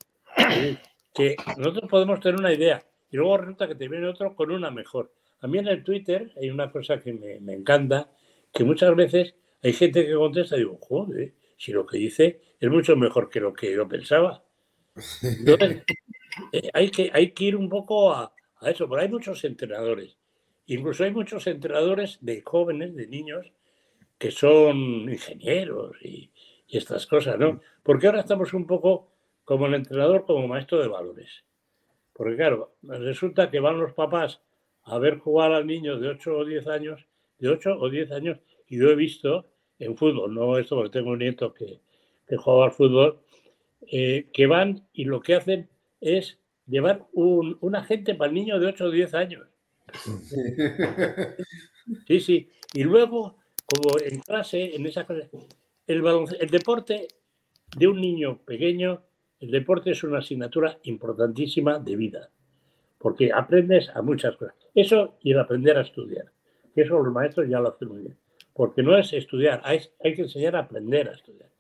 Que 1.15 1.37
nosotros 1.59 1.89
podemos 1.89 2.21
tener 2.21 2.41
una 2.41 2.53
idea, 2.53 2.85
y 3.11 3.17
luego 3.17 3.37
resulta 3.37 3.69
que 3.69 3.77
te 3.77 3.89
viene 3.89 4.09
otro 4.09 4.35
con 4.35 4.51
una 4.51 4.71
mejor. 4.71 5.13
A 5.41 5.47
mí 5.47 5.59
en 5.59 5.69
el 5.69 5.85
Twitter 5.85 6.33
hay 6.37 6.51
una 6.51 6.73
cosa 6.73 7.01
que 7.01 7.13
me, 7.13 7.53
encanta, 7.53 8.11
que 8.53 8.65
muchas 8.65 8.97
veces 8.97 9.35
hay 9.63 9.73
gente 9.73 10.05
que 10.05 10.15
contesta 10.15 10.57
y 10.57 10.61
digo, 10.61 10.79
joder, 10.81 11.35
si 11.57 11.73
lo 11.73 11.87
que 11.87 11.99
dice 11.99 12.41
es 12.59 12.71
mucho 12.71 12.97
mejor 12.97 13.29
que 13.29 13.41
lo 13.41 13.53
que 13.53 13.73
yo 13.73 13.87
pensaba. 13.87 14.44
Entonces, 15.23 15.83
eh, 16.53 16.71
hay, 16.73 16.91
que, 16.91 17.11
hay 17.13 17.33
que 17.33 17.45
ir 17.45 17.57
un 17.57 17.69
poco 17.69 18.13
a, 18.13 18.33
eso, 18.63 18.89
pero 18.89 19.03
hay 19.03 19.09
muchos 19.09 19.45
entrenadores. 19.45 20.17
Incluso 20.67 21.05
hay 21.05 21.13
muchos 21.13 21.47
entrenadores 21.47 22.19
de 22.21 22.41
jóvenes, 22.43 22.95
de 22.95 23.07
niños, 23.07 23.53
que 24.19 24.31
son 24.31 25.11
ingenieros 25.11 25.97
y, 26.03 26.31
y 26.67 26.79
estas 26.79 27.07
cosas, 27.07 27.39
¿no? 27.39 27.61
Porque 27.83 28.07
ahora 28.07 28.21
estamos 28.21 28.55
un 28.55 28.67
poco 28.67 29.11
como 29.45 29.67
el 29.67 29.75
entrenador, 29.75 30.25
como 30.25 30.49
maestro 30.49 30.81
de 30.81 30.89
valores. 30.89 31.45
Porque 32.13 32.37
claro, 32.37 32.77
resulta 32.83 33.51
que 33.51 33.61
van 33.61 33.79
los 33.79 33.93
papás 33.93 34.41
a 34.85 34.99
ver 34.99 35.19
jugar 35.19 35.53
al 35.53 35.67
niño 35.67 35.99
de 35.99 36.09
8 36.09 36.37
o 36.37 36.45
10 36.45 36.67
años, 36.69 37.07
de 37.39 37.49
8 37.49 37.77
o 37.79 37.91
10 37.91 38.13
años, 38.13 38.39
y 38.69 38.79
yo 38.79 38.89
he 38.91 38.95
visto 38.95 39.47
en 39.79 39.97
fútbol, 39.97 40.33
no 40.33 40.57
esto 40.59 40.77
porque 40.77 40.91
tengo 40.91 41.11
un 41.11 41.19
nieto 41.19 41.53
que, 41.53 41.81
que 42.27 42.37
al 42.37 42.73
fútbol, 42.73 43.21
eh, 43.91 44.29
que 44.33 44.47
van 44.47 44.87
y 44.93 45.05
lo 45.05 45.21
que 45.21 45.35
hacen 45.35 45.69
es 46.01 46.39
llevar 46.67 47.07
un, 47.13 47.59
un 47.61 47.77
agente 47.77 48.15
para 48.15 48.29
el 48.29 48.35
niño 48.35 48.59
de 48.59 48.67
8 48.67 48.85
o 48.85 48.91
10 48.91 49.15
años. 49.15 49.47
Sí, 52.09 52.19
sí. 52.19 52.49
Y 52.73 52.83
luego, 52.83 53.37
como 53.67 53.99
en 54.03 54.19
clase, 54.21 54.75
en 54.75 54.87
esa 54.87 55.05
clase, 55.05 55.29
el, 55.87 56.03
el 56.41 56.49
deporte 56.49 57.09
de 57.77 57.87
un 57.87 58.01
niño 58.01 58.39
pequeño 58.39 59.03
el 59.45 59.51
deporte 59.51 59.91
es 59.91 60.03
una 60.03 60.21
asignatura 60.21 60.79
importantísima 60.85 61.79
de 61.79 61.97
vida, 61.97 62.31
porque 62.99 63.31
aprendes 63.31 63.91
a 63.91 64.01
muchas 64.01 64.37
cosas. 64.37 64.55
Eso 64.75 65.19
y 65.23 65.33
el 65.33 65.39
aprender 65.39 65.77
a 65.77 65.83
estudiar, 65.83 66.33
que 66.75 66.81
eso 66.81 66.99
los 67.03 67.13
maestros 67.13 67.49
ya 67.49 67.61
lo 67.61 67.69
hacen 67.69 67.89
muy 67.89 68.01
bien, 68.01 68.17
porque 68.55 68.83
no 68.83 68.97
es 68.97 69.13
estudiar, 69.13 69.61
hay, 69.65 69.81
que 70.01 70.23
enseñar 70.23 70.57
a 70.57 70.61
aprender 70.61 71.11
a 71.11 71.13
estudiar. 71.13 71.51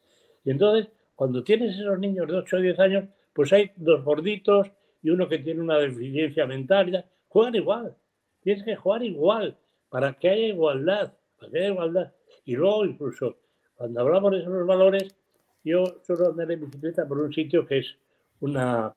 Y 0.47 0.51
entonces, 0.51 0.91
cuando 1.15 1.45
tienes 1.45 1.79
esos 1.79 1.99
niños 1.99 2.27
de 2.29 2.37
8 2.37 2.57
o 2.57 2.61
10 2.61 2.79
años, 2.81 3.05
pues 3.33 3.53
hay 3.53 3.71
dos 3.77 4.05
gorditos 4.05 4.71
y 5.03 5.11
uno 5.11 5.29
que 5.29 5.39
tiene 5.39 5.61
una 5.61 5.79
deficiencia 5.79 6.47
mental, 6.47 7.05
juegan 7.29 7.55
igual, 7.55 7.97
tienes 8.43 8.65
que 8.65 8.77
jugar 8.77 9.03
igual, 9.03 9.59
para 9.89 10.15
que 10.15 10.29
haya 10.29 10.47
igualdad, 10.49 11.13
para 11.39 11.51
que 11.53 11.59
haya 11.59 11.69
igualdad. 11.69 12.13
Y 12.45 12.57
luego, 12.57 12.85
incluso, 12.85 13.39
cuando 13.75 14.01
hablamos 14.01 14.33
de 14.33 14.39
esos 14.41 14.67
valores, 14.67 15.15
yo 15.63 15.85
suelo 16.03 16.31
andar 16.31 16.51
en 16.51 16.61
bicicleta 16.61 17.07
por 17.07 17.19
un 17.19 17.33
sitio 17.33 17.67
que 17.67 17.79
es 17.79 17.97
una, 18.41 18.93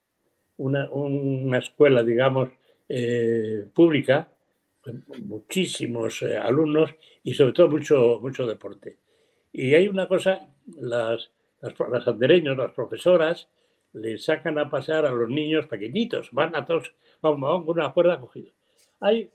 una, 0.57 1.57
escuela, 1.57 2.03
digamos, 2.03 2.49
eh, 2.89 3.65
pública, 3.73 4.29
muchísimos 5.23 6.21
eh, 6.21 6.37
alumnos 6.37 6.93
y 7.23 7.33
sobre 7.33 7.53
todo 7.53 7.69
mucho, 7.69 8.19
mucho 8.21 8.45
deporte. 8.45 8.97
Y 9.51 9.73
hay 9.75 9.87
una 9.87 10.07
cosa, 10.07 10.47
las, 10.79 11.31
las, 11.61 11.73
las 11.89 12.07
andereños, 12.07 12.57
las 12.57 12.71
profesoras, 12.71 13.49
le 13.93 14.17
sacan 14.17 14.57
a 14.59 14.69
pasear 14.69 15.05
a 15.05 15.11
los 15.11 15.29
niños 15.29 15.67
pequeñitos, 15.67 16.31
van 16.31 16.55
a 16.55 16.65
todos, 16.65 16.93
vamos, 17.21 17.65
con 17.65 17.77
una 17.79 17.93
cuerda 17.93 18.19
cogida. 18.19 18.51
Hay 18.99 19.29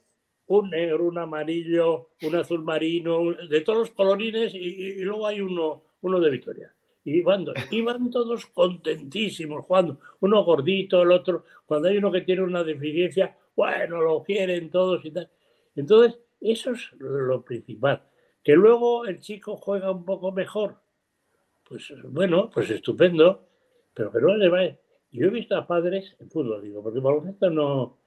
un 0.47 0.71
negro, 0.71 1.05
un 1.05 1.19
amarillo, 1.19 2.11
un 2.23 2.37
azul 2.37 2.63
marino, 2.63 3.33
de 3.33 3.61
todos 3.63 3.79
los 3.79 3.91
colorines 3.91 4.55
y, 4.55 4.97
luego 5.01 5.27
hay 5.27 5.41
uno, 5.41 5.83
uno 6.01 6.21
de 6.21 6.31
Victoria. 6.31 6.75
Y 7.05 7.21
van, 7.23 7.47
todos 8.11 8.47
contentísimos 8.47 9.65
jugando, 9.65 9.99
uno 10.21 10.45
gordito, 10.45 11.03
el 11.03 11.11
otro, 11.11 11.45
cuando 11.67 11.89
hay 11.89 11.97
uno 11.97 12.13
que 12.13 12.21
tiene 12.21 12.43
una 12.43 12.63
deficiencia, 12.63 13.37
bueno, 13.57 14.01
lo 14.01 14.23
quieren 14.23 14.71
todos 14.71 15.05
y 15.05 15.11
tal. 15.11 15.29
Entonces, 15.75 16.21
eso 16.41 16.73
es 16.73 16.93
lo 16.99 17.43
principal. 17.43 18.03
Que 18.45 18.53
luego 18.53 19.05
el 19.07 19.19
chico 19.19 19.57
juega 19.57 19.91
un 19.91 20.05
poco 20.05 20.31
mejor, 20.31 20.77
pues 21.73 21.91
bueno, 22.05 22.51
pues 22.53 22.69
estupendo, 22.69 23.49
pero 23.95 24.13
que 24.13 24.21
no 24.21 24.37
le 24.37 24.49
va. 24.51 24.65
Yo 25.11 25.27
he 25.27 25.31
visto 25.31 25.57
a 25.57 25.67
padres 25.67 26.15
en 26.21 26.31
fútbol, 26.31 26.63
digo, 26.63 26.83
porque 26.83 27.01
baloncesto 27.01 27.49
no. 27.49 27.99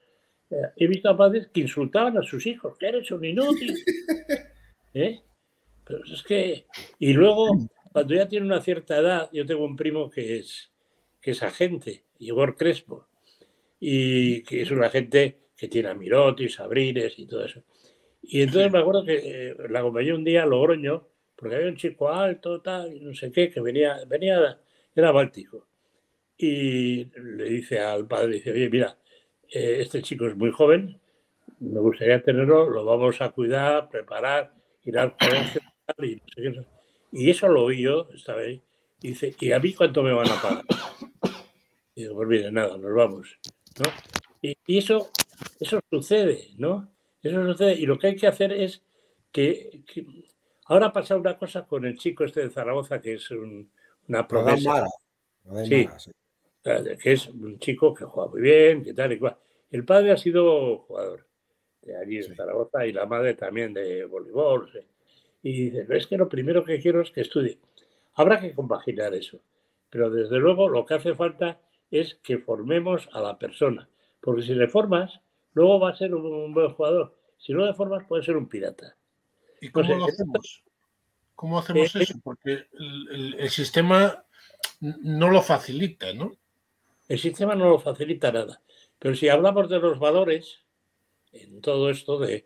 Eh, 0.51 0.69
he 0.77 0.87
visto 0.87 1.09
a 1.09 1.17
padres 1.17 1.47
que 1.47 1.61
insultaban 1.61 2.15
a 2.19 2.21
sus 2.21 2.45
hijos, 2.45 2.77
que 2.77 2.87
eres 2.87 3.09
un 3.09 3.25
inútil. 3.25 3.75
¿Eh? 4.93 5.19
Pero 5.83 6.03
es 6.03 6.21
que. 6.21 6.67
Y 6.99 7.13
luego, 7.13 7.57
cuando 7.91 8.13
ya 8.13 8.27
tiene 8.27 8.45
una 8.45 8.61
cierta 8.61 8.97
edad, 8.99 9.29
yo 9.33 9.47
tengo 9.47 9.65
un 9.65 9.75
primo 9.75 10.11
que 10.11 10.37
es, 10.37 10.71
que 11.19 11.31
es 11.31 11.41
agente, 11.41 12.05
Igor 12.19 12.55
Crespo, 12.55 13.07
y 13.79 14.43
que 14.43 14.61
es 14.61 14.69
un 14.69 14.83
agente 14.83 15.39
que 15.57 15.67
tiene 15.67 15.89
a 15.89 15.95
Miroti, 15.95 16.49
Sabrines 16.49 17.17
y 17.17 17.25
todo 17.25 17.45
eso. 17.45 17.63
Y 18.21 18.43
entonces 18.43 18.71
me 18.71 18.77
acuerdo 18.77 19.03
que 19.03 19.21
eh, 19.23 19.55
la 19.69 19.79
acompañé 19.79 20.13
un 20.13 20.23
día 20.23 20.43
a 20.43 20.45
Logroño, 20.45 21.07
porque 21.35 21.55
había 21.55 21.69
un 21.69 21.77
chico 21.77 22.09
alto, 22.09 22.61
tal, 22.61 22.95
y 22.95 22.99
no 22.99 23.13
sé 23.13 23.31
qué, 23.31 23.49
que 23.49 23.61
venía, 23.61 23.97
venía, 24.07 24.59
era 24.95 25.11
báltico 25.11 25.67
y 26.37 27.05
le 27.05 27.45
dice 27.45 27.79
al 27.79 28.07
padre, 28.07 28.35
dice, 28.35 28.51
oye, 28.51 28.69
mira, 28.69 28.97
eh, 29.49 29.77
este 29.79 30.01
chico 30.01 30.27
es 30.27 30.35
muy 30.35 30.51
joven, 30.51 30.99
me 31.59 31.79
gustaría 31.79 32.21
tenerlo, 32.21 32.69
lo 32.69 32.83
vamos 32.83 33.21
a 33.21 33.29
cuidar, 33.29 33.89
preparar, 33.89 34.53
ir 34.83 34.97
al 34.97 35.15
colegio 35.15 35.61
y, 35.99 36.21
y 37.11 37.29
eso 37.29 37.47
lo 37.47 37.63
oí 37.63 37.81
yo, 37.81 38.09
esta 38.13 38.35
vez, 38.35 38.61
y 39.01 39.09
dice, 39.09 39.33
¿y 39.39 39.51
a 39.51 39.59
mí 39.59 39.73
cuánto 39.73 40.03
me 40.03 40.13
van 40.13 40.29
a 40.29 40.41
pagar? 40.41 40.65
Y 41.95 42.01
digo, 42.01 42.15
pues 42.15 42.27
mire, 42.27 42.51
nada, 42.51 42.77
nos 42.77 42.93
vamos, 42.93 43.39
¿no? 43.79 43.89
Y, 44.41 44.77
eso, 44.77 45.09
eso 45.59 45.79
sucede, 45.89 46.49
¿no? 46.57 46.91
Eso 47.23 47.43
sucede, 47.45 47.75
y 47.75 47.85
lo 47.85 47.97
que 47.97 48.07
hay 48.07 48.15
que 48.15 48.27
hacer 48.27 48.51
es 48.51 48.83
que, 49.31 49.81
ahora 50.65 50.87
ha 50.87 50.93
pasado 50.93 51.19
una 51.19 51.37
cosa 51.37 51.65
con 51.65 51.85
el 51.85 51.97
chico 51.97 52.23
este 52.23 52.41
de 52.41 52.49
Zaragoza, 52.49 53.01
que 53.01 53.13
es 53.13 53.31
una 53.31 54.27
promesa. 54.27 54.85
Sí, 55.65 55.87
que 56.63 57.13
es 57.13 57.27
un 57.27 57.59
chico 57.59 57.93
que 57.93 58.05
juega 58.05 58.31
muy 58.31 58.41
bien, 58.41 58.83
que 58.83 58.93
tal 58.93 59.13
y 59.13 59.19
cual. 59.19 59.37
El 59.71 59.85
padre 59.85 60.11
ha 60.11 60.17
sido 60.17 60.79
jugador 60.79 61.25
de 61.81 61.95
allí 61.97 62.17
de 62.17 62.35
Zaragoza 62.35 62.85
y 62.85 62.93
la 62.93 63.05
madre 63.05 63.35
también 63.35 63.73
de 63.73 64.05
voleibol. 64.05 64.69
Y 65.43 65.69
dice, 65.69 65.85
es 65.89 66.07
que 66.07 66.17
lo 66.17 66.27
primero 66.27 66.63
que 66.63 66.79
quiero 66.79 67.01
es 67.01 67.11
que 67.11 67.21
estudie. 67.21 67.59
Habrá 68.15 68.39
que 68.39 68.53
compaginar 68.53 69.13
eso. 69.13 69.39
Pero 69.89 70.09
desde 70.09 70.39
luego 70.39 70.67
lo 70.67 70.85
que 70.85 70.95
hace 70.95 71.13
falta 71.13 71.59
es 71.91 72.15
que 72.15 72.39
formemos 72.39 73.07
a 73.13 73.21
la 73.21 73.37
persona. 73.37 73.87
Porque 74.19 74.41
si 74.41 74.55
le 74.55 74.67
formas, 74.67 75.21
luego 75.53 75.79
va 75.79 75.91
a 75.91 75.95
ser 75.95 76.15
un, 76.15 76.53
buen 76.53 76.73
jugador. 76.73 77.15
Si 77.37 77.53
no 77.53 77.65
le 77.65 77.73
formas, 77.73 78.05
puede 78.07 78.23
ser 78.23 78.37
un 78.37 78.49
pirata. 78.49 78.95
¿Y 79.61 79.69
cómo 79.69 79.95
lo 79.95 80.05
hacemos? 80.05 80.63
¿Cómo 81.35 81.59
hacemos 81.59 81.95
eh, 81.95 82.03
eso? 82.03 82.19
Porque 82.23 82.67
el 82.71 83.49
sistema 83.49 84.25
no 84.79 85.29
lo 85.29 85.41
facilita, 85.41 86.13
¿no? 86.13 86.35
El 87.07 87.19
sistema 87.19 87.55
no 87.55 87.69
lo 87.69 87.79
facilita 87.79 88.31
nada. 88.31 88.61
Pero 88.99 89.15
si 89.15 89.29
hablamos 89.29 89.69
de 89.69 89.79
los 89.79 89.99
valores, 89.99 90.65
en 91.31 91.61
todo 91.61 91.89
esto 91.89 92.19
de, 92.19 92.45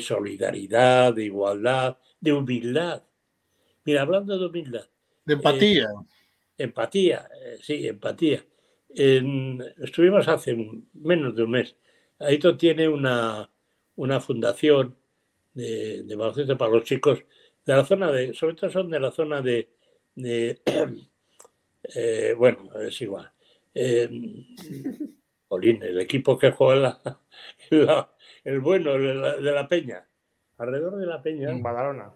solidaridad, 0.00 1.14
de 1.14 1.24
igualdad, 1.24 1.98
de 2.20 2.32
humildad. 2.32 3.02
Mira, 3.84 4.02
hablando 4.02 4.38
de 4.38 4.46
humildad. 4.46 4.86
De 5.24 5.34
empatía. 5.34 5.84
Eh, 5.84 6.64
empatía, 6.64 7.28
eh, 7.42 7.58
sí, 7.60 7.86
empatía. 7.86 8.44
estuvimos 8.88 10.26
hace 10.28 10.56
menos 10.94 11.36
de 11.36 11.42
un 11.42 11.50
mes. 11.50 11.76
Aito 12.18 12.56
tiene 12.56 12.88
una, 12.88 13.50
una 13.96 14.20
fundación 14.20 14.96
de, 15.54 16.02
de 16.02 16.56
para 16.56 16.72
los 16.72 16.84
chicos 16.84 17.24
de 17.64 17.74
la 17.74 17.84
zona 17.84 18.12
de, 18.12 18.34
sobre 18.34 18.54
todo 18.54 18.70
son 18.70 18.90
de 18.90 19.00
la 19.00 19.10
zona 19.10 19.40
de, 19.40 19.70
eh, 20.16 22.34
bueno, 22.36 22.68
es 22.80 23.00
igual, 23.00 23.30
eh, 23.74 24.08
el 25.50 26.00
equipo 26.00 26.38
que 26.38 26.50
juega 26.50 27.00
el 27.70 28.60
bueno 28.60 28.92
de 28.92 29.52
la, 29.52 29.68
Peña, 29.68 30.06
alrededor 30.58 30.96
de 30.96 31.06
la 31.06 31.22
Peña, 31.22 31.50
en 31.50 31.62
Badalona. 31.62 32.12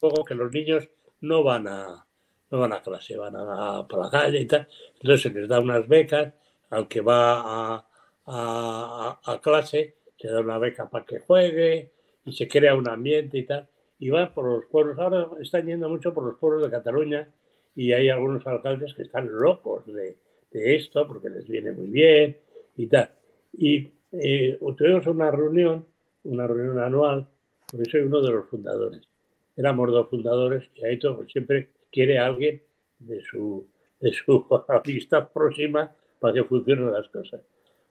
Juego 0.00 0.24
que 0.24 0.34
los 0.34 0.52
niños 0.52 0.88
no 1.20 1.44
van 1.44 1.68
a 1.68 2.06
no 2.50 2.58
van 2.58 2.72
a 2.74 2.82
clase, 2.82 3.16
van 3.16 3.34
a, 3.34 3.86
por 3.88 4.04
la 4.04 4.10
calle 4.10 4.40
y 4.40 4.46
tal. 4.46 4.68
Entonces 4.94 5.22
se 5.22 5.30
les 5.30 5.48
da 5.48 5.58
unas 5.58 5.88
becas, 5.88 6.34
al 6.68 6.86
que 6.86 7.00
va 7.00 7.86
a, 8.26 9.20
a, 9.24 9.40
clase, 9.40 9.96
se 10.18 10.28
da 10.28 10.40
una 10.40 10.58
beca 10.58 10.90
para 10.90 11.06
que 11.06 11.20
juegue 11.20 11.91
y 12.24 12.32
se 12.32 12.48
crea 12.48 12.74
un 12.74 12.88
ambiente 12.88 13.38
y 13.38 13.44
tal. 13.44 13.68
Y 13.98 14.10
van 14.10 14.32
por 14.34 14.44
los 14.44 14.66
pueblos, 14.66 14.98
ahora 14.98 15.28
están 15.40 15.66
yendo 15.66 15.88
mucho 15.88 16.12
por 16.12 16.24
los 16.24 16.38
pueblos 16.38 16.62
de 16.62 16.70
Cataluña 16.70 17.28
y 17.74 17.92
hay 17.92 18.08
algunos 18.08 18.46
alcaldes 18.46 18.94
que 18.94 19.02
están 19.02 19.28
locos 19.30 19.86
de, 19.86 20.16
esto 20.50 21.06
porque 21.06 21.30
les 21.30 21.48
viene 21.48 21.72
muy 21.72 21.88
bien 21.88 22.36
y 22.76 22.86
tal. 22.86 23.10
Y 23.52 23.90
eh, 24.12 24.58
tuvimos 24.76 25.06
una 25.06 25.30
reunión, 25.30 25.86
una 26.24 26.46
reunión 26.46 26.78
anual, 26.78 27.26
porque 27.70 27.90
soy 27.90 28.02
uno 28.02 28.20
de 28.20 28.32
los 28.32 28.48
fundadores. 28.48 29.08
Éramos 29.56 29.90
dos 29.90 30.10
fundadores 30.10 30.68
y 30.74 30.84
ahí 30.84 30.98
todo, 30.98 31.26
siempre 31.26 31.70
quiere 31.90 32.18
alguien 32.18 32.62
de 32.98 33.22
su, 33.22 33.66
de 34.00 34.12
su 34.12 34.46
lista 34.84 35.28
próxima 35.28 35.94
para 36.18 36.34
que 36.34 36.44
funcionen 36.44 36.92
las 36.92 37.08
cosas. 37.08 37.40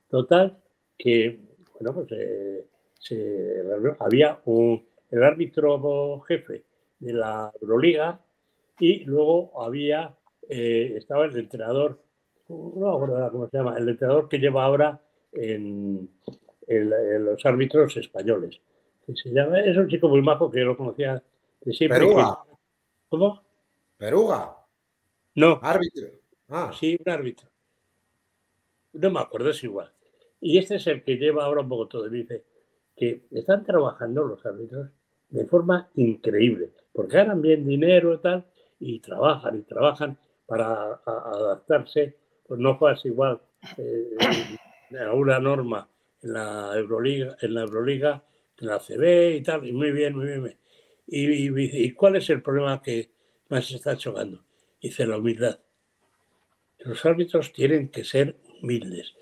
Total, 0.10 0.58
que, 0.98 1.40
bueno, 1.80 1.94
pues 1.96 2.12
eh, 2.12 2.66
había 4.00 4.40
un, 4.46 4.86
el 5.10 5.24
árbitro 5.24 6.22
jefe 6.22 6.64
de 7.00 7.14
la 7.14 7.52
Euroliga 7.62 8.20
y 8.80 9.04
luego 9.06 9.62
había, 9.62 10.16
eh, 10.50 10.96
estaba 10.98 11.26
el 11.26 11.38
entrenador, 11.38 12.02
no 12.48 12.74
me 12.76 12.90
acuerdo 12.90 13.32
cómo 13.32 13.48
se 13.48 13.58
llama, 13.58 13.78
el 13.78 13.90
entrenador 13.90 14.28
que 14.30 14.40
lleva 14.40 14.64
ahora 14.64 15.02
en, 15.34 16.10
los 16.68 17.46
árbitros 17.46 17.98
españoles. 17.98 18.62
se 19.14 19.30
llama, 19.30 19.60
es 19.60 19.76
un 19.76 19.90
chico 19.90 20.08
muy 20.08 20.22
majo 20.22 20.50
que 20.50 20.62
lo 20.62 20.78
conocía 20.78 21.22
de 21.62 21.74
siempre. 21.74 22.00
Peruga. 22.00 22.40
¿Cómo? 23.10 23.42
Peruga. 23.98 24.56
No. 25.36 25.60
Árbitro. 25.62 26.08
Ah. 26.48 26.72
Sí, 26.74 26.98
un 27.04 27.12
árbitro. 27.12 27.50
No 28.94 29.12
me 29.12 29.20
acuerdo, 29.20 29.50
es 29.50 29.64
igual. 29.64 29.92
Y 30.40 30.58
este 30.58 30.76
es 30.76 30.88
el 30.88 31.04
que 31.04 31.16
lleva 31.16 31.46
ahora 31.46 31.62
un 31.62 31.70
poco 31.70 31.88
todo. 31.88 32.10
Dice 32.10 32.46
están 33.32 33.64
trabajando 33.64 34.24
los 34.24 34.46
árbitros 34.46 34.90
de 35.30 35.46
forma 35.46 35.90
increíble, 35.96 36.72
porque 36.94 37.18
ganan 37.18 37.42
bien 37.42 37.66
dinero 37.66 38.14
y 38.14 38.18
tal, 38.20 38.46
y 38.80 39.00
trabajan 39.00 39.60
y 39.60 39.62
trabajan 39.62 40.18
para 40.46 41.02
adaptarse, 41.06 42.18
pues 42.46 42.60
no 42.60 42.78
pasa 42.78 43.08
igual 43.08 43.40
eh, 43.78 44.18
a 45.00 45.14
una 45.14 45.40
norma 45.40 45.88
en 46.22 46.34
la 46.34 46.72
Euroliga, 46.76 47.38
en 47.42 47.54
la 47.54 47.62
Euroliga, 47.62 48.24
en 48.60 48.68
la 48.68 48.80
CB 48.80 49.36
y 49.38 49.42
tal, 49.42 49.66
y 49.66 49.72
muy 49.72 49.92
bien, 49.92 50.16
muy 50.16 50.26
bien. 50.26 50.58
Y, 51.08 51.92
cuál 51.92 52.18
es 52.18 52.30
el 52.30 52.42
problema 52.42 52.82
que 52.82 53.12
más 53.50 53.68
se 53.68 53.76
está 53.76 53.98
chocando? 53.98 54.44
Dice 54.82 55.06
la 55.06 55.18
humildad. 55.18 55.60
Los 56.80 57.06
árbitros 57.06 57.52
tienen 57.52 57.90
que 57.90 58.04
ser 58.04 58.38
humildes. 58.62 59.14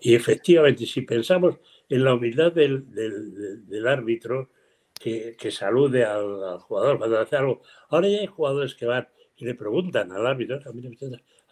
y 0.00 0.14
efectivamente, 0.14 0.86
si 0.86 1.02
pensamos 1.02 1.58
en 1.88 2.04
la 2.04 2.14
humildad 2.14 2.52
del, 2.52 2.90
del, 2.92 3.86
árbitro, 3.86 4.50
que, 4.98 5.36
salude 5.50 6.04
al, 6.04 6.58
jugador 6.60 6.98
cuando 6.98 7.18
hace 7.18 7.36
algo. 7.36 7.62
Ahora 7.88 8.08
ya 8.08 8.20
hay 8.20 8.26
jugadores 8.26 8.74
que 8.74 8.86
van 8.86 9.08
y 9.36 9.44
le 9.44 9.54
preguntan 9.54 10.12
al 10.12 10.26
árbitro, 10.26 10.60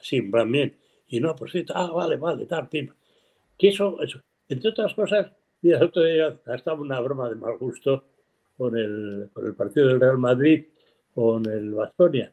así, 0.00 0.20
van 0.20 0.50
bien. 0.50 0.76
Y 1.08 1.20
no, 1.20 1.36
pues 1.36 1.52
sí, 1.52 1.64
ah, 1.74 1.90
vale, 1.92 2.16
vale, 2.16 2.46
tal, 2.46 2.68
pim. 2.68 2.88
Que 3.58 3.68
eso, 3.68 3.98
entre 4.48 4.70
otras 4.70 4.94
cosas, 4.94 5.30
mira, 5.60 5.78
el 5.78 6.80
una 6.80 7.00
broma 7.00 7.28
de 7.28 7.36
mal 7.36 7.58
gusto 7.58 8.04
con 8.56 8.76
el, 8.76 9.28
con 9.32 9.46
el 9.46 9.54
partido 9.54 9.88
del 9.88 10.00
Real 10.00 10.18
Madrid, 10.18 10.64
con 11.14 11.44
el 11.46 11.72
Vasconia, 11.72 12.32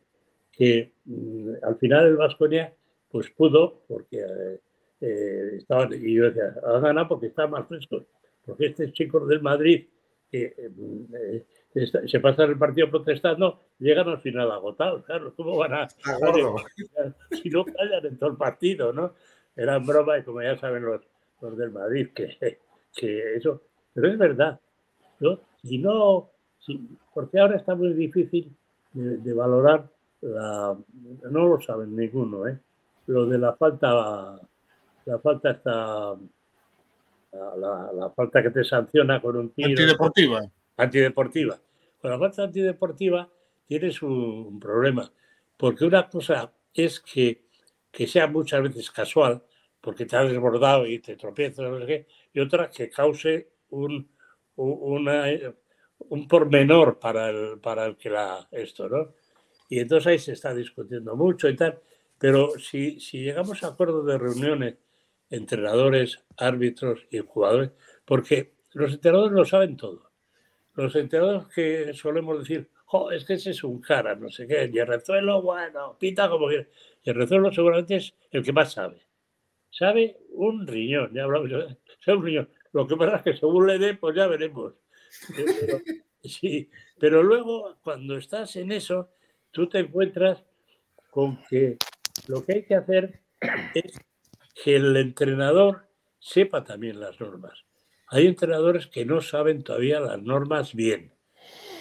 que 0.51 0.93
mm, 1.05 1.49
al 1.63 1.77
final 1.77 2.07
el 2.07 2.17
Vasconia 2.17 2.73
pues 3.09 3.29
pudo, 3.31 3.81
porque 3.87 4.19
eh, 4.19 4.59
eh, 5.01 5.55
estaban, 5.57 5.93
y 5.93 6.13
yo 6.13 6.25
decía, 6.25 6.55
ha 6.65 6.79
ganado 6.79 7.07
porque 7.09 7.27
está 7.27 7.47
más 7.47 7.67
fresco 7.67 8.05
porque 8.49 8.67
este 8.67 8.91
chico 8.91 9.25
del 9.25 9.41
Madrid 9.41 9.85
que 10.31 10.53
eh, 10.57 11.45
se 12.07 12.19
pasan 12.19 12.51
el 12.51 12.57
partido 12.57 12.89
protestando, 12.89 13.61
llegan 13.79 14.09
al 14.09 14.21
final 14.21 14.51
agotados, 14.51 15.03
claro, 15.03 15.33
¿cómo 15.35 15.57
van 15.57 15.73
a, 15.73 15.87
si 17.31 17.49
no 17.49 17.65
callan 17.65 18.05
en 18.05 18.17
todo 18.17 18.29
el 18.31 18.37
partido, 18.37 18.93
¿no? 18.93 19.13
Era 19.55 19.79
broma 19.79 20.19
y 20.19 20.23
como 20.23 20.41
ya 20.41 20.57
saben 20.59 20.83
los, 20.83 21.01
los 21.41 21.57
del 21.57 21.71
Madrid, 21.71 22.09
que, 22.13 22.59
que 22.95 23.35
eso, 23.35 23.63
pero 23.93 24.07
es 24.07 24.17
verdad, 24.19 24.59
¿no? 25.19 25.39
Y 25.63 25.79
no, 25.79 26.29
porque 27.13 27.39
ahora 27.39 27.57
está 27.57 27.73
muy 27.73 27.93
difícil 27.93 28.55
de, 28.93 29.33
valorar 29.33 29.89
la, 30.21 30.77
no 31.31 31.47
lo 31.47 31.61
saben 31.61 31.95
ninguno, 31.95 32.47
¿eh? 32.47 32.59
Lo 33.07 33.25
de 33.25 33.39
la 33.39 33.55
falta, 33.55 34.39
la 35.09 35.19
falta 35.19 35.51
está, 35.51 36.15
la, 37.31 37.91
la 37.93 38.09
falta 38.11 38.41
que 38.43 38.49
te 38.49 38.63
sanciona 38.63 39.21
con 39.21 39.37
un 39.37 39.49
tiro. 39.51 39.69
Antideportiva 39.69 40.41
antideportiva. 40.79 41.59
Con 42.01 42.11
la 42.11 42.19
falta 42.19 42.43
antideportiva 42.43 43.29
tienes 43.67 44.01
un, 44.01 44.59
problema, 44.59 45.11
porque 45.57 45.85
una 45.85 46.09
cosa 46.09 46.51
es 46.73 46.99
que, 46.99 47.45
que, 47.91 48.07
sea 48.07 48.27
muchas 48.27 48.63
veces 48.63 48.89
casual, 48.89 49.43
porque 49.79 50.05
te 50.05 50.15
ha 50.15 50.23
desbordado 50.23 50.87
y 50.87 50.99
te 50.99 51.15
tropiezas, 51.15 51.69
no 51.69 51.79
sé 51.79 51.85
qué, 51.85 52.07
y 52.33 52.39
otra 52.39 52.69
que 52.71 52.89
cause 52.89 53.49
un, 53.69 54.09
una, 54.55 55.25
un 55.99 56.27
pormenor 56.27 56.97
para 56.97 57.29
el, 57.29 57.59
para 57.59 57.85
el 57.85 57.97
que 57.97 58.09
la 58.09 58.47
esto, 58.51 58.89
¿no? 58.89 59.13
Y 59.69 59.79
entonces 59.79 60.07
ahí 60.07 60.19
se 60.19 60.31
está 60.31 60.53
discutiendo 60.53 61.15
mucho 61.15 61.47
y 61.47 61.55
tal, 61.55 61.79
pero 62.17 62.57
si, 62.57 62.99
si 62.99 63.21
llegamos 63.21 63.63
a 63.63 63.67
acuerdos 63.67 64.05
de 64.07 64.17
reuniones, 64.17 64.75
entrenadores, 65.29 66.19
árbitros 66.37 67.05
y 67.11 67.19
jugadores, 67.19 67.71
porque 68.05 68.53
los 68.71 68.93
entrenadores 68.93 69.33
lo 69.33 69.45
saben 69.45 69.77
todo 69.77 70.09
los 70.79 70.95
entrenadores 70.95 71.47
que 71.53 71.93
solemos 71.93 72.39
decir, 72.39 72.69
es 73.11 73.25
que 73.25 73.33
ese 73.33 73.51
es 73.51 73.63
un 73.63 73.81
cara, 73.81 74.15
no 74.15 74.29
sé 74.29 74.47
qué, 74.47 74.69
y 74.71 74.79
el 74.79 74.87
rezuelo, 74.87 75.41
bueno, 75.41 75.97
pita 75.99 76.29
como 76.29 76.47
quiera. 76.47 76.67
Y 77.03 77.09
el 77.09 77.15
rezuelo 77.15 77.51
seguramente 77.51 77.97
es 77.97 78.13
el 78.31 78.43
que 78.43 78.53
más 78.53 78.73
sabe. 78.73 79.01
Sabe 79.69 80.17
un 80.31 80.65
riñón, 80.65 81.13
ya 81.13 81.23
hablamos, 81.23 81.49
sabe 82.03 82.17
un 82.17 82.25
riñón. 82.25 82.49
Lo 82.71 82.87
que 82.87 82.95
pasa 82.95 83.17
es 83.17 83.21
que 83.23 83.37
según 83.37 83.67
le 83.67 83.77
dé, 83.77 83.95
pues 83.95 84.15
ya 84.15 84.27
veremos. 84.27 84.73
Sí, 86.21 86.69
pero 86.99 87.23
luego 87.23 87.77
cuando 87.81 88.17
estás 88.17 88.57
en 88.57 88.73
eso, 88.73 89.09
tú 89.51 89.69
te 89.69 89.79
encuentras 89.79 90.43
con 91.09 91.41
que 91.49 91.77
lo 92.27 92.43
que 92.43 92.55
hay 92.55 92.65
que 92.65 92.75
hacer 92.75 93.21
es 93.73 93.97
que 94.63 94.75
el 94.75 94.95
entrenador 94.97 95.87
sepa 96.19 96.63
también 96.63 96.99
las 96.99 97.19
normas. 97.19 97.65
Hay 98.07 98.27
entrenadores 98.27 98.87
que 98.87 99.05
no 99.05 99.21
saben 99.21 99.63
todavía 99.63 99.99
las 99.99 100.21
normas 100.21 100.73
bien. 100.73 101.13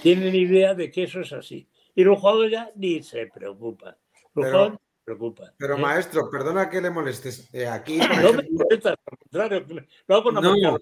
Tienen 0.03 0.35
idea 0.35 0.75
de 0.75 0.91
que 0.91 1.05
eso 1.05 1.21
es 1.21 1.33
así. 1.33 1.69
Y 1.95 2.05
los 2.05 2.21
jugadores 2.21 2.53
ya 2.53 2.71
ni 2.77 3.03
se 3.03 3.27
preocupan. 3.27 3.97
Los 4.35 4.47
pero, 4.47 4.71
se 4.71 4.79
preocupan. 5.05 5.53
Pero 5.57 5.77
¿eh? 5.77 5.81
maestro, 5.81 6.31
perdona 6.31 6.69
que 6.69 6.81
le 6.81 6.91
molestes. 6.91 7.53
Eh, 7.53 7.67
aquí, 7.67 7.99
no 7.99 8.33
me 8.33 8.49
molestas, 8.51 8.95
al 9.07 9.19
contrario. 9.19 9.67
no, 10.41 10.79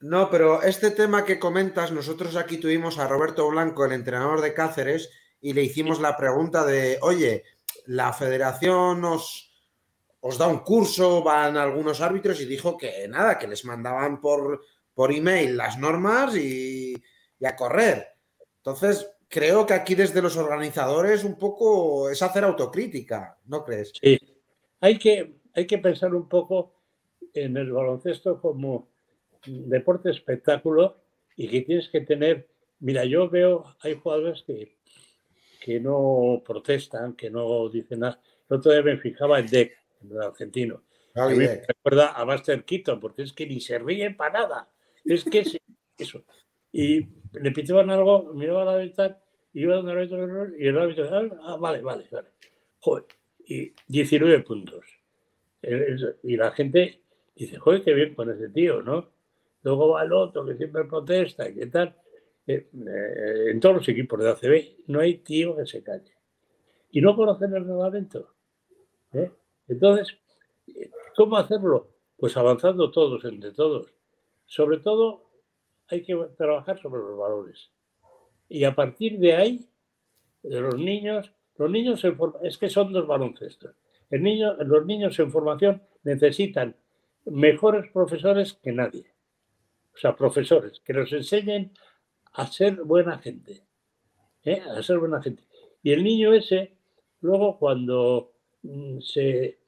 no, 0.00 0.30
pero 0.30 0.62
este 0.62 0.90
tema 0.90 1.24
que 1.24 1.38
comentas, 1.38 1.92
nosotros 1.92 2.34
aquí 2.34 2.58
tuvimos 2.58 2.98
a 2.98 3.06
Roberto 3.06 3.48
Blanco, 3.48 3.84
el 3.86 3.92
entrenador 3.92 4.40
de 4.40 4.52
Cáceres, 4.52 5.10
y 5.40 5.52
le 5.52 5.62
hicimos 5.62 6.00
la 6.00 6.16
pregunta 6.16 6.66
de, 6.66 6.98
oye, 7.02 7.44
la 7.86 8.12
federación 8.12 9.04
os 9.04 9.51
os 10.24 10.38
da 10.38 10.46
un 10.46 10.60
curso, 10.62 11.20
van 11.22 11.56
algunos 11.56 12.00
árbitros 12.00 12.40
y 12.40 12.46
dijo 12.46 12.78
que 12.78 13.08
nada, 13.08 13.38
que 13.38 13.48
les 13.48 13.64
mandaban 13.64 14.20
por, 14.20 14.62
por 14.94 15.10
email 15.10 15.56
las 15.56 15.78
normas 15.78 16.36
y, 16.36 16.94
a 17.44 17.56
correr. 17.56 18.06
Entonces, 18.58 19.10
creo 19.26 19.66
que 19.66 19.74
aquí 19.74 19.96
desde 19.96 20.22
los 20.22 20.36
organizadores 20.36 21.24
un 21.24 21.36
poco 21.36 22.08
es 22.08 22.22
hacer 22.22 22.44
autocrítica, 22.44 23.36
¿no 23.46 23.64
crees? 23.64 23.92
Sí, 24.00 24.16
hay 24.80 24.96
que, 24.96 25.40
hay 25.54 25.66
que 25.66 25.78
pensar 25.78 26.14
un 26.14 26.28
poco 26.28 26.76
en 27.34 27.56
el 27.56 27.72
baloncesto 27.72 28.40
como 28.40 28.90
deporte 29.44 30.10
espectáculo 30.10 30.98
y 31.36 31.48
que 31.48 31.62
tienes 31.62 31.88
que 31.88 32.02
tener, 32.02 32.48
mira, 32.78 33.04
yo 33.04 33.28
veo, 33.28 33.74
hay 33.80 33.96
jugadores 33.96 34.44
que, 34.46 34.76
que 35.60 35.80
no 35.80 36.44
protestan, 36.46 37.14
que 37.14 37.28
no 37.28 37.68
dicen 37.68 38.00
nada. 38.00 38.20
El 38.48 38.58
otro 38.58 38.84
me 38.84 38.98
fijaba 38.98 39.40
en 39.40 39.46
DEC, 39.46 39.81
el 40.10 40.22
argentino. 40.22 40.82
Ah, 41.14 41.28
me 41.28 41.62
recuerda 41.66 42.08
a 42.08 42.24
Buster 42.24 42.64
Keaton, 42.64 42.98
porque 42.98 43.22
es 43.22 43.32
que 43.32 43.46
ni 43.46 43.60
se 43.60 43.78
ríe 43.78 44.10
para 44.12 44.40
nada. 44.40 44.70
Es 45.04 45.24
que 45.24 45.40
es 45.40 45.58
eso. 45.98 46.24
Y 46.72 47.06
le 47.32 47.50
pitaban 47.50 47.90
algo, 47.90 48.32
miraba 48.32 48.64
la 48.64 48.76
ventana, 48.76 49.18
iba 49.52 49.76
donde 49.76 49.92
el 49.92 49.98
árbitro 49.98 50.58
y 50.58 50.66
el 50.66 50.78
árbitro, 50.78 51.08
ah, 51.42 51.56
vale, 51.60 51.82
vale, 51.82 52.06
vale. 52.10 52.28
Joder, 52.78 53.04
y 53.46 53.72
19 53.88 54.40
puntos. 54.40 54.84
Y 56.22 56.36
la 56.36 56.50
gente 56.52 57.02
dice, 57.36 57.58
joder, 57.58 57.82
qué 57.82 57.92
bien 57.92 58.14
con 58.14 58.30
ese 58.30 58.48
tío, 58.48 58.82
¿no? 58.82 59.10
Luego 59.62 59.90
va 59.90 60.02
el 60.02 60.12
otro 60.12 60.44
que 60.44 60.56
siempre 60.56 60.84
protesta 60.84 61.48
y 61.48 61.54
qué 61.54 61.66
tal. 61.66 61.94
Eh, 62.46 62.68
eh, 62.74 63.50
en 63.50 63.60
todos 63.60 63.76
los 63.76 63.88
equipos 63.88 64.18
de 64.18 64.30
ACB 64.30 64.88
no 64.88 65.00
hay 65.00 65.18
tío 65.18 65.56
que 65.56 65.66
se 65.66 65.82
calle. 65.82 66.12
Y 66.90 67.00
no 67.00 67.14
conocen 67.14 67.54
el 67.54 67.64
reglamento. 67.64 68.34
¿eh? 69.12 69.30
Entonces, 69.72 70.16
¿cómo 71.16 71.36
hacerlo? 71.36 71.88
Pues 72.16 72.36
avanzando 72.36 72.90
todos 72.90 73.24
entre 73.24 73.52
todos. 73.52 73.92
Sobre 74.46 74.78
todo, 74.78 75.30
hay 75.88 76.02
que 76.02 76.14
trabajar 76.36 76.80
sobre 76.80 77.00
los 77.00 77.18
valores. 77.18 77.70
Y 78.48 78.64
a 78.64 78.74
partir 78.74 79.18
de 79.18 79.34
ahí, 79.34 79.68
los 80.42 80.76
niños, 80.76 81.32
los 81.56 81.70
niños 81.70 82.02
es 82.42 82.58
que 82.58 82.68
son 82.68 82.92
dos 82.92 83.06
baloncestos. 83.06 83.74
El 84.10 84.22
niño, 84.22 84.54
los 84.64 84.84
niños 84.84 85.18
en 85.18 85.30
formación 85.30 85.82
necesitan 86.02 86.76
mejores 87.24 87.90
profesores 87.90 88.52
que 88.54 88.72
nadie. 88.72 89.06
O 89.94 89.96
sea, 89.96 90.14
profesores 90.14 90.80
que 90.80 90.92
nos 90.92 91.12
enseñen 91.12 91.72
a 92.32 92.46
ser 92.46 92.82
buena 92.82 93.18
gente. 93.18 93.64
¿eh? 94.44 94.60
A 94.60 94.82
ser 94.82 94.98
buena 94.98 95.22
gente. 95.22 95.44
Y 95.82 95.92
el 95.92 96.04
niño 96.04 96.34
ese, 96.34 96.76
luego 97.20 97.58
cuando 97.58 98.32
mm, 98.62 99.00
se 99.00 99.61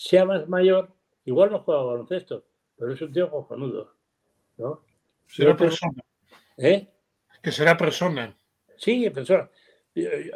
sea 0.00 0.24
más 0.24 0.48
mayor, 0.48 0.88
igual 1.26 1.50
no 1.52 1.58
juega 1.60 1.82
baloncesto, 1.82 2.46
pero 2.74 2.94
es 2.94 3.02
un 3.02 3.12
tío 3.12 3.30
cojonudo. 3.30 3.94
¿no? 4.56 4.82
Será 5.26 5.54
persona. 5.54 6.02
¿Eh? 6.56 6.88
Que 7.42 7.52
será 7.52 7.76
persona. 7.76 8.34
Sí, 8.76 9.10
persona. 9.10 9.50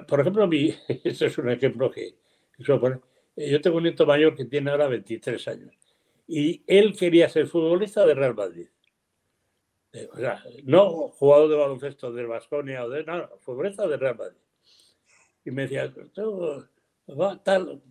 Por 0.06 0.20
ejemplo, 0.20 0.46
mi, 0.46 0.74
esto 1.04 1.24
es 1.24 1.38
un 1.38 1.48
ejemplo 1.48 1.90
que, 1.90 2.14
Yo 2.58 3.60
tengo 3.62 3.78
un 3.78 3.84
nieto 3.84 4.04
mayor 4.04 4.36
que 4.36 4.44
tiene 4.44 4.70
ahora 4.70 4.86
23 4.86 5.48
años 5.48 5.74
y 6.28 6.62
él 6.66 6.94
quería 6.94 7.30
ser 7.30 7.46
futbolista 7.46 8.04
de 8.04 8.14
Real 8.14 8.34
Madrid. 8.34 8.68
Eh, 9.94 10.08
o 10.12 10.16
sea, 10.18 10.42
no 10.64 11.08
jugador 11.08 11.48
de 11.48 11.56
baloncesto 11.56 12.12
del 12.12 12.26
Vasconia 12.26 12.84
o 12.84 12.90
de 12.90 13.04
nada, 13.04 13.30
no, 13.30 13.38
futbolista 13.38 13.88
de 13.88 13.96
Real 13.96 14.16
Madrid. 14.16 14.38
Y 15.42 15.50
me 15.50 15.62
decía, 15.62 15.90
tal, 17.42 17.82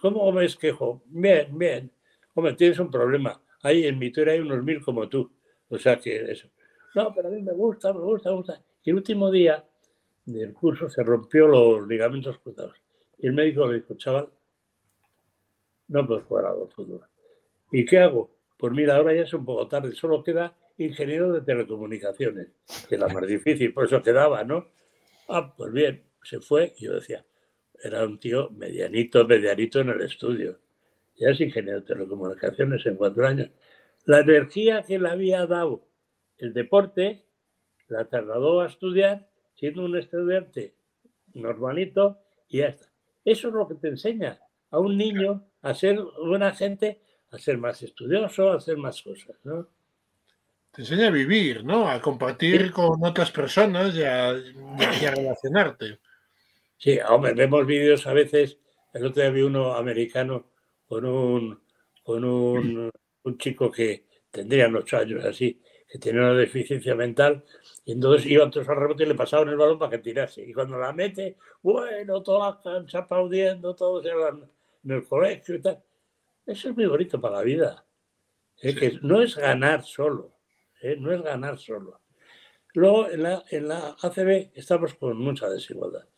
¿cómo 0.00 0.32
me 0.32 0.46
quejo? 0.48 1.02
Bien, 1.06 1.56
bien. 1.56 1.90
Hombre, 2.34 2.54
tienes 2.54 2.78
un 2.78 2.90
problema. 2.90 3.40
Ahí 3.62 3.86
en 3.86 3.98
mi 3.98 4.10
Twitter 4.10 4.30
hay 4.30 4.40
unos 4.40 4.62
mil 4.62 4.82
como 4.82 5.08
tú. 5.08 5.30
O 5.68 5.78
sea 5.78 5.98
que 5.98 6.30
eso. 6.30 6.48
No, 6.94 7.14
pero 7.14 7.28
a 7.28 7.30
mí 7.30 7.40
me 7.42 7.52
gusta, 7.52 7.92
me 7.92 8.00
gusta, 8.00 8.30
me 8.30 8.36
gusta. 8.36 8.62
Y 8.82 8.90
el 8.90 8.96
último 8.96 9.30
día 9.30 9.64
del 10.24 10.52
curso 10.52 10.88
se 10.88 11.02
rompió 11.02 11.46
los 11.46 11.86
ligamentos 11.86 12.38
cruzados. 12.38 12.76
Y 13.18 13.26
el 13.28 13.32
médico 13.32 13.66
le 13.66 13.76
dijo, 13.76 13.94
chaval, 13.94 14.28
no 15.88 16.06
puedes 16.06 16.24
jugar 16.24 16.46
a 16.46 16.54
fútbol. 16.74 17.06
¿Y 17.70 17.84
qué 17.84 18.00
hago? 18.00 18.30
Pues 18.58 18.72
mira, 18.72 18.96
ahora 18.96 19.14
ya 19.14 19.22
es 19.22 19.34
un 19.34 19.44
poco 19.44 19.66
tarde, 19.68 19.92
solo 19.92 20.22
queda 20.22 20.56
ingeniero 20.78 21.32
de 21.32 21.42
telecomunicaciones, 21.42 22.48
que 22.88 22.94
es 22.94 23.00
la 23.00 23.08
más 23.08 23.26
difícil, 23.26 23.72
por 23.72 23.84
eso 23.84 24.02
quedaba, 24.02 24.44
¿no? 24.44 24.68
Ah, 25.28 25.54
pues 25.56 25.72
bien, 25.72 26.04
se 26.22 26.40
fue 26.40 26.74
y 26.76 26.86
yo 26.86 26.94
decía, 26.94 27.24
era 27.82 28.04
un 28.04 28.18
tío 28.18 28.50
medianito, 28.50 29.26
medianito 29.26 29.80
en 29.80 29.90
el 29.90 30.02
estudio. 30.02 30.58
Ya 31.16 31.30
es 31.30 31.40
ingeniero 31.40 31.80
de 31.80 31.86
telecomunicaciones 31.86 32.86
en 32.86 32.96
cuatro 32.96 33.26
años. 33.26 33.50
La 34.04 34.20
energía 34.20 34.82
que 34.82 34.98
le 34.98 35.08
había 35.08 35.46
dado 35.46 35.86
el 36.38 36.52
deporte 36.52 37.24
la 37.88 38.04
trasladó 38.06 38.60
a 38.60 38.66
estudiar 38.66 39.28
siendo 39.54 39.84
un 39.84 39.96
estudiante 39.96 40.74
normalito 41.34 42.18
y 42.48 42.58
ya 42.58 42.68
está. 42.68 42.86
Eso 43.24 43.48
es 43.48 43.54
lo 43.54 43.68
que 43.68 43.74
te 43.74 43.88
enseña 43.88 44.40
a 44.70 44.78
un 44.78 44.96
niño 44.96 45.46
a 45.60 45.74
ser 45.74 46.00
buena 46.00 46.52
gente, 46.54 47.00
a 47.30 47.38
ser 47.38 47.58
más 47.58 47.82
estudioso, 47.82 48.50
a 48.50 48.56
hacer 48.56 48.76
más 48.76 49.02
cosas, 49.02 49.36
¿no? 49.44 49.68
Te 50.70 50.82
enseña 50.82 51.08
a 51.08 51.10
vivir, 51.10 51.64
¿no? 51.64 51.88
A 51.88 52.00
compartir 52.00 52.72
con 52.72 53.04
otras 53.04 53.30
personas 53.30 53.94
y 53.94 54.02
a 54.02 54.32
relacionarte. 55.10 56.00
Sí, 56.82 56.98
hombre, 57.08 57.32
vemos 57.34 57.64
vídeos 57.64 58.08
a 58.08 58.12
veces. 58.12 58.58
El 58.92 59.06
otro 59.06 59.22
día 59.22 59.30
vi 59.30 59.42
uno 59.42 59.74
americano 59.74 60.50
con 60.88 61.04
un, 61.04 61.62
con 62.02 62.24
un, 62.24 62.90
chico 63.38 63.70
que 63.70 64.08
tendría 64.32 64.66
ocho 64.66 64.96
años 64.98 65.24
así, 65.24 65.62
que 65.88 66.00
tenía 66.00 66.22
una 66.22 66.34
deficiencia 66.34 66.96
mental 66.96 67.44
Y 67.84 67.92
entonces 67.92 68.26
iban 68.26 68.50
todos 68.50 68.68
al 68.68 68.78
rebote 68.78 69.04
y 69.04 69.06
le 69.06 69.14
pasaban 69.14 69.48
el 69.50 69.56
balón 69.56 69.78
para 69.78 69.92
que 69.92 69.98
tirase. 69.98 70.42
Y 70.42 70.52
cuando 70.52 70.76
la 70.76 70.92
mete, 70.92 71.36
bueno, 71.62 72.20
toda 72.20 72.50
la 72.50 72.60
cancha 72.60 72.98
aplaudiendo, 72.98 73.76
todos 73.76 74.04
en 74.04 74.90
el 74.90 75.06
colegio 75.06 75.54
y 75.54 75.62
tal. 75.62 75.80
Eso 76.44 76.70
es 76.70 76.76
muy 76.76 76.86
bonito 76.86 77.20
para 77.20 77.36
la 77.36 77.42
vida. 77.42 77.86
¿eh? 78.60 78.74
Que 78.74 78.98
no 79.02 79.22
es 79.22 79.36
ganar 79.36 79.84
solo, 79.84 80.36
¿eh? 80.80 80.96
no 80.98 81.12
es 81.12 81.22
ganar 81.22 81.58
solo. 81.58 82.00
Luego 82.74 83.08
en 83.08 83.22
la, 83.22 83.44
en 83.50 83.68
la 83.68 83.96
ACB 84.02 84.50
estamos 84.56 84.94
con 84.94 85.16
mucha 85.16 85.48
desigualdad. 85.48 86.08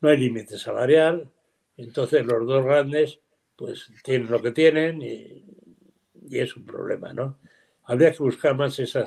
No 0.00 0.08
hay 0.08 0.16
límite 0.16 0.58
salarial, 0.58 1.30
entonces 1.76 2.24
los 2.24 2.46
dos 2.46 2.64
grandes 2.64 3.20
pues 3.56 3.92
tienen 4.02 4.30
lo 4.30 4.40
que 4.40 4.52
tienen 4.52 5.02
y, 5.02 5.44
y 6.28 6.38
es 6.38 6.56
un 6.56 6.64
problema, 6.64 7.12
¿no? 7.12 7.38
Habría 7.84 8.12
que 8.12 8.22
buscar 8.22 8.54
más 8.54 8.78
esas. 8.78 9.04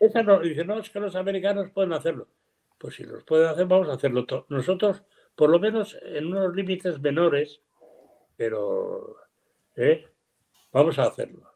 Esa 0.00 0.22
no, 0.22 0.40
dice, 0.40 0.64
no, 0.64 0.78
es 0.78 0.90
que 0.90 1.00
los 1.00 1.16
americanos 1.16 1.70
pueden 1.70 1.92
hacerlo. 1.92 2.28
Pues 2.76 2.94
si 2.94 3.04
los 3.04 3.24
pueden 3.24 3.48
hacer, 3.48 3.66
vamos 3.66 3.88
a 3.88 3.94
hacerlo 3.94 4.26
todo. 4.26 4.46
Nosotros, 4.50 5.02
por 5.34 5.50
lo 5.50 5.58
menos 5.58 5.96
en 6.02 6.26
unos 6.26 6.54
límites 6.54 7.00
menores, 7.00 7.60
pero 8.36 9.16
¿eh? 9.76 10.06
vamos 10.72 10.98
a 10.98 11.04
hacerlo. 11.04 11.50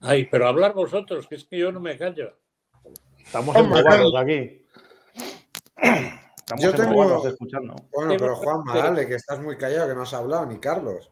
Ay, 0.00 0.28
pero 0.30 0.46
hablar 0.46 0.72
vosotros, 0.72 1.26
que 1.26 1.34
es 1.34 1.44
que 1.44 1.58
yo 1.58 1.72
no 1.72 1.80
me 1.80 1.96
callo. 1.96 2.36
Estamos 3.18 3.56
embobados 3.56 4.14
aquí. 4.16 4.64
Estamos 5.82 6.64
Yo 6.64 6.74
tengo- 6.74 7.28
escuchando. 7.28 7.74
Bueno, 7.92 8.14
pero 8.18 8.36
Juanma, 8.36 8.76
dale, 8.76 9.06
que 9.06 9.14
estás 9.14 9.40
muy 9.40 9.56
callado, 9.56 9.88
que 9.88 9.94
no 9.94 10.02
has 10.02 10.14
hablado, 10.14 10.46
ni 10.46 10.58
Carlos. 10.58 11.10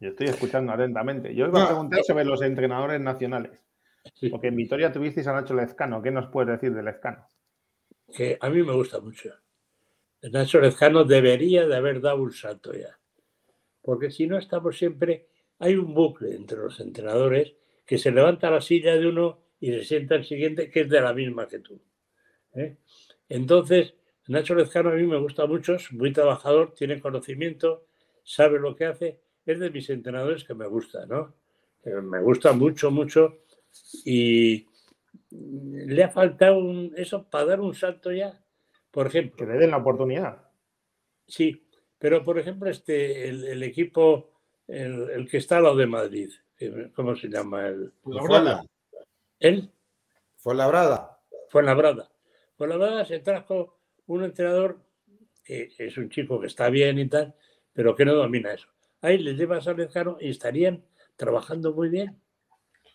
Yo 0.00 0.10
estoy 0.10 0.26
escuchando 0.28 0.72
atentamente. 0.72 1.34
Yo 1.34 1.46
iba 1.46 1.60
a 1.60 1.62
No. 1.62 1.68
preguntar 1.68 2.02
sobre 2.04 2.24
los 2.24 2.42
entrenadores 2.42 3.00
nacionales. 3.00 3.52
Sí. 4.14 4.28
Porque 4.28 4.48
en 4.48 4.56
Vitoria 4.56 4.92
tuvisteis 4.92 5.26
a 5.28 5.32
Nacho 5.32 5.54
Lezcano. 5.54 6.02
¿Qué 6.02 6.10
nos 6.10 6.26
puedes 6.30 6.50
decir 6.60 6.74
de 6.74 6.82
Lezcano? 6.82 7.26
que 8.12 8.36
a 8.40 8.50
mí 8.50 8.62
me 8.62 8.72
gusta 8.74 9.00
mucho. 9.00 9.30
Nacho 10.30 10.60
Lezcano 10.60 11.04
debería 11.04 11.66
de 11.66 11.74
haber 11.74 12.00
dado 12.00 12.22
un 12.22 12.32
salto 12.32 12.72
ya. 12.72 12.96
Porque 13.82 14.10
si 14.10 14.26
no 14.26 14.36
estamos 14.38 14.76
siempre, 14.78 15.28
hay 15.58 15.74
un 15.76 15.94
bucle 15.94 16.36
entre 16.36 16.58
los 16.58 16.78
entrenadores 16.80 17.54
que 17.84 17.96
se 17.98 18.10
levanta 18.12 18.50
la 18.50 18.60
silla 18.60 18.94
de 18.96 19.06
uno 19.08 19.40
y 19.58 19.72
se 19.72 19.84
sienta 19.84 20.14
el 20.16 20.24
siguiente 20.24 20.70
que 20.70 20.82
es 20.82 20.88
de 20.90 21.00
la 21.00 21.12
misma 21.14 21.48
que 21.48 21.58
tú. 21.60 21.80
¿eh? 22.54 22.76
Entonces, 23.28 23.94
Nacho 24.28 24.54
Lezcano 24.54 24.90
a 24.90 24.94
mí 24.94 25.06
me 25.06 25.18
gusta 25.18 25.46
mucho, 25.46 25.74
es 25.74 25.92
muy 25.92 26.12
trabajador, 26.12 26.74
tiene 26.74 27.00
conocimiento, 27.00 27.86
sabe 28.22 28.58
lo 28.58 28.74
que 28.76 28.86
hace, 28.86 29.20
es 29.44 29.58
de 29.60 29.70
mis 29.70 29.88
entrenadores 29.90 30.44
que 30.44 30.54
me 30.54 30.66
gusta, 30.66 31.06
¿no? 31.06 31.34
Eh, 31.84 32.00
Me 32.00 32.20
gusta 32.22 32.52
mucho, 32.52 32.90
mucho 32.90 33.40
y 34.04 34.66
le 35.30 36.04
ha 36.04 36.08
faltado 36.10 36.58
un- 36.58 36.94
eso 36.96 37.28
para 37.28 37.44
dar 37.46 37.60
un 37.60 37.74
salto 37.74 38.10
ya. 38.12 38.40
Por 38.90 39.10
Que 39.10 39.18
ejemplo, 39.18 39.46
le 39.46 39.58
den 39.58 39.70
la 39.72 39.78
oportunidad. 39.78 40.48
sí, 41.26 41.66
pero 41.98 42.24
por 42.24 42.38
ejemplo, 42.38 42.70
este, 42.70 43.28
el, 43.28 43.44
el 43.46 43.62
equipo, 43.62 44.30
el, 44.66 45.10
el 45.10 45.28
que 45.28 45.38
está 45.38 45.56
al 45.58 45.64
lado 45.64 45.76
de 45.76 45.86
Madrid, 45.86 46.30
eh, 46.58 46.90
¿cómo 46.94 47.14
se 47.16 47.28
llama? 47.28 47.66
El, 47.68 47.92
Labrada. 48.06 48.64
él 49.40 49.70
Fue 51.50 51.62
labrada. 51.62 52.08
Fue 52.56 52.66
en 52.66 52.70
Labrada 52.70 53.04
se 53.04 53.18
trajo 53.20 53.78
un 54.06 54.24
entrenador 54.24 54.84
es 55.46 55.98
un 55.98 56.08
chico 56.08 56.40
que 56.40 56.46
está 56.46 56.70
bien 56.70 56.98
y 56.98 57.08
tal, 57.08 57.34
pero 57.72 57.94
que 57.94 58.04
no 58.04 58.14
domina 58.14 58.52
eso. 58.52 58.68
Ahí 59.00 59.18
le 59.18 59.34
llevas 59.34 59.68
a 59.68 59.74
Lezcano 59.74 60.16
y 60.20 60.30
estarían 60.30 60.84
trabajando 61.16 61.74
muy 61.74 61.88
bien, 61.88 62.20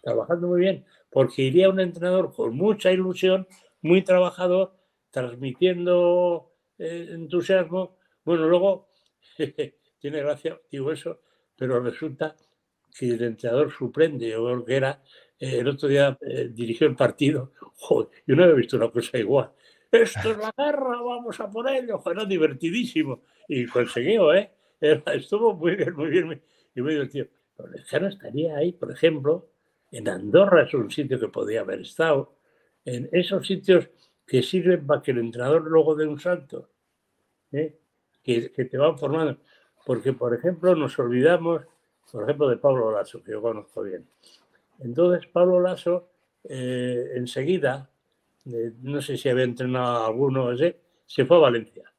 trabajando 0.01 0.47
muy 0.47 0.61
bien, 0.61 0.85
porque 1.11 1.43
iría 1.43 1.69
un 1.69 1.79
entrenador 1.79 2.33
con 2.33 2.55
mucha 2.55 2.91
ilusión, 2.91 3.47
muy 3.81 4.03
trabajador, 4.03 4.75
transmitiendo 5.11 6.51
eh, 6.77 7.09
entusiasmo. 7.11 7.97
Bueno, 8.23 8.47
luego 8.47 8.89
tiene 9.99 10.19
gracia, 10.19 10.59
digo 10.71 10.91
eso, 10.91 11.21
pero 11.55 11.79
resulta 11.79 12.35
que 12.97 13.09
el 13.09 13.23
entrenador 13.23 13.71
sorprende, 13.71 14.29
yo 14.29 14.43
creo 14.43 14.65
que 14.65 14.75
era, 14.75 15.03
el 15.39 15.67
otro 15.67 15.87
día 15.87 16.17
eh, 16.21 16.49
dirigió 16.53 16.87
el 16.87 16.95
partido, 16.95 17.53
joder, 17.77 18.09
yo 18.27 18.35
no 18.35 18.43
había 18.43 18.55
visto 18.55 18.77
una 18.77 18.89
cosa 18.91 19.17
igual. 19.17 19.51
Esto 19.91 20.31
es 20.31 20.37
la 20.37 20.53
guerra, 20.55 21.01
vamos 21.01 21.39
a 21.39 21.49
por 21.49 21.67
ello, 21.69 22.01
era 22.05 22.25
divertidísimo. 22.25 23.23
Y 23.47 23.65
consiguió, 23.65 24.33
¿eh? 24.33 24.51
Era- 24.79 25.13
Estuvo 25.13 25.55
muy 25.55 25.75
bien, 25.75 25.95
muy 25.95 26.09
bien, 26.09 26.41
y 26.75 26.81
muy 26.81 26.93
divertido. 26.93 27.27
Pero 27.57 27.69
Lejano 27.69 28.07
estaría 28.07 28.55
ahí, 28.57 28.71
por 28.73 28.91
ejemplo, 28.91 29.49
en 29.91 30.07
Andorra 30.07 30.63
es 30.63 30.73
un 30.75 30.91
sitio 30.91 31.19
que 31.19 31.27
podía 31.29 31.61
haber 31.61 31.81
estado, 31.81 32.35
en 32.85 33.09
esos 33.11 33.45
sitios 33.47 33.89
que 34.27 34.43
sirven 34.43 34.85
para 34.85 35.01
que 35.01 35.11
el 35.11 35.17
entrenador 35.19 35.63
luego 35.63 35.95
dé 35.95 36.05
un 36.07 36.19
salto, 36.19 36.69
¿eh? 37.51 37.79
que, 38.23 38.51
que 38.51 38.65
te 38.65 38.77
van 38.77 38.97
formando. 38.97 39.39
Porque, 39.85 40.13
por 40.13 40.33
ejemplo, 40.33 40.75
nos 40.75 40.97
olvidamos, 40.99 41.63
por 42.11 42.23
ejemplo, 42.23 42.47
de 42.49 42.57
Pablo 42.57 42.91
Lasso, 42.91 43.23
que 43.23 43.31
yo 43.31 43.41
conozco 43.41 43.81
bien. 43.83 44.07
Entonces, 44.79 45.27
Pablo 45.27 45.59
Lasso, 45.59 46.09
eh, 46.43 47.11
enseguida, 47.15 47.89
eh, 48.45 48.73
no 48.81 49.01
sé 49.01 49.17
si 49.17 49.29
había 49.29 49.43
entrenado 49.43 50.03
a 50.03 50.07
alguno, 50.07 50.49
se 51.05 51.25
fue 51.25 51.37
a 51.37 51.41
Valencia. 51.41 51.93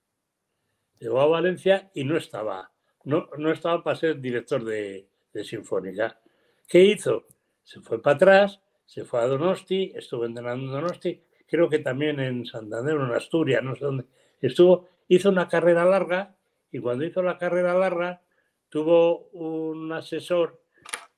Llegó 0.98 1.20
a 1.20 1.26
Valencia 1.26 1.90
y 1.94 2.04
no 2.04 2.16
estaba, 2.16 2.70
no, 3.04 3.28
no 3.38 3.50
estaba 3.50 3.82
para 3.82 3.96
ser 3.96 4.20
director 4.20 4.64
de, 4.64 5.08
de 5.32 5.44
Sinfónica. 5.44 6.20
¿Qué 6.66 6.84
hizo? 6.84 7.26
Se 7.62 7.80
fue 7.80 8.02
para 8.02 8.16
atrás, 8.16 8.60
se 8.84 9.04
fue 9.04 9.20
a 9.20 9.26
Donosti, 9.26 9.92
estuvo 9.94 10.24
entrenando 10.24 10.66
en 10.66 10.72
Donosti, 10.72 11.22
creo 11.46 11.68
que 11.68 11.78
también 11.80 12.20
en 12.20 12.44
Santander 12.44 12.96
en 12.96 13.12
Asturias, 13.12 13.62
no 13.62 13.74
sé 13.74 13.84
dónde. 13.84 14.04
Estuvo, 14.40 14.88
hizo 15.08 15.28
una 15.28 15.48
carrera 15.48 15.84
larga 15.84 16.36
y 16.70 16.78
cuando 16.78 17.04
hizo 17.04 17.22
la 17.22 17.38
carrera 17.38 17.74
larga 17.74 18.22
tuvo 18.68 19.28
un 19.30 19.92
asesor, 19.92 20.62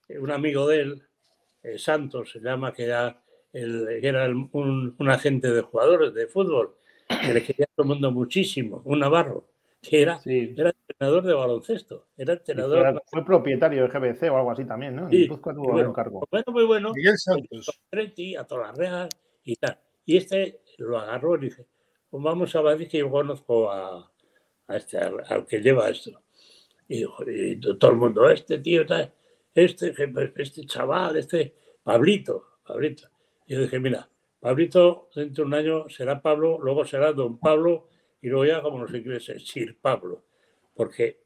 un 0.09 0.31
amigo 0.31 0.67
de 0.67 0.81
él, 0.81 1.03
eh, 1.63 1.79
Santos 1.79 2.31
se 2.33 2.41
llama, 2.41 2.73
que 2.73 2.85
era, 2.85 3.23
el- 3.53 3.99
que 4.01 4.09
era 4.09 4.25
el- 4.25 4.35
un, 4.53 4.95
un 4.99 5.11
agente 5.11 5.51
de 5.53 5.61
jugadores 5.63 6.13
de 6.15 6.27
fútbol, 6.27 6.77
que 7.09 7.33
le 7.35 7.43
quería 7.43 7.65
a 7.67 7.75
todo 7.75 7.85
el 7.85 7.89
mundo 7.89 8.11
muchísimo, 8.11 8.83
un 8.85 8.99
navarro, 9.01 9.47
que 9.81 10.03
era, 10.03 10.19
Sí. 10.21 10.55
era 10.57 10.71
entrenador 10.89 11.25
de 11.25 11.35
baloncesto, 11.35 12.07
era 12.17 12.35
entrenador... 12.35 12.93
Fue, 12.93 13.03
fue 13.21 13.25
propietario 13.25 13.83
de 13.83 13.89
GBC 13.89 14.31
o 14.31 14.37
algo 14.37 14.51
así 14.53 14.65
también, 14.65 14.95
¿no? 14.97 15.05
En 15.05 15.11
Sí, 15.11 15.27
tuvo 15.29 15.41
bueno, 15.73 15.89
un 15.89 15.95
cargo. 15.95 16.25
bueno, 16.31 16.45
muy 16.53 16.65
bueno. 16.65 16.93
Miguel 16.95 17.19
Santos. 17.19 17.81
Treti, 17.91 18.37
a 18.37 18.47
Real 18.77 19.09
y 19.45 19.57
tal. 19.57 19.79
Y 20.05 20.17
este 20.17 20.61
lo 20.79 20.99
agarró 20.99 21.37
y 21.37 21.41
dije, 21.47 21.67
pues 22.11 22.23
vamos 22.23 22.55
a 22.57 22.63
Madrid 22.63 22.89
que 22.89 22.99
yo 22.99 23.11
conozco 23.11 23.71
a, 23.71 24.11
a 24.69 24.77
este, 24.77 24.99
al, 24.99 25.17
al 25.29 25.47
que 25.47 25.61
lleva 25.61 25.89
esto. 25.91 26.11
Y, 26.89 27.05
y 27.27 27.57
todo 27.79 27.91
el 27.91 27.97
mundo, 27.97 28.29
este 28.31 28.59
tío, 28.59 28.85
tal, 28.87 29.13
este, 29.55 29.95
este 30.37 30.67
chaval, 30.67 31.17
este 31.17 31.55
Pablito, 31.83 32.59
Pablito. 32.67 33.09
Y 33.47 33.55
yo 33.55 33.63
dije, 33.63 33.79
mira, 33.79 34.09
Pablito 34.41 35.09
dentro 35.15 35.45
de 35.45 35.49
un 35.49 35.55
año 35.55 35.89
será 35.89 36.21
Pablo, 36.21 36.59
luego 36.61 36.85
será 36.85 37.13
don 37.13 37.39
Pablo 37.39 37.89
y 38.21 38.29
luego 38.29 38.47
ya 38.47 38.63
como 38.63 38.79
los 38.79 38.95
ingleses, 38.95 39.47
Sir 39.47 39.77
Pablo. 39.81 40.25
Porque 40.75 41.21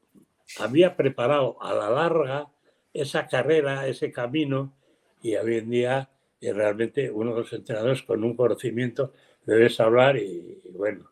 había 0.59 0.95
preparado 0.95 1.61
a 1.61 1.73
la 1.73 1.89
larga 1.89 2.51
esa 2.93 3.27
carrera, 3.27 3.87
ese 3.87 4.11
camino, 4.11 4.75
y 5.21 5.35
hoy 5.35 5.57
en 5.57 5.69
día 5.69 6.09
es 6.39 6.55
realmente 6.55 7.09
uno 7.11 7.33
de 7.33 7.41
los 7.41 7.53
entrenadores 7.53 8.03
con 8.03 8.23
un 8.23 8.35
conocimiento, 8.35 9.13
debes 9.45 9.79
hablar 9.79 10.17
y, 10.17 10.61
y 10.63 10.71
bueno. 10.71 11.11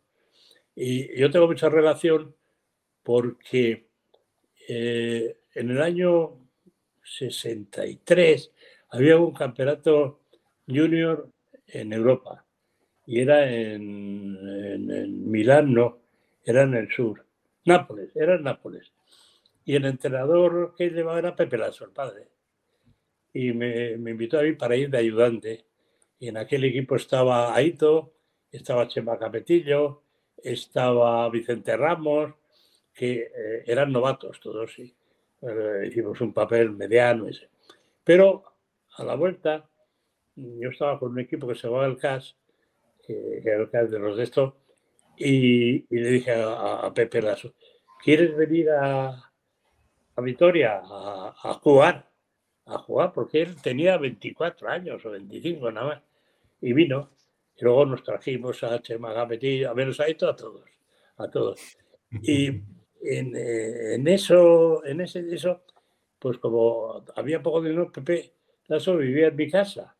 Y 0.76 1.18
yo 1.18 1.32
tengo 1.32 1.48
mucha 1.48 1.70
relación 1.70 2.36
porque 3.04 3.88
eh, 4.68 5.38
en 5.54 5.70
el 5.70 5.82
año 5.82 6.45
63 7.06 8.52
había 8.90 9.18
un 9.18 9.34
campeonato 9.34 10.22
junior 10.68 11.30
en 11.68 11.94
Europa 11.94 12.46
y 13.06 13.20
era 13.20 13.50
en, 13.52 15.30
Milán, 15.30 15.74
no, 15.74 16.00
era 16.44 16.64
en 16.64 16.74
el 16.74 16.92
sur. 16.92 17.24
Nápoles, 17.66 18.16
era 18.16 18.36
en 18.36 18.44
Nápoles. 18.44 18.92
Y 19.64 19.76
el 19.76 19.86
entrenador 19.86 20.74
que 20.78 20.90
llevaba 20.90 21.20
era 21.20 21.36
Pepe 21.36 21.58
Lasso, 21.58 21.86
el 21.86 21.92
padre. 21.92 22.28
Y 23.34 23.52
me, 23.54 23.98
me 23.98 24.12
invitó 24.12 24.40
a 24.40 24.44
mí 24.44 24.54
para 24.54 24.76
ir 24.76 24.90
de 24.90 24.98
ayudante. 24.98 25.66
Y 26.20 26.30
en 26.30 26.38
aquel 26.38 26.64
equipo 26.64 26.96
estaba 26.96 27.56
Aito, 27.56 28.14
estaba 28.52 28.88
Chema 28.88 29.20
Capetillo, 29.20 30.04
estaba 30.38 31.30
Vicente 31.30 31.76
Ramos, 31.76 32.34
que 32.94 33.32
eh, 33.36 33.64
eran 33.66 33.92
novatos 33.92 34.40
todos, 34.40 34.74
sí. 34.74 34.96
Eh, 35.48 35.88
hicimos 35.88 36.20
un 36.22 36.34
papel 36.34 36.72
mediano. 36.72 37.28
Ese. 37.28 37.50
Pero 38.04 38.44
a 38.98 39.04
la 39.04 39.16
vuelta, 39.16 39.70
yo 40.36 40.70
estaba 40.70 41.00
con 41.00 41.12
un 41.12 41.20
equipo 41.20 41.48
que 41.48 41.56
se 41.56 41.68
llamaba 41.68 41.86
el 41.86 41.98
CAS, 41.98 42.36
que 43.06 43.42
era 43.44 43.58
el 43.58 43.70
CAS 43.70 43.92
de 43.92 44.00
los 44.00 44.18
de 44.18 44.24
esto, 44.24 44.58
y, 45.18 45.86
y 45.96 46.00
le 46.00 46.10
dije 46.10 46.32
a, 46.32 46.80
a 46.86 46.94
Pepe 46.94 47.22
Lasso, 47.22 47.54
¿quieres 48.04 48.36
venir 48.36 48.70
a, 48.72 49.10
a 50.16 50.22
Vitoria 50.22 50.82
a, 50.84 51.36
a 51.42 51.54
jugar? 51.56 52.10
A 52.66 52.78
jugar, 52.80 53.14
porque 53.14 53.42
él 53.44 53.62
tenía 53.62 53.98
24 53.98 54.68
años 54.70 55.06
o 55.06 55.12
25 55.12 55.72
nada 55.72 55.88
más. 55.88 56.04
y 56.62 56.74
vino. 56.74 57.12
Y 57.58 57.64
luego 57.64 57.86
nos 57.86 58.04
trajimos 58.04 58.64
a 58.64 58.82
Chema 58.82 59.14
Gapetillo, 59.14 59.72
a 59.72 59.76
menos 59.76 60.00
a 60.00 60.06
todos, 60.16 60.64
a 61.18 61.30
todos. 61.30 61.60
Y 62.22 62.62
en, 63.02 63.36
eh, 63.36 63.96
en 63.96 64.08
eso, 64.08 64.86
en 64.86 65.02
ese 65.02 65.20
eso, 65.34 65.62
pues 66.20 66.38
como 66.38 67.04
había 67.16 67.42
poco 67.42 67.62
dinero, 67.62 67.92
Pepe 67.92 68.34
Lasso 68.68 68.98
vivía 68.98 69.28
en 69.28 69.36
mi 69.36 69.50
casa. 69.50 69.96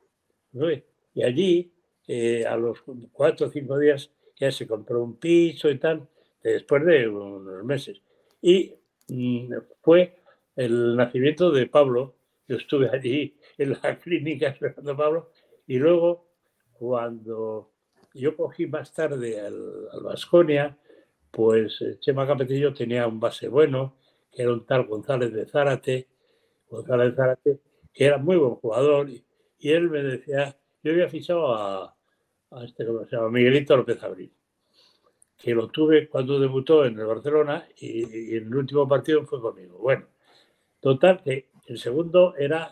Y 1.14 1.24
allí, 1.24 1.72
eh, 2.08 2.46
a 2.46 2.56
los 2.58 2.84
cuatro 3.12 3.48
o 3.48 3.50
cinco 3.50 3.78
días, 3.78 4.12
ya 4.38 4.52
se 4.52 4.68
compró 4.68 5.04
un 5.04 5.18
piso 5.18 5.70
y 5.70 5.78
tal, 5.78 6.08
después 6.42 6.86
de 6.86 7.08
unos 7.08 7.64
meses. 7.64 8.02
Y 8.42 8.74
mm, 9.08 9.54
fue 9.82 10.16
el 10.56 10.96
nacimiento 10.96 11.52
de 11.52 11.68
Pablo. 11.68 12.16
Yo 12.48 12.58
estuve 12.58 12.90
allí 12.90 13.38
en 13.58 13.72
la 13.72 14.00
clínica 14.04 14.50
esperando 14.50 14.92
a 14.94 14.98
Pablo. 14.98 15.32
Y 15.68 15.78
luego, 15.78 16.28
cuando 16.74 17.72
yo 18.14 18.36
cogí 18.36 18.68
más 18.68 18.94
tarde 18.94 19.40
al, 19.42 19.88
al 19.92 20.04
Vasconia, 20.04 20.78
pues 21.36 21.82
eh, 21.82 21.98
Chema 22.00 22.26
Capetillo 22.26 22.74
tenía 22.74 23.06
un 23.08 23.20
base 23.20 23.50
bueno, 23.50 23.98
que 24.32 24.44
era 24.44 24.54
un 24.54 24.66
tal 24.66 24.86
González 24.86 25.34
de 25.34 25.46
Zárate, 25.46 26.08
González 26.70 27.14
Zárate, 27.14 27.60
que 27.94 28.06
era 28.06 28.18
muy 28.18 28.38
buen 28.38 28.56
jugador, 28.56 29.10
y, 29.10 29.24
él 29.60 29.90
me 29.90 30.02
decía, 30.02 30.56
yo 30.84 30.92
había 30.92 31.10
fichado 31.10 31.54
a, 31.54 31.98
a 32.52 32.64
este, 32.64 32.86
¿cómo 32.86 33.04
se 33.06 33.16
llama? 33.16 33.32
Miguelito 33.32 33.76
López 33.76 34.02
Abril, 34.04 34.32
que 35.38 35.54
lo 35.54 35.68
tuve 35.68 36.08
cuando 36.08 36.40
debutó 36.40 36.86
en 36.86 37.00
el 37.00 37.06
Barcelona 37.06 37.68
y, 37.78 38.36
en 38.38 38.48
el 38.48 38.56
último 38.56 38.88
partido 38.88 39.26
fue 39.26 39.42
conmigo. 39.42 39.80
Bueno, 39.80 40.06
total, 40.80 41.22
que 41.22 41.50
el 41.66 41.80
segundo 41.80 42.36
era 42.38 42.72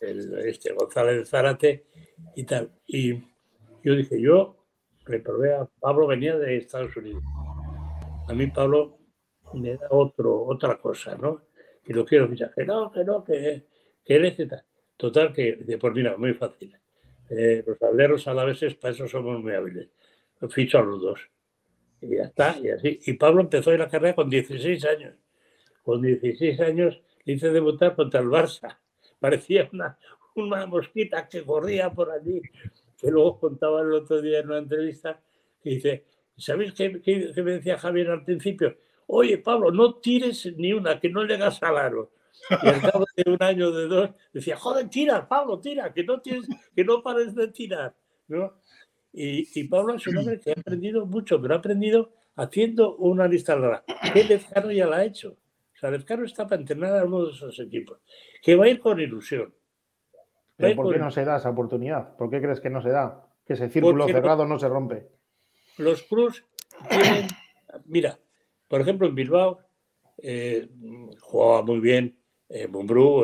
este, 0.00 0.72
González 0.72 1.18
de 1.18 1.24
Zárate 1.26 1.86
y 2.36 2.44
tal. 2.44 2.70
Y 2.86 3.14
yo 3.82 3.94
dije, 3.96 4.20
yo 4.20 4.56
reprobé 5.04 5.54
a 5.54 5.68
Pablo, 5.80 6.06
venía 6.06 6.38
de 6.38 6.56
Estados 6.56 6.96
Unidos 6.96 7.22
a 8.28 8.34
mí 8.34 8.46
Pablo 8.48 8.98
me 9.54 9.76
da 9.76 9.86
otro, 9.90 10.44
otra 10.44 10.78
cosa, 10.78 11.16
¿no? 11.16 11.42
Y 11.86 11.92
lo 11.92 12.04
quiero 12.04 12.28
fichar. 12.28 12.52
Que 12.54 12.64
no, 12.64 12.90
que 12.90 13.04
no, 13.04 13.22
que, 13.24 13.64
que 14.04 14.16
él 14.16 14.62
Total, 14.96 15.32
que 15.32 15.56
de 15.56 15.78
por 15.78 15.94
mira, 15.94 16.16
muy 16.16 16.34
fácil. 16.34 16.76
Eh, 17.28 17.62
los 17.66 17.78
tableros 17.78 18.26
a 18.28 18.34
la 18.34 18.44
vez, 18.44 18.60
para 18.76 18.94
eso 18.94 19.06
somos 19.06 19.42
muy 19.42 19.52
hábiles. 19.52 19.88
Ficho 20.48 20.78
a 20.78 20.82
los 20.82 21.00
dos. 21.00 21.20
Y 22.00 22.16
ya 22.16 22.24
está, 22.24 22.58
y 22.58 22.68
así. 22.70 23.00
Y 23.06 23.12
Pablo 23.14 23.42
empezó 23.42 23.72
en 23.72 23.80
la 23.80 23.88
carrera 23.88 24.14
con 24.14 24.30
16 24.30 24.84
años. 24.86 25.14
Con 25.82 26.02
16 26.02 26.60
años 26.60 27.00
hice 27.24 27.50
debutar 27.50 27.94
contra 27.94 28.20
el 28.20 28.26
Barça. 28.26 28.78
Parecía 29.20 29.68
una, 29.72 29.98
una 30.34 30.66
mosquita 30.66 31.28
que 31.28 31.44
corría 31.44 31.90
por 31.90 32.10
allí. 32.10 32.40
Que 32.98 33.10
luego 33.10 33.38
contaba 33.38 33.82
el 33.82 33.92
otro 33.92 34.22
día 34.22 34.40
en 34.40 34.46
una 34.46 34.58
entrevista 34.58 35.20
que 35.62 35.70
dice, 35.70 36.04
¿Sabéis 36.36 36.74
qué, 36.74 36.90
me 37.36 37.52
decía 37.52 37.78
Javier 37.78 38.10
al 38.10 38.24
principio? 38.24 38.76
Oye, 39.06 39.38
Pablo, 39.38 39.70
no 39.70 39.94
tires 39.96 40.52
ni 40.56 40.72
una, 40.72 41.00
que 41.00 41.08
no 41.08 41.24
llegas 41.24 41.62
al 41.62 41.78
aro. 41.78 42.12
Y 42.62 42.68
al 42.68 42.80
cabo 42.82 43.06
de 43.16 43.30
un 43.30 43.42
año 43.42 43.70
de 43.70 43.86
dos, 43.86 44.10
decía, 44.32 44.56
joder, 44.56 44.88
tira, 44.90 45.26
Pablo, 45.26 45.58
tira, 45.60 45.92
que 45.92 46.04
no, 46.04 46.20
tienes, 46.20 46.46
que 46.74 46.84
no 46.84 47.02
pares 47.02 47.34
de 47.34 47.48
tirar. 47.48 47.94
¿no? 48.28 48.52
Y, 49.12 49.64
Pablo 49.64 49.94
es 49.94 50.06
un 50.06 50.18
hombre 50.18 50.38
que 50.38 50.50
ha 50.50 50.54
aprendido 50.54 51.06
mucho, 51.06 51.40
pero 51.40 51.54
ha 51.54 51.58
aprendido 51.58 52.12
haciendo 52.34 52.96
una 52.96 53.26
lista 53.26 53.56
larga. 53.56 53.84
Que 54.12 54.24
Lezcano 54.24 54.70
ya 54.70 54.86
la 54.86 54.96
ha 54.96 55.04
hecho. 55.04 55.30
O 55.74 55.78
sea, 55.78 55.90
Lezcano 55.90 56.24
está 56.24 56.46
para 56.46 56.60
entrenar 56.60 56.98
a 56.98 57.04
uno 57.04 57.24
de 57.24 57.32
esos 57.32 57.58
equipos, 57.60 57.98
que 58.42 58.54
va 58.56 58.66
a 58.66 58.68
ir 58.68 58.80
con 58.80 59.00
ilusión. 59.00 59.54
¿Por 60.58 60.92
qué 60.92 60.98
no 60.98 61.10
se 61.10 61.24
da 61.24 61.36
esa 61.36 61.50
oportunidad? 61.50 62.14
¿Por 62.16 62.28
qué 62.28 62.42
crees 62.42 62.60
que 62.60 62.70
no 62.70 62.82
se 62.82 62.90
da? 62.90 63.26
Que 63.46 63.54
ese 63.54 63.70
círculo 63.70 64.06
cerrado 64.06 64.44
no 64.46 64.58
se 64.58 64.68
rompe 64.68 65.16
los 65.78 66.02
Cruz 66.02 66.44
tienen, 66.88 67.28
mira, 67.86 68.18
por 68.68 68.80
ejemplo, 68.80 69.06
en 69.06 69.14
Bilbao 69.14 69.60
eh, 70.18 70.68
jugaba 71.20 71.62
muy 71.62 71.80
bien, 71.80 72.18
eh, 72.48 72.68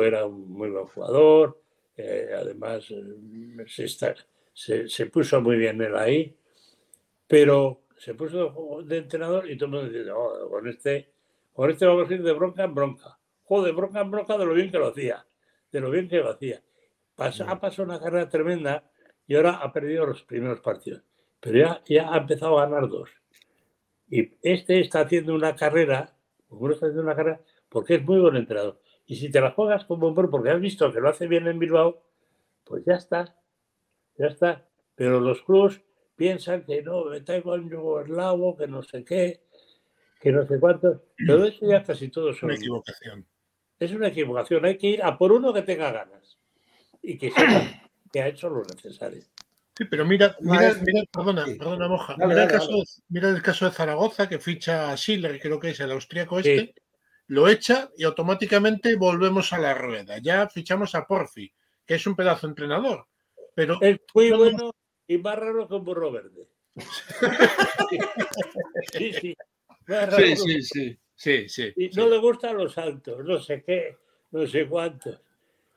era 0.03 0.25
un 0.25 0.51
muy 0.51 0.69
buen 0.69 0.85
jugador, 0.87 1.61
eh, 1.95 2.29
además 2.35 2.91
eh, 2.91 4.15
se, 4.53 5.05
puso 5.07 5.41
muy 5.41 5.57
bien 5.57 5.81
él 5.81 5.95
ahí, 5.95 6.35
pero 7.27 7.83
se 7.97 8.13
puso 8.13 8.81
de 8.83 8.97
entrenador 8.97 9.49
y 9.49 9.57
todo 9.57 9.65
el 9.65 9.71
mundo 9.71 9.89
dice, 9.89 10.11
con 10.49 10.67
este, 10.67 11.09
con 11.53 11.69
este 11.69 11.85
vamos 11.85 12.09
a 12.09 12.13
ir 12.13 12.23
de 12.23 12.33
bronca 12.33 12.63
en 12.63 12.75
bronca. 12.75 13.17
Joder, 13.43 13.73
bronca 13.73 14.01
en 14.01 14.11
bronca 14.11 14.37
de 14.37 14.45
lo 14.45 14.53
bien 14.53 14.71
que 14.71 14.77
lo 14.77 14.87
hacía, 14.87 15.25
de 15.71 15.79
lo 15.79 15.89
bien 15.89 16.07
que 16.07 16.17
lo 16.17 16.31
hacía. 16.31 16.61
ha 17.17 17.59
pasado 17.59 17.83
una 17.83 17.99
carrera 17.99 18.29
tremenda 18.29 18.89
y 19.27 19.35
ahora 19.35 19.55
ha 19.55 19.71
perdido 19.71 20.05
los 20.05 20.23
primeros 20.23 20.59
partidos 20.59 21.03
pero 21.43 21.81
ya, 21.85 22.09
ha 22.09 22.17
empezado 22.17 22.57
a 22.57 22.65
ganar 22.65 22.87
dos. 22.87 23.09
Y 24.09 24.31
este 24.41 24.79
está 24.79 25.01
haciendo 25.01 25.35
una 25.35 25.55
carrera, 25.55 26.15
está 26.49 26.85
haciendo 26.85 27.01
una 27.01 27.15
carrera 27.15 27.41
porque 27.67 27.95
es 27.95 28.03
muy 28.03 28.21
buen 28.21 28.37
entrenador. 28.37 28.79
Y 29.05 29.17
si 29.17 29.29
te 29.29 29.41
la 29.41 29.51
juegas 29.51 29.83
como 29.83 30.07
un 30.07 30.15
porque 30.15 30.49
has 30.49 30.61
visto 30.61 30.91
que 30.93 31.01
lo 31.01 31.09
hace 31.09 31.27
bien 31.27 31.45
en 31.47 31.59
Bilbao, 31.59 32.01
pues 32.63 32.85
ya 32.85 32.93
está, 32.93 33.35
ya 34.17 34.27
está. 34.27 34.65
Pero 34.95 35.19
los 35.19 35.41
clubs 35.41 35.81
piensan 36.15 36.63
que 36.63 36.81
no, 36.81 37.05
me 37.05 37.19
traigo 37.19 37.55
el 37.55 37.69
Yugoslavo, 37.69 38.55
que 38.55 38.67
no 38.67 38.81
sé 38.81 39.03
qué, 39.03 39.41
que 40.21 40.31
no 40.31 40.47
sé 40.47 40.61
cuántos. 40.61 41.01
Pero 41.17 41.43
eso 41.43 41.67
ya 41.67 41.83
casi 41.83 42.07
todo 42.07 42.29
es 42.29 42.41
una 42.41 42.55
equivocación. 42.55 43.27
Es 43.79 43.91
una 43.91 44.07
equivocación. 44.07 44.63
Hay 44.63 44.77
que 44.77 44.87
ir 44.87 45.03
a 45.03 45.17
por 45.17 45.33
uno 45.33 45.51
que 45.51 45.63
tenga 45.63 45.91
ganas 45.91 46.39
y 47.01 47.17
que 47.17 47.31
sepa 47.31 47.91
que 48.13 48.21
ha 48.21 48.27
hecho 48.29 48.49
lo 48.49 48.61
necesario. 48.61 49.23
Sí, 49.75 49.85
pero 49.85 50.05
mira, 50.05 50.35
mira, 50.39 50.75
mira 50.85 51.01
perdona, 51.11 51.45
perdona, 51.45 51.87
Moja. 51.87 52.15
mira, 52.17 52.43
el 52.43 52.49
caso, 52.49 52.83
mira, 53.09 53.29
el 53.29 53.41
caso, 53.41 53.65
de 53.65 53.71
Zaragoza, 53.71 54.29
que 54.29 54.37
ficha 54.37 54.91
a 54.91 54.97
Schiller, 54.97 55.39
creo 55.39 55.59
que 55.59 55.71
es 55.71 55.79
el 55.79 55.91
austríaco 55.91 56.37
este, 56.37 56.75
lo 57.27 57.47
echa 57.47 57.89
y 57.97 58.03
automáticamente 58.03 58.95
volvemos 58.95 59.51
a 59.51 59.57
la 59.57 59.73
rueda. 59.73 60.19
Ya 60.19 60.47
fichamos 60.47 60.93
a 60.93 61.07
Porfi, 61.07 61.51
que 61.85 61.95
es 61.95 62.05
un 62.05 62.15
pedazo 62.15 62.47
entrenador. 62.47 63.07
Pero 63.55 63.79
es 63.81 63.99
muy 64.13 64.31
bueno 64.31 64.73
y 65.07 65.17
más 65.17 65.37
raro 65.37 65.67
que 65.67 65.75
un 65.75 65.83
burro 65.83 66.11
verde. 66.11 66.47
sí, 68.93 69.13
sí. 69.13 69.35
Sí, 69.85 70.35
sí, 70.35 70.61
sí, 70.61 70.97
sí, 71.15 71.49
sí, 71.49 71.73
Y 71.75 71.89
no 71.89 72.07
le 72.07 72.17
gustan 72.17 72.57
los 72.57 72.77
altos, 72.77 73.23
no 73.25 73.37
sé 73.39 73.63
qué, 73.63 73.97
no 74.31 74.47
sé 74.47 74.67
cuántos. 74.67 75.19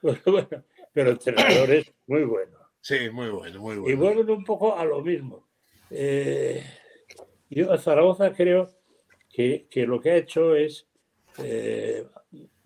Bueno, 0.03 0.63
pero 0.93 1.11
el 1.11 1.17
entrenador 1.17 1.71
es 1.71 1.93
muy 2.07 2.25
bueno. 2.25 2.59
Sí, 2.87 3.11
muy 3.11 3.31
bueno, 3.31 3.61
muy 3.61 3.79
bueno. 3.79 3.93
Y 3.93 3.97
vuelven 3.97 4.31
un 4.31 4.45
poco 4.45 4.79
a 4.79 4.85
lo 4.85 5.03
mismo. 5.03 5.49
Eh, 5.91 6.63
yo 7.51 7.73
a 7.73 7.79
Zaragoza 7.79 8.33
creo 8.33 8.71
que, 9.29 9.67
lo 9.89 10.01
que 10.01 10.13
ha 10.13 10.17
hecho 10.17 10.55
es 10.55 10.87
eh, 11.39 12.07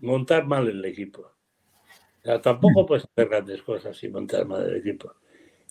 montar 0.01 0.45
mal 0.45 0.69
el 0.69 0.85
equipo. 0.85 1.23
O 1.23 2.23
sea, 2.23 2.39
tampoco 2.39 2.85
puedes 2.85 3.07
hacer 3.07 3.31
grandes 3.31 3.63
cosas 3.63 3.97
sin 3.97 4.13
montar 4.13 4.45
mal 4.45 4.69
el 4.69 4.77
equipo. 4.77 5.11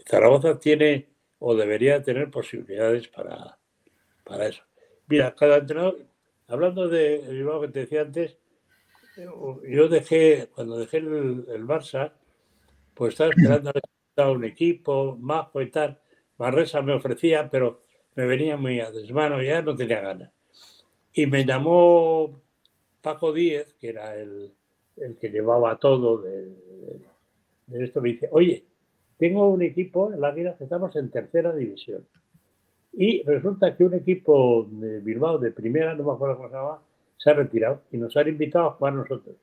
Zaragoza 0.03 0.57
tiene 0.57 1.09
o 1.37 1.53
debería 1.53 2.01
tener 2.01 2.31
posibilidades 2.31 3.07
para, 3.07 3.55
para 4.23 4.47
eso. 4.47 4.63
Mira, 5.05 5.35
cada 5.35 5.57
entrenador, 5.57 6.07
hablando 6.47 6.87
de 6.87 7.19
Bilbao 7.29 7.61
que 7.61 7.67
te 7.67 7.79
decía 7.81 8.01
antes, 8.01 8.39
yo 9.15 9.87
dejé, 9.89 10.49
cuando 10.55 10.79
dejé 10.79 10.97
el, 10.97 11.45
el 11.49 11.67
Barça, 11.67 12.13
pues 12.95 13.13
estaba 13.13 13.29
esperando 13.29 13.69
a 13.69 13.73
ver 13.73 13.83
un 14.27 14.43
equipo, 14.43 15.17
majo 15.19 15.61
y 15.61 15.69
tal. 15.69 15.99
Barresa 16.37 16.81
me 16.81 16.93
ofrecía, 16.93 17.49
pero 17.49 17.83
me 18.15 18.25
venía 18.25 18.57
muy 18.57 18.79
a 18.79 18.91
desmano, 18.91 19.41
ya 19.41 19.61
no 19.61 19.75
tenía 19.75 20.01
ganas. 20.01 20.31
Y 21.13 21.25
me 21.25 21.45
llamó 21.45 22.41
Paco 23.01 23.31
Díez, 23.31 23.73
que 23.79 23.89
era 23.89 24.15
el, 24.15 24.51
el 24.97 25.17
que 25.17 25.29
llevaba 25.29 25.77
todo 25.77 26.21
de, 26.21 26.51
esto, 27.73 28.01
me 28.01 28.09
dice, 28.09 28.29
oye, 28.31 28.65
tengo 29.17 29.49
un 29.49 29.61
equipo 29.61 30.11
en 30.13 30.21
la 30.21 30.31
vida 30.31 30.55
que 30.57 30.63
estamos 30.63 30.95
en 30.95 31.09
tercera 31.09 31.53
división. 31.53 32.05
Y 32.93 33.23
resulta 33.23 33.75
que 33.75 33.83
un 33.83 33.93
equipo 33.93 34.67
de 34.69 34.99
Bilbao 34.99 35.37
de 35.37 35.51
primera, 35.51 35.93
no 35.93 36.03
me 36.03 36.11
acuerdo 36.13 36.37
cómo 36.37 36.49
se 36.49 36.55
llama, 36.55 36.81
se 37.17 37.29
ha 37.29 37.33
retirado 37.33 37.81
y 37.91 37.97
nos 37.97 38.15
han 38.17 38.27
invitado 38.27 38.67
a 38.67 38.71
jugar 38.71 38.93
nosotros. 38.93 39.35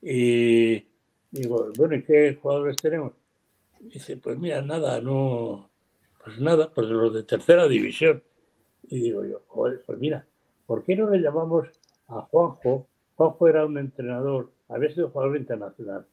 Y 0.00 0.84
digo, 1.30 1.72
bueno, 1.76 1.96
¿y 1.96 2.02
qué 2.04 2.38
jugadores 2.40 2.76
tenemos? 2.76 3.12
Dice, 3.80 4.16
pues 4.16 4.38
mira, 4.38 4.62
nada, 4.62 5.00
no, 5.00 5.70
pues 6.24 6.40
nada, 6.40 6.70
pues 6.72 6.88
los 6.88 7.12
de 7.14 7.22
tercera 7.22 7.66
división. 7.68 8.22
Y 8.88 9.00
digo 9.00 9.24
yo, 9.24 9.42
joder, 9.46 9.82
pues 9.86 9.98
mira, 9.98 10.26
¿por 10.66 10.84
qué 10.84 10.96
no 10.96 11.10
le 11.10 11.18
llamamos 11.18 11.68
a 12.08 12.22
Juanjo? 12.22 12.86
Juanjo 13.16 13.48
era 13.48 13.66
un 13.66 13.78
entrenador, 13.78 14.50
había 14.68 14.90
sido 14.90 15.10
jugador 15.10 15.36
internacional, 15.36 16.06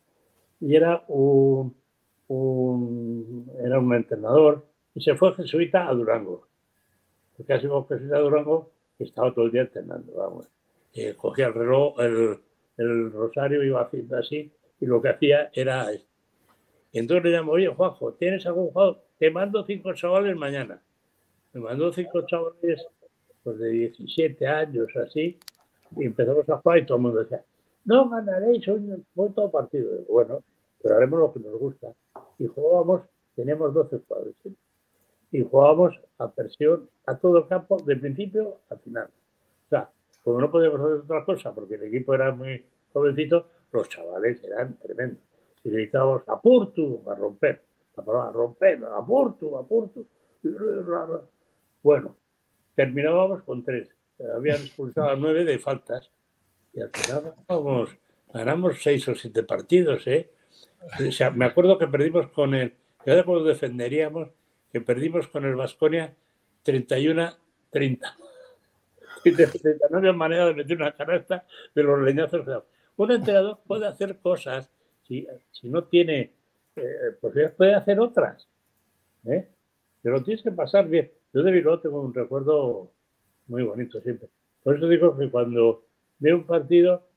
y 0.59 0.75
era 0.75 1.03
un, 1.07 1.75
era 3.63 3.79
un 3.79 3.93
entrenador, 3.93 4.65
y 4.93 5.01
se 5.01 5.15
fue 5.15 5.33
jesuita 5.35 5.87
a 5.87 5.93
Durango. 5.93 6.47
Porque 7.37 7.53
ha 7.53 7.61
sido 7.61 7.85
jesuita 7.85 8.17
a 8.17 8.21
Durango 8.21 8.71
y 8.97 9.03
estaba 9.03 9.33
todo 9.33 9.45
el 9.45 9.51
día 9.51 9.61
entrenando, 9.61 10.13
vamos. 10.13 10.47
cogía 11.17 11.47
el 11.47 11.53
reloj, 11.53 11.99
el, 11.99 12.39
el 12.77 13.11
rosario, 13.11 13.63
iba 13.63 13.81
haciendo 13.81 14.17
así, 14.17 14.51
y 14.79 14.85
lo 14.85 15.01
que 15.01 15.09
hacía 15.09 15.49
era 15.53 15.91
entonces 16.99 17.25
le 17.25 17.31
llamo, 17.31 17.53
oye, 17.53 17.67
Juanjo, 17.67 18.13
¿tienes 18.13 18.45
algún 18.45 18.71
jugador? 18.71 19.05
te 19.17 19.31
mando 19.31 19.63
cinco 19.65 19.93
chavales 19.93 20.35
mañana. 20.35 20.81
Me 21.53 21.61
mandó 21.61 21.91
cinco 21.93 22.25
chavales 22.25 22.85
pues, 23.43 23.57
de 23.59 23.69
17 23.69 24.47
años, 24.47 24.87
así, 24.97 25.39
y 25.95 26.05
empezamos 26.05 26.47
a 26.49 26.57
jugar 26.57 26.79
y 26.79 26.85
todo 26.85 26.97
el 26.97 27.03
mundo 27.03 27.19
decía, 27.19 27.43
no 27.85 28.09
ganaréis 28.09 28.67
un 28.67 29.05
todo 29.33 29.51
partido. 29.51 30.03
Bueno, 30.09 30.43
pero 30.81 30.95
haremos 30.95 31.19
lo 31.19 31.33
que 31.33 31.39
nos 31.39 31.57
gusta. 31.59 31.87
Y 32.39 32.47
jugábamos, 32.47 33.03
teníamos 33.35 33.73
12 33.73 33.99
jugadores. 34.07 34.35
Y 35.31 35.41
jugábamos 35.43 35.99
a 36.17 36.31
presión 36.31 36.89
a 37.05 37.17
todo 37.17 37.39
el 37.39 37.47
campo, 37.47 37.77
de 37.77 37.95
principio 37.95 38.57
al 38.69 38.79
final. 38.79 39.05
O 39.05 39.69
sea, 39.69 39.89
como 40.23 40.41
no 40.41 40.51
podíamos 40.51 40.81
hacer 40.81 40.97
otra 40.97 41.23
cosa, 41.23 41.53
porque 41.53 41.75
el 41.75 41.83
equipo 41.83 42.13
era 42.13 42.31
muy 42.31 42.65
jovencito, 42.91 43.47
los 43.71 43.87
chavales 43.87 44.43
eran 44.43 44.77
tremendos. 44.79 45.21
Y 45.65 45.69
gritábamos 45.71 46.21
a 46.27 46.39
Portu, 46.39 47.01
a 47.09 47.15
romper. 47.15 47.61
La 47.97 48.03
palabra 48.05 48.31
romper, 48.31 48.79
a 48.85 49.03
Portu, 49.05 49.57
a 49.57 49.67
Portu. 49.67 50.05
Bueno, 51.81 52.15
terminábamos 52.75 53.43
con 53.43 53.63
tres. 53.63 53.89
Habían 54.33 54.57
expulsado 54.57 55.09
a 55.09 55.15
nueve 55.15 55.43
de 55.43 55.57
faltas. 55.59 56.11
Y 56.71 56.81
al 56.81 56.91
final 56.91 57.33
ganamos 58.31 58.81
seis 58.81 59.07
o 59.07 59.15
siete 59.15 59.43
partidos, 59.43 60.05
¿eh? 60.07 60.29
O 60.99 61.11
sea, 61.11 61.31
me 61.31 61.45
acuerdo 61.45 61.79
que 61.79 61.87
perdimos 61.87 62.27
con 62.27 62.53
el, 62.53 62.75
ya 63.05 63.23
cuando 63.23 63.43
defenderíamos, 63.43 64.29
que 64.71 64.81
perdimos 64.81 65.27
con 65.29 65.45
el 65.45 65.55
Vasconia 65.55 66.13
31-30. 66.63 67.35
No 69.89 69.97
había 69.97 70.13
manera 70.13 70.45
de 70.47 70.53
meter 70.53 70.77
una 70.77 70.91
canasta 70.91 71.45
de 71.73 71.83
los 71.83 71.99
leñazos. 72.01 72.45
Un 72.97 73.11
entrenador 73.11 73.59
puede 73.65 73.87
hacer 73.87 74.19
cosas, 74.19 74.69
si, 75.07 75.27
si 75.51 75.69
no 75.69 75.83
tiene 75.85 76.33
eh, 76.75 77.17
pues 77.21 77.51
puede 77.53 77.73
hacer 77.73 77.99
otras. 77.99 78.47
¿eh? 79.25 79.47
Pero 80.01 80.23
tienes 80.23 80.43
que 80.43 80.51
pasar 80.51 80.87
bien. 80.87 81.11
Yo 81.33 81.43
de 81.43 81.51
Bilbao 81.51 81.79
tengo 81.79 82.01
un 82.01 82.13
recuerdo 82.13 82.91
muy 83.47 83.63
bonito 83.63 84.01
siempre. 84.01 84.29
Por 84.63 84.75
eso 84.75 84.87
digo 84.87 85.17
que 85.17 85.29
cuando 85.29 85.85
veo 86.19 86.37
un 86.37 86.45
partido, 86.45 87.07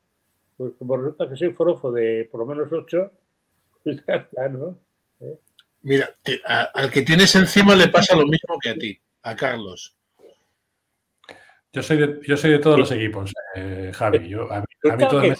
pues 0.56 0.72
como 0.78 0.96
resulta 0.96 1.28
que 1.28 1.36
soy 1.36 1.52
forofo 1.52 1.90
de 1.92 2.28
por 2.30 2.40
lo 2.40 2.46
menos 2.46 2.72
ocho, 2.72 3.12
pues 3.82 4.04
ya 4.06 4.14
está, 4.14 4.48
¿no? 4.48 4.78
¿Eh? 5.20 5.38
Mira, 5.82 6.14
al 6.74 6.90
que 6.90 7.02
tienes 7.02 7.34
encima 7.36 7.74
le 7.74 7.88
pasa 7.88 8.16
lo 8.16 8.26
mismo 8.26 8.58
que 8.60 8.70
a 8.70 8.74
ti, 8.74 9.00
a 9.22 9.36
Carlos. 9.36 9.96
Yo 11.72 11.82
soy 11.82 11.98
de, 11.98 12.20
yo 12.26 12.36
soy 12.36 12.52
de 12.52 12.58
todos 12.58 12.78
los 12.78 12.90
equipos, 12.90 13.32
eh, 13.54 13.92
Javi. 13.94 14.28
Yo, 14.28 14.50
a 14.50 14.60
mí, 14.60 14.66
todos 15.08 15.22
me... 15.22 15.36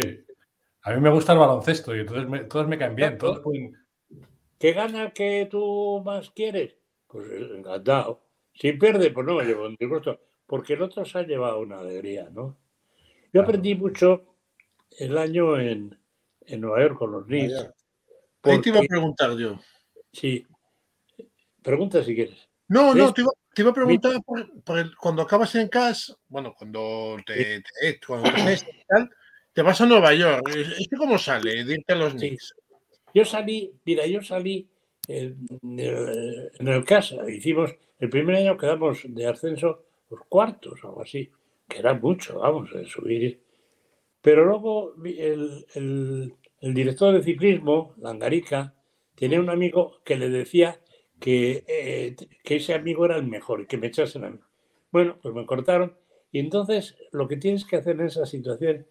Sí. 0.00 0.24
A 0.84 0.92
mí 0.92 1.00
me 1.00 1.10
gusta 1.10 1.32
el 1.32 1.38
baloncesto 1.38 1.96
y 1.96 2.00
entonces 2.00 2.48
todos 2.48 2.68
me 2.68 2.78
caen 2.78 2.94
bien. 2.94 3.16
Todos 3.16 3.40
¿Qué 4.58 4.72
gana 4.72 5.12
que 5.12 5.48
tú 5.50 6.02
más 6.04 6.30
quieres? 6.30 6.76
Pues 7.06 7.26
encantado. 7.56 8.22
Si 8.52 8.72
pierde, 8.74 9.10
pues 9.10 9.26
no 9.26 9.34
me 9.34 9.44
llevo 9.44 9.66
un 9.66 9.76
disgusto, 9.80 10.20
porque 10.46 10.74
el 10.74 10.82
otro 10.82 11.04
se 11.06 11.18
ha 11.18 11.22
llevado 11.22 11.60
una 11.60 11.80
alegría, 11.80 12.28
¿no? 12.30 12.56
Yo 13.32 13.42
aprendí 13.42 13.74
mucho 13.74 14.36
el 14.98 15.16
año 15.16 15.58
en, 15.58 15.98
Nueva 16.46 16.82
York 16.82 16.98
con 16.98 17.12
los 17.12 17.24
Knicks. 17.24 17.66
Ahí 18.42 18.60
te 18.60 18.68
iba 18.68 18.80
a 18.80 18.82
preguntar 18.82 19.36
yo. 19.36 19.58
Sí. 20.12 20.46
Pregunta 21.62 22.04
si 22.04 22.14
quieres. 22.14 22.46
No, 22.68 22.94
no, 22.94 23.12
te 23.12 23.22
iba, 23.22 23.70
a 23.70 23.74
preguntar 23.74 24.16
cuando 24.98 25.22
acabas 25.22 25.54
en 25.54 25.68
casa, 25.68 26.14
bueno, 26.28 26.54
cuando 26.56 27.16
te, 27.26 27.62
te, 27.62 28.00
cuando 28.06 28.30
te, 28.30 28.58
vas 29.62 29.80
a 29.80 29.86
Nueva 29.86 30.14
York. 30.14 30.50
¿Esto 30.78 30.96
cómo 30.96 31.18
sale? 31.18 31.64
Dite 31.64 31.92
a 31.92 31.96
los 31.96 32.14
Knicks. 32.14 32.54
Yo 33.14 33.24
salí, 33.24 33.72
mira, 33.84 34.06
yo 34.06 34.20
salí 34.22 34.68
en, 35.06 35.46
el 36.58 36.84
casa, 36.84 37.30
hicimos, 37.30 37.74
el 38.00 38.10
primer 38.10 38.36
año 38.36 38.56
quedamos 38.56 39.02
de 39.04 39.26
ascenso 39.26 39.84
los 40.10 40.20
cuartos 40.28 40.82
o 40.82 40.88
algo 40.88 41.02
así, 41.02 41.30
que 41.68 41.78
era 41.78 41.94
mucho, 41.94 42.40
vamos, 42.40 42.70
a 42.74 42.84
subir. 42.84 43.40
Pero 44.20 44.44
luego 44.44 44.94
el, 45.04 45.66
el, 45.74 46.74
director 46.74 47.14
de 47.14 47.22
ciclismo, 47.22 47.94
Langarica, 47.98 48.74
tenía 49.14 49.38
un 49.38 49.50
amigo 49.50 50.00
que 50.04 50.16
le 50.16 50.28
decía 50.28 50.80
que, 51.20 51.64
eh, 51.68 52.16
que 52.42 52.56
ese 52.56 52.74
amigo 52.74 53.04
era 53.04 53.16
el 53.16 53.26
mejor 53.26 53.60
y 53.60 53.66
que 53.66 53.76
me 53.76 53.88
echasen 53.88 54.24
a 54.24 54.30
mí. 54.30 54.38
Bueno, 54.90 55.18
pues 55.22 55.34
me 55.34 55.46
cortaron 55.46 55.96
y 56.32 56.40
entonces 56.40 56.96
lo 57.12 57.28
que 57.28 57.36
tienes 57.36 57.64
que 57.64 57.76
hacer 57.76 58.00
en 58.00 58.06
esa 58.06 58.26
situación 58.26 58.86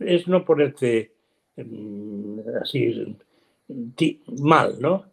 es 0.00 0.28
no 0.28 0.44
ponerte 0.44 1.12
mm, 1.56 2.40
así 2.62 3.16
mal, 4.40 4.80
¿no? 4.80 5.06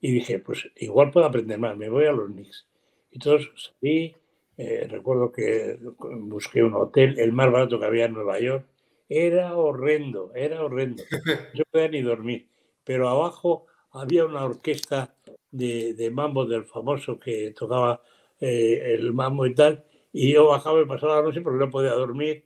Y 0.00 0.12
dije, 0.12 0.38
pues 0.38 0.68
igual 0.76 1.10
puedo 1.10 1.26
aprender 1.26 1.58
más, 1.58 1.76
me 1.76 1.88
voy 1.88 2.06
a 2.06 2.12
los 2.12 2.30
Knicks. 2.30 2.66
Y 3.10 3.16
entonces 3.16 3.48
salí, 3.56 4.14
eh, 4.56 4.86
recuerdo 4.88 5.32
que 5.32 5.78
busqué 5.80 6.62
un 6.62 6.74
hotel, 6.74 7.18
el 7.18 7.32
más 7.32 7.50
barato 7.50 7.78
que 7.78 7.86
había 7.86 8.04
en 8.06 8.14
Nueva 8.14 8.38
York. 8.38 8.66
Era 9.08 9.56
horrendo, 9.56 10.32
era 10.34 10.64
horrendo. 10.64 11.02
Yo 11.10 11.14
no 11.58 11.64
podía 11.70 11.88
ni 11.88 12.02
dormir. 12.02 12.48
Pero 12.84 13.08
abajo 13.08 13.66
había 13.92 14.24
una 14.24 14.44
orquesta 14.44 15.14
de, 15.50 15.94
de 15.94 16.10
mambo 16.10 16.44
del 16.44 16.64
famoso 16.64 17.18
que 17.18 17.52
tocaba 17.52 18.02
eh, 18.40 18.94
el 18.94 19.12
mambo 19.12 19.46
y 19.46 19.54
tal. 19.54 19.84
Y 20.12 20.32
yo 20.32 20.48
bajaba 20.48 20.80
y 20.80 20.86
pasaba 20.86 21.16
la 21.16 21.22
noche 21.22 21.40
porque 21.40 21.58
no 21.58 21.70
podía 21.70 21.92
dormir. 21.92 22.44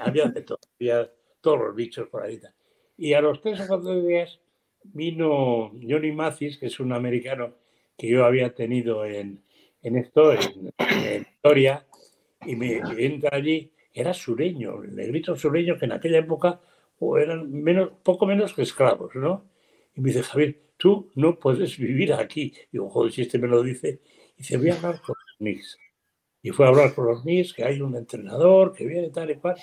había 0.00 0.26
de 0.26 0.42
todo, 0.42 0.58
había 0.78 1.10
todos 1.42 1.58
los 1.58 1.76
bichos 1.76 2.08
por 2.08 2.22
ahí. 2.22 2.40
Y 2.96 3.12
a 3.12 3.20
los 3.20 3.42
tres 3.42 3.60
o 3.60 3.66
cuatro 3.66 4.00
días 4.02 4.40
vino 4.84 5.72
Johnny 5.82 6.12
Mathis, 6.12 6.56
que 6.56 6.66
es 6.66 6.80
un 6.80 6.92
americano 6.92 7.54
que 7.98 8.08
yo 8.08 8.24
había 8.24 8.54
tenido 8.54 9.04
en, 9.04 9.42
en 9.82 9.96
esto, 9.96 10.32
en, 10.32 10.72
Victoria, 11.20 11.86
y 12.46 12.56
me 12.56 12.80
entra 12.98 13.36
allí, 13.36 13.70
era 13.92 14.14
sureño, 14.14 14.82
el 14.82 14.96
negrito 14.96 15.36
sureño 15.36 15.76
que 15.76 15.84
en 15.84 15.92
aquella 15.92 16.18
época 16.18 16.60
eran 17.18 17.50
menos, 17.50 17.90
poco 18.02 18.26
menos 18.26 18.54
que 18.54 18.62
esclavos, 18.62 19.14
¿no? 19.14 19.50
Y 19.94 20.00
me 20.00 20.08
dice, 20.08 20.22
Javier, 20.22 20.60
tú 20.76 21.10
no 21.14 21.38
puedes 21.38 21.76
vivir 21.76 22.12
aquí. 22.12 22.52
Y 22.56 22.68
digo, 22.72 22.88
joder, 22.90 23.12
si 23.12 23.22
este 23.22 23.38
me 23.38 23.48
lo 23.48 23.62
dice, 23.62 24.00
y 24.36 24.38
dice, 24.38 24.56
voy 24.56 24.70
a 24.70 24.74
hablar 24.74 25.00
con 25.00 25.16
los 25.18 25.36
Knicks. 25.38 25.78
Y 26.42 26.50
fue 26.50 26.66
a 26.66 26.68
hablar 26.68 26.94
con 26.94 27.06
los 27.06 27.22
Knicks, 27.22 27.52
que 27.52 27.64
hay 27.64 27.80
un 27.80 27.96
entrenador 27.96 28.72
que 28.72 28.86
viene 28.86 29.10
tal 29.10 29.30
y 29.30 29.36
cual 29.36 29.56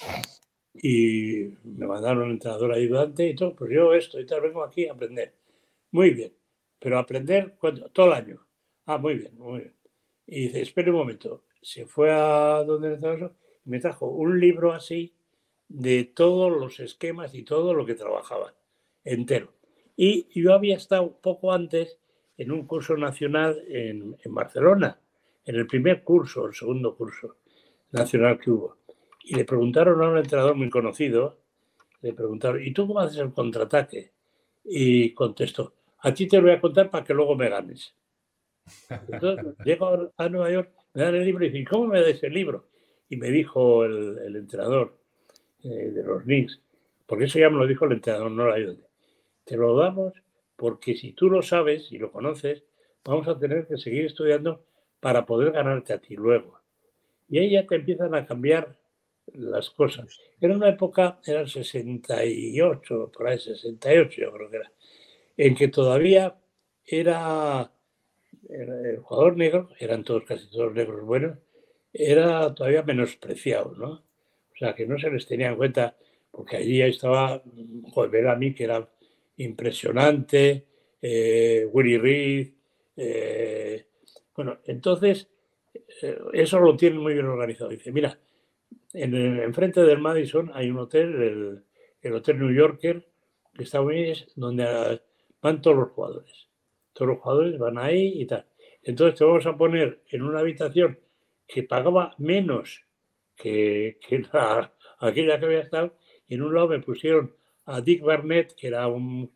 y 0.81 1.53
me 1.63 1.87
mandaron 1.87 2.23
un 2.23 2.31
entrenador 2.31 2.73
ayudante 2.73 3.27
y 3.27 3.35
todo, 3.35 3.55
pues 3.55 3.71
yo 3.71 3.93
esto 3.93 4.19
y 4.19 4.25
tal, 4.25 4.41
vengo 4.41 4.63
aquí 4.63 4.87
a 4.87 4.93
aprender. 4.93 5.33
Muy 5.91 6.11
bien, 6.11 6.33
pero 6.79 6.99
aprender 6.99 7.57
todo 7.93 8.07
el 8.07 8.13
año. 8.13 8.45
Ah, 8.85 8.97
muy 8.97 9.15
bien, 9.15 9.37
muy 9.37 9.59
bien. 9.59 9.73
Y 10.25 10.41
dice, 10.43 10.61
espere 10.61 10.91
un 10.91 10.97
momento, 10.97 11.43
se 11.61 11.85
fue 11.85 12.11
a 12.11 12.63
donde 12.63 12.93
entrenador 12.93 13.35
y 13.65 13.69
me 13.69 13.79
trajo 13.79 14.07
un 14.07 14.39
libro 14.39 14.71
así 14.71 15.13
de 15.67 16.05
todos 16.05 16.51
los 16.51 16.79
esquemas 16.79 17.35
y 17.35 17.43
todo 17.43 17.73
lo 17.73 17.85
que 17.85 17.95
trabajaba 17.95 18.53
entero. 19.03 19.53
Y 19.97 20.27
yo 20.39 20.53
había 20.53 20.77
estado 20.77 21.19
poco 21.19 21.51
antes 21.51 21.99
en 22.37 22.51
un 22.51 22.65
curso 22.65 22.95
nacional 22.95 23.61
en, 23.67 24.15
en 24.23 24.33
Barcelona, 24.33 24.99
en 25.43 25.55
el 25.55 25.67
primer 25.67 26.03
curso, 26.03 26.45
el 26.45 26.53
segundo 26.53 26.95
curso 26.95 27.35
nacional 27.91 28.39
que 28.39 28.51
hubo. 28.51 28.78
Y 29.23 29.35
le 29.35 29.45
preguntaron 29.45 30.01
a 30.01 30.09
un 30.09 30.17
entrenador 30.17 30.55
muy 30.55 30.69
conocido, 30.69 31.39
le 32.01 32.13
preguntaron, 32.13 32.63
¿y 32.63 32.71
tú 32.71 32.87
cómo 32.87 32.99
haces 32.99 33.19
el 33.19 33.33
contraataque? 33.33 34.11
Y 34.63 35.13
contestó, 35.13 35.73
a 35.99 36.13
ti 36.13 36.27
te 36.27 36.37
lo 36.37 36.43
voy 36.43 36.51
a 36.51 36.61
contar 36.61 36.89
para 36.89 37.03
que 37.03 37.13
luego 37.13 37.35
me 37.35 37.49
ganes. 37.49 37.93
Entonces, 38.89 39.45
llego 39.65 40.11
a 40.15 40.29
Nueva 40.29 40.51
York, 40.51 40.71
me 40.93 41.03
dan 41.03 41.15
el 41.15 41.25
libro 41.25 41.45
y 41.45 41.49
dicen, 41.49 41.65
¿cómo 41.65 41.87
me 41.87 42.01
das 42.01 42.23
el 42.23 42.33
libro? 42.33 42.67
Y 43.09 43.17
me 43.17 43.29
dijo 43.29 43.83
el, 43.85 44.35
entrenador 44.35 44.97
eh, 45.63 45.91
de 45.93 46.03
los 46.03 46.23
Knicks, 46.23 46.61
porque 47.05 47.25
eso 47.25 47.39
ya 47.39 47.49
me 47.49 47.57
lo 47.57 47.67
dijo 47.67 47.85
el 47.85 47.93
entrenador, 47.93 48.31
no 48.31 48.47
la 48.47 48.55
ayuda. 48.55 48.85
Te 49.43 49.57
lo 49.57 49.75
damos 49.75 50.13
porque 50.55 50.95
si 50.95 51.13
tú 51.13 51.29
lo 51.29 51.41
sabes 51.41 51.91
y 51.91 51.97
lo 51.97 52.11
conoces, 52.11 52.63
vamos 53.03 53.27
a 53.27 53.39
tener 53.39 53.65
que 53.67 53.77
seguir 53.77 54.05
estudiando 54.05 54.65
para 54.99 55.25
poder 55.25 55.51
ganarte 55.51 55.93
a 55.93 55.99
ti 55.99 56.15
luego. 56.15 56.59
Y 57.29 57.39
ahí 57.39 57.51
ya 57.51 57.65
te 57.65 57.75
empiezan 57.75 58.13
a 58.13 58.25
cambiar 58.25 58.75
las 59.33 59.69
cosas. 59.69 60.19
Era 60.39 60.55
una 60.55 60.69
época, 60.69 61.19
era 61.25 61.41
el 61.41 61.49
68, 61.49 63.11
por 63.11 63.27
ahí 63.27 63.39
68 63.39 64.21
yo 64.21 64.31
creo 64.31 64.49
que 64.49 64.57
era, 64.57 64.71
en 65.37 65.55
que 65.55 65.67
todavía 65.67 66.35
era, 66.85 67.71
el 68.49 68.97
jugador 68.99 69.37
negro, 69.37 69.69
eran 69.79 70.03
todos 70.03 70.23
casi 70.25 70.49
todos 70.49 70.73
negros 70.73 71.05
buenos, 71.05 71.37
era 71.93 72.53
todavía 72.53 72.83
menospreciado, 72.83 73.75
¿no? 73.75 73.91
O 73.91 74.57
sea, 74.57 74.75
que 74.75 74.85
no 74.85 74.99
se 74.99 75.09
les 75.09 75.25
tenía 75.25 75.47
en 75.47 75.55
cuenta, 75.55 75.95
porque 76.31 76.57
allí 76.57 76.81
estaba, 76.81 77.41
joder, 77.91 78.27
a 78.27 78.35
mí 78.35 78.53
que 78.53 78.65
era 78.65 78.87
impresionante, 79.37 80.65
eh, 81.01 81.67
Willy 81.71 81.97
Reed, 81.97 82.49
eh, 82.97 83.85
bueno, 84.35 84.59
entonces 84.65 85.29
eh, 86.01 86.17
eso 86.33 86.59
lo 86.59 86.75
tienen 86.75 86.99
muy 86.99 87.13
bien 87.13 87.25
organizado. 87.25 87.69
Dice, 87.69 87.91
mira, 87.91 88.17
en 88.93 89.13
el, 89.13 89.39
enfrente 89.41 89.81
del 89.81 89.99
Madison 89.99 90.51
hay 90.53 90.69
un 90.69 90.79
hotel, 90.79 91.63
el, 92.01 92.13
Hotel 92.13 92.39
New 92.39 92.53
Yorker, 92.53 93.07
que 93.53 93.63
está 93.63 93.81
muy 93.81 93.95
bien, 93.95 94.17
donde 94.35 95.01
van 95.41 95.61
todos 95.61 95.77
los 95.77 95.89
jugadores. 95.91 96.47
todos 96.93 97.09
los 97.09 97.19
jugadores 97.19 97.57
van 97.57 97.77
ahí 97.77 98.21
y 98.21 98.25
tal. 98.25 98.45
Entonces 98.83 99.19
te 99.19 99.25
vamos 99.25 99.45
a 99.45 99.57
poner 99.57 100.01
en 100.09 100.21
una 100.21 100.39
habitación 100.39 100.99
que 101.47 101.63
pagaba 101.63 102.15
menos 102.17 102.85
que, 103.35 103.97
aquella 104.99 105.39
que 105.39 105.45
había 105.45 105.59
estado. 105.59 105.95
Y 106.27 106.35
en 106.35 106.43
un 106.43 106.53
lado 106.53 106.69
me 106.69 106.79
pusieron 106.79 107.35
a 107.65 107.81
Dick 107.81 108.01
Barnett, 108.01 108.55
que 108.55 108.67
era 108.67 108.87
un, 108.87 109.31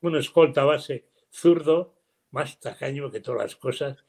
un, 0.00 0.16
escolta 0.16 0.64
base 0.64 1.06
zurdo, 1.30 1.94
más 2.30 2.60
tacaño 2.60 3.10
que 3.10 3.20
todas 3.20 3.42
las 3.42 3.56
cosas. 3.56 4.04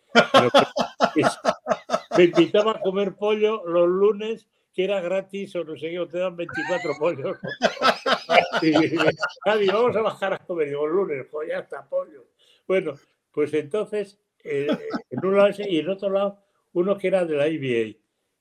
Me 2.19 2.25
invitaba 2.25 2.71
a 2.71 2.81
comer 2.81 3.15
pollo 3.15 3.63
los 3.65 3.87
lunes 3.87 4.45
que 4.73 4.83
era 4.83 4.99
gratis 4.99 5.55
o 5.55 5.63
no 5.63 5.77
sé 5.77 5.89
qué, 5.89 5.99
o 5.99 6.07
te 6.07 6.19
dan 6.19 6.35
24 6.35 6.91
pollos. 6.99 7.37
y, 8.61 9.67
vamos 9.67 9.95
a 9.95 10.01
bajar 10.01 10.33
a 10.33 10.39
comer. 10.39 10.67
Digo, 10.67 10.85
lunes, 10.85 11.25
pues 11.31 11.47
ya 11.47 11.59
está, 11.59 11.87
pollo. 11.87 12.27
Bueno, 12.67 12.95
pues 13.31 13.53
entonces, 13.53 14.19
eh, 14.43 14.67
en 15.09 15.25
un 15.25 15.37
lado 15.37 15.49
y 15.57 15.79
en 15.79 15.89
otro 15.89 16.09
lado, 16.09 16.43
uno 16.73 16.97
que 16.97 17.07
era 17.07 17.23
de 17.25 17.35
la 17.35 17.47
IBA, 17.47 17.97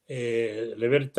eh, 0.09 1.11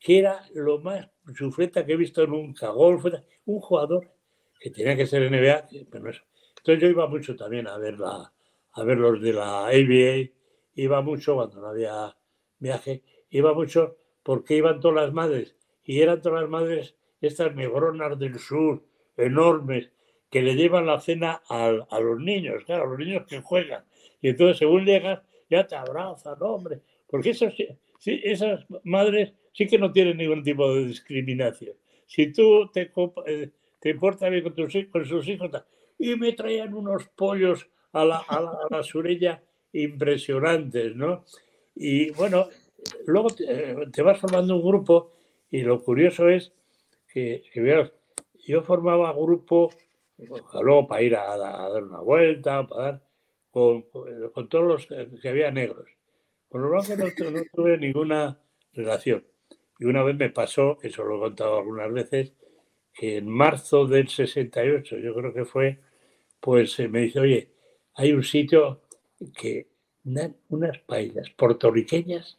que 0.00 0.18
era 0.18 0.44
lo 0.54 0.80
más 0.80 1.08
sufreta 1.36 1.86
que 1.86 1.92
he 1.92 1.96
visto 1.96 2.26
nunca. 2.26 2.68
Golf, 2.70 3.04
un 3.44 3.60
jugador 3.60 4.10
que 4.58 4.70
tenía 4.70 4.96
que 4.96 5.06
ser 5.06 5.30
NBA. 5.30 5.68
Entonces 5.70 6.82
yo 6.82 6.88
iba 6.88 7.06
mucho 7.06 7.36
también 7.36 7.68
a 7.68 7.78
ver, 7.78 7.98
la, 7.98 8.32
a 8.72 8.84
ver 8.84 8.98
los 8.98 9.20
de 9.22 9.32
la 9.32 9.66
ABA, 9.66 10.35
iba 10.76 11.00
mucho 11.02 11.34
cuando 11.34 11.60
no 11.60 11.68
había 11.68 12.16
viaje, 12.58 13.02
iba 13.30 13.52
mucho 13.52 13.96
porque 14.22 14.56
iban 14.56 14.80
todas 14.80 15.04
las 15.04 15.12
madres 15.12 15.56
y 15.84 16.00
eran 16.00 16.20
todas 16.20 16.42
las 16.42 16.50
madres 16.50 16.94
estas 17.20 17.54
negronas 17.54 18.18
del 18.18 18.38
sur, 18.38 18.84
enormes, 19.16 19.90
que 20.30 20.42
le 20.42 20.54
llevan 20.54 20.86
la 20.86 21.00
cena 21.00 21.42
a, 21.48 21.70
los 22.00 22.20
niños, 22.20 22.64
claro, 22.64 22.84
a 22.84 22.86
los 22.88 22.98
niños 22.98 23.24
que 23.26 23.40
juegan. 23.40 23.84
Y 24.20 24.28
entonces 24.28 24.58
según 24.58 24.84
llegas, 24.84 25.22
ya 25.48 25.66
te 25.66 25.76
abrazan, 25.76 26.36
hombre, 26.40 26.80
porque 27.06 27.30
esos, 27.30 27.54
sí, 27.98 28.20
esas 28.24 28.66
madres 28.84 29.32
sí 29.52 29.66
que 29.66 29.78
no 29.78 29.92
tienen 29.92 30.18
ningún 30.18 30.42
tipo 30.42 30.74
de 30.74 30.86
discriminación. 30.86 31.76
Si 32.06 32.32
tú 32.32 32.70
te, 32.72 32.92
eh, 33.26 33.50
te 33.80 33.90
importas 33.90 34.30
bien 34.30 34.42
con, 34.42 34.54
tus, 34.54 34.74
con 34.90 35.04
sus 35.04 35.26
hijos, 35.28 35.50
y 35.98 36.14
me 36.16 36.32
traían 36.32 36.74
unos 36.74 37.08
pollos 37.16 37.66
a 37.92 38.04
la, 38.04 38.18
a 38.18 38.40
la, 38.40 38.50
a 38.50 38.76
la 38.76 38.82
surella 38.82 39.42
impresionantes, 39.82 40.96
¿no? 40.96 41.24
Y 41.74 42.10
bueno, 42.10 42.48
luego 43.06 43.28
te, 43.30 44.02
vas 44.02 44.18
formando 44.18 44.56
un 44.56 44.66
grupo 44.66 45.12
y 45.50 45.60
lo 45.62 45.82
curioso 45.82 46.28
es 46.28 46.52
que, 47.08 47.42
yo 48.46 48.62
formaba 48.62 49.12
grupo 49.12 49.70
luego 50.62 50.86
para 50.86 51.02
ir 51.02 51.16
a, 51.16 51.36
dar 51.36 51.82
una 51.82 52.00
vuelta, 52.00 52.66
para 52.66 52.82
dar, 52.82 53.02
con, 53.50 53.84
todos 54.48 54.64
los 54.64 54.86
que, 55.20 55.28
había 55.28 55.50
negros. 55.50 55.88
Con 56.48 56.62
los 56.62 56.70
blancos 56.70 57.32
no, 57.32 57.42
tuve 57.52 57.76
ninguna 57.78 58.38
relación. 58.72 59.24
Y 59.78 59.84
una 59.84 60.02
vez 60.02 60.16
me 60.16 60.30
pasó, 60.30 60.78
eso 60.82 61.04
lo 61.04 61.16
he 61.16 61.20
contado 61.20 61.58
algunas 61.58 61.92
veces, 61.92 62.32
que 62.94 63.18
en 63.18 63.28
marzo 63.28 63.86
del 63.86 64.08
68, 64.08 64.98
yo 64.98 65.14
creo 65.14 65.34
que 65.34 65.44
fue, 65.44 65.80
pues 66.40 66.78
me 66.88 67.00
dice, 67.00 67.20
oye, 67.20 67.50
hay 67.94 68.12
un 68.12 68.22
sitio 68.22 68.85
que 69.34 69.68
dan 70.04 70.36
unas 70.48 70.78
paellas 70.78 71.30
puertorriqueñas 71.30 72.38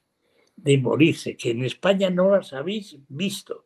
de 0.55 0.77
morirse, 0.77 1.37
que 1.37 1.51
en 1.51 1.63
España 1.63 2.09
no 2.09 2.31
las 2.31 2.53
habéis 2.53 2.97
visto. 3.07 3.65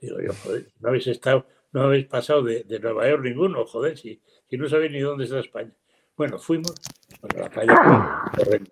Digo 0.00 0.20
yo, 0.20 0.32
joder, 0.32 0.72
no 0.80 0.88
habéis 0.88 1.06
estado, 1.08 1.46
no 1.72 1.82
habéis 1.82 2.06
pasado 2.06 2.42
de, 2.42 2.64
Nueva 2.80 3.08
York 3.08 3.22
ninguno, 3.24 3.66
joder, 3.66 3.98
si, 3.98 4.20
si, 4.48 4.56
no 4.56 4.68
sabéis 4.68 4.92
ni 4.92 5.00
dónde 5.00 5.24
está 5.24 5.40
España. 5.40 5.74
Bueno, 6.16 6.38
fuimos, 6.38 6.74
bueno, 7.20 7.40
la 7.40 7.50
calle 7.50 7.72
fue 7.74 8.42
horrenda, 8.42 8.70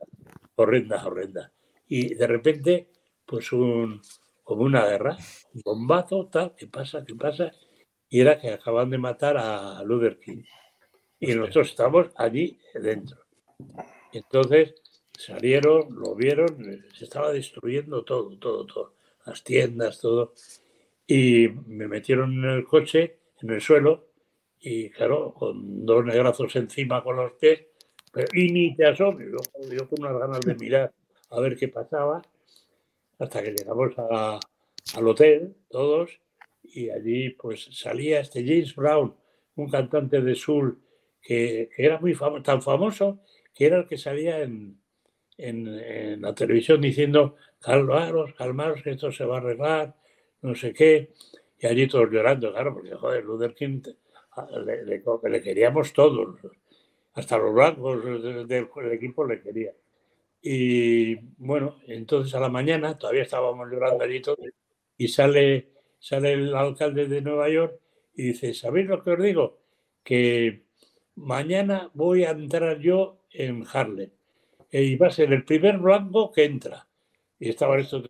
horrenda, 0.56 1.06
horrenda. 1.06 1.52
Y 1.86 2.14
de 2.14 2.26
repente, 2.26 2.88
pues 3.26 3.52
un, 3.52 4.00
como 4.42 4.62
una 4.62 4.86
guerra, 4.86 5.16
un 5.54 5.62
bombazo, 5.62 6.26
tal, 6.26 6.54
¿qué 6.56 6.66
pasa? 6.66 7.04
¿Qué 7.04 7.14
pasa? 7.14 7.52
Y 8.08 8.20
era 8.20 8.40
que 8.40 8.50
acaban 8.50 8.88
de 8.90 8.98
matar 8.98 9.36
a 9.36 9.82
Luther 9.82 10.18
King. 10.18 10.42
Y 11.20 11.34
nosotros 11.34 11.68
estamos 11.68 12.08
allí 12.16 12.58
dentro. 12.74 13.27
Entonces, 14.12 14.74
salieron, 15.18 15.88
lo 15.90 16.14
vieron, 16.14 16.82
se 16.94 17.04
estaba 17.04 17.32
destruyendo 17.32 18.04
todo, 18.04 18.36
todo, 18.38 18.66
todo, 18.66 18.94
las 19.26 19.42
tiendas, 19.42 20.00
todo. 20.00 20.34
Y 21.06 21.48
me 21.66 21.88
metieron 21.88 22.32
en 22.32 22.50
el 22.50 22.64
coche, 22.64 23.18
en 23.40 23.50
el 23.50 23.60
suelo, 23.60 24.08
y 24.60 24.90
claro, 24.90 25.32
con 25.34 25.84
dos 25.84 26.04
negrazos 26.04 26.54
encima 26.56 27.02
con 27.02 27.16
los 27.16 27.32
pies, 27.32 27.66
y 28.32 28.50
ni 28.50 28.74
te 28.74 28.86
asomes, 28.86 29.28
yo, 29.30 29.70
yo, 29.70 29.88
con 29.88 30.00
unas 30.00 30.18
ganas 30.18 30.40
de 30.40 30.54
mirar 30.54 30.92
a 31.30 31.40
ver 31.40 31.56
qué 31.56 31.68
pasaba, 31.68 32.22
hasta 33.18 33.42
que 33.42 33.52
llegamos 33.52 33.92
al 33.98 35.08
hotel, 35.08 35.54
todos, 35.68 36.10
y 36.62 36.90
allí 36.90 37.30
pues 37.30 37.68
salía 37.72 38.20
este 38.20 38.44
James 38.44 38.74
Brown, 38.74 39.14
un 39.56 39.70
cantante 39.70 40.20
de 40.20 40.34
soul 40.34 40.78
que, 41.20 41.68
que 41.74 41.84
era 41.84 41.98
muy 41.98 42.14
famoso, 42.14 42.42
tan 42.42 42.62
famoso 42.62 43.20
que 43.58 43.66
era 43.66 43.78
el 43.78 43.88
que 43.88 43.98
salía 43.98 44.40
en, 44.40 44.78
en, 45.36 46.22
la 46.22 46.32
televisión 46.32 46.80
diciendo, 46.80 47.34
calmaros, 47.60 48.32
calmaros, 48.34 48.84
que 48.84 48.90
esto 48.90 49.10
se 49.10 49.24
va 49.24 49.34
a 49.34 49.40
arreglar, 49.40 49.96
no 50.42 50.54
sé 50.54 50.72
qué. 50.72 51.12
Y 51.58 51.66
allí 51.66 51.88
todos 51.88 52.08
llorando, 52.08 52.52
claro, 52.52 52.74
porque, 52.74 52.94
joder, 52.94 53.24
Luther 53.24 53.54
King 53.56 53.82
le, 54.64 54.84
le, 54.84 55.42
queríamos 55.42 55.92
todos, 55.92 56.38
hasta 57.14 57.36
los 57.36 57.52
blancos 57.52 58.04
del, 58.04 58.92
equipo 58.92 59.24
le 59.26 59.42
querían. 59.42 59.74
Y 60.40 61.16
bueno, 61.38 61.80
entonces 61.88 62.32
a 62.36 62.40
la 62.40 62.48
mañana 62.48 62.96
todavía 62.96 63.22
estábamos 63.22 63.68
llorando 63.68 64.04
allí 64.04 64.22
todos 64.22 64.38
y 64.96 65.08
sale, 65.08 65.72
sale 65.98 66.34
el 66.34 66.54
alcalde 66.54 67.08
de 67.08 67.22
Nueva 67.22 67.48
York 67.48 67.80
y 68.14 68.22
dice, 68.22 68.54
¿sabéis 68.54 68.86
lo 68.86 69.02
que 69.02 69.10
os 69.10 69.20
digo? 69.20 69.58
Que 70.04 70.62
mañana 71.16 71.90
voy 71.92 72.22
a 72.22 72.30
entrar 72.30 72.78
yo 72.78 73.17
en 73.30 73.64
Harlem 73.72 74.10
y 74.70 74.96
va 74.96 75.08
a 75.08 75.10
ser 75.10 75.32
el 75.32 75.44
primer 75.44 75.78
blanco 75.78 76.30
que 76.32 76.44
entra. 76.44 76.86
Y 77.38 77.50
estaba 77.50 77.78
esto 77.78 78.02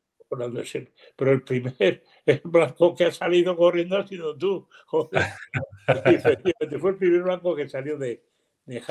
pero 1.16 1.32
el 1.32 1.42
primer 1.42 2.02
blanco 2.44 2.94
que 2.94 3.06
ha 3.06 3.12
salido 3.12 3.56
corriendo 3.56 3.96
ha 3.96 4.06
sido 4.06 4.36
tú. 4.36 4.68
Joder. 4.86 5.22
fue 6.80 6.90
el 6.90 6.96
primer 6.96 7.22
blanco 7.22 7.56
que 7.56 7.68
salió 7.68 7.96
de, 7.96 8.22
de 8.66 8.82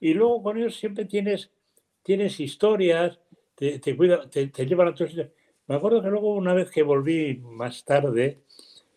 Y 0.00 0.14
luego 0.14 0.42
con 0.42 0.58
ellos 0.58 0.76
siempre 0.76 1.04
tienes, 1.04 1.52
tienes 2.02 2.40
historias, 2.40 3.20
te, 3.54 3.78
te, 3.78 3.94
te, 4.48 4.66
llevan 4.66 4.88
a 4.88 4.94
todos. 4.94 5.14
Me 5.66 5.76
acuerdo 5.76 6.02
que 6.02 6.08
luego 6.08 6.34
una 6.34 6.54
vez 6.54 6.70
que 6.70 6.82
volví 6.82 7.36
más 7.36 7.84
tarde, 7.84 8.40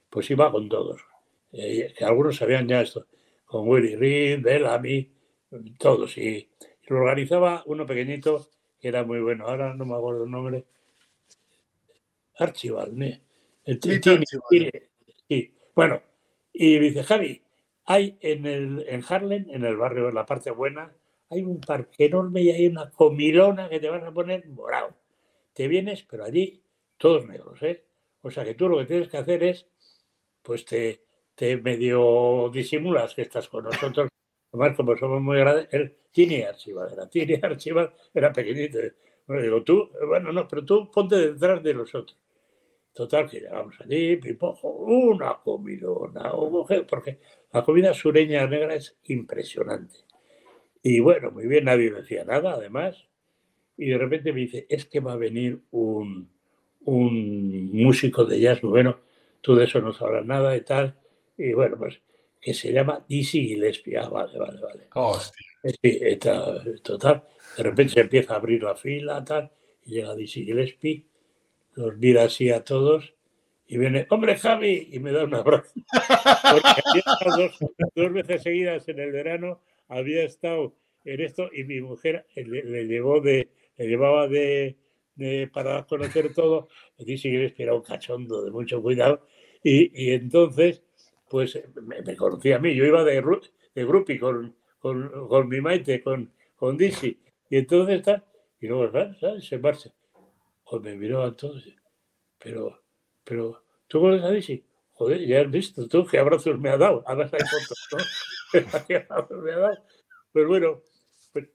pues 0.10 0.32
iba 0.32 0.52
con 0.52 0.68
todos. 0.68 1.02
Eh, 1.52 1.94
que 1.96 2.06
algunos 2.06 2.38
sabían 2.38 2.68
ya 2.68 2.82
esto, 2.82 3.06
con 3.46 3.68
Willy 3.68 3.96
Reed, 3.96 4.42
Bellamy, 4.42 5.12
todos. 5.78 6.18
Y, 6.18 6.50
lo 6.88 6.98
organizaba 6.98 7.64
uno 7.68 7.86
pequeñito 7.86 8.50
que 8.80 8.90
era 8.90 9.04
muy 9.04 9.22
bueno. 9.22 9.48
Ahora 9.48 9.74
no 9.74 9.86
me 9.86 9.96
acuerdo 9.96 10.26
el 10.26 10.32
nombre. 10.32 10.66
Archibald, 12.38 13.22
sí, 15.28 15.54
Bueno, 15.76 16.02
y 16.52 16.80
dice 16.80 17.04
Javi, 17.04 17.42
hay 17.86 18.18
en, 18.20 18.46
el, 18.46 18.86
en 18.88 19.04
Harlem, 19.08 19.46
en 19.52 19.64
el 19.64 19.78
barrio, 19.78 20.10
en 20.10 20.16
la 20.16 20.26
parte 20.26 20.50
buena, 20.52 20.92
hay 21.30 21.44
un 21.44 21.62
parque 21.62 22.06
enorme 22.06 22.42
y 22.42 22.52
hay 22.52 22.68
una 22.68 22.90
comilona 22.90 23.70
que 23.70 23.80
te 23.80 23.90
vas 23.90 24.04
a 24.04 24.12
poner 24.12 24.48
morado. 24.50 24.96
Te 25.54 25.68
vienes, 25.68 26.04
pero 26.04 26.26
allí 26.26 26.62
todos 26.98 27.28
negros, 27.28 27.62
¿eh? 27.64 27.86
O 28.22 28.32
sea 28.32 28.44
que 28.44 28.56
tú 28.56 28.68
lo 28.68 28.80
que 28.80 28.86
tienes 28.86 29.08
que 29.08 29.18
hacer 29.18 29.44
es, 29.44 29.68
pues 30.42 30.66
te, 30.66 31.04
te 31.36 31.58
medio 31.58 32.50
disimulas 32.54 33.14
que 33.14 33.24
estás 33.24 33.48
con 33.48 33.66
nosotros 33.66 34.10
Además, 34.52 34.76
como 34.76 34.98
somos 34.98 35.22
muy 35.22 35.38
grandes, 35.40 35.68
él, 35.72 35.96
Tini 36.12 36.42
Archival 36.42 36.92
era. 36.92 37.10
Tini 37.10 37.36
Archival 37.42 37.94
era 38.14 38.32
pequeñito. 38.34 38.80
Bueno, 39.28 39.44
digo, 39.44 39.64
tú, 39.64 39.90
bueno, 40.08 40.32
no, 40.32 40.48
pero 40.48 40.66
tú 40.66 40.92
ponte 40.92 41.16
detrás 41.16 41.64
de 41.64 41.74
los 41.74 41.94
otros. 41.96 42.18
Total, 42.94 43.30
que 43.30 43.40
llegamos 43.40 43.76
allí, 43.80 44.18
pipojo, 44.18 44.70
una 44.70 45.38
comidona, 45.42 46.34
porque 46.90 47.20
la 47.54 47.64
comida 47.64 47.94
sureña 47.94 48.46
negra 48.48 48.76
es 48.76 48.98
impresionante. 49.06 50.00
Y 50.84 51.00
bueno, 51.00 51.32
muy 51.32 51.48
bien, 51.48 51.66
nadie 51.66 51.92
decía 51.92 52.26
nada, 52.26 52.54
además. 52.54 53.08
Y 53.78 53.88
de 53.90 53.98
repente 53.98 54.34
me 54.34 54.42
dice, 54.42 54.66
es 54.70 54.86
que 54.86 55.00
va 55.00 55.14
a 55.14 55.18
venir 55.18 55.62
un, 55.72 56.30
un 56.86 57.72
músico 57.72 58.26
de 58.26 58.40
jazz, 58.42 58.62
bueno, 58.62 59.00
tú 59.42 59.56
de 59.56 59.66
eso 59.66 59.80
no 59.80 59.94
sabrás 59.94 60.26
nada 60.26 60.56
y 60.58 60.62
tal. 60.62 60.96
Y 61.38 61.54
bueno, 61.54 61.78
pues 61.78 62.02
que 62.42 62.54
se 62.54 62.72
llama 62.72 63.06
Dizzy 63.08 63.48
Gillespie. 63.48 63.98
Ah, 63.98 64.10
vale, 64.10 64.38
vale, 64.38 64.60
vale. 64.60 64.88
Sí, 65.64 66.00
está, 66.02 66.64
total. 66.82 67.24
De 67.56 67.64
repente 67.64 67.94
se 67.94 68.02
empieza 68.02 68.34
a 68.34 68.38
abrir 68.38 68.64
la 68.64 68.76
fila, 68.76 69.24
tal, 69.24 69.52
y 69.86 69.92
llega 69.92 70.16
Dizzy 70.16 70.46
Gillespie, 70.46 71.06
los 71.76 71.98
mira 71.98 72.24
así 72.24 72.50
a 72.50 72.64
todos 72.64 73.14
y 73.72 73.78
viene, 73.78 74.06
hombre 74.10 74.36
Javi, 74.36 74.90
y 74.92 75.00
me 75.00 75.14
da 75.14 75.24
un 75.24 75.34
abrazo. 75.34 75.72
Porque 76.52 76.82
dos, 77.38 77.58
dos 77.96 78.14
veces 78.14 78.44
seguidas 78.44 78.86
en 78.90 79.00
el 79.00 79.14
verano 79.14 79.62
había 79.88 80.24
estado 80.24 80.76
en 81.06 81.22
esto 81.22 81.50
y 81.54 81.64
mi 81.64 81.80
mujer 81.80 82.26
le, 82.36 82.86
llevó 82.86 83.22
de, 83.22 83.48
le 83.78 83.88
llevaba 83.88 84.28
de, 84.28 84.76
para 85.54 85.84
conocer 85.84 86.34
todo, 86.34 86.68
y 86.98 87.06
dice 87.06 87.54
que 87.56 87.64
era 87.64 87.74
un 87.74 87.82
cachondo 87.82 88.44
de 88.44 88.52
mucho 88.52 88.82
cuidado 88.82 89.26
y, 89.64 90.12
entonces 90.12 90.84
pues 91.32 91.58
me, 91.82 92.16
conocía 92.18 92.58
a 92.58 92.60
mí, 92.60 92.76
yo 92.76 92.84
iba 92.84 93.06
de, 93.06 93.24
de 93.74 93.86
grupi 93.86 94.20
con, 94.20 94.54
con, 94.80 95.30
con, 95.30 95.48
mi 95.48 95.62
maite, 95.62 96.04
con, 96.04 96.30
con 96.58 96.78
Dizzy, 96.78 97.18
y 97.50 97.56
entonces 97.56 98.00
está, 98.00 98.26
y 98.60 98.68
luego 98.68 98.92
¿sabes? 99.18 99.48
se 99.48 99.58
marcha. 99.58 99.92
Pues 100.70 100.82
me 100.84 100.94
miró 100.98 101.26
entonces, 101.26 101.74
pero, 102.38 102.82
pero, 103.24 103.64
¿tú 103.88 104.02
conoces 104.02 104.26
a 104.26 104.32
Dizzy? 104.32 104.66
Joder, 104.92 105.26
ya 105.26 105.40
has 105.40 105.50
visto 105.50 105.88
tú 105.88 106.06
qué 106.06 106.20
abrazos 106.20 106.60
me 106.60 106.70
ha 106.70 106.78
dado, 106.78 107.02
ahora 107.08 107.30
hay 107.32 107.40
fotos, 107.40 107.88
¿no? 107.94 108.84
¿Qué 108.88 109.06
abrazos 109.10 109.42
me 109.42 109.54
ha 109.54 109.58
dado? 109.58 109.78
Pero 110.34 110.48
bueno, 110.50 110.82
pues, 111.32 111.48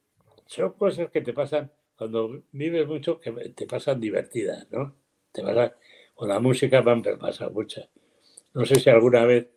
son 0.46 0.72
cosas 0.72 1.10
que 1.10 1.20
te 1.20 1.34
pasan 1.34 1.70
cuando 1.98 2.42
vives 2.52 2.86
mucho, 2.86 3.20
que 3.20 3.30
te 3.30 3.66
pasan 3.66 4.00
divertidas, 4.00 4.66
¿no? 4.70 4.96
Te 5.32 5.42
pasan, 5.42 5.74
con 6.14 6.30
la 6.30 6.40
música 6.40 6.80
me 6.80 6.92
han 6.92 7.02
pasado 7.02 7.50
muchas. 7.50 7.90
No 8.54 8.64
sé 8.64 8.76
si 8.76 8.88
alguna 8.88 9.26
vez, 9.26 9.48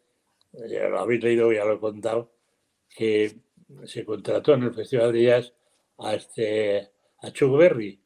ya 0.53 0.87
lo 0.89 0.99
habéis 0.99 1.23
leído, 1.23 1.51
ya 1.51 1.65
lo 1.65 1.73
he 1.73 1.79
contado, 1.79 2.31
que 2.89 3.35
se 3.85 4.05
contrató 4.05 4.53
en 4.53 4.63
el 4.63 4.73
Festival 4.73 5.13
de 5.13 5.23
Jazz 5.23 5.53
a, 5.99 6.15
este, 6.15 6.89
a 7.21 7.31
Chuck 7.31 7.57
Berry. 7.57 8.01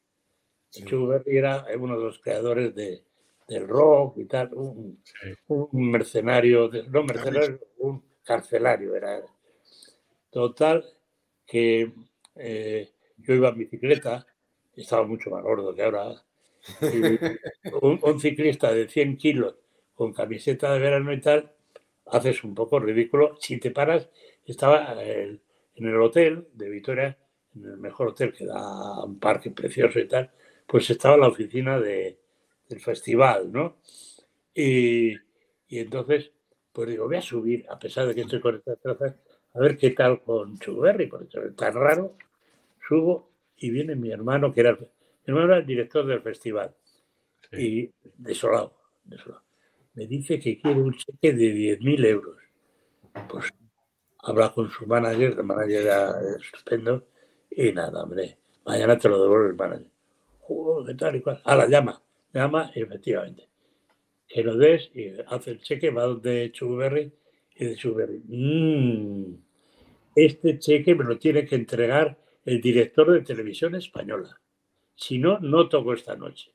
Chuck 0.72 1.08
Berry 1.08 1.38
era 1.38 1.66
uno 1.78 1.98
de 1.98 2.04
los 2.04 2.20
creadores 2.20 2.74
de, 2.76 3.04
del 3.48 3.68
rock 3.68 4.18
y 4.18 4.26
tal, 4.26 4.54
un, 4.54 5.00
mercenario, 5.72 6.70
no 6.90 7.04
mercenario, 7.04 7.60
un 7.80 8.04
carcelario 8.24 8.96
era. 8.96 9.22
Total, 10.32 10.84
que 11.46 11.94
eh, 12.36 12.90
yo 13.18 13.34
iba 13.36 13.50
en 13.50 13.58
bicicleta, 13.58 14.26
estaba 14.76 15.06
mucho 15.06 15.30
más 15.30 15.44
gordo 15.44 15.76
que 15.76 15.84
ahora, 15.84 16.24
un, 17.82 18.20
ciclista 18.20 18.72
de 18.72 18.88
100 18.88 19.18
kilos 19.18 19.56
con 19.94 20.14
camiseta 20.14 20.74
de 20.74 20.80
verano 20.80 21.14
y 21.14 21.22
tal, 21.22 21.52
haces 22.14 22.44
un 22.44 22.56
poco 22.56 22.80
ridículo. 22.80 23.36
Si 23.40 23.58
te 23.58 23.72
paras, 23.72 24.10
estaba 24.46 24.96
en 25.04 25.40
el 25.76 26.02
hotel 26.02 26.48
de 26.54 26.70
Vitoria, 26.70 27.18
en 27.56 27.66
el 27.66 27.78
mejor 27.78 28.10
hotel 28.10 28.34
que 28.34 28.46
da 28.46 29.04
un 29.04 29.20
parque 29.20 29.52
precioso 29.52 30.00
y 30.00 30.08
tal, 30.08 30.32
pues 30.68 30.90
estaba 30.90 31.18
la 31.18 31.28
oficina 31.28 31.80
de, 31.80 32.18
del 32.70 32.80
festival, 32.80 33.52
¿no? 33.52 33.78
Y, 34.54 35.14
entonces, 35.70 36.32
pues 36.72 36.90
digo, 36.90 37.06
voy 37.06 37.16
a 37.16 37.22
subir, 37.22 37.66
a 37.70 37.80
pesar 37.80 38.08
de 38.08 38.16
que 38.16 38.22
estoy 38.22 38.40
con 38.40 38.56
estas 38.56 38.80
trazas, 38.80 39.16
a 39.54 39.60
ver 39.60 39.78
qué 39.78 39.92
tal 39.92 40.22
con 40.22 40.58
Chuberry, 40.60 41.08
porque 41.08 41.26
es 41.26 41.56
tan 41.56 41.74
raro. 41.74 42.16
Subo 42.88 43.32
y 43.58 43.72
viene 43.72 43.96
mi 43.96 44.12
hermano, 44.12 44.54
que 44.54 44.62
era, 44.62 44.74
mi 44.74 44.88
hermano 45.26 45.48
era 45.48 45.58
el 45.58 45.66
director 45.66 46.06
del 46.06 46.22
festival, 46.22 46.76
y 47.52 47.92
desolado, 48.18 48.74
desolado 49.04 49.43
me 49.96 50.08
dice 50.08 50.40
que 50.40 50.60
quiere 50.60 50.82
un 50.82 50.94
cheque 50.94 51.34
de 51.34 51.78
10.000 51.80 52.06
euros. 52.06 52.38
Pues 53.30 53.50
habla 54.20 54.52
con 54.52 54.70
su 54.70 54.86
manager, 54.88 55.36
el 55.38 55.44
manager 55.44 55.82
era 55.82 56.16
estupendo, 56.38 57.08
y 57.52 57.72
nada, 57.72 58.04
hombre, 58.04 58.38
mañana 58.66 58.98
te 58.98 59.10
lo 59.10 59.22
devuelve 59.22 59.50
el 59.50 59.56
manager. 59.56 59.92
Joder, 60.40 60.88
¿qué 60.88 61.00
tal 61.00 61.16
y 61.16 61.22
cual? 61.22 61.42
Ah, 61.44 61.56
la 61.56 61.68
llama, 61.68 62.02
llama, 62.34 62.72
efectivamente. 62.74 63.48
Que 64.28 64.44
lo 64.44 64.58
des 64.58 64.90
y 64.96 65.12
hace 65.28 65.52
el 65.52 65.62
cheque, 65.62 65.92
va 65.92 66.04
donde 66.04 66.52
Chuberry 66.52 67.14
y 67.56 67.66
de 67.66 67.76
Chuberry. 67.76 68.24
Mmm, 68.26 69.36
este 70.16 70.60
cheque 70.60 70.96
me 70.96 71.04
lo 71.04 71.18
tiene 71.18 71.46
que 71.46 71.56
entregar 71.56 72.18
el 72.46 72.62
director 72.62 73.12
de 73.12 73.22
televisión 73.22 73.76
española. 73.76 74.40
Si 74.96 75.18
no, 75.18 75.40
no 75.40 75.70
toco 75.70 75.94
esta 75.94 76.16
noche. 76.16 76.52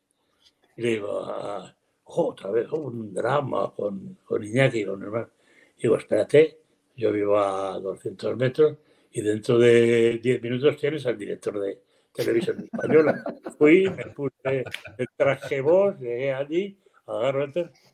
Y 0.76 0.82
le 0.82 0.88
digo, 0.90 1.22
ah, 1.24 1.74
otra 2.08 2.50
vez 2.50 2.70
un 2.72 3.12
drama 3.12 3.72
con, 3.74 4.18
con 4.24 4.42
Iñaki, 4.42 4.84
con 4.84 5.02
hermano. 5.02 5.28
Digo, 5.76 5.96
espérate, 5.96 6.58
yo 6.96 7.12
vivo 7.12 7.38
a 7.38 7.78
200 7.78 8.36
metros 8.36 8.76
y 9.12 9.20
dentro 9.20 9.58
de 9.58 10.18
10 10.18 10.42
minutos 10.42 10.76
tienes 10.76 11.06
al 11.06 11.18
director 11.18 11.60
de 11.60 11.80
televisión 12.12 12.64
española. 12.64 13.22
Fui, 13.58 13.88
me 13.90 14.06
puse 14.06 14.64
el 14.96 15.06
traje 15.16 15.60
voz, 15.60 15.98
llegué 15.98 16.32
allí, 16.32 16.78
agarro 17.06 17.46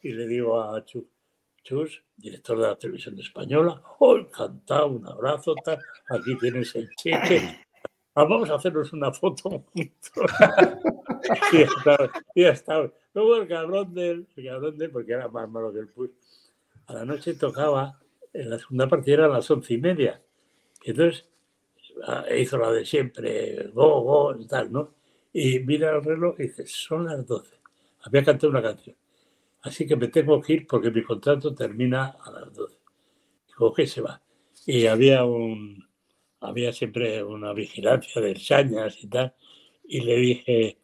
y 0.02 0.12
le 0.12 0.26
digo 0.26 0.60
a 0.60 0.84
Chus, 0.84 1.04
Chus, 1.62 2.02
director 2.16 2.58
de 2.58 2.68
la 2.68 2.76
televisión 2.76 3.18
española, 3.18 3.82
oh, 3.98 4.16
encantado, 4.16 4.88
un 4.88 5.06
abrazo, 5.06 5.54
tal, 5.64 5.78
aquí 6.10 6.36
tienes 6.38 6.74
el 6.74 6.88
cheque, 6.96 7.63
vamos 8.14 8.50
a 8.50 8.54
hacernos 8.54 8.92
una 8.92 9.12
foto 9.12 9.64
y 9.74 9.90
ya 11.52 11.64
está, 11.64 12.10
ya 12.34 12.48
está. 12.50 12.92
Luego 13.12 13.36
el 13.36 13.48
cabrón 13.48 13.94
del, 13.94 14.26
el 14.36 14.46
cabrón 14.46 14.78
del, 14.78 14.90
porque 14.90 15.12
era 15.12 15.28
más 15.28 15.48
malo 15.48 15.72
que 15.72 15.80
el 15.80 15.88
push, 15.88 16.10
a 16.86 16.94
la 16.94 17.04
noche 17.04 17.34
tocaba, 17.34 18.00
en 18.32 18.50
la 18.50 18.58
segunda 18.58 18.88
partida 18.88 19.14
era 19.14 19.26
a 19.26 19.28
las 19.28 19.50
once 19.50 19.74
y 19.74 19.78
media. 19.78 20.22
Y 20.82 20.90
entonces 20.90 21.26
ah, 22.06 22.24
hizo 22.36 22.58
la 22.58 22.70
de 22.70 22.84
siempre, 22.84 23.70
go, 23.72 24.02
go, 24.02 24.36
y 24.38 24.46
tal, 24.46 24.70
¿no? 24.70 24.94
Y 25.32 25.60
mira 25.60 25.96
el 25.96 26.04
reloj 26.04 26.36
y 26.38 26.44
dice, 26.44 26.66
son 26.66 27.06
las 27.06 27.26
doce. 27.26 27.56
Había 28.02 28.24
cantado 28.24 28.50
una 28.50 28.62
canción. 28.62 28.96
Así 29.62 29.86
que 29.86 29.96
me 29.96 30.08
tengo 30.08 30.40
que 30.40 30.52
ir 30.52 30.66
porque 30.66 30.90
mi 30.90 31.02
contrato 31.02 31.54
termina 31.54 32.16
a 32.22 32.30
las 32.30 32.54
doce. 32.54 32.78
Digo, 33.48 33.72
que 33.72 33.86
se 33.86 34.00
va. 34.02 34.20
Y 34.66 34.86
había 34.86 35.24
un, 35.24 35.83
había 36.44 36.72
siempre 36.72 37.22
una 37.22 37.52
vigilancia 37.52 38.20
de 38.20 38.34
chañas 38.34 39.02
y 39.02 39.08
tal. 39.08 39.34
Y 39.84 40.00
le 40.00 40.16
dije, 40.16 40.78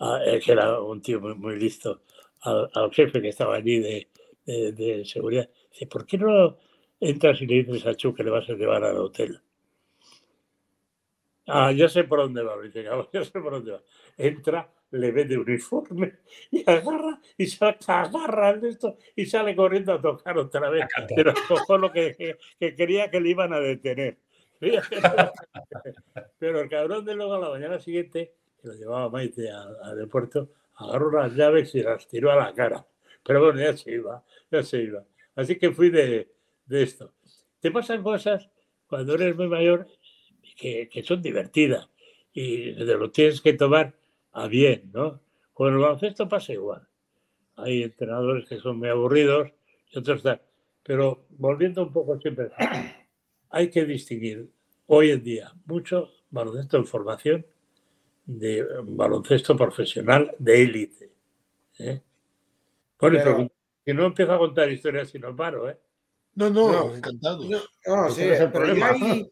eh, 0.00 0.40
que 0.44 0.52
era 0.52 0.80
un 0.80 1.02
tío 1.02 1.20
muy, 1.20 1.58
listo, 1.58 2.02
al, 2.42 2.90
jefe 2.92 3.20
que 3.20 3.28
estaba 3.28 3.56
allí 3.56 3.78
de, 3.78 4.08
de, 4.46 5.04
seguridad, 5.04 5.48
dice, 5.70 5.86
¿por 5.86 6.06
qué 6.06 6.18
no 6.18 6.56
entras 6.98 7.40
y 7.42 7.46
le 7.46 7.62
dices 7.62 7.86
a 7.86 7.94
Chu 7.94 8.14
que 8.14 8.24
le 8.24 8.30
vas 8.30 8.48
a 8.48 8.54
llevar 8.54 8.84
al 8.84 8.96
hotel? 8.96 9.40
Ah, 11.46 11.72
yo 11.72 11.88
sé 11.88 12.04
por 12.04 12.20
dónde 12.20 12.42
va, 12.42 12.60
dice, 12.62 12.84
yo 12.84 13.24
sé 13.24 13.40
por 13.40 13.52
dónde 13.52 13.72
va. 13.72 13.82
Entra, 14.16 14.72
le 14.92 15.12
ve 15.12 15.24
de 15.24 15.38
uniforme 15.38 16.14
y 16.50 16.62
agarra 16.68 17.20
y 17.36 17.46
se 17.46 17.64
agarra 17.64 18.50
esto 18.62 18.96
y 19.16 19.26
sale 19.26 19.54
corriendo 19.54 19.92
a 19.92 20.00
tocar 20.00 20.38
otra 20.38 20.70
vez. 20.70 20.86
Pero 21.14 21.32
cojo 21.48 21.78
lo 21.78 21.92
que, 21.92 22.36
que, 22.58 22.74
quería 22.74 23.10
que 23.10 23.20
le 23.20 23.30
iban 23.30 23.52
a 23.52 23.60
detener. 23.60 24.18
Pero 26.38 26.60
el 26.60 26.68
cabrón 26.68 27.04
de 27.04 27.14
luego 27.14 27.34
a 27.34 27.40
la 27.40 27.50
mañana 27.50 27.78
siguiente 27.78 28.34
que 28.60 28.68
lo 28.68 28.74
llevaba 28.74 29.08
Maite 29.08 29.50
al, 29.50 29.76
aeropuerto, 29.82 30.50
agarró 30.76 31.10
las 31.10 31.34
llaves 31.34 31.74
y 31.74 31.82
las 31.82 32.06
tiró 32.06 32.30
a 32.30 32.36
la 32.36 32.52
cara. 32.52 32.86
Pero 33.24 33.44
bueno, 33.44 33.60
ya 33.60 33.76
se 33.76 33.92
iba, 33.92 34.22
ya 34.50 34.62
se 34.62 34.82
iba. 34.82 35.04
Así 35.34 35.56
que 35.56 35.72
fui 35.72 35.90
de, 35.90 36.28
de 36.66 36.82
esto. 36.82 37.12
Te 37.60 37.70
pasan 37.70 38.02
cosas 38.02 38.48
cuando 38.86 39.14
eres 39.14 39.36
muy 39.36 39.48
mayor 39.48 39.86
que, 40.56 40.88
que 40.88 41.02
son 41.02 41.22
divertidas 41.22 41.88
y 42.32 42.74
te 42.74 42.84
lo 42.84 43.10
tienes 43.10 43.40
que 43.40 43.54
tomar 43.54 43.94
a 44.32 44.46
bien, 44.46 44.90
¿no? 44.92 45.20
Con 45.52 45.72
el 45.72 45.78
baloncesto 45.78 46.28
pasa 46.28 46.52
igual. 46.52 46.86
Hay 47.56 47.82
entrenadores 47.82 48.48
que 48.48 48.58
son 48.58 48.78
muy 48.78 48.88
aburridos 48.88 49.50
y 49.90 49.98
otros 49.98 50.22
tal. 50.22 50.40
Pero 50.82 51.26
volviendo 51.30 51.82
un 51.82 51.92
poco 51.92 52.18
siempre, 52.18 52.50
hay 53.50 53.70
que 53.70 53.84
distinguir 53.84 54.50
hoy 54.86 55.10
en 55.10 55.22
día 55.22 55.52
mucho 55.66 56.10
baloncesto 56.30 56.76
en 56.76 56.86
formación 56.86 57.46
de 58.24 58.64
baloncesto 58.84 59.56
profesional 59.56 60.34
de 60.38 60.62
élite. 60.62 61.12
¿eh? 61.78 62.00
Por 62.96 63.16
eso, 63.16 63.50
que 63.84 63.94
no 63.94 64.06
empiezo 64.06 64.32
a 64.32 64.38
contar 64.38 64.70
historias 64.70 65.10
si 65.10 65.18
no 65.18 65.34
paro, 65.34 65.68
¿eh? 65.68 65.78
No, 66.34 66.48
no, 66.48 66.94
encantado. 66.94 67.42
No, 67.86 68.10
sí, 68.10 68.22
pero 68.52 68.72
yo 68.72 68.84
ahí, 68.84 69.30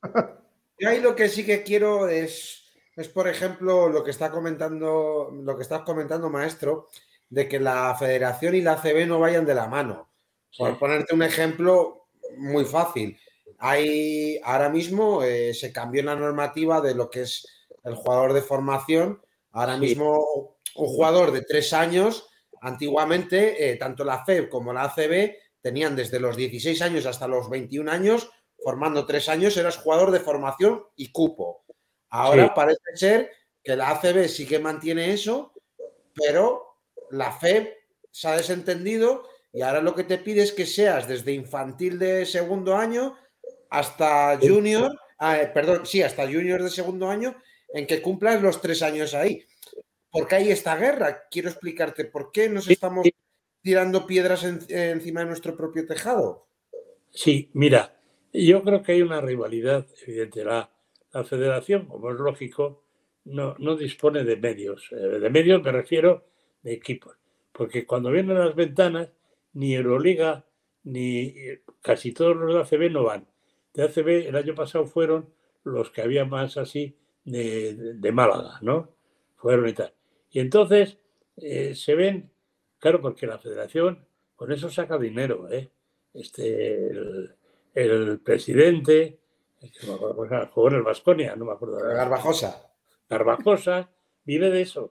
ahí, 0.85 1.01
lo 1.01 1.15
que 1.15 1.29
sí 1.29 1.47
que 1.47 1.63
quiero 1.63 2.09
es, 2.09 2.65
es, 2.97 3.09
por 3.09 3.29
ejemplo, 3.29 3.89
lo 3.89 4.03
que 4.03 4.11
está 4.11 4.31
comentando, 4.31 5.31
lo 5.33 5.57
que 5.57 5.63
estás 5.63 5.83
comentando, 5.83 6.29
maestro, 6.29 6.89
de 7.31 7.49
que 7.49 7.61
la 7.61 7.95
federación 7.95 8.57
y 8.57 8.63
la 8.63 8.83
CB 8.83 9.07
no 9.07 9.21
vayan 9.21 9.47
de 9.47 9.55
la 9.55 9.69
mano. 9.69 10.09
Por 10.57 10.77
ponerte 10.79 11.15
un 11.15 11.23
ejemplo 11.23 12.09
muy 12.37 12.65
fácil. 12.65 13.17
Hay, 13.59 14.41
ahora 14.45 14.69
mismo 14.69 15.23
eh, 15.23 15.55
se 15.55 15.73
cambió 15.73 16.03
la 16.03 16.15
normativa 16.15 16.81
de 16.81 16.95
lo 16.95 17.11
que 17.11 17.23
es 17.23 17.47
el 17.85 17.95
jugador 17.95 18.33
de 18.33 18.43
formación. 18.43 19.21
Ahora 19.53 19.77
mismo 19.77 20.59
un 20.75 20.87
jugador 20.87 21.33
de 21.33 21.43
tres 21.43 21.73
años, 21.73 22.29
antiguamente, 22.61 23.71
eh, 23.71 23.77
tanto 23.77 24.05
la 24.05 24.25
FEB 24.25 24.49
como 24.49 24.73
la 24.73 24.85
ACB 24.85 25.35
tenían 25.61 25.97
desde 25.97 26.21
los 26.21 26.37
16 26.37 26.81
años 26.83 27.07
hasta 27.07 27.27
los 27.27 27.51
21 27.51 27.91
años, 27.91 28.31
formando 28.63 29.07
tres 29.07 29.29
años, 29.29 29.57
eras 29.57 29.79
jugador 29.79 30.11
de 30.11 30.21
formación 30.21 30.85
y 30.97 31.11
cupo. 31.11 31.65
Ahora 32.11 32.55
parece 32.55 32.81
ser 32.95 33.31
que 33.63 33.77
la 33.77 33.91
ACB 33.91 34.29
sí 34.29 34.47
que 34.47 34.59
mantiene 34.59 35.13
eso, 35.13 35.53
pero 36.15 36.79
la 37.11 37.33
FEB 37.33 37.75
se 38.11 38.29
ha 38.29 38.37
desentendido 38.37 39.29
y 39.53 39.63
ahora 39.63 39.81
lo 39.81 39.95
que 39.95 40.05
te 40.05 40.19
pide 40.19 40.43
es 40.43 40.53
que 40.53 40.67
seas 40.67 41.09
desde 41.09 41.33
infantil 41.33 41.99
de 41.99 42.27
segundo 42.27 42.77
año 42.77 43.17
hasta 43.71 44.39
junior 44.41 44.99
ah, 45.19 45.39
perdón, 45.53 45.85
sí, 45.85 46.03
hasta 46.03 46.27
junior 46.27 46.63
de 46.63 46.71
segundo 46.71 47.09
año, 47.09 47.37
en 47.73 47.87
que 47.87 48.01
cumplas 48.01 48.43
los 48.43 48.61
tres 48.61 48.83
años 48.83 49.15
ahí. 49.15 49.45
Porque 50.11 50.37
hay 50.37 50.51
esta 50.51 50.77
guerra. 50.77 51.29
Quiero 51.31 51.49
explicarte 51.51 52.05
por 52.07 52.33
qué 52.33 52.49
nos 52.49 52.69
estamos 52.69 53.07
tirando 53.61 54.07
piedras 54.07 54.45
encima 54.45 55.21
de 55.21 55.27
nuestro 55.27 55.57
propio 55.57 55.87
tejado. 55.87 56.47
Sí, 57.11 57.51
mira, 57.53 57.99
yo 58.33 58.63
creo 58.63 58.83
que 58.83 58.93
hay 58.93 59.03
una 59.03 59.21
rivalidad 59.21 59.87
evidente. 60.07 60.45
La, 60.45 60.71
la 61.13 61.25
federación, 61.25 61.87
como 61.87 62.11
es 62.11 62.19
lógico, 62.19 62.85
no, 63.25 63.55
no 63.59 63.77
dispone 63.77 64.25
de 64.25 64.37
medios. 64.37 64.89
Eh, 64.93 64.97
de 64.97 65.31
medios 65.31 65.63
me 65.63 65.73
refiero 65.73 66.27
de 66.63 66.73
equipos. 66.73 67.17
Porque 67.53 67.85
cuando 67.85 68.11
vienen 68.11 68.39
las 68.39 68.55
ventanas, 68.55 69.11
ni 69.53 69.75
Euroliga 69.75 70.45
ni 70.85 71.35
casi 71.83 72.13
todos 72.13 72.37
los 72.37 72.55
de 72.55 72.61
ACB 72.61 72.91
no 72.91 73.05
van. 73.05 73.27
De 73.79 73.85
ACB 73.85 74.27
el 74.27 74.35
año 74.35 74.57
pasado 74.57 74.87
fueron 74.87 75.33
los 75.63 75.93
que 75.93 76.03
había 76.03 76.25
más 76.25 76.57
así 76.57 76.97
de, 77.25 78.11
Málaga, 78.13 78.59
¿no? 78.61 78.89
Fueron 79.37 79.69
y 79.69 79.73
tal. 79.73 79.95
Y 80.33 80.41
entonces 80.41 80.99
eh, 81.37 81.77
se 81.77 81.95
ven, 81.95 82.29
claro, 82.81 83.01
porque 83.01 83.29
la 83.29 83.39
federación 83.39 84.05
con 84.35 84.51
eso 84.51 84.69
saca 84.69 84.99
dinero, 84.99 85.49
¿eh? 85.53 85.71
Este, 86.13 86.91
el, 87.73 88.19
presidente, 88.25 89.21
el 89.61 89.71
que 89.71 89.87
jugó 89.87 90.69
en 90.71 90.75
el 90.75 90.83
Vasconia, 90.83 91.37
no 91.37 91.45
me 91.45 91.53
acuerdo. 91.53 91.79
Garbajosa. 91.79 92.73
Garbajosa 93.09 93.89
vive 94.25 94.51
de 94.51 94.63
eso. 94.63 94.91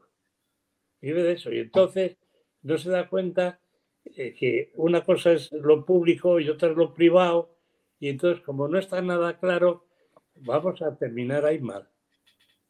Vive 1.02 1.24
de 1.24 1.34
eso. 1.34 1.52
Y 1.52 1.60
entonces 1.60 2.16
no 2.62 2.78
se 2.78 2.90
da 2.90 3.10
cuenta 3.10 3.60
eh, 4.06 4.34
que 4.34 4.72
una 4.76 5.04
cosa 5.04 5.34
es 5.34 5.52
lo 5.52 5.84
público 5.84 6.40
y 6.40 6.48
otra 6.48 6.70
es 6.70 6.78
lo 6.78 6.94
privado, 6.94 7.57
y 8.00 8.10
entonces 8.10 8.44
como 8.44 8.68
no 8.68 8.78
está 8.80 9.02
nada 9.02 9.40
claro, 9.40 9.88
vamos 10.36 10.82
a 10.82 10.96
terminar 10.96 11.46
ahí 11.46 11.60
mal. 11.60 11.90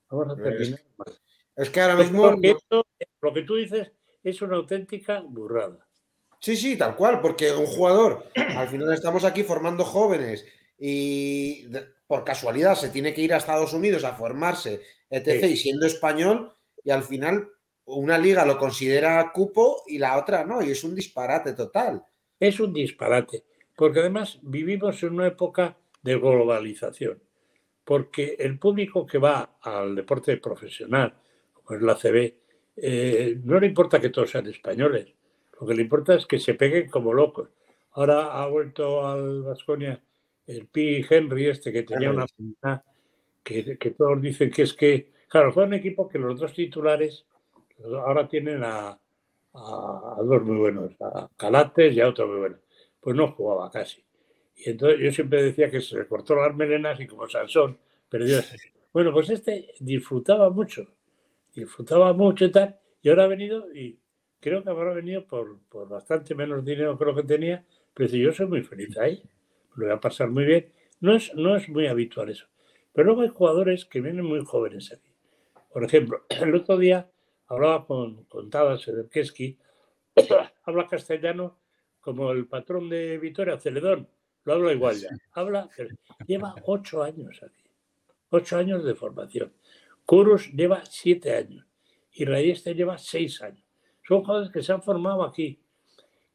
Vamos 0.09 0.37
a 0.37 0.41
terminar 0.41 0.81
mal. 0.97 1.17
Es 1.55 1.69
que 1.69 1.81
ahora 1.81 1.95
mismo... 1.95 2.35
lo 3.21 3.33
que 3.33 3.43
tú 3.43 3.55
dices 3.55 3.91
es 4.23 4.41
una 4.41 4.57
auténtica 4.57 5.21
burrada. 5.21 5.87
Sí, 6.39 6.55
sí, 6.55 6.77
tal 6.77 6.95
cual, 6.95 7.19
porque 7.19 7.51
un 7.51 7.65
jugador, 7.65 8.25
al 8.35 8.67
final 8.67 8.93
estamos 8.93 9.23
aquí 9.23 9.43
formando 9.43 9.83
jóvenes 9.83 10.45
y 10.77 11.67
por 12.05 12.23
casualidad 12.23 12.75
se 12.75 12.89
tiene 12.89 13.13
que 13.13 13.21
ir 13.21 13.33
a 13.33 13.37
Estados 13.37 13.73
Unidos 13.73 14.03
a 14.03 14.13
formarse, 14.13 14.81
etc., 15.09 15.45
y 15.45 15.57
siendo 15.57 15.87
español, 15.87 16.53
y 16.83 16.91
al 16.91 17.03
final 17.03 17.49
una 17.85 18.17
liga 18.17 18.45
lo 18.45 18.57
considera 18.57 19.31
cupo 19.33 19.83
y 19.87 19.97
la 19.97 20.17
otra 20.17 20.45
no, 20.45 20.61
y 20.61 20.71
es 20.71 20.83
un 20.83 20.93
disparate 20.93 21.53
total. 21.53 22.05
Es 22.39 22.59
un 22.59 22.71
disparate, 22.71 23.45
porque 23.77 23.99
además 23.99 24.39
vivimos 24.41 25.01
en 25.03 25.13
una 25.13 25.27
época 25.27 25.77
de 26.01 26.15
globalización, 26.15 27.21
porque 27.85 28.35
el 28.39 28.59
público 28.59 29.05
que 29.05 29.19
va 29.19 29.57
al 29.61 29.95
deporte 29.95 30.35
profesional, 30.37 31.13
como 31.53 31.77
es 31.77 31.81
la 31.81 31.95
CB, 31.95 32.33
eh, 32.75 33.39
no 33.43 33.59
le 33.59 33.67
importa 33.67 34.01
que 34.01 34.09
todos 34.09 34.31
sean 34.31 34.47
españoles, 34.47 35.13
lo 35.59 35.65
que 35.65 35.75
le 35.75 35.83
importa 35.83 36.15
es 36.15 36.25
que 36.25 36.39
se 36.39 36.55
peguen 36.55 36.89
como 36.89 37.13
locos. 37.13 37.49
Ahora 37.91 38.41
ha 38.41 38.47
vuelto 38.47 39.07
al 39.07 39.43
Vasconia 39.43 40.01
el 40.45 40.67
Pi 40.67 41.05
Henry, 41.09 41.47
este 41.47 41.71
que 41.71 41.83
tenía 41.83 42.11
una 42.11 42.25
que, 43.43 43.77
que 43.77 43.91
todos 43.91 44.21
dicen 44.21 44.51
que 44.51 44.63
es 44.63 44.73
que, 44.73 45.11
claro, 45.29 45.53
fue 45.53 45.63
un 45.63 45.73
equipo 45.73 46.09
que 46.09 46.19
los 46.19 46.39
dos 46.39 46.53
titulares 46.53 47.25
ahora 47.85 48.27
tienen 48.27 48.63
a, 48.63 48.99
dos 49.53 50.43
muy 50.43 50.57
buenos, 50.57 50.91
a 50.99 51.29
Calates 51.37 51.93
y 51.93 52.01
a 52.01 52.09
otro 52.09 52.27
muy 52.27 52.39
bueno. 52.39 52.57
Pues 53.07 53.15
no 53.15 53.31
jugaba 53.31 53.71
casi. 53.71 54.03
Y 54.57 54.71
entonces 54.71 54.99
yo 54.99 55.09
siempre 55.13 55.41
decía 55.41 55.71
que 55.71 55.79
se 55.79 56.05
cortó 56.07 56.35
las 56.35 56.53
melenas 56.53 56.99
y 56.99 57.07
como 57.07 57.25
Sansón 57.29 57.77
perdió. 58.09 58.41
Bueno, 58.91 59.13
pues 59.13 59.29
este 59.29 59.69
disfrutaba 59.79 60.49
mucho, 60.49 60.85
disfrutaba 61.55 62.11
mucho 62.11 62.43
y 62.43 62.51
tal. 62.51 62.77
Y 63.01 63.07
ahora 63.07 63.23
ha 63.23 63.27
venido 63.27 63.73
y 63.73 63.97
creo 64.41 64.61
que 64.61 64.69
habrá 64.69 64.93
venido 64.93 65.25
por, 65.25 65.57
bastante 65.87 66.35
menos 66.35 66.65
dinero 66.65 66.97
que 66.99 67.05
lo 67.05 67.15
que 67.15 67.23
tenía, 67.23 67.63
pero 67.93 68.09
yo 68.09 68.33
soy 68.33 68.47
muy 68.47 68.61
feliz 68.61 68.97
ahí, 68.97 69.23
lo 69.77 69.85
voy 69.85 69.95
a 69.95 70.01
pasar 70.01 70.29
muy 70.29 70.43
bien. 70.43 70.73
No 70.99 71.15
es, 71.15 71.33
no 71.33 71.55
es 71.55 71.69
muy 71.69 71.87
habitual 71.87 72.27
eso. 72.27 72.47
Pero 72.91 73.05
luego 73.05 73.21
hay 73.21 73.29
jugadores 73.29 73.85
que 73.85 74.01
vienen 74.01 74.25
muy 74.25 74.43
jóvenes 74.43 74.91
aquí. 74.91 75.13
Por 75.71 75.85
ejemplo, 75.85 76.25
el 76.41 76.53
otro 76.53 76.77
día 76.77 77.09
hablaba 77.47 77.85
con, 77.85 78.25
con 78.25 78.49
Tadas 78.49 78.85
habla 80.65 80.87
castellano 80.87 81.57
como 82.07 82.31
el 82.31 82.47
patrón 82.47 82.87
de 82.87 83.17
Vitoria, 83.17 83.59
Celedón, 83.59 84.07
lo 84.45 84.53
habla 84.53 84.71
igual 84.71 84.95
ya. 84.95 85.09
Habla, 85.33 85.69
lleva 86.25 86.55
ocho 86.63 87.03
años 87.03 87.43
aquí, 87.43 87.69
ocho 88.29 88.55
años 88.55 88.85
de 88.85 88.95
formación. 88.95 89.51
Kurus 90.05 90.49
lleva 90.53 90.85
siete 90.85 91.35
años 91.35 91.65
y 92.13 92.23
Rayeste 92.23 92.75
lleva 92.75 92.97
seis 92.97 93.41
años. 93.41 93.61
Son 94.07 94.23
jugadores 94.23 94.53
que 94.53 94.63
se 94.63 94.71
han 94.71 94.81
formado 94.81 95.21
aquí. 95.21 95.59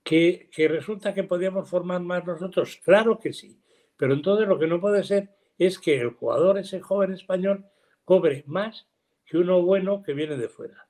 Que, 0.04 0.50
que 0.52 0.68
resulta 0.68 1.14
que 1.14 1.24
podíamos 1.24 1.70
formar 1.70 2.02
más 2.02 2.26
nosotros, 2.26 2.78
claro 2.84 3.18
que 3.18 3.32
sí. 3.32 3.58
Pero 3.96 4.12
entonces 4.12 4.46
lo 4.46 4.58
que 4.58 4.66
no 4.66 4.78
puede 4.78 5.02
ser 5.04 5.30
es 5.56 5.78
que 5.78 5.98
el 5.98 6.10
jugador, 6.10 6.58
ese 6.58 6.82
joven 6.82 7.14
español, 7.14 7.64
cobre 8.04 8.44
más 8.46 8.86
que 9.24 9.38
uno 9.38 9.62
bueno 9.62 10.02
que 10.02 10.12
viene 10.12 10.36
de 10.36 10.50
fuera 10.50 10.86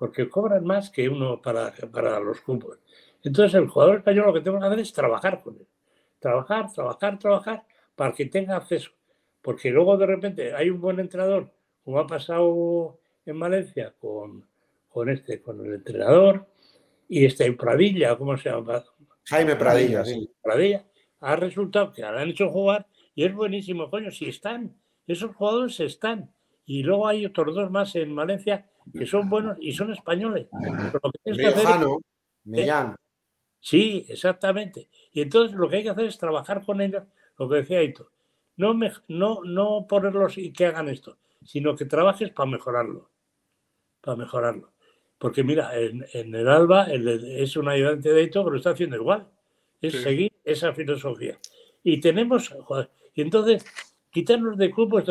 porque 0.00 0.30
cobran 0.30 0.64
más 0.64 0.88
que 0.88 1.10
uno 1.10 1.42
para, 1.42 1.74
para 1.92 2.18
los 2.20 2.40
cupos. 2.40 2.78
Entonces 3.22 3.54
el 3.54 3.68
jugador 3.68 3.98
español 3.98 4.26
lo 4.26 4.34
que 4.34 4.40
tenemos 4.40 4.60
que 4.60 4.66
hacer 4.66 4.78
es 4.80 4.92
trabajar 4.92 5.42
con 5.42 5.56
él. 5.56 5.66
Trabajar, 6.18 6.72
trabajar, 6.72 7.18
trabajar 7.18 7.64
para 7.94 8.12
que 8.12 8.26
tenga 8.26 8.56
acceso. 8.56 8.90
Porque 9.42 9.70
luego 9.70 9.96
de 9.96 10.06
repente 10.06 10.54
hay 10.54 10.70
un 10.70 10.80
buen 10.80 11.00
entrenador, 11.00 11.50
como 11.84 11.98
ha 11.98 12.06
pasado 12.06 12.98
en 13.24 13.38
Valencia 13.38 13.94
con, 13.98 14.44
con 14.88 15.08
este, 15.08 15.40
con 15.40 15.64
el 15.64 15.74
entrenador, 15.74 16.46
y 17.08 17.24
este 17.24 17.52
Pradilla, 17.52 18.16
¿cómo 18.16 18.36
se 18.36 18.50
llama? 18.50 18.84
Jaime 19.24 19.56
Pradilla, 19.56 20.04
sí. 20.04 20.30
Pradilla. 20.40 20.84
Ha 21.20 21.36
resultado 21.36 21.92
que 21.92 22.02
le 22.02 22.08
han 22.08 22.28
hecho 22.28 22.48
jugar 22.48 22.86
y 23.14 23.24
es 23.24 23.34
buenísimo, 23.34 23.90
coño, 23.90 24.10
si 24.10 24.28
están, 24.28 24.74
esos 25.06 25.34
jugadores 25.34 25.80
están. 25.80 26.32
Y 26.64 26.82
luego 26.84 27.08
hay 27.08 27.26
otros 27.26 27.54
dos 27.54 27.70
más 27.70 27.96
en 27.96 28.14
Valencia 28.14 28.70
que 28.96 29.06
son 29.06 29.28
buenos 29.28 29.58
y 29.60 29.72
son 29.72 29.92
españoles. 29.92 30.46
Millán. 32.44 32.96
Sí, 33.60 34.06
exactamente. 34.08 34.88
Y 35.12 35.20
entonces 35.20 35.56
lo 35.56 35.68
que 35.68 35.76
hay 35.76 35.82
que 35.82 35.90
hacer 35.90 36.06
es 36.06 36.18
trabajar 36.18 36.64
con 36.64 36.80
ellos, 36.80 37.04
lo 37.38 37.48
que 37.48 37.56
decía 37.56 37.82
Hito. 37.82 38.10
No, 38.56 38.74
no, 39.08 39.40
no 39.44 39.86
ponerlos 39.88 40.38
y 40.38 40.52
que 40.52 40.66
hagan 40.66 40.88
esto, 40.88 41.18
sino 41.44 41.76
que 41.76 41.84
trabajes 41.84 42.30
para 42.30 42.50
mejorarlo. 42.50 43.10
Para 44.00 44.16
mejorarlo. 44.16 44.72
Porque 45.18 45.44
mira, 45.44 45.78
en, 45.78 46.06
el 46.12 46.48
Alba 46.48 46.86
es 46.90 47.56
un 47.56 47.68
ayudante 47.68 48.12
de 48.12 48.22
Hito, 48.22 48.44
pero 48.44 48.56
está 48.56 48.70
haciendo 48.70 48.96
igual. 48.96 49.28
Es 49.80 50.00
seguir 50.02 50.32
esa 50.44 50.72
filosofía. 50.72 51.38
Y 51.82 52.00
tenemos, 52.00 52.54
y 53.14 53.22
entonces, 53.22 53.64
quitarnos 54.10 54.56
de 54.58 54.70
clubes, 54.70 55.04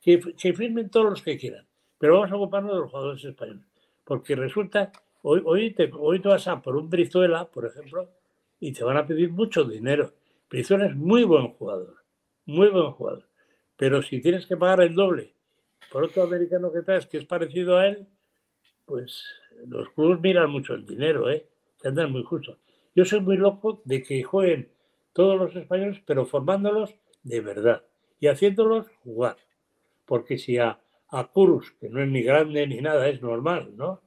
que, 0.00 0.20
que 0.20 0.52
firmen 0.52 0.90
todos 0.90 1.10
los 1.10 1.22
que 1.22 1.38
quieran. 1.38 1.66
Pero 1.98 2.14
vamos 2.14 2.32
a 2.32 2.36
ocuparnos 2.36 2.72
de 2.72 2.80
los 2.80 2.90
jugadores 2.90 3.24
españoles. 3.24 3.66
Porque 4.04 4.34
resulta, 4.34 4.92
hoy, 5.22 5.42
hoy, 5.44 5.70
te, 5.72 5.90
hoy 5.92 6.20
te 6.20 6.28
vas 6.28 6.46
a 6.48 6.60
por 6.60 6.76
un 6.76 6.88
Brizuela, 6.88 7.46
por 7.46 7.66
ejemplo, 7.66 8.08
y 8.58 8.72
te 8.72 8.84
van 8.84 8.96
a 8.96 9.06
pedir 9.06 9.30
mucho 9.30 9.64
dinero. 9.64 10.12
Brizuela 10.48 10.86
es 10.86 10.96
muy 10.96 11.24
buen 11.24 11.48
jugador, 11.52 11.96
muy 12.46 12.68
buen 12.68 12.90
jugador. 12.92 13.28
Pero 13.76 14.02
si 14.02 14.20
tienes 14.20 14.46
que 14.46 14.56
pagar 14.56 14.82
el 14.82 14.94
doble 14.94 15.34
por 15.90 16.04
otro 16.04 16.22
americano 16.22 16.72
que 16.72 16.82
traes 16.82 17.06
que 17.06 17.18
es 17.18 17.24
parecido 17.24 17.78
a 17.78 17.86
él, 17.86 18.06
pues 18.84 19.24
los 19.66 19.88
clubes 19.90 20.20
miran 20.20 20.50
mucho 20.50 20.74
el 20.74 20.86
dinero, 20.86 21.30
¿eh? 21.30 21.46
Que 21.80 21.88
andan 21.88 22.12
muy 22.12 22.22
justos. 22.22 22.58
Yo 22.94 23.04
soy 23.04 23.20
muy 23.20 23.36
loco 23.36 23.82
de 23.84 24.02
que 24.02 24.22
jueguen 24.22 24.68
todos 25.12 25.38
los 25.38 25.56
españoles, 25.56 26.02
pero 26.04 26.26
formándolos 26.26 26.94
de 27.22 27.40
verdad 27.40 27.82
y 28.18 28.26
haciéndolos 28.26 28.88
jugar. 29.02 29.36
Porque 30.04 30.38
si 30.38 30.58
a 30.58 30.80
a 31.10 31.24
Kurus, 31.24 31.72
que 31.72 31.88
no 31.88 32.02
es 32.02 32.08
ni 32.08 32.22
grande 32.22 32.66
ni 32.66 32.80
nada, 32.80 33.08
es 33.08 33.20
normal, 33.20 33.76
¿no? 33.76 34.00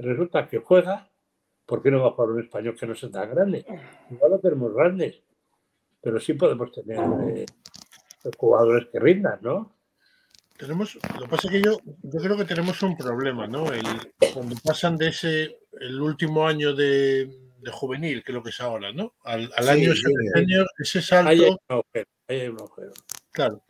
Resulta 0.00 0.48
que 0.48 0.58
juega, 0.58 1.08
¿por 1.66 1.82
qué 1.82 1.90
no 1.90 2.00
va 2.00 2.08
a 2.08 2.10
jugar 2.12 2.30
un 2.30 2.40
español 2.40 2.76
que 2.78 2.86
no 2.86 2.94
sea 2.94 3.10
tan 3.10 3.30
grande? 3.30 3.64
No 4.10 4.28
lo 4.28 4.38
tenemos 4.38 4.72
grandes, 4.74 5.22
pero 6.00 6.18
sí 6.18 6.34
podemos 6.34 6.72
tener 6.72 6.98
eh, 7.36 7.46
jugadores 8.36 8.88
que 8.90 8.98
rindan, 8.98 9.38
¿no? 9.42 9.76
Tenemos, 10.56 10.98
lo 11.18 11.24
que 11.24 11.28
pasa 11.28 11.48
es 11.48 11.52
que 11.52 11.62
yo, 11.62 11.78
yo 12.02 12.20
creo 12.20 12.36
que 12.36 12.44
tenemos 12.44 12.82
un 12.82 12.96
problema, 12.96 13.46
¿no? 13.46 13.72
El, 13.72 13.82
cuando 14.34 14.56
pasan 14.62 14.96
de 14.96 15.08
ese, 15.08 15.58
el 15.80 16.00
último 16.00 16.46
año 16.46 16.74
de, 16.74 17.26
de 17.58 17.70
juvenil, 17.70 18.22
que 18.22 18.32
es 18.32 18.34
lo 18.34 18.42
que 18.42 18.50
es 18.50 18.60
ahora, 18.60 18.92
¿no? 18.92 19.14
Al, 19.24 19.50
al 19.56 19.68
año 19.68 19.92
senior, 19.94 20.66
ese 20.78 21.00
salto. 21.00 21.30
Hay 21.30 21.40
un 21.40 21.58
agujero, 21.68 22.10
hay 22.28 22.48
un 22.48 22.58
agujero. 22.58 22.92
Claro. 23.32 23.62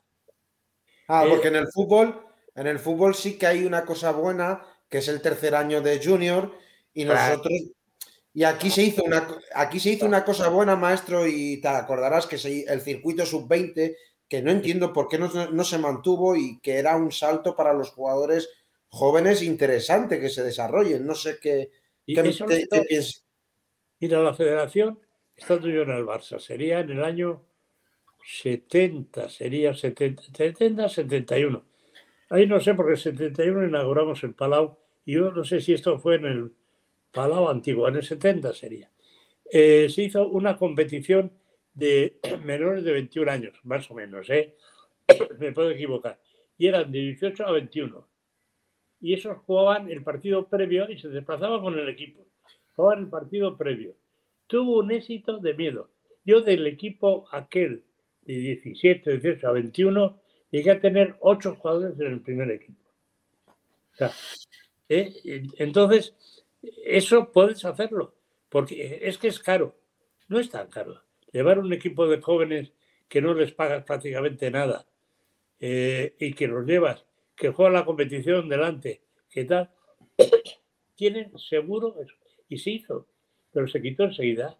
Ah, 1.07 1.25
porque 1.29 1.49
en 1.49 1.57
el 1.57 1.69
fútbol 1.69 2.31
en 2.55 2.67
el 2.67 2.79
fútbol 2.79 3.15
sí 3.15 3.39
que 3.39 3.47
hay 3.47 3.65
una 3.65 3.85
cosa 3.85 4.13
buena, 4.13 4.63
que 4.91 4.99
es 4.99 5.09
el 5.09 5.23
tercer 5.23 5.55
año 5.55 5.81
de 5.81 6.05
junior, 6.05 6.53
y 6.93 7.05
nosotros. 7.07 7.55
Y 8.35 8.45
aquí 8.45 8.71
se 8.71 8.83
hizo 8.83 9.03
una, 9.03 9.27
aquí 9.55 9.81
se 9.81 9.91
hizo 9.91 10.05
una 10.07 10.25
cosa 10.25 10.49
buena, 10.49 10.77
maestro, 10.77 11.27
y 11.27 11.61
te 11.61 11.69
acordarás 11.69 12.27
que 12.27 12.37
el 12.69 12.81
circuito 12.83 13.25
sub-20 13.25 13.97
que 14.31 14.43
no 14.43 14.53
entiendo 14.53 14.93
por 14.93 15.09
qué 15.09 15.19
no, 15.19 15.29
no, 15.51 15.65
se 15.65 15.77
mantuvo 15.77 16.37
y 16.37 16.61
que 16.61 16.79
era 16.79 16.97
un 16.97 17.11
salto 17.11 17.57
para 17.57 17.73
los 17.73 17.91
jugadores 17.91 18.49
jóvenes 18.89 19.43
interesante 19.43 20.21
que 20.21 20.29
se 20.29 20.45
desarrollen. 20.45 21.05
No 21.05 21.17
sé 21.17 21.39
qué, 21.43 21.73
qué, 22.07 22.23
piensas. 22.23 23.25
Mira, 23.99 24.21
la 24.21 24.33
federación, 24.33 25.01
estando 25.37 25.69
yo 25.69 25.83
en 25.83 25.91
el 25.91 26.07
Barça, 26.07 26.39
sería 26.39 26.79
en 26.79 26.91
el 26.91 27.03
año 27.03 27.43
70, 28.25 29.29
sería 29.29 29.75
70, 29.75 30.23
70 30.33 30.89
71. 30.89 31.65
Ahí 32.31 32.47
no 32.47 32.61
sé, 32.61 32.75
porque 32.75 32.93
en 32.93 32.99
71 32.99 33.67
inauguramos 33.67 34.23
el 34.23 34.35
Palau 34.35 34.79
y 35.05 35.15
yo 35.15 35.33
no 35.33 35.45
sé 35.45 35.61
si 35.61 35.73
esto 35.75 35.99
fue 35.99 36.15
en 36.15 36.25
el 36.27 36.53
Palau 37.13 37.49
antiguo, 37.49 37.89
en 37.89 37.97
el 37.97 38.05
70 38.05 38.53
sería. 38.53 38.91
Eh, 39.53 39.89
se 39.91 40.05
hizo 40.05 40.29
una 40.29 40.57
competición 40.57 41.33
de 41.75 42.21
menores 42.45 42.85
de 42.85 42.93
21 42.93 43.31
años, 43.31 43.59
más 43.65 43.91
o 43.91 43.95
menos, 43.95 44.31
¿eh? 44.31 44.55
me 45.41 45.53
puedo 45.53 45.71
equivocar, 45.73 46.21
y 46.57 46.69
eran 46.69 46.93
de 46.93 47.01
18 47.01 47.47
a 47.47 47.51
21. 47.51 48.09
Y 49.01 49.15
esos 49.15 49.39
jugaban 49.39 49.91
el 49.91 50.05
partido 50.05 50.47
previo 50.47 50.89
y 50.89 50.99
se 50.99 51.09
desplazaban 51.09 51.63
con 51.63 51.77
el 51.79 51.89
equipo. 51.89 52.27
Jugaban 52.77 53.05
el 53.05 53.09
partido 53.09 53.57
previo. 53.57 53.97
Tuvo 54.47 54.79
un 54.81 54.93
éxito 54.93 55.39
de 55.39 55.55
miedo. 55.55 55.91
Yo 56.25 56.43
del 56.43 56.67
equipo 56.67 57.27
aquel 57.33 57.83
de 58.23 58.35
17, 58.35 59.19
18 59.19 59.49
a 59.49 59.53
21, 59.53 60.20
llegué 60.51 60.71
a 60.71 60.81
tener 60.81 61.17
8 61.21 61.57
jugadores 61.57 61.99
en 61.99 62.07
el 62.07 62.21
primer 62.21 62.51
equipo. 62.51 62.81
¿eh? 64.89 65.45
Entonces, 65.59 66.15
eso 66.85 67.31
puedes 67.33 67.65
hacerlo, 67.65 68.15
porque 68.49 69.01
es 69.03 69.19
que 69.19 69.29
es 69.29 69.39
caro. 69.39 69.75
No 70.29 70.39
es 70.39 70.51
tan 70.51 70.69
caro 70.69 71.03
llevar 71.33 71.59
un 71.59 71.73
equipo 71.73 72.07
de 72.09 72.21
jóvenes 72.21 72.73
que 73.09 73.21
no 73.21 73.35
les 73.35 73.53
pagas 73.53 73.85
prácticamente 73.85 74.51
nada 74.51 74.87
eh, 75.59 76.15
y 76.19 76.33
que 76.33 76.47
los 76.47 76.67
llevas, 76.67 77.05
que 77.35 77.51
juegan 77.51 77.75
la 77.75 77.85
competición 77.85 78.49
delante, 78.49 79.03
que 79.31 79.45
tal, 79.45 79.71
tienen 80.95 81.37
seguro 81.39 81.97
eso. 82.01 82.15
Y 82.49 82.59
se 82.59 82.71
hizo, 82.71 83.07
pero 83.53 83.69
se 83.69 83.81
quitó 83.81 84.05
enseguida, 84.05 84.57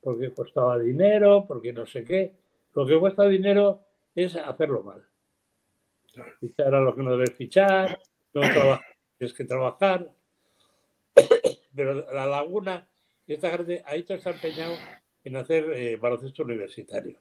porque 0.00 0.32
costaba 0.32 0.78
dinero, 0.78 1.44
porque 1.46 1.72
no 1.72 1.86
sé 1.86 2.04
qué. 2.04 2.32
Lo 2.74 2.86
que 2.86 2.98
cuesta 2.98 3.26
dinero 3.26 3.80
es 4.14 4.36
hacerlo 4.36 4.82
mal. 4.82 5.04
Fichar 6.40 6.74
a 6.74 6.80
lo 6.80 6.94
que 6.94 7.02
no 7.02 7.12
debes 7.12 7.34
fichar, 7.34 7.98
no 8.34 8.40
trabajar, 8.52 8.96
tienes 9.16 9.34
que 9.34 9.44
trabajar. 9.44 10.10
Pero 11.74 12.12
la 12.12 12.26
laguna, 12.26 12.88
esta 13.26 13.50
gente, 13.50 13.82
ahí 13.86 14.02
te 14.02 14.14
está 14.14 14.30
empeñado 14.30 14.74
en 15.24 15.36
hacer 15.36 15.70
eh, 15.72 15.96
baloncesto 15.96 16.42
universitario. 16.42 17.18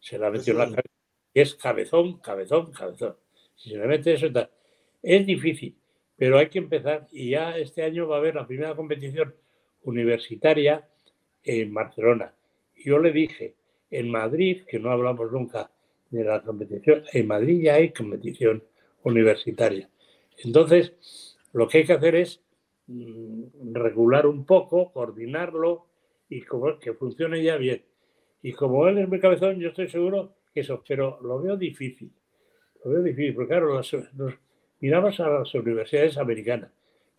Se 0.00 0.18
la 0.18 0.30
metió 0.30 0.52
en 0.52 0.58
la 0.58 0.64
cabeza. 0.66 0.90
Es 1.32 1.54
cabezón, 1.54 2.18
cabezón, 2.18 2.72
cabezón. 2.72 3.16
Si 3.54 3.70
se 3.70 3.78
le 3.78 3.86
mete 3.86 4.14
eso, 4.14 4.30
tal. 4.32 4.50
es 5.02 5.26
difícil, 5.26 5.76
pero 6.16 6.38
hay 6.38 6.48
que 6.48 6.58
empezar. 6.58 7.08
Y 7.12 7.30
ya 7.30 7.56
este 7.56 7.82
año 7.82 8.06
va 8.06 8.16
a 8.16 8.18
haber 8.18 8.34
la 8.34 8.46
primera 8.46 8.74
competición 8.74 9.34
universitaria 9.82 10.88
en 11.42 11.72
Barcelona. 11.72 12.34
Yo 12.74 12.98
le 12.98 13.12
dije, 13.12 13.54
en 13.90 14.10
Madrid, 14.10 14.64
que 14.66 14.78
no 14.78 14.90
hablamos 14.90 15.30
nunca 15.32 15.70
de 16.10 16.24
la 16.24 16.42
competición, 16.42 17.02
en 17.12 17.26
Madrid 17.26 17.62
ya 17.62 17.74
hay 17.74 17.92
competición 17.92 18.62
universitaria. 19.02 19.88
Entonces, 20.44 21.36
lo 21.52 21.68
que 21.68 21.78
hay 21.78 21.84
que 21.84 21.92
hacer 21.92 22.14
es 22.16 22.40
mm, 22.86 23.72
regular 23.72 24.26
un 24.26 24.44
poco, 24.44 24.92
coordinarlo, 24.92 25.86
y 26.28 26.42
que 26.80 26.94
funcione 26.94 27.42
ya 27.42 27.56
bien. 27.56 27.82
Y 28.42 28.52
como 28.52 28.86
él 28.88 28.98
es 28.98 29.08
muy 29.08 29.20
cabezón, 29.20 29.58
yo 29.58 29.68
estoy 29.68 29.88
seguro 29.88 30.34
que 30.52 30.60
eso, 30.60 30.82
pero 30.86 31.18
lo 31.22 31.40
veo 31.40 31.56
difícil. 31.56 32.10
Lo 32.84 32.90
veo 32.92 33.02
difícil, 33.02 33.34
porque 33.34 33.48
claro, 33.48 33.74
nos, 33.74 34.34
miramos 34.80 35.20
a 35.20 35.30
las 35.30 35.54
universidades 35.54 36.16
americanas, 36.16 36.70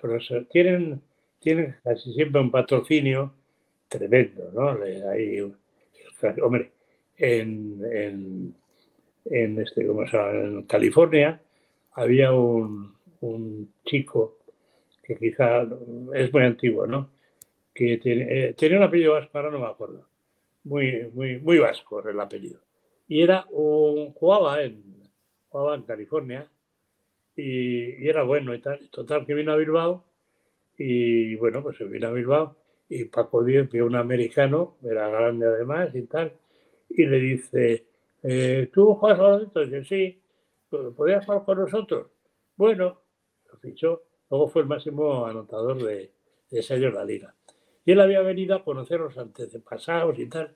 pero 0.02 0.18
tienen, 0.50 1.02
tienen 1.40 1.76
casi 1.84 2.14
siempre 2.14 2.42
un 2.42 2.52
patrocinio 2.52 3.34
tremendo, 3.88 4.52
¿no? 4.54 4.78
Hay, 5.10 5.40
hombre, 6.42 6.72
en, 7.18 8.56
en, 9.30 9.60
este, 9.60 9.82
en 9.86 10.64
California 10.64 11.42
había 11.94 12.32
un, 12.34 12.96
un 13.22 13.74
chico 13.86 14.38
que 15.04 15.18
quizá 15.18 15.66
es 16.14 16.34
muy 16.34 16.44
antiguo, 16.44 16.86
¿no? 16.86 17.10
que 17.78 18.02
eh, 18.04 18.56
tenía 18.58 18.78
un 18.78 18.84
apellido 18.84 19.14
vasco, 19.14 19.38
ahora 19.38 19.52
no 19.52 19.60
me 19.60 19.68
acuerdo. 19.68 20.08
Muy, 20.64 21.10
muy, 21.14 21.40
muy 21.40 21.60
vasco 21.60 22.06
el 22.08 22.20
apellido. 22.20 22.60
Y 23.08 23.22
era 23.22 23.46
un, 23.52 24.14
jugaba 24.14 24.64
en, 24.64 24.84
jugaba 25.48 25.76
en 25.76 25.84
California 25.84 26.50
y, 27.36 28.08
era 28.08 28.24
bueno 28.24 28.56
y 28.56 28.60
tal. 28.60 28.90
Total, 28.90 29.26
que 29.28 29.36
vino 29.36 29.52
a 29.52 29.58
Bilbao 29.58 30.04
y 30.76 31.36
bueno, 31.36 31.62
pues 31.62 31.78
se 31.78 31.86
vino 31.86 32.08
a 32.08 32.12
Bilbao 32.12 32.58
y 32.90 33.06
Paco 33.06 33.44
Díaz 33.44 33.70
vio 33.70 33.86
un 33.86 33.96
americano, 33.96 34.78
era 34.84 35.08
grande 35.10 35.46
además 35.46 35.94
y 35.94 36.04
tal, 36.04 36.34
y 36.90 37.06
le 37.06 37.20
dice, 37.20 37.87
eh, 38.30 38.70
¿tú 38.74 38.94
juegas 38.96 39.20
los 39.54 39.54
Dice, 39.54 39.84
sí, 39.86 40.22
¿podrías 40.70 41.26
jugar 41.26 41.46
con 41.46 41.60
nosotros? 41.60 42.08
Bueno, 42.56 43.02
lo 43.52 43.58
fichó. 43.60 44.04
Luego 44.30 44.50
fue 44.50 44.64
el 44.64 44.68
máximo 44.68 45.26
anotador 45.26 45.82
de, 45.82 46.12
de 46.50 46.60
ese 46.60 46.74
año 46.74 46.90
en 46.90 46.96
la 46.96 47.06
liga. 47.06 47.34
Y 47.86 47.92
él 47.94 48.02
había 48.02 48.22
venido 48.22 48.56
a 48.56 48.64
conocer 48.64 49.00
los 49.00 49.18
antepasados 49.18 50.20
y 50.20 50.28
tal, 50.28 50.54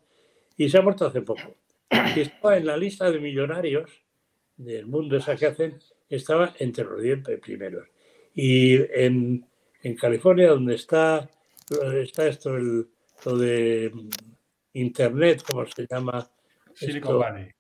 y 0.58 0.68
se 0.68 0.78
ha 0.78 0.82
muerto 0.82 1.06
hace 1.06 1.22
poco. 1.22 1.56
Y 2.16 2.20
estaba 2.20 2.58
en 2.58 2.66
la 2.66 2.76
lista 2.76 3.10
de 3.10 3.20
millonarios 3.20 3.90
del 4.58 4.86
mundo 4.86 5.16
esa 5.16 5.36
que 5.36 5.46
hacen, 5.46 5.80
estaba 6.10 6.54
entre 6.60 6.84
los 6.84 7.02
10 7.02 7.40
primeros. 7.40 7.88
Y 8.36 8.76
en, 8.76 9.46
en 9.82 9.96
California, 9.96 10.50
donde 10.50 10.76
está, 10.76 11.30
está 11.94 12.28
esto, 12.28 12.58
el, 12.58 12.88
lo 13.26 13.38
de 13.38 13.92
Internet, 14.74 15.44
¿cómo 15.50 15.66
se 15.66 15.88
llama? 15.90 16.30
Silicon 16.74 17.20
Valley. 17.20 17.52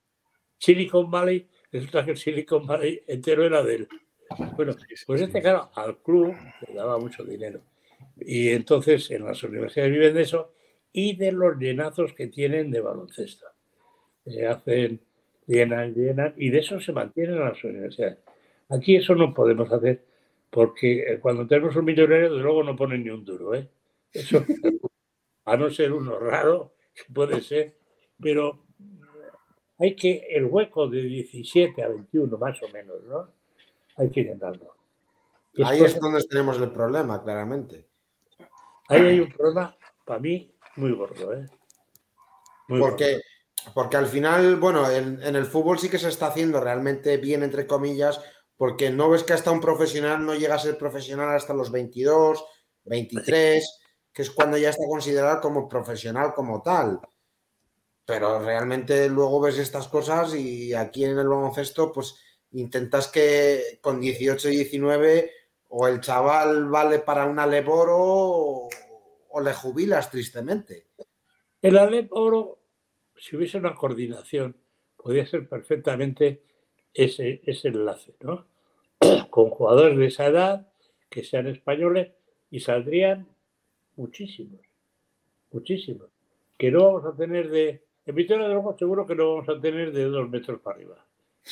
Silicon 0.62 1.10
Valley, 1.10 1.48
resulta 1.72 2.06
que 2.06 2.12
el 2.12 2.18
Silicon 2.18 2.68
Valley 2.68 3.02
entero 3.08 3.44
era 3.44 3.64
de 3.64 3.76
él. 3.78 3.88
Bueno, 4.56 4.76
pues 5.08 5.22
este, 5.22 5.42
claro, 5.42 5.72
al 5.74 5.98
club 5.98 6.36
le 6.68 6.74
daba 6.76 7.00
mucho 7.00 7.24
dinero. 7.24 7.62
Y 8.20 8.50
entonces 8.50 9.10
en 9.10 9.26
las 9.26 9.42
universidades 9.42 9.92
viven 9.92 10.14
de 10.14 10.22
eso 10.22 10.54
y 10.94 11.16
de 11.16 11.32
los 11.32 11.58
llenazos 11.58 12.14
que 12.14 12.28
tienen 12.28 12.70
de 12.70 12.80
baloncesto. 12.80 13.48
Se 14.24 14.46
hacen, 14.46 15.02
llenan, 15.48 15.96
llenan, 15.96 16.36
y 16.38 16.52
de 16.52 16.60
eso 16.60 16.80
se 16.80 16.92
mantienen 16.92 17.40
las 17.40 17.64
universidades. 17.64 18.20
Aquí 18.70 18.98
eso 18.98 19.16
no 19.16 19.34
podemos 19.34 19.72
hacer 19.72 20.06
porque 20.52 21.18
cuando 21.22 21.48
tenemos 21.48 21.76
un 21.76 21.86
millonario, 21.86 22.36
de 22.36 22.40
luego 22.44 22.64
no 22.64 22.76
ponen 22.76 23.04
ni 23.04 23.10
un 23.10 23.26
duro. 23.26 23.56
¿eh? 23.56 23.68
Eso, 24.14 24.46
a 25.46 25.58
no 25.58 25.72
ser 25.72 25.92
uno 25.92 26.20
raro, 26.20 26.76
que 26.94 27.12
puede 27.12 27.42
ser, 27.42 27.78
pero 28.22 28.64
hay 29.82 29.96
que, 29.96 30.28
el 30.30 30.46
hueco 30.46 30.88
de 30.88 31.02
17 31.02 31.84
a 31.84 31.88
21 31.88 32.38
más 32.38 32.62
o 32.62 32.68
menos, 32.70 33.04
¿no? 33.04 33.34
Hay 33.98 34.12
que 34.12 34.24
llenarlo. 34.24 34.76
Ahí 35.66 35.82
es 35.82 36.00
donde 36.00 36.24
tenemos 36.24 36.58
el 36.62 36.72
problema, 36.72 37.24
claramente. 37.24 37.88
Ahí 38.88 39.02
hay 39.02 39.20
un 39.22 39.32
problema, 39.32 39.76
para 40.06 40.20
mí, 40.20 40.54
muy 40.76 40.92
gordo. 40.92 41.34
¿eh? 41.34 41.48
porque, 42.68 43.22
porque 43.74 43.98
al 43.98 44.06
final, 44.06 44.58
bueno, 44.58 44.90
en, 44.90 45.20
el 45.36 45.46
fútbol 45.46 45.80
sí 45.80 45.90
que 45.90 45.98
se 45.98 46.10
está 46.10 46.28
haciendo 46.28 46.62
realmente 46.62 47.18
bien, 47.18 47.42
entre 47.42 47.66
comillas, 47.66 48.22
porque 48.58 48.92
no 48.92 49.10
ves 49.10 49.24
que 49.24 49.34
hasta 49.34 49.50
un 49.50 49.62
profesional 49.62 50.24
no 50.24 50.36
llega 50.36 50.56
a 50.56 50.60
ser 50.60 50.78
profesional 50.78 51.36
hasta 51.36 51.56
los 51.56 51.72
22, 51.72 52.46
23, 52.86 53.82
que 54.14 54.22
es 54.22 54.30
cuando 54.30 54.58
ya 54.58 54.70
está 54.70 54.84
considerado 54.88 55.42
como 55.42 55.68
profesional 55.68 56.34
como 56.36 56.62
tal. 56.62 57.00
Pero 58.12 58.44
realmente 58.44 59.08
luego 59.08 59.40
ves 59.40 59.58
estas 59.58 59.88
cosas 59.88 60.36
y 60.36 60.74
aquí 60.74 61.06
en 61.06 61.18
el 61.18 61.30
baloncesto, 61.30 61.94
pues 61.94 62.20
intentas 62.52 63.08
que 63.08 63.80
con 63.80 64.02
18 64.02 64.50
y 64.50 64.56
19 64.58 65.32
o 65.70 65.88
el 65.88 66.02
chaval 66.02 66.68
vale 66.68 67.00
para 67.00 67.26
un 67.26 67.40
Alep 67.40 67.70
Oro 67.70 68.68
o, 69.30 69.42
le 69.42 69.54
jubilas 69.54 70.12
tristemente. 70.12 70.88
El 71.62 71.78
Alep 71.78 72.12
Oro, 72.12 72.60
si 73.16 73.38
hubiese 73.38 73.58
una 73.60 73.76
coordinación, 73.76 74.58
podría 74.98 75.26
ser 75.26 75.48
perfectamente 75.48 76.44
ese, 76.94 77.42
ese 77.46 77.70
enlace, 77.70 78.14
¿no? 78.20 78.46
Con 79.30 79.52
jugadores 79.52 79.98
de 79.98 80.08
esa 80.08 80.26
edad 80.26 80.68
que 81.10 81.24
sean 81.24 81.48
españoles 81.48 82.12
y 82.50 82.60
saldrían 82.60 83.30
muchísimos, 83.96 84.60
muchísimos. 85.50 86.10
Que 86.58 86.72
no 86.72 86.88
vamos 86.88 87.06
a 87.06 87.16
tener 87.16 87.50
de. 87.50 87.90
En 88.06 88.16
Vitoria 88.16 88.48
de 88.48 88.54
Luego 88.54 88.78
seguro 88.78 89.06
que 89.06 89.16
no 89.16 89.36
vamos 89.36 89.50
a 89.50 89.60
tener 89.60 89.92
de 89.92 90.06
dos 90.06 90.30
metros 90.30 90.60
para 90.62 90.78
arriba. 90.78 91.06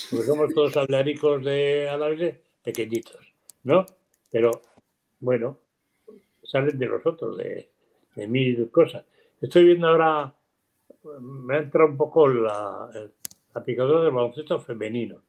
Porque 0.09 0.25
somos 0.25 0.53
todos 0.53 0.77
aldeanicos 0.77 1.43
de 1.43 1.89
Alavés 1.89 2.37
pequeñitos, 2.63 3.33
¿no? 3.63 3.85
Pero 4.31 4.51
bueno, 5.19 5.57
salen 6.43 6.77
de 6.77 6.85
los 6.85 7.05
otros, 7.05 7.37
de, 7.37 7.69
de 8.15 8.27
mil 8.27 8.69
cosas. 8.71 9.05
Estoy 9.41 9.65
viendo 9.65 9.87
ahora, 9.87 10.33
me 11.19 11.55
ha 11.55 11.59
entrado 11.59 11.89
un 11.89 11.97
poco 11.97 12.27
la, 12.27 12.89
la 13.53 13.63
picadora 13.63 14.03
del 14.03 14.13
baloncesto 14.13 14.59
femenino. 14.59 15.21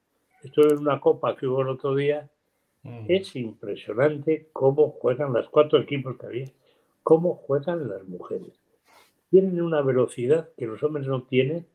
Estuve 0.42 0.72
en 0.72 0.78
una 0.78 1.01
copa 1.01 1.36
que 1.36 1.47
hubo 1.47 1.62
el 1.62 1.68
otro 1.68 1.94
día. 1.94 2.28
Mm. 2.82 3.06
Es 3.09 3.36
impresionante 3.36 4.48
cómo 4.52 4.90
juegan 4.90 5.32
los 5.32 5.48
cuatro 5.48 5.78
equipos 5.78 6.16
que 6.18 6.26
había, 6.26 6.52
cómo 7.02 7.34
juegan 7.34 7.88
las 7.88 8.06
mujeres. 8.09 8.59
Tienen 9.31 9.62
una 9.62 9.82
velocidad 9.82 10.51
que 10.57 10.66
los 10.66 10.82
hombres 10.82 11.07
no 11.07 11.23
tienen. 11.23 11.66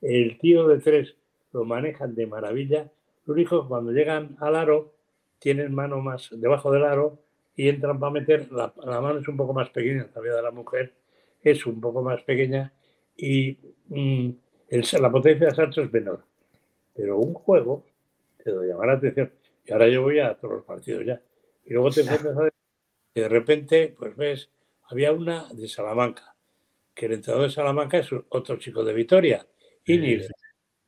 El 0.00 0.38
tiro 0.38 0.68
de 0.68 0.78
tres 0.78 1.16
lo 1.52 1.64
manejan 1.64 2.14
de 2.14 2.26
maravilla. 2.26 2.90
Lo 3.24 3.34
único 3.34 3.62
que 3.62 3.68
cuando 3.68 3.92
llegan 3.92 4.36
al 4.40 4.56
aro, 4.56 4.92
tienen 5.38 5.74
mano 5.74 6.00
más 6.00 6.28
debajo 6.32 6.72
del 6.72 6.84
aro 6.84 7.18
y 7.54 7.68
entran 7.68 7.98
para 7.98 8.12
meter. 8.12 8.50
La, 8.52 8.72
mano 9.00 9.18
es 9.18 9.28
un 9.28 9.36
poco 9.36 9.52
más 9.52 9.70
pequeña, 9.70 10.08
todavía 10.08 10.34
de 10.34 10.42
la 10.42 10.50
mujer 10.50 10.94
es 11.42 11.64
un 11.66 11.80
poco 11.80 12.02
más 12.02 12.22
pequeña 12.22 12.72
y 13.16 13.56
mm, 13.88 14.30
la 15.00 15.10
potencia 15.10 15.46
de 15.46 15.54
salto 15.54 15.82
es 15.82 15.92
menor. 15.92 16.24
Pero 16.94 17.18
un 17.18 17.34
juego 17.34 17.84
te 18.42 18.50
lo 18.50 18.64
llama 18.64 18.86
la 18.86 18.92
atención. 18.94 19.30
Y 19.64 19.72
ahora 19.72 19.88
yo 19.88 20.02
voy 20.02 20.18
a 20.18 20.34
todos 20.34 20.54
los 20.54 20.64
partidos 20.64 21.04
ya. 21.04 21.20
Y 21.64 21.74
luego 21.74 21.90
te 21.90 22.00
encuentras 22.00 22.36
a 22.36 22.48
que 23.14 23.20
de 23.20 23.28
repente, 23.28 23.94
pues 23.98 24.16
ves, 24.16 24.50
había 24.84 25.12
una 25.12 25.46
de 25.52 25.68
Salamanca, 25.68 26.34
que 26.98 27.06
el 27.06 27.12
entrenador 27.12 27.46
de 27.46 27.54
Salamanca 27.54 27.98
es 27.98 28.08
otro 28.30 28.56
chico 28.56 28.82
de 28.82 28.92
Vitoria, 28.92 29.46
Inir, 29.84 30.26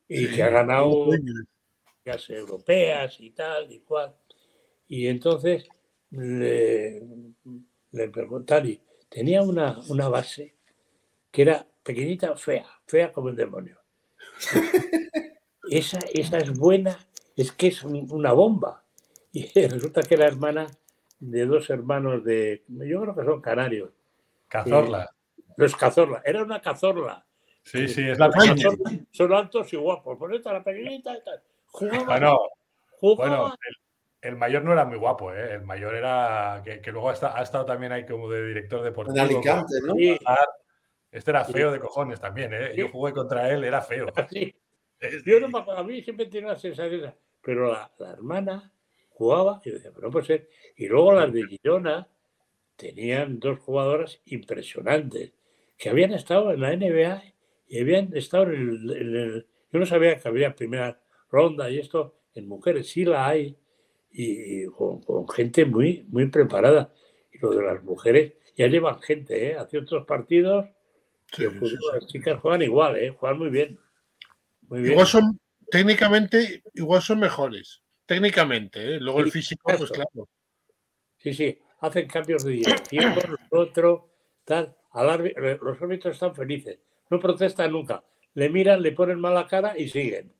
y 0.09 0.27
que 0.27 0.43
ha 0.43 0.49
ganado 0.49 1.07
ligas 1.07 2.29
europeas 2.29 3.15
y 3.21 3.29
tal 3.29 3.71
y 3.71 3.79
cual. 3.79 4.13
Y 4.89 5.07
entonces 5.07 5.69
le, 6.09 7.01
le 7.91 8.09
preguntaron, 8.09 8.77
tenía 9.07 9.41
una, 9.41 9.79
una 9.87 10.09
base 10.09 10.57
que 11.31 11.43
era 11.43 11.65
pequeñita, 11.81 12.35
fea, 12.35 12.65
fea 12.85 13.13
como 13.13 13.29
el 13.29 13.37
demonio. 13.37 13.79
esa, 15.69 15.99
esa 16.13 16.39
es 16.39 16.59
buena, 16.59 16.99
es 17.37 17.53
que 17.53 17.67
es 17.67 17.85
una 17.85 18.33
bomba. 18.33 18.83
Y 19.31 19.45
resulta 19.69 20.01
que 20.01 20.17
la 20.17 20.27
hermana 20.27 20.67
de 21.21 21.45
dos 21.45 21.69
hermanos 21.69 22.25
de, 22.25 22.65
yo 22.67 23.01
creo 23.01 23.15
que 23.15 23.23
son 23.23 23.39
canarios. 23.39 23.91
Cazorla. 24.49 25.05
Eh, 25.05 25.20
los 25.65 25.75
Cazorla, 25.75 26.21
era 26.25 26.43
una 26.43 26.61
Cazorla. 26.61 27.25
Sí, 27.63 27.87
sí, 27.87 28.07
es 28.07 28.17
la 28.17 28.31
Son 29.11 29.33
altos 29.33 29.71
y 29.73 29.77
guapos, 29.77 30.17
por 30.17 30.33
esta 30.33 30.53
la 30.53 30.63
pequeñita 30.63 31.15
y 31.15 31.23
tal. 31.23 31.43
bueno, 32.05 32.39
bueno 33.01 33.53
el, 34.21 34.35
mayor 34.35 34.63
no 34.63 34.73
era 34.73 34.85
muy 34.85 34.97
guapo, 34.97 35.33
¿eh? 35.33 35.53
el 35.53 35.63
mayor 35.63 35.95
era 35.95 36.61
que, 36.63 36.91
luego 36.91 37.09
ha 37.09 37.13
estado, 37.13 37.35
ha 37.35 37.43
estado, 37.43 37.65
también 37.65 37.91
ahí 37.91 38.05
como 38.05 38.29
de 38.29 38.47
director 38.47 38.83
deportivo. 38.83 39.17
En 39.17 39.23
Alicante, 39.23 39.75
¿no? 39.85 39.95
Este 41.11 41.31
era 41.31 41.43
feo 41.43 41.71
de 41.71 41.79
cojones 41.79 42.21
también, 42.21 42.53
¿eh? 42.53 42.73
Yo 42.75 42.87
jugué 42.87 43.11
contra 43.11 43.49
él, 43.49 43.63
era 43.63 43.81
feo. 43.81 44.07
Sí. 44.29 44.55
Yo 45.25 45.39
no 45.39 45.49
me 45.49 45.71
a 45.71 45.81
mí 45.81 46.03
siempre 46.03 46.27
tiene 46.27 46.47
la 46.47 46.55
sensación, 46.55 47.11
pero 47.41 47.71
la, 47.71 47.91
hermana 48.11 48.71
jugaba 49.09 49.59
y 49.65 49.71
decía, 49.71 49.89
pero 49.91 50.07
no 50.07 50.11
puede 50.11 50.25
ser. 50.27 50.49
Y 50.77 50.87
luego 50.87 51.13
las 51.13 51.33
de 51.33 51.43
Girona 51.47 52.07
tenían 52.75 53.39
dos 53.39 53.57
jugadoras 53.59 54.21
impresionantes 54.25 55.33
que 55.81 55.89
habían 55.89 56.13
estado 56.13 56.51
en 56.51 56.61
la 56.61 56.75
NBA 56.75 57.23
y 57.67 57.79
habían 57.79 58.15
estado 58.15 58.43
en 58.43 58.53
el, 58.53 59.47
yo 59.73 59.79
no 59.79 59.85
sabía 59.87 60.19
que 60.19 60.27
había 60.27 60.55
primera 60.55 61.01
ronda 61.31 61.71
y 61.71 61.79
esto 61.79 62.19
en 62.35 62.47
mujeres 62.47 62.87
sí 62.87 63.03
la 63.03 63.27
hay 63.27 63.57
y, 64.11 64.67
con, 64.67 65.01
gente 65.27 65.65
muy 65.65 66.05
muy 66.09 66.27
preparada 66.27 66.93
y 67.33 67.39
lo 67.39 67.49
de 67.49 67.63
las 67.63 67.83
mujeres 67.83 68.33
ya 68.55 68.67
llevan 68.67 69.01
gente 69.01 69.51
¿eh? 69.51 69.57
hacia 69.57 69.79
otros 69.79 70.05
partidos 70.05 70.67
las 71.39 72.05
chicas 72.07 72.39
juegan 72.39 72.61
igual, 72.61 72.97
¿eh? 72.97 73.15
juegan 73.17 73.39
muy 73.39 73.49
bien. 73.49 73.79
Igual 74.69 75.07
son, 75.07 75.39
técnicamente, 75.69 76.61
igual 76.73 77.01
son 77.01 77.19
mejores. 77.19 77.81
Técnicamente, 78.05 78.95
¿eh? 78.95 78.99
luego 78.99 79.21
el 79.21 79.31
físico, 79.31 79.71
pues 79.77 79.89
claro. 79.91 80.27
Sí, 81.17 81.33
sí, 81.33 81.57
hacen 81.79 82.07
cambios 82.07 82.43
de 82.43 82.51
dirección, 82.51 83.15
otro, 83.49 84.09
tal. 84.43 84.75
Los 84.93 85.81
árbitros 85.81 86.15
están 86.15 86.35
felices, 86.35 86.79
no 87.09 87.19
protestan 87.19 87.71
nunca. 87.71 88.03
Le 88.33 88.49
miran, 88.49 88.81
le 88.81 88.91
ponen 88.91 89.19
mala 89.19 89.47
cara 89.47 89.77
y 89.77 89.89
siguen. 89.89 90.33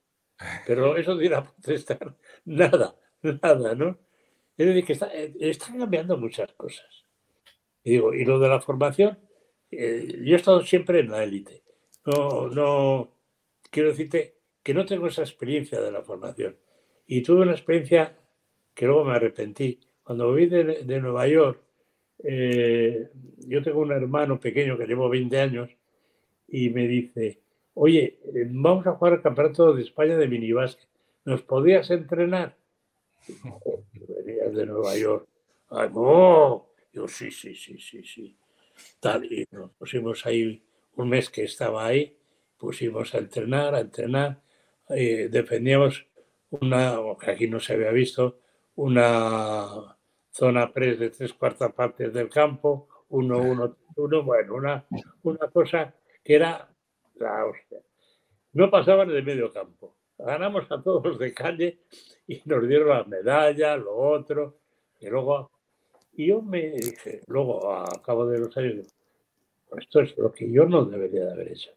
Pero 0.65 0.97
eso 0.97 1.15
de 1.15 1.25
ir 1.25 1.35
a 1.35 1.43
protestar, 1.43 2.15
nada, 2.45 2.95
nada, 3.21 3.75
¿no? 3.75 3.99
Es 4.57 4.67
decir, 4.67 4.85
que 4.85 4.93
eh, 5.13 5.33
están 5.39 5.79
cambiando 5.79 6.17
muchas 6.17 6.51
cosas. 6.53 7.05
Y 7.83 7.91
digo, 7.91 8.13
y 8.13 8.25
lo 8.25 8.39
de 8.39 8.49
la 8.49 8.61
formación, 8.61 9.19
eh, 9.71 10.19
yo 10.23 10.33
he 10.35 10.37
estado 10.37 10.61
siempre 10.61 10.99
en 10.99 11.11
la 11.11 11.23
élite. 11.23 11.63
No, 12.05 12.47
no, 12.47 13.17
quiero 13.69 13.89
decirte 13.89 14.37
que 14.63 14.73
no 14.73 14.85
tengo 14.85 15.07
esa 15.07 15.21
experiencia 15.21 15.81
de 15.81 15.91
la 15.91 16.03
formación. 16.03 16.57
Y 17.07 17.21
tuve 17.21 17.41
una 17.41 17.53
experiencia 17.53 18.17
que 18.73 18.85
luego 18.85 19.05
me 19.05 19.15
arrepentí. 19.15 19.79
Cuando 20.03 20.33
de, 20.33 20.83
de 20.83 20.99
Nueva 20.99 21.27
York, 21.27 21.61
eh, 22.23 23.09
yo 23.47 23.63
tengo 23.63 23.81
un 23.81 23.91
hermano 23.91 24.39
pequeño 24.39 24.77
que 24.77 24.85
llevo 24.85 25.09
20 25.09 25.39
años 25.39 25.69
y 26.47 26.69
me 26.69 26.87
dice, 26.87 27.41
oye, 27.73 28.19
eh, 28.33 28.47
vamos 28.49 28.85
a 28.87 28.93
jugar 28.93 29.13
el 29.13 29.21
campeonato 29.21 29.73
de 29.73 29.83
España 29.83 30.17
de 30.17 30.27
minibásquet. 30.27 30.87
¿Nos 31.25 31.41
podías 31.43 31.89
entrenar? 31.91 32.55
Venías 34.25 34.53
de 34.53 34.65
Nueva 34.65 34.97
York. 34.97 35.27
Ay, 35.69 35.89
no. 35.93 36.67
Yo 36.93 37.07
sí, 37.07 37.31
sí, 37.31 37.55
sí, 37.55 37.77
sí, 37.79 38.03
sí 38.03 38.37
tal, 38.99 39.25
y 39.25 39.47
nos 39.51 39.71
pusimos 39.71 40.25
ahí 40.25 40.63
un 40.95 41.09
mes 41.09 41.29
que 41.29 41.43
estaba 41.43 41.85
ahí, 41.85 42.17
pusimos 42.57 43.13
a 43.15 43.19
entrenar, 43.19 43.75
a 43.75 43.79
entrenar, 43.81 44.41
eh, 44.89 45.29
defendíamos 45.31 46.05
una, 46.49 46.97
que 47.19 47.31
aquí 47.31 47.47
no 47.47 47.59
se 47.59 47.73
había 47.73 47.91
visto, 47.91 48.39
una 48.75 49.97
zona 50.31 50.71
pres 50.71 50.99
de 50.99 51.09
tres 51.09 51.33
cuartas 51.33 51.71
partes 51.73 52.13
del 52.13 52.29
campo, 52.29 52.87
uno, 53.09 53.39
uno, 53.39 53.77
uno, 53.95 54.23
bueno, 54.23 54.55
una, 54.55 54.85
una 55.23 55.47
cosa 55.49 55.93
que 56.23 56.35
era 56.35 56.67
la 57.15 57.45
hostia. 57.45 57.79
No 58.53 58.69
pasaban 58.69 59.09
de 59.09 59.21
medio 59.21 59.51
campo. 59.51 59.95
Ganamos 60.17 60.71
a 60.71 60.81
todos 60.81 61.17
de 61.19 61.33
calle 61.33 61.79
y 62.27 62.41
nos 62.45 62.67
dieron 62.67 62.89
la 62.89 63.03
medalla, 63.03 63.75
lo 63.75 63.95
otro, 63.95 64.59
y 64.99 65.07
luego 65.07 65.51
y 66.13 66.27
yo 66.27 66.41
me 66.41 66.71
dije, 66.71 67.21
luego, 67.27 67.71
a 67.71 68.01
cabo 68.03 68.27
de 68.27 68.39
los 68.39 68.55
años, 68.57 68.87
esto 69.77 70.01
es 70.01 70.17
lo 70.17 70.31
que 70.31 70.51
yo 70.51 70.65
no 70.65 70.85
debería 70.85 71.25
de 71.25 71.31
haber 71.31 71.51
hecho. 71.53 71.71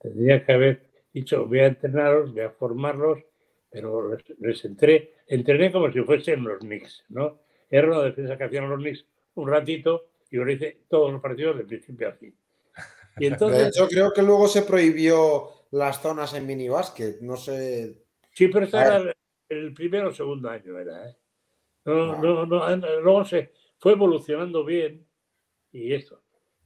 Tendría 0.00 0.44
que 0.44 0.52
haber 0.52 0.82
dicho, 1.12 1.46
voy 1.46 1.60
a 1.60 1.66
entrenarlos, 1.66 2.32
voy 2.32 2.42
a 2.42 2.50
formarlos, 2.50 3.20
pero 3.70 4.16
les, 4.38 4.64
entré, 4.64 5.14
entrené 5.28 5.70
como 5.70 5.90
si 5.92 6.00
fuesen 6.02 6.44
los 6.44 6.58
Knicks, 6.58 7.04
¿no? 7.08 7.40
Era 7.70 7.88
una 7.88 8.02
defensa 8.02 8.36
que 8.36 8.44
hacían 8.44 8.68
los 8.68 8.80
Knicks 8.80 9.04
un 9.34 9.48
ratito 9.48 10.06
y 10.30 10.36
lo 10.36 10.50
hice 10.50 10.82
todos 10.88 11.12
los 11.12 11.20
partidos 11.20 11.56
de 11.58 11.64
principio 11.64 12.08
a 12.08 12.12
fin. 12.12 12.34
Y 13.18 13.26
entonces, 13.26 13.62
de 13.62 13.68
hecho, 13.68 13.88
creo 13.88 14.12
que 14.12 14.22
luego 14.22 14.48
se 14.48 14.62
prohibió 14.62 15.50
las 15.70 16.00
zonas 16.02 16.34
en 16.34 16.46
minibásquet, 16.46 17.20
no 17.20 17.36
sé. 17.36 18.02
Sí, 18.32 18.48
pero 18.48 18.66
era 18.66 19.14
el, 19.48 19.72
primero 19.72 20.08
o 20.08 20.12
segundo 20.12 20.50
año, 20.50 20.78
era, 20.78 21.08
¿eh? 21.08 21.16
No, 21.84 22.20
no, 22.20 22.46
no, 22.46 22.76
luego 23.00 23.24
se, 23.24 23.52
fue 23.78 23.92
evolucionando 23.92 24.64
bien 24.64 25.06
y 25.72 25.94
esto. 25.94 26.22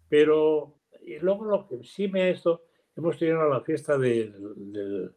Pero 0.08 0.80
y 1.02 1.18
luego 1.18 1.44
lo 1.44 1.68
que 1.68 1.84
sí 1.84 2.08
me 2.08 2.30
esto, 2.30 2.64
hemos 2.96 3.18
tenido 3.18 3.48
la 3.48 3.60
fiesta 3.60 3.96
del, 3.98 4.34
del, 4.72 5.12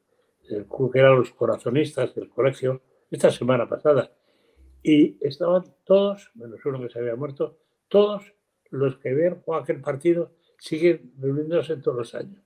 que 0.47 0.99
eran 0.99 1.17
los 1.17 1.31
corazonistas 1.31 2.13
del 2.13 2.29
colegio 2.29 2.81
esta 3.09 3.31
semana 3.31 3.67
pasada 3.67 4.11
y 4.83 5.17
estaban 5.25 5.63
todos, 5.85 6.29
menos 6.35 6.63
uno 6.65 6.81
que 6.81 6.89
se 6.89 6.99
había 6.99 7.15
muerto, 7.15 7.57
todos 7.87 8.33
los 8.69 8.97
que 8.97 9.13
ven 9.13 9.41
jugar 9.41 9.63
aquel 9.63 9.81
partido 9.81 10.35
siguen 10.59 11.13
reuniéndose 11.19 11.77
todos 11.77 11.97
los 11.97 12.15
años. 12.15 12.43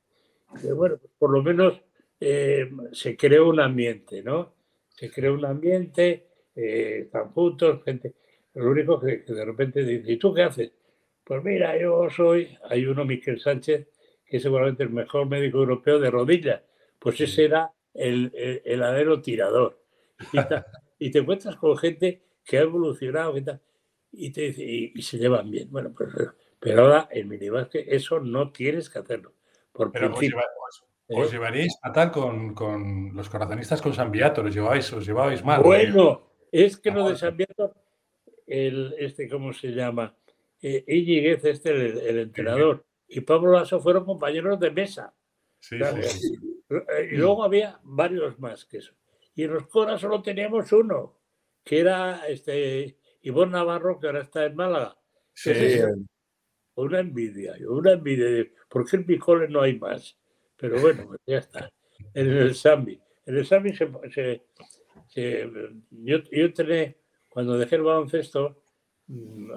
Y 0.63 0.67
bueno, 0.67 0.97
pues 0.97 1.11
por 1.17 1.31
lo 1.31 1.43
menos 1.43 1.81
eh, 2.19 2.69
se 2.91 3.17
creó 3.17 3.49
un 3.49 3.59
ambiente, 3.59 4.23
¿no? 4.23 4.53
Se 4.89 5.11
creó 5.11 5.33
un 5.33 5.45
ambiente, 5.45 6.27
eh, 6.55 7.01
están 7.05 7.29
juntos, 7.29 7.83
gente. 7.83 8.15
Lo 8.53 8.71
único 8.71 8.99
que, 8.99 9.17
de 9.17 9.45
repente 9.45 9.83
dice, 9.83 10.11
¿y 10.11 10.17
tú 10.17 10.33
qué 10.33 10.43
haces? 10.43 10.71
Pues 11.23 11.43
mira, 11.43 11.79
yo 11.79 12.09
soy, 12.09 12.57
hay 12.69 12.85
uno, 12.85 13.05
Miquel 13.05 13.39
Sánchez, 13.39 13.87
que 14.25 14.37
es 14.37 14.43
seguramente 14.43 14.83
el 14.83 14.89
mejor 14.89 15.27
médico 15.27 15.59
europeo 15.59 15.99
de 15.99 16.09
rodillas. 16.09 16.61
Pues 16.99 17.21
ese 17.21 17.45
era 17.45 17.71
el, 17.93 18.31
el, 18.33 19.21
tirador. 19.21 19.83
Y, 20.99 21.11
te 21.11 21.19
encuentras 21.19 21.55
con 21.57 21.77
gente 21.77 22.23
que 22.47 22.57
ha 22.57 22.61
evolucionado 22.61 23.37
y, 23.37 23.45
y, 24.11 24.31
te 24.31 24.41
dice, 24.41 24.63
y, 24.63 25.01
se 25.01 25.17
llevan 25.17 25.51
bien. 25.51 25.69
Bueno, 25.69 25.93
pues, 25.95 26.09
pero 26.59 26.83
ahora 26.83 27.09
en 27.11 27.27
minibásquet 27.27 27.85
eso 27.87 28.19
no 28.19 28.51
tienes 28.51 28.89
que 28.89 28.99
hacerlo. 28.99 29.33
Por 29.71 29.91
pero 29.91 30.13
os, 30.13 30.23
¿eh? 30.23 31.31
llevaréis 31.31 31.77
a 31.83 32.11
con, 32.11 32.53
con, 32.55 33.15
los 33.15 33.29
corazonistas 33.29 33.81
con 33.81 33.93
San 33.93 34.11
Viato, 34.11 34.41
los 34.41 34.55
lleváis, 34.55 34.91
os 34.93 35.05
lleváis 35.05 35.43
mal. 35.43 35.61
Bueno, 35.61 36.29
es 36.51 36.77
que 36.77 36.89
lo 36.89 37.09
de 37.09 37.17
San 37.17 37.37
Viato 37.37 37.75
el, 38.47 38.95
este, 38.97 39.27
¿cómo 39.27 39.53
se 39.53 39.67
llama? 39.69 40.15
Eh, 40.61 40.83
este, 41.43 41.69
el, 41.71 42.19
entrenador, 42.19 42.85
y 43.07 43.21
Pablo 43.21 43.51
Lasso 43.51 43.79
fueron 43.79 44.05
compañeros 44.05 44.59
de 44.59 44.71
mesa. 44.71 45.13
y 45.69 47.15
luego 47.15 47.43
había 47.43 47.79
varios 47.83 48.39
más 48.39 48.65
que 48.65 48.77
eso. 48.77 48.93
Y 49.35 49.43
en 49.43 49.53
los 49.53 49.67
Cora 49.67 49.99
solo 49.99 50.21
teníamos 50.21 50.71
uno, 50.71 51.16
que 51.67 51.81
era 51.81 52.25
este 52.29 52.97
Ivonne 53.23 53.51
Navarro, 53.51 53.99
que 53.99 54.07
ahora 54.07 54.21
está 54.21 54.45
en 54.45 54.55
Málaga. 54.55 54.97
Sí. 55.33 55.51
Una 56.75 56.99
envidia, 56.99 57.55
una 57.67 57.91
envidia. 57.91 58.47
¿Por 58.69 58.89
qué 58.89 58.95
en 58.95 59.05
Picole 59.05 59.49
no 59.49 59.61
hay 59.61 59.77
más? 59.77 60.17
Pero 60.55 60.79
bueno, 60.79 61.07
pues 61.07 61.19
ya 61.25 61.39
está. 61.39 61.69
En 62.13 62.31
el 62.31 62.55
Sambi. 62.55 63.01
En 63.25 63.37
el 63.37 63.45
Sambi 63.45 63.75
se, 63.75 64.45
yo, 65.91 66.17
yo 66.31 66.53
tenía, 66.53 66.95
cuando 67.27 67.57
dejé 67.57 67.75
el 67.75 67.83
baloncesto, 67.83 68.63
mm, 69.07 69.51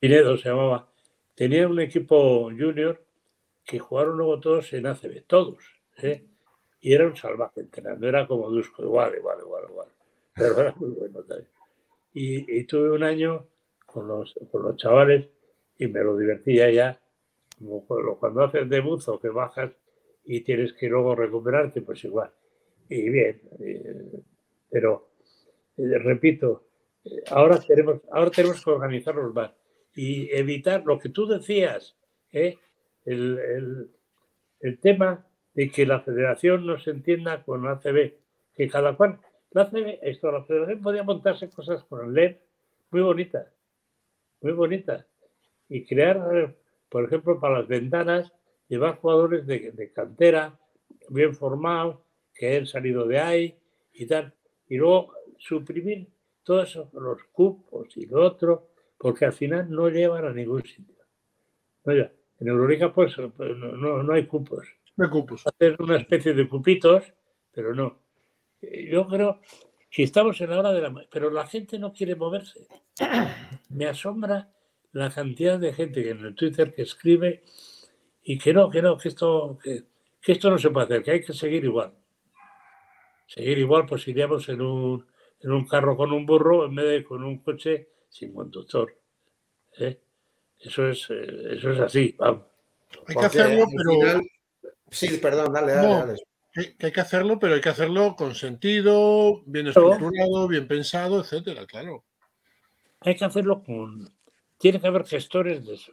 Pinedo 0.00 0.36
se 0.36 0.48
llamaba, 0.48 0.92
tenía 1.36 1.68
un 1.68 1.78
equipo 1.78 2.50
junior 2.50 3.04
que 3.64 3.78
jugaron 3.78 4.16
luego 4.16 4.40
todos 4.40 4.72
en 4.72 4.86
ACB, 4.86 5.24
todos. 5.26 5.62
¿eh? 5.98 6.26
Y 6.80 6.92
era 6.92 7.06
un 7.06 7.14
salvaje 7.14 7.60
entrenando, 7.60 8.08
era 8.08 8.26
como 8.26 8.50
Dusko, 8.50 8.82
igual, 8.82 9.14
igual, 9.16 9.38
igual, 9.40 9.64
igual. 9.68 9.88
Pero 10.34 10.60
era 10.60 10.74
muy 10.76 10.90
bueno 10.90 11.22
también. 11.24 11.48
Y, 12.14 12.64
tuve 12.64 12.90
un 12.90 13.02
año 13.02 13.46
con 13.86 14.06
los, 14.06 14.34
con 14.50 14.62
los 14.62 14.76
chavales 14.76 15.28
y 15.78 15.86
me 15.86 16.02
lo 16.02 16.16
divertía 16.16 16.70
ya, 16.70 17.00
como 17.58 17.86
cuando 18.18 18.44
haces 18.44 18.68
de 18.68 18.80
buzo 18.80 19.18
que 19.18 19.28
bajas 19.28 19.70
y 20.24 20.40
tienes 20.42 20.72
que 20.74 20.88
luego 20.88 21.14
recuperarte, 21.14 21.80
pues 21.80 22.04
igual. 22.04 22.30
Y 22.88 23.08
bien, 23.08 23.40
eh, 23.60 24.22
pero 24.70 25.12
eh, 25.78 25.98
repito, 25.98 26.66
eh, 27.04 27.22
ahora 27.30 27.58
tenemos, 27.60 28.00
ahora 28.10 28.30
tenemos 28.30 28.62
que 28.62 28.70
organizarnos 28.70 29.34
más 29.34 29.52
y 29.94 30.30
evitar 30.34 30.84
lo 30.84 30.98
que 30.98 31.08
tú 31.08 31.26
decías, 31.26 31.96
el, 32.30 32.58
el, 33.04 33.90
el, 34.60 34.78
tema 34.78 35.26
de 35.54 35.70
que 35.70 35.84
la 35.84 36.00
federación 36.00 36.64
no 36.66 36.78
se 36.78 36.90
entienda 36.90 37.42
con 37.42 37.62
la 37.62 37.72
ACB, 37.72 38.14
que 38.54 38.68
cada 38.68 38.96
cual, 38.96 39.18
la 39.52 39.62
ACB, 39.62 39.98
esto, 40.02 40.30
la 40.32 40.44
federación 40.44 40.80
podía 40.80 41.02
montarse 41.02 41.50
cosas 41.50 41.84
con 41.84 42.06
el 42.06 42.14
LED 42.14 42.36
muy 42.90 43.02
bonitas, 43.02 43.46
muy 44.40 44.52
bonitas, 44.52 45.06
y 45.68 45.84
crear, 45.84 46.54
por 46.88 47.04
ejemplo, 47.04 47.40
para 47.40 47.60
las 47.60 47.68
ventanas, 47.68 48.32
llevar 48.68 48.96
jugadores 48.96 49.46
de, 49.46 49.72
de 49.72 49.92
cantera, 49.92 50.58
bien 51.08 51.34
formados, 51.34 51.98
que 52.34 52.56
han 52.56 52.66
salido 52.66 53.06
de 53.06 53.20
ahí 53.20 53.58
y 53.92 54.06
tal, 54.06 54.34
y 54.68 54.76
luego 54.76 55.14
suprimir 55.38 56.08
todos 56.42 56.70
esos, 56.70 56.92
los 56.94 57.22
cupos 57.24 57.96
y 57.96 58.06
lo 58.06 58.22
otro, 58.24 58.70
porque 58.98 59.24
al 59.24 59.32
final 59.32 59.70
no 59.70 59.88
llevan 59.88 60.24
a 60.24 60.32
ningún 60.32 60.62
sitio. 60.64 61.04
en 61.86 62.48
Euroliga 62.48 62.92
pues, 62.92 63.14
pues 63.36 63.56
no, 63.56 64.02
no, 64.02 64.12
hay 64.12 64.26
cupos. 64.26 64.68
No 64.96 65.04
hay 65.04 65.10
cupos. 65.10 65.46
Hacer 65.46 65.76
una 65.80 65.96
especie 65.96 66.34
de 66.34 66.48
cupitos, 66.48 67.12
pero 67.52 67.74
no. 67.74 68.01
Yo 68.62 69.06
creo 69.06 69.40
que 69.90 70.04
estamos 70.04 70.40
en 70.40 70.50
la 70.50 70.58
hora 70.60 70.72
de 70.72 70.80
la... 70.80 71.06
Pero 71.10 71.30
la 71.30 71.46
gente 71.46 71.78
no 71.78 71.92
quiere 71.92 72.14
moverse. 72.14 72.66
Me 73.70 73.86
asombra 73.86 74.50
la 74.92 75.10
cantidad 75.10 75.58
de 75.58 75.72
gente 75.72 76.02
que 76.02 76.10
en 76.10 76.24
el 76.24 76.34
Twitter 76.34 76.74
que 76.74 76.82
escribe 76.82 77.42
y 78.22 78.38
que 78.38 78.52
no, 78.52 78.70
que 78.70 78.82
no, 78.82 78.96
que 78.96 79.08
esto, 79.08 79.58
que, 79.62 79.84
esto 80.32 80.50
no 80.50 80.58
se 80.58 80.70
puede 80.70 80.86
hacer, 80.86 81.02
que 81.02 81.10
hay 81.10 81.20
que 81.22 81.32
seguir 81.32 81.64
igual. 81.64 81.92
Seguir 83.26 83.58
igual, 83.58 83.86
pues 83.86 84.06
iríamos 84.06 84.48
en 84.48 84.60
un, 84.60 85.06
en 85.40 85.52
un 85.52 85.66
carro 85.66 85.96
con 85.96 86.12
un 86.12 86.24
burro 86.26 86.66
en 86.66 86.74
vez 86.74 86.86
de 86.86 87.04
con 87.04 87.24
un 87.24 87.38
coche 87.38 87.88
sin 88.08 88.32
conductor. 88.32 88.94
¿eh? 89.78 90.00
Eso, 90.58 90.88
es, 90.88 91.08
eh, 91.10 91.54
eso 91.56 91.70
es 91.70 91.80
así, 91.80 92.14
vamos. 92.18 92.46
Hay 93.08 93.16
que 93.16 93.26
hacerlo, 93.26 93.64
pero... 93.74 94.20
Sí, 94.90 95.18
perdón, 95.18 95.52
dale, 95.52 95.72
dale, 95.72 96.14
Que 96.52 96.76
hay 96.86 96.92
que 96.92 97.00
hacerlo, 97.00 97.38
pero 97.38 97.54
hay 97.54 97.60
que 97.62 97.70
hacerlo 97.70 98.14
con 98.14 98.34
sentido, 98.34 99.42
bien 99.46 99.68
estructurado, 99.68 100.46
bien 100.48 100.68
pensado, 100.68 101.20
etcétera, 101.20 101.66
claro. 101.66 102.04
Hay 103.00 103.16
que 103.16 103.24
hacerlo 103.24 103.62
con. 103.62 104.12
Tiene 104.58 104.80
que 104.80 104.86
haber 104.86 105.06
gestores 105.06 105.64
de 105.64 105.74
eso. 105.74 105.92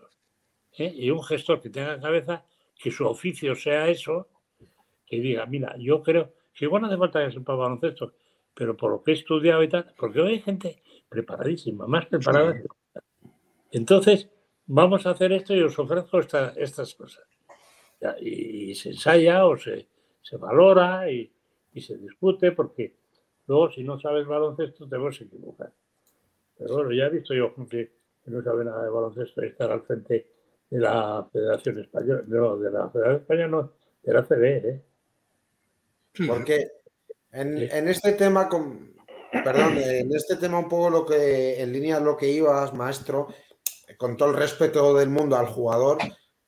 ¿eh? 0.77 0.93
Y 0.93 1.09
un 1.11 1.23
gestor 1.23 1.61
que 1.61 1.69
tenga 1.69 1.99
cabeza, 1.99 2.45
que 2.75 2.91
su 2.91 3.05
oficio 3.05 3.55
sea 3.55 3.87
eso, 3.87 4.27
que 5.05 5.19
diga, 5.19 5.45
mira, 5.45 5.75
yo 5.77 6.03
creo 6.03 6.33
que 6.53 6.65
igual 6.65 6.81
no 6.81 6.87
hace 6.87 6.97
falta 6.97 7.25
que 7.25 7.31
sepa 7.31 7.55
baloncesto, 7.55 8.13
pero 8.53 8.75
por 8.75 8.91
lo 8.91 9.01
que 9.01 9.11
he 9.11 9.13
estudiado 9.15 9.63
y 9.63 9.69
tal, 9.69 9.93
porque 9.97 10.19
hoy 10.19 10.33
hay 10.33 10.41
gente 10.41 10.83
preparadísima, 11.07 11.87
más 11.87 12.05
preparada. 12.05 12.61
Entonces, 13.71 14.29
vamos 14.65 15.05
a 15.05 15.11
hacer 15.11 15.31
esto 15.31 15.55
y 15.55 15.61
os 15.61 15.79
ofrezco 15.79 16.19
estas 16.19 16.95
cosas. 16.95 17.23
y, 18.21 18.75
se 18.75 18.89
ensaya 18.89 19.45
o 19.45 19.57
se, 19.57 19.87
se 20.21 20.37
valora 20.37 21.11
y, 21.11 21.31
y, 21.73 21.81
se 21.81 21.97
discute, 21.97 22.51
porque 22.51 22.95
luego 23.47 23.71
si 23.71 23.83
no 23.83 23.99
sabes 23.99 24.27
baloncesto 24.27 24.87
te 24.87 24.97
vas 24.97 25.19
a 25.19 25.23
equivocar. 25.23 25.71
Pero 26.57 26.75
bueno, 26.75 26.91
ya 26.91 27.05
he 27.05 27.09
visto 27.09 27.33
yo 27.33 27.53
que, 27.69 27.91
no 28.25 28.43
sabe 28.43 28.65
nada 28.65 28.83
de 28.83 28.89
baloncesto 28.89 29.43
y 29.43 29.47
estar 29.47 29.71
al 29.71 29.81
frente 29.81 30.27
de 30.69 30.79
la 30.79 31.27
Federación 31.31 31.79
Española, 31.79 32.23
no, 32.27 32.57
de 32.57 32.71
la 32.71 32.89
Federación 32.89 33.21
Española, 33.21 33.47
no, 33.47 33.71
de 34.03 34.13
la 34.13 34.23
CB, 34.23 34.43
¿eh? 34.43 34.83
Porque 36.27 36.67
en, 37.31 37.57
en 37.57 37.87
este 37.87 38.13
tema, 38.13 38.49
con, 38.49 38.93
perdón, 39.31 39.77
en 39.77 40.13
este 40.13 40.35
tema 40.35 40.59
un 40.59 40.69
poco 40.69 40.89
lo 40.89 41.05
que, 41.05 41.61
en 41.61 41.71
línea 41.71 41.99
de 41.99 42.05
lo 42.05 42.17
que 42.17 42.29
ibas, 42.29 42.73
maestro, 42.73 43.27
con 43.97 44.17
todo 44.17 44.29
el 44.29 44.37
respeto 44.37 44.93
del 44.95 45.09
mundo 45.09 45.35
al 45.35 45.47
jugador, 45.47 45.97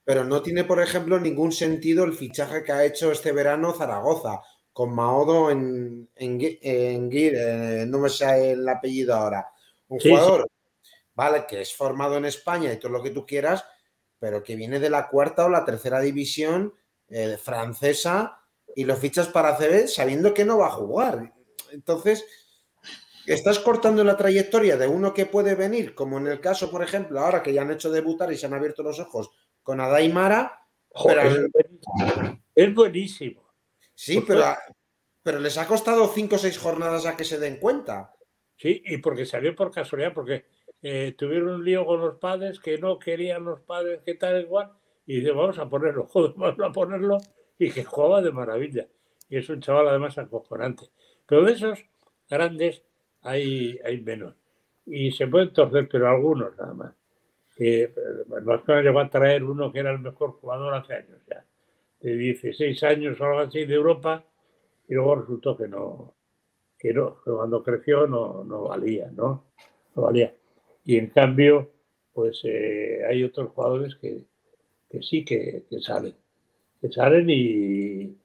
pero 0.04 0.24
no 0.24 0.42
tiene, 0.42 0.64
por 0.64 0.82
ejemplo, 0.82 1.20
ningún 1.20 1.52
sentido 1.52 2.04
el 2.04 2.14
fichaje 2.14 2.64
que 2.64 2.72
ha 2.72 2.86
hecho 2.86 3.12
este 3.12 3.32
verano 3.32 3.74
Zaragoza, 3.74 4.42
con 4.74 4.94
Maodo 4.96 5.52
en, 5.52 6.10
en, 6.16 6.40
en 6.62 7.10
eh, 7.12 7.86
no 7.88 8.00
me 8.00 8.10
sé 8.10 8.52
el 8.52 8.68
apellido 8.68 9.16
ahora. 9.16 9.48
Un 9.88 10.00
jugador, 10.00 10.50
vale, 11.14 11.46
que 11.48 11.62
es 11.62 11.76
formado 11.76 12.18
en 12.18 12.26
España 12.26 12.72
y 12.72 12.80
todo 12.80 12.92
lo 12.92 13.04
que 13.04 13.12
tú 13.12 13.26
quieras, 13.26 13.66
pero 14.18 14.44
que 14.44 14.56
viene 14.56 14.80
de 14.80 14.90
la 14.90 15.10
cuarta 15.10 15.46
o 15.46 15.50
la 15.50 15.66
tercera 15.66 16.00
división 16.00 16.74
eh, 17.10 17.38
francesa 17.38 18.40
y 18.76 18.86
lo 18.86 18.96
fichas 18.96 19.28
para 19.28 19.58
CB 19.58 19.88
sabiendo 19.88 20.34
que 20.34 20.46
no 20.46 20.58
va 20.58 20.68
a 20.68 20.72
jugar. 20.72 21.34
Entonces, 21.72 22.26
estás 23.26 23.60
cortando 23.60 24.04
la 24.04 24.18
trayectoria 24.18 24.78
de 24.78 24.88
uno 24.88 25.14
que 25.14 25.26
puede 25.26 25.56
venir, 25.56 25.94
como 25.94 26.18
en 26.18 26.28
el 26.28 26.40
caso, 26.40 26.72
por 26.72 26.82
ejemplo, 26.82 27.20
ahora 27.20 27.44
que 27.44 27.54
ya 27.54 27.62
han 27.62 27.72
hecho 27.72 27.92
debutar 27.92 28.32
y 28.32 28.38
se 28.38 28.46
han 28.46 28.54
abierto 28.54 28.84
los 28.84 29.00
ojos 29.00 29.32
con 29.64 29.80
Adaimara. 29.80 30.66
es 32.56 32.76
buenísimo. 32.76 33.42
Sí, 33.94 34.24
pero, 34.26 34.44
pero 35.24 35.40
les 35.40 35.58
ha 35.58 35.68
costado 35.68 36.08
cinco 36.08 36.36
o 36.36 36.40
seis 36.40 36.58
jornadas 36.58 37.06
a 37.06 37.16
que 37.16 37.24
se 37.24 37.40
den 37.40 37.58
cuenta. 37.58 38.14
Sí, 38.58 38.82
y 38.86 38.98
porque 38.98 39.26
salió 39.26 39.56
por 39.56 39.72
casualidad, 39.72 40.14
porque 40.14 40.46
eh, 40.82 41.16
tuvieron 41.18 41.50
un 41.50 41.66
lío 41.66 41.86
con 41.86 42.00
los 42.00 42.18
padres 42.18 42.60
que 42.60 42.78
no 42.78 42.98
querían 42.98 43.46
los 43.46 43.62
padres 43.62 44.02
que 44.04 44.16
tal 44.16 44.42
igual, 44.42 44.72
y 45.06 45.20
dice, 45.20 45.32
vamos 45.32 45.58
a 45.60 45.70
ponerlo, 45.70 46.06
joder, 46.12 46.34
vamos 46.36 46.60
a 46.60 46.72
ponerlo, 46.72 47.18
y 47.58 47.72
que 47.72 47.84
jugaba 47.84 48.22
de 48.22 48.32
maravilla. 48.32 48.88
Y 49.30 49.38
es 49.38 49.50
un 49.50 49.62
chaval 49.62 49.88
además 49.88 50.18
acojonante. 50.18 50.90
Pero 51.26 51.44
de 51.44 51.54
esos 51.54 51.80
grandes 52.30 52.84
hay, 53.22 53.80
hay 53.86 54.02
menos. 54.02 54.36
Y 54.86 55.12
se 55.12 55.28
pueden 55.28 55.54
torcer, 55.54 55.88
pero 55.90 56.10
algunos 56.10 56.56
nada 56.58 56.74
más. 56.74 56.94
Que 57.62 57.94
Barcelona 58.44 58.82
llegó 58.82 59.00
a 59.02 59.10
traer 59.12 59.44
uno 59.44 59.72
que 59.72 59.78
era 59.78 59.92
el 59.92 60.00
mejor 60.00 60.32
jugador 60.32 60.74
hace 60.74 60.96
años 60.96 61.20
ya, 61.30 61.46
de 62.00 62.16
16 62.16 62.82
años 62.82 63.22
o 63.22 63.24
algo 63.24 63.40
así 63.42 63.66
de 63.66 63.76
Europa, 63.76 64.24
y 64.90 64.96
luego 64.96 65.18
resultó 65.18 65.56
que 65.56 65.68
no, 65.68 66.16
que 66.80 66.92
no, 66.92 67.18
cuando 67.24 67.62
creció 67.62 68.08
no, 68.08 68.44
no 68.44 68.64
valía, 68.64 69.12
¿no? 69.12 69.46
No 69.96 70.02
valía. 70.02 70.34
Y 70.86 70.98
en 70.98 71.12
cambio, 71.12 71.70
pues 72.14 72.42
eh, 72.46 73.04
hay 73.08 73.24
otros 73.24 73.52
jugadores 73.52 73.96
que, 73.96 74.26
que 74.90 75.04
sí 75.04 75.24
que, 75.24 75.66
que, 75.70 75.82
salen, 75.82 76.16
que 76.82 76.92
salen 76.92 77.28
y... 77.30 78.18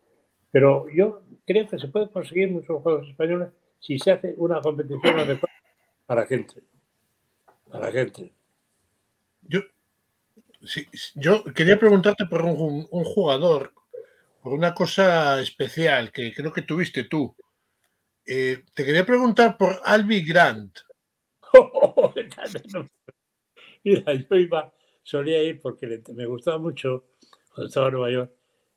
Pero 0.51 0.87
yo 0.89 1.21
creo 1.45 1.69
que 1.69 1.79
se 1.79 1.89
puede 1.89 2.09
conseguir 2.09 2.51
muchos 2.51 2.83
jugadores 2.83 3.11
españoles 3.11 3.51
si 3.81 3.99
se 3.99 4.13
hace 4.13 4.33
una 4.39 4.63
competición 4.63 5.19
adecuada 5.19 5.55
para 6.07 6.25
gente. 6.25 6.63
Para 7.71 7.93
gente. 7.93 8.36
Yo, 10.67 10.83
yo 11.15 11.45
quería 11.55 11.79
preguntarte 11.79 12.27
por 12.27 12.43
un, 12.43 12.87
un, 12.91 13.05
jugador, 13.05 13.73
por 14.43 14.53
una 14.53 14.75
cosa 14.75 15.41
especial 15.41 16.13
que 16.13 16.33
creo 16.35 16.53
que 16.53 16.63
tuviste 16.63 17.05
tú. 17.05 17.35
Eh, 18.27 18.65
te 18.75 18.85
quería 18.85 19.07
preguntar 19.07 19.57
por 19.57 19.81
Albi 19.85 20.25
Grant. 20.25 20.79
Mira, 23.85 24.15
yo 24.15 24.37
iba, 24.37 24.73
solía 25.03 25.43
ir 25.43 25.61
porque 25.61 26.03
me 26.13 26.27
gustaba 26.27 26.59
mucho 26.59 27.07
cuando 27.55 27.69
estaba 27.69 27.87
en 27.87 27.93
Nueva 27.95 28.11
York. 28.11 28.33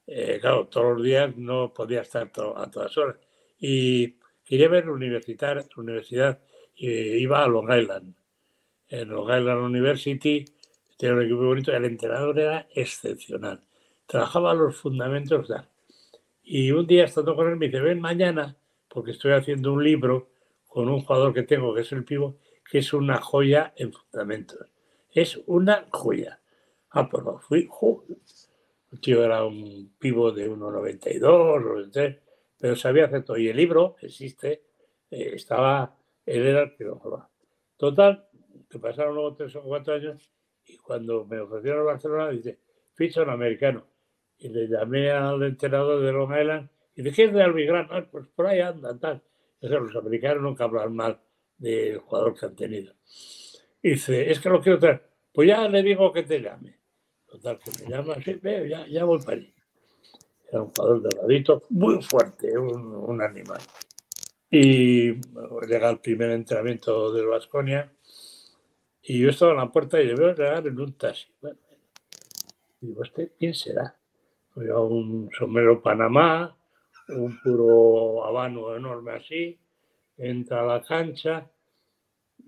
Eh, 0.05 0.37
claro, 0.39 0.67
todos 0.67 0.97
los 0.97 1.03
días 1.03 1.35
no 1.35 1.73
podía 1.73 2.01
estar 2.01 2.31
a 2.55 2.69
todas 2.69 2.97
horas. 2.97 3.17
Y 3.59 4.17
quería 4.43 4.69
ver 4.69 4.85
la 4.85 4.93
universidad, 4.93 5.65
universidad 5.77 6.39
y 6.75 6.89
iba 6.89 7.43
a 7.43 7.47
Long 7.47 7.71
Island. 7.71 8.15
En 8.87 9.09
Long 9.09 9.29
Island 9.29 9.63
University 9.63 10.45
tenía 10.99 11.15
un 11.15 11.23
equipo 11.23 11.45
bonito. 11.45 11.71
El 11.71 11.85
entrenador 11.85 12.37
era 12.37 12.67
excepcional. 12.75 13.61
Trabajaba 14.05 14.53
los 14.53 14.75
fundamentos 14.75 15.47
de 15.47 15.61
Y 16.43 16.71
un 16.71 16.85
día 16.85 17.05
estando 17.05 17.35
con 17.35 17.47
él 17.47 17.55
me 17.55 17.67
dice, 17.67 17.79
ven 17.79 18.01
mañana, 18.01 18.57
porque 18.89 19.11
estoy 19.11 19.31
haciendo 19.31 19.71
un 19.71 19.83
libro 19.83 20.29
con 20.67 20.89
un 20.89 20.99
jugador 20.99 21.33
que 21.33 21.43
tengo, 21.43 21.73
que 21.73 21.81
es 21.81 21.91
el 21.93 22.03
Pivo, 22.03 22.37
que 22.69 22.79
es 22.79 22.91
una 22.91 23.21
joya 23.21 23.73
en 23.77 23.93
fundamentos. 23.93 24.59
Es 25.13 25.41
una 25.47 25.87
joya. 25.91 26.41
Ah, 26.89 27.07
pues 27.07 27.23
no, 27.23 27.39
fui, 27.39 27.69
el 28.91 28.99
tío 28.99 29.23
era 29.23 29.45
un 29.45 29.93
pivo 29.99 30.31
de 30.31 30.49
1,92, 30.49 32.19
pero 32.57 32.75
sabía 32.75 33.05
hacer 33.05 33.23
todo. 33.23 33.37
Y 33.37 33.47
el 33.47 33.55
libro 33.55 33.95
existe, 34.01 34.63
eh, 35.11 35.31
estaba, 35.35 35.95
él 36.25 36.45
era 36.45 36.63
el 36.63 36.75
pivo. 36.75 37.29
Total, 37.77 38.27
que 38.69 38.79
pasaron 38.79 39.15
luego 39.15 39.35
tres 39.35 39.55
o 39.55 39.61
cuatro 39.61 39.93
años 39.93 40.29
y 40.69 40.77
cuando 40.77 41.25
me 41.25 41.39
ofrecieron 41.39 41.81
a 41.81 41.91
Barcelona, 41.91 42.29
dice, 42.29 42.59
ficha 42.93 43.23
un 43.23 43.29
americano. 43.29 43.85
Y 44.37 44.49
le 44.49 44.67
llamé 44.67 45.09
al 45.11 45.41
entrenador 45.43 46.01
de 46.01 46.11
Long 46.11 46.31
Island 46.31 46.69
y 46.95 47.01
dije, 47.01 47.15
¿qué 47.15 47.23
es 47.25 47.33
de 47.33 47.43
Albigran? 47.43 47.87
Ah, 47.89 48.05
pues 48.09 48.27
por 48.27 48.45
ahí 48.45 48.59
anda, 48.59 48.97
tal. 48.97 49.21
los 49.61 49.95
americanos 49.95 50.43
nunca 50.43 50.65
hablan 50.65 50.95
mal 50.95 51.19
del 51.57 51.97
jugador 51.99 52.39
que 52.39 52.45
han 52.45 52.55
tenido. 52.55 52.93
Y 53.81 53.91
dice, 53.91 54.29
es 54.31 54.39
que 54.39 54.49
lo 54.49 54.61
quiero 54.61 54.79
traer. 54.79 55.03
Pues 55.33 55.47
ya 55.47 55.67
le 55.67 55.81
digo 55.81 56.11
que 56.11 56.23
te 56.23 56.39
llame. 56.39 56.77
Total, 57.25 57.59
que 57.59 57.71
me 57.83 57.89
llama, 57.89 58.15
sí, 58.23 58.33
veo, 58.41 58.65
ya, 58.65 58.87
ya 58.87 59.03
voy 59.05 59.19
para 59.19 59.37
allí. 59.37 59.53
Era 60.51 60.63
un 60.63 60.69
jugador 60.69 61.01
delgadito, 61.03 61.63
muy 61.69 62.01
fuerte, 62.01 62.57
un, 62.57 62.95
un 62.95 63.21
animal. 63.21 63.61
Y 64.49 65.13
llega 65.67 65.89
el 65.89 65.99
primer 65.99 66.31
entrenamiento 66.31 67.13
del 67.13 67.27
Vasconia 67.27 67.91
y 69.01 69.19
yo 69.19 69.29
estaba 69.29 69.51
en 69.51 69.57
la 69.57 69.71
puerta 69.71 70.01
y 70.01 70.05
le 70.05 70.15
veo 70.15 70.35
llegar 70.35 70.65
en 70.67 70.79
un 70.79 70.93
taxi. 70.93 71.27
Bueno, 71.41 71.57
digo, 72.81 73.03
¿este 73.03 73.31
quién 73.37 73.53
será? 73.53 73.95
Lleva 74.55 74.81
un 74.81 75.29
sombrero 75.37 75.81
Panamá, 75.81 76.55
un 77.09 77.39
puro 77.41 78.25
habano 78.25 78.75
enorme 78.75 79.13
así, 79.13 79.57
entra 80.17 80.61
a 80.61 80.65
la 80.65 80.81
cancha 80.81 81.49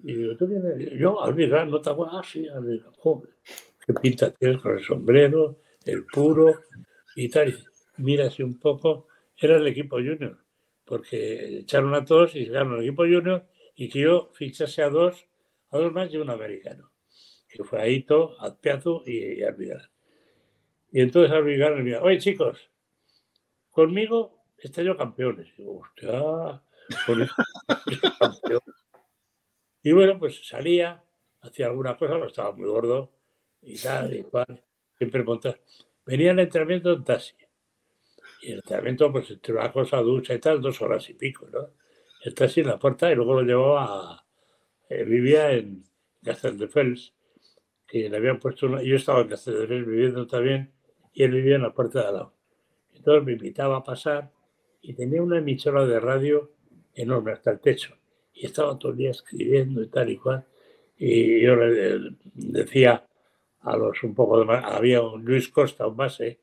y 0.04 0.14
digo, 0.14 0.36
¿tú 0.36 0.48
vienes? 0.48 0.92
Yo, 1.00 1.22
Alvira, 1.24 1.66
no 1.66 1.80
te 1.80 1.90
acuerdas, 1.90 2.16
ah, 2.20 2.28
sí, 2.28 2.48
Alvira, 2.48 2.92
joder, 2.98 3.30
qué 3.86 3.94
pinta 3.94 4.32
tienes 4.32 4.62
con 4.62 4.78
el 4.78 4.84
sombrero, 4.84 5.60
el 5.86 6.06
puro 6.06 6.54
y 7.16 7.30
tal. 7.30 7.58
mira 7.98 8.28
así 8.28 8.44
un 8.44 8.60
poco, 8.60 9.08
era 9.38 9.58
el 9.58 9.68
equipo 9.68 9.98
junior, 9.98 10.38
porque 10.86 11.60
echaron 11.60 11.94
a 11.94 12.04
todos 12.04 12.36
y 12.36 12.46
llegaron 12.46 12.74
al 12.74 12.82
equipo 12.82 13.04
junior 13.04 13.46
y 13.76 13.90
que 13.90 14.02
yo 14.02 14.30
fichase 14.34 14.84
a 14.84 14.90
dos 14.90 15.28
a 15.72 15.78
dos 15.78 15.92
más 15.94 16.14
y 16.14 16.18
un 16.18 16.30
americano, 16.30 16.92
que 17.48 17.64
fue 17.64 17.82
Aito, 17.82 18.36
Azpiazu 18.40 19.04
y, 19.06 19.42
y 19.42 19.46
Y 20.92 21.02
entonces 21.02 21.32
Arbigar 21.32 21.76
me 21.76 21.84
dijo, 21.84 22.04
oye 22.04 22.20
chicos, 22.20 22.70
conmigo 23.72 24.42
yo 24.84 24.98
campeones. 24.98 25.48
Y 29.84 29.92
bueno, 29.94 30.20
pues 30.20 30.48
salía, 30.48 31.04
hacía 31.42 31.68
alguna 31.68 31.98
cosa, 31.98 32.18
no 32.18 32.26
estaba 32.26 32.52
muy 32.52 32.68
gordo 32.68 33.12
y 33.62 33.78
tal, 33.80 34.16
y 34.16 34.24
cual, 34.24 34.64
siempre 34.98 35.24
montar. 35.24 35.60
Venía 36.06 36.32
el 36.32 36.40
entrenamiento 36.40 36.94
en 36.94 37.04
taxi. 37.04 37.34
Y 38.44 38.52
el 38.52 38.58
entrenamiento, 38.58 39.12
pues 39.12 39.32
entre 39.32 39.54
una 39.54 39.72
cosa, 39.72 39.98
ducha 39.98 40.34
y 40.34 40.40
tal, 40.40 40.62
dos 40.62 40.82
horas 40.82 41.10
y 41.10 41.16
pico, 41.16 41.48
¿no? 41.52 41.74
El 42.24 42.36
taxi 42.36 42.62
en 42.62 42.68
la 42.68 42.78
puerta 42.78 43.12
y 43.12 43.16
luego 43.16 43.34
lo 43.34 43.42
llevaba 43.42 44.14
a, 44.14 44.21
eh, 44.92 45.06
vivía 45.06 45.54
en 45.54 45.86
Castelldefels, 46.22 47.14
que 47.88 48.10
le 48.10 48.18
habían 48.18 48.40
puesto 48.40 48.66
una, 48.66 48.84
yo 48.84 48.98
estaba 48.98 49.22
en 49.22 49.30
Castelldefels 49.30 49.88
viviendo 49.88 50.28
también, 50.28 50.74
y 51.14 51.24
él 51.24 51.32
vivía 51.32 51.56
en 51.56 51.62
la 51.62 51.74
puerta 51.74 52.02
de 52.02 52.08
al 52.08 52.14
lado. 52.14 52.34
Entonces 52.94 53.24
me 53.24 53.32
invitaba 53.32 53.78
a 53.78 53.84
pasar 53.84 54.32
y 54.82 54.94
tenía 54.94 55.22
una 55.22 55.38
emisora 55.38 55.86
de 55.86 55.98
radio 56.00 56.52
enorme 56.94 57.32
hasta 57.32 57.52
el 57.52 57.62
techo. 57.62 57.98
Y 58.34 58.46
estaba 58.46 58.78
todo 58.78 58.92
el 58.92 58.98
día 58.98 59.12
escribiendo 59.12 59.82
y 59.82 59.88
tal 59.88 60.10
y 60.10 60.18
cual. 60.18 60.46
Y 60.98 61.42
yo 61.42 61.56
le 61.56 62.18
decía 62.34 63.08
a 63.62 63.78
los 63.78 64.04
un 64.04 64.14
poco 64.14 64.40
de 64.40 64.46
más, 64.46 64.66
había 64.66 65.02
un 65.02 65.24
Luis 65.24 65.48
Costa, 65.50 65.88
un 65.88 65.96
base, 65.96 66.42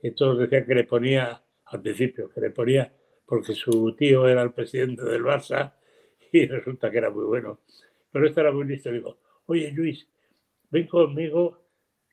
que 0.00 0.12
todos 0.12 0.38
decían 0.38 0.64
que 0.64 0.74
le 0.74 0.84
ponía, 0.84 1.42
al 1.66 1.82
principio, 1.82 2.30
que 2.30 2.40
le 2.40 2.50
ponía, 2.50 2.92
porque 3.26 3.54
su 3.54 3.94
tío 3.94 4.26
era 4.26 4.42
el 4.42 4.52
presidente 4.52 5.04
del 5.04 5.22
Barça 5.22 5.74
y 6.38 6.46
resulta 6.46 6.90
que 6.90 6.98
era 6.98 7.10
muy 7.10 7.24
bueno. 7.24 7.60
Pero 8.10 8.26
este 8.26 8.40
era 8.40 8.52
muy 8.52 8.64
listo. 8.66 8.90
Digo, 8.90 9.18
oye 9.46 9.70
Luis, 9.70 10.06
ven 10.70 10.86
conmigo, 10.88 11.60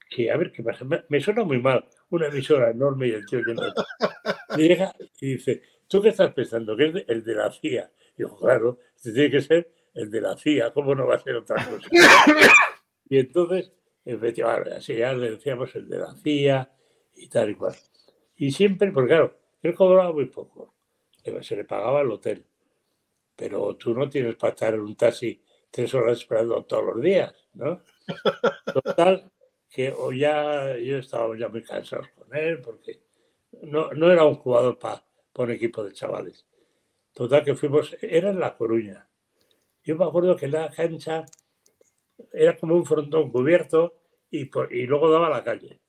que 0.09 0.29
a 0.29 0.37
ver 0.37 0.51
qué 0.51 0.61
pasa. 0.61 0.85
Me, 1.09 1.19
suena 1.19 1.43
muy 1.43 1.59
mal, 1.59 1.85
una 2.09 2.27
emisora 2.27 2.69
enorme 2.69 3.07
y 3.07 3.11
el 3.11 3.25
tío 3.25 3.39
y 4.57 5.27
dice, 5.33 5.61
¿tú 5.87 6.01
qué 6.01 6.09
estás 6.09 6.33
pensando? 6.33 6.75
Que 6.75 6.87
es 6.87 7.05
el 7.07 7.23
de 7.23 7.33
la 7.33 7.51
CIA. 7.51 7.91
Digo, 8.15 8.37
claro, 8.37 8.79
este 8.95 9.11
tiene 9.13 9.31
que 9.31 9.41
ser 9.41 9.71
el 9.93 10.11
de 10.11 10.21
la 10.21 10.37
CIA, 10.37 10.71
¿cómo 10.71 10.93
no 10.93 11.07
va 11.07 11.15
a 11.15 11.19
ser 11.19 11.35
otra 11.35 11.55
cosa? 11.65 11.87
Y 13.09 13.17
entonces, 13.17 13.73
efectivamente, 14.05 14.73
así 14.75 14.95
ya 14.95 15.13
le 15.13 15.31
decíamos 15.31 15.75
el 15.75 15.89
de 15.89 15.97
la 15.97 16.13
CIA 16.15 16.71
y 17.15 17.27
tal 17.27 17.49
y 17.49 17.55
cual. 17.55 17.75
Y 18.35 18.51
siempre, 18.51 18.91
porque 18.91 19.09
claro, 19.09 19.37
él 19.61 19.73
cobraba 19.73 20.13
muy 20.13 20.25
poco. 20.25 20.75
Se 21.41 21.55
le 21.55 21.65
pagaba 21.65 22.01
el 22.01 22.11
hotel 22.11 22.45
pero 23.35 23.75
tú 23.75 23.93
no 23.93 24.09
tienes 24.09 24.35
para 24.35 24.53
estar 24.53 24.73
en 24.73 24.81
un 24.81 24.95
taxi 24.95 25.41
tres 25.69 25.93
horas 25.93 26.19
esperando 26.19 26.63
todos 26.65 26.95
los 26.95 27.01
días, 27.01 27.33
¿no? 27.53 27.81
Total, 28.83 29.31
que 29.69 29.93
o 29.95 30.11
ya 30.11 30.77
yo 30.77 30.97
estaba 30.97 31.37
ya 31.37 31.47
muy 31.47 31.63
cansado 31.63 32.03
con 32.15 32.35
él 32.35 32.59
porque 32.61 33.01
no, 33.63 33.91
no 33.91 34.11
era 34.11 34.25
un 34.25 34.35
jugador 34.35 34.77
para 34.77 35.03
un 35.35 35.51
equipo 35.51 35.83
de 35.83 35.93
chavales. 35.93 36.45
Total, 37.13 37.43
que 37.43 37.55
fuimos, 37.55 37.95
era 38.01 38.29
en 38.29 38.39
La 38.39 38.55
Coruña. 38.55 39.07
Yo 39.83 39.95
me 39.95 40.05
acuerdo 40.05 40.35
que 40.35 40.47
la 40.47 40.69
cancha 40.69 41.25
era 42.31 42.57
como 42.57 42.75
un 42.75 42.85
frontón 42.85 43.31
cubierto 43.31 43.95
y, 44.29 44.49
y 44.71 44.85
luego 44.85 45.09
daba 45.09 45.29
la 45.29 45.43
calle. 45.43 45.81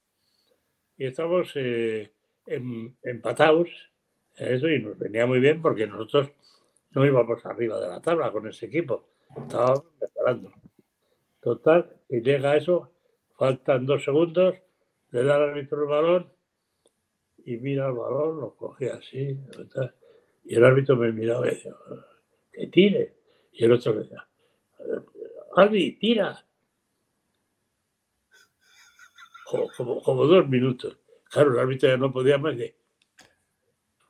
Y 0.97 1.07
estábamos 1.07 1.53
eh, 1.55 2.13
empatados 2.47 3.69
en 4.37 4.55
eso 4.55 4.69
y 4.69 4.81
nos 4.81 4.99
venía 4.99 5.27
muy 5.27 5.41
bien 5.41 5.61
porque 5.61 5.87
nosotros 5.87 6.31
no 6.95 7.07
íbamos 7.07 7.45
arriba 7.47 7.81
de 7.81 7.89
la 7.89 8.01
tabla 8.01 8.31
con 8.31 8.47
ese 8.49 8.67
equipo. 8.67 9.09
Estábamos 9.37 9.85
preparando. 9.99 10.53
Total, 11.41 11.91
y 12.09 12.21
llega 12.21 12.57
eso, 12.57 12.93
faltan 13.37 13.87
dos 13.87 14.05
segundos, 14.05 14.55
le 15.11 15.25
da 15.25 15.37
al 15.37 15.51
árbitro 15.51 15.83
el 15.83 15.89
balón 15.89 16.33
y 17.45 17.57
mira 17.57 17.89
el 17.89 17.95
balón, 17.95 18.41
lo 18.41 18.55
coge 18.55 18.91
así, 18.91 19.37
y 20.45 20.55
el 20.55 20.65
árbitro 20.65 20.97
me 20.97 21.13
miraba 21.13 21.47
y 21.49 21.51
decía, 21.51 21.75
que 22.53 22.67
tire. 22.69 23.17
Y 23.53 23.65
el 23.65 23.73
otro 23.73 23.95
me 23.95 24.01
decía, 24.03 24.29
Albi, 25.57 25.99
tira. 25.99 26.45
Como, 29.77 30.03
como, 30.03 30.27
dos 30.27 30.49
minutos. 30.49 30.99
Claro, 31.31 31.53
el 31.53 31.59
árbitro 31.59 31.89
ya 31.89 31.97
no 31.97 32.13
podía 32.13 32.39
más 32.39 32.57
de 32.57 32.75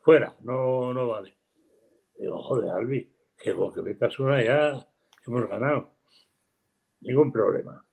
fuera, 0.03 0.37
no, 0.41 0.93
no 0.93 1.09
vale. 1.09 1.37
Digo, 2.23 2.41
joder, 2.41 2.71
Albi, 2.71 3.11
que 3.37 3.53
vos 3.53 3.75
que 3.75 3.83
metas 3.83 4.17
una 4.21 4.41
ya 4.41 4.87
hemos 5.27 5.49
ganado. 5.49 5.91
Ningún 7.01 7.33
problema. 7.33 7.85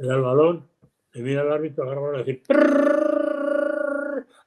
Le 0.00 0.08
da 0.08 0.16
el 0.16 0.22
balón, 0.22 0.68
le 1.12 1.22
mira 1.22 1.42
al 1.42 1.52
árbitro, 1.52 1.84
agarra 1.84 2.22
y 2.22 2.24
dice 2.24 2.42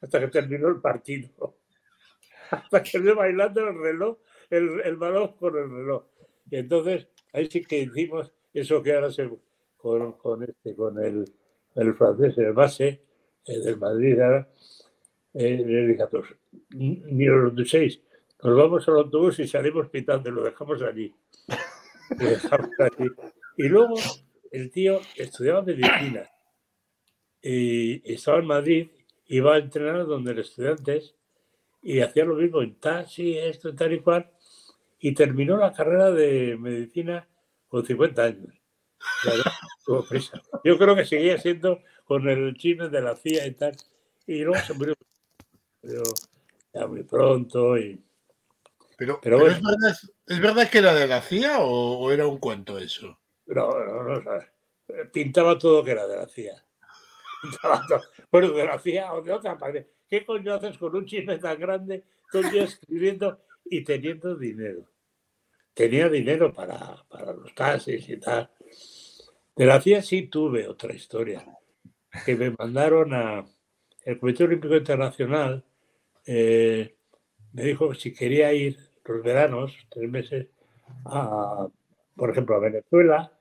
hasta 0.01 0.19
que 0.19 0.27
terminó 0.27 0.67
el 0.67 0.81
partido. 0.81 1.29
Hasta 2.51 2.83
que 2.83 2.99
ve 2.99 3.13
bailando 3.13 3.61
el 3.61 3.79
reloj, 3.79 4.17
el, 4.49 4.81
el, 4.81 4.97
balón 4.97 5.33
con 5.37 5.55
el 5.55 5.69
reloj. 5.69 6.03
Y 6.49 6.57
entonces, 6.57 7.07
ahí 7.31 7.47
sí 7.49 7.63
que 7.63 7.79
hicimos 7.79 8.33
eso 8.53 8.83
que 8.83 8.95
ahora 8.95 9.11
se, 9.11 9.29
con, 9.77 10.13
con, 10.13 10.43
este, 10.43 10.75
con 10.75 11.01
el, 11.01 11.31
el 11.75 11.93
francés, 11.93 12.37
el 12.37 12.53
base 12.53 13.03
el 13.45 13.63
del 13.63 13.77
Madrid, 13.77 14.19
ahora, 14.19 14.49
eh, 15.35 15.63
le 15.65 15.87
dije 15.87 16.03
a 16.03 16.07
todos, 16.07 16.35
ni 16.71 17.25
los 17.25 17.55
de 17.55 17.65
seis, 17.65 18.01
nos 18.41 18.55
vamos 18.55 18.87
al 18.87 18.95
autobús 18.95 19.39
y 19.39 19.47
salimos 19.47 19.89
pitando, 19.89 20.31
lo 20.31 20.43
dejamos 20.43 20.81
allí. 20.81 21.13
Y 23.57 23.67
luego 23.67 23.95
el 24.51 24.71
tío 24.71 25.01
estudiaba 25.15 25.61
medicina 25.61 26.29
y 27.41 28.11
estaba 28.11 28.39
en 28.39 28.45
Madrid, 28.45 28.89
iba 29.27 29.55
a 29.55 29.59
entrenar 29.59 30.05
donde 30.05 30.33
los 30.33 30.49
estudiantes 30.49 31.15
y 31.81 31.99
hacía 31.99 32.25
lo 32.25 32.35
mismo 32.35 32.61
en 32.61 32.75
taxi, 32.75 33.37
esto, 33.37 33.73
tal 33.75 33.93
y 33.93 33.99
cual, 33.99 34.29
y 34.99 35.13
terminó 35.13 35.57
la 35.57 35.71
carrera 35.71 36.11
de 36.11 36.57
medicina 36.57 37.27
con 37.67 37.85
50 37.85 38.23
años. 38.23 38.55
Yo 40.63 40.77
creo 40.77 40.95
que 40.95 41.05
seguía 41.05 41.37
siendo 41.37 41.81
con 42.05 42.27
el 42.27 42.53
chino 42.55 42.89
de 42.89 43.01
la 43.01 43.15
CIA 43.15 43.47
y 43.47 43.51
tal, 43.51 43.75
y 44.27 44.43
luego 44.43 44.61
se 44.65 44.73
murió 44.73 44.93
ya 46.73 46.87
muy 46.87 47.03
pronto 47.03 47.77
y 47.77 48.01
pero, 49.21 49.47
es, 49.47 50.41
verdad, 50.41 50.69
que 50.69 50.77
era 50.79 50.93
de 50.93 51.07
la 51.07 51.21
CIA 51.21 51.59
o, 51.59 52.11
era 52.11 52.27
un 52.27 52.37
cuento 52.37 52.77
eso? 52.77 53.19
No, 53.45 53.69
no, 53.83 54.19
no, 54.19 54.21
pintaba 55.11 55.57
todo 55.57 55.83
que 55.83 55.91
era 55.91 56.07
de 56.07 56.17
la 56.17 56.27
CIA. 56.27 56.65
bueno, 58.31 58.51
de 58.51 58.65
la 58.65 58.79
CIA 58.79 59.13
o 59.13 59.21
de 59.21 59.31
otra 59.31 59.57
parte. 59.57 59.89
¿Qué 60.09 60.25
coño 60.25 60.53
haces 60.55 60.77
con 60.77 60.95
un 60.95 61.05
chisme 61.05 61.37
tan 61.37 61.59
grande 61.59 62.03
todo 62.31 62.41
el 62.41 62.51
día 62.51 62.63
escribiendo 62.63 63.41
y 63.65 63.83
teniendo 63.83 64.35
dinero? 64.35 64.89
Tenía 65.73 66.09
dinero 66.09 66.51
para, 66.51 67.03
para 67.07 67.33
los 67.33 67.53
taxis 67.55 68.09
y 68.09 68.17
tal. 68.17 68.49
De 69.55 69.65
la 69.65 69.79
CIA 69.79 70.01
sí 70.01 70.23
tuve 70.23 70.67
otra 70.67 70.93
historia, 70.93 71.45
que 72.25 72.35
me 72.35 72.51
mandaron 72.51 73.13
a 73.13 73.45
el 74.03 74.19
Comité 74.19 74.45
Olímpico 74.45 74.75
Internacional, 74.75 75.63
eh, 76.25 76.95
me 77.51 77.63
dijo 77.63 77.89
que 77.89 77.99
si 77.99 78.13
quería 78.13 78.51
ir 78.53 78.77
los 79.09 79.23
veranos, 79.23 79.75
tres 79.89 80.09
meses, 80.09 80.47
a, 81.05 81.67
por 82.15 82.29
ejemplo, 82.29 82.55
a 82.55 82.59
Venezuela. 82.59 83.31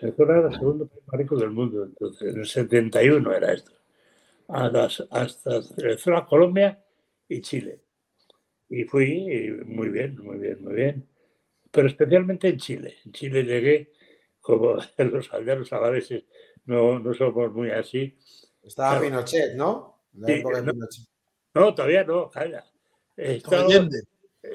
Venezuela 0.00 0.38
era 0.38 0.48
el 0.48 0.54
segundo 0.54 0.86
país 0.86 1.02
más 1.06 1.18
rico 1.18 1.36
del 1.36 1.50
mundo, 1.50 1.84
entonces 1.84 2.34
en 2.34 2.40
el 2.40 2.46
71 2.46 3.32
era 3.32 3.52
esto. 3.52 3.72
A 4.48 4.68
las, 4.68 5.06
hasta 5.10 5.60
Venezuela, 5.76 6.26
Colombia 6.26 6.82
y 7.28 7.40
Chile. 7.40 7.80
Y 8.68 8.84
fui 8.84 9.50
muy 9.66 9.90
bien, 9.90 10.18
muy 10.22 10.38
bien, 10.38 10.62
muy 10.62 10.74
bien. 10.74 11.08
Pero 11.70 11.88
especialmente 11.88 12.48
en 12.48 12.56
Chile. 12.58 12.96
En 13.04 13.12
Chile 13.12 13.44
llegué, 13.44 13.92
como 14.40 14.76
los 14.98 15.32
aldeanos 15.32 15.72
alaveses 15.72 16.24
no, 16.64 16.98
no 16.98 17.14
somos 17.14 17.52
muy 17.52 17.70
así. 17.70 18.16
Estaba 18.62 19.00
Pinochet, 19.00 19.54
¿no? 19.54 20.00
no, 21.54 21.74
todavía 21.74 22.04
no, 22.04 22.30
calla. 22.30 22.64
Estaba, 23.16 23.68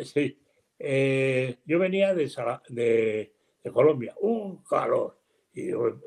sí. 0.04 0.38
Eh, 0.80 1.60
yo 1.66 1.80
venía 1.80 2.14
de, 2.14 3.34
Colombia, 3.74 4.16
un 4.22 4.64
calor. 4.64 5.20
Y 5.54 5.72
yo 5.72 5.99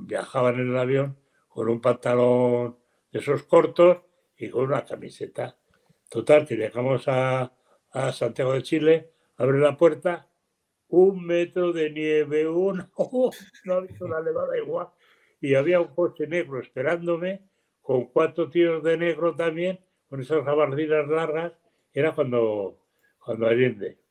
viajaba 0.00 0.50
en 0.50 0.60
el 0.60 0.76
avión 0.76 1.18
con 1.48 1.68
un 1.68 1.80
pantalón 1.80 2.78
de 3.10 3.18
esos 3.18 3.42
cortos 3.44 3.98
y 4.36 4.48
con 4.48 4.64
una 4.64 4.84
camiseta. 4.84 5.58
Total, 6.08 6.46
que 6.46 6.56
llegamos 6.56 7.04
a, 7.08 7.52
Santiago 8.12 8.54
de 8.54 8.62
Chile, 8.62 9.12
abre 9.36 9.58
la 9.58 9.76
puerta, 9.76 10.30
un 10.88 11.26
metro 11.26 11.72
de 11.72 11.90
nieve, 11.90 12.48
uno, 12.48 12.90
no 13.64 13.74
había 13.74 13.96
una 14.00 14.20
levada 14.20 14.56
igual. 14.56 14.88
Y 15.40 15.54
había 15.54 15.80
un 15.80 15.94
coche 15.94 16.26
negro 16.26 16.60
esperándome, 16.60 17.48
con 17.80 18.06
cuatro 18.06 18.48
tíos 18.48 18.82
de 18.82 18.96
negro 18.96 19.34
también, 19.34 19.80
con 20.08 20.20
esas 20.20 20.44
gabardinas 20.44 21.08
largas. 21.08 21.52
Era 21.92 22.14
cuando, 22.14 22.78
cuando 23.18 23.46
Allende. 23.46 24.01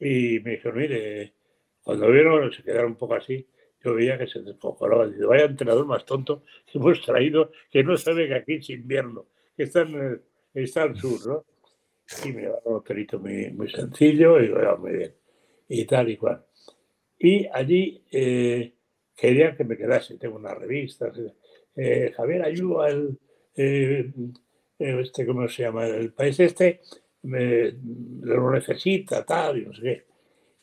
Y 0.00 0.40
me 0.40 0.52
dijeron, 0.52 0.78
mire, 0.78 1.34
cuando 1.82 2.10
vieron, 2.10 2.52
se 2.52 2.62
quedaron 2.62 2.92
un 2.92 2.96
poco 2.96 3.14
así, 3.14 3.46
yo 3.82 3.94
veía 3.94 4.18
que 4.18 4.26
se 4.26 4.42
descojonaban. 4.42 5.12
Dice, 5.12 5.24
vaya 5.24 5.44
entrenador 5.44 5.86
más 5.86 6.04
tonto 6.04 6.44
que 6.66 6.78
hemos 6.78 7.00
traído, 7.02 7.50
que 7.70 7.82
no 7.82 7.96
sabe 7.96 8.28
que 8.28 8.34
aquí 8.34 8.54
es 8.54 8.70
invierno, 8.70 9.26
que 9.56 9.64
está, 9.64 9.82
en 9.82 10.22
está 10.54 10.82
al 10.82 10.96
sur, 10.96 11.26
¿no? 11.26 11.44
Y 12.24 12.32
me 12.32 12.42
daba 12.42 12.60
un 12.64 12.76
hotelito 12.76 13.18
muy, 13.18 13.50
muy 13.50 13.70
sencillo 13.70 14.40
y 14.40 14.48
bueno, 14.48 14.78
muy 14.78 14.92
bien. 14.92 15.14
Y 15.68 15.84
tal 15.84 16.08
y 16.08 16.16
cual. 16.16 16.44
Y 17.18 17.46
allí 17.52 18.02
eh, 18.10 18.72
querían 19.14 19.56
que 19.56 19.64
me 19.64 19.76
quedase. 19.76 20.16
Tengo 20.16 20.36
una 20.36 20.54
revista. 20.54 21.12
Eh, 21.76 22.12
Javier 22.16 22.42
ayuda 22.44 22.88
el, 22.88 23.18
eh, 23.56 24.10
este, 24.78 25.26
¿cómo 25.26 25.48
se 25.48 25.64
llama? 25.64 25.86
El 25.86 26.12
país 26.12 26.40
este 26.40 26.80
me, 27.22 27.72
lo 28.22 28.50
necesita, 28.50 29.24
tal, 29.24 29.58
y 29.58 29.66
no 29.66 29.72
sé 29.72 29.82
qué. 29.82 30.06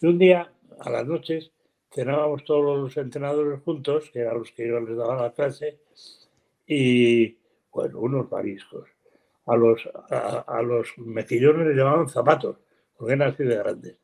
Y 0.02 0.08
un 0.08 0.18
día, 0.18 0.52
a 0.80 0.90
las 0.90 1.06
noches, 1.06 1.52
cenábamos 1.94 2.44
todos 2.44 2.78
los 2.78 2.98
entrenadores 2.98 3.62
juntos, 3.62 4.10
que 4.12 4.20
eran 4.20 4.40
los 4.40 4.52
que 4.52 4.68
yo 4.68 4.80
les 4.80 4.98
daba 4.98 5.22
la 5.22 5.34
clase, 5.34 5.80
y, 6.68 7.38
bueno, 7.72 8.00
unos 8.00 8.32
mariscos. 8.32 8.90
A 9.48 9.56
los, 9.56 9.88
a, 10.10 10.62
los 10.64 10.98
mejillones 10.98 11.68
les 11.68 11.78
llamaban 11.78 12.10
zapatos, 12.10 12.58
porque 12.98 13.14
eran 13.14 13.30
así 13.30 13.44
de 13.44 13.56
grandes. 13.56 13.98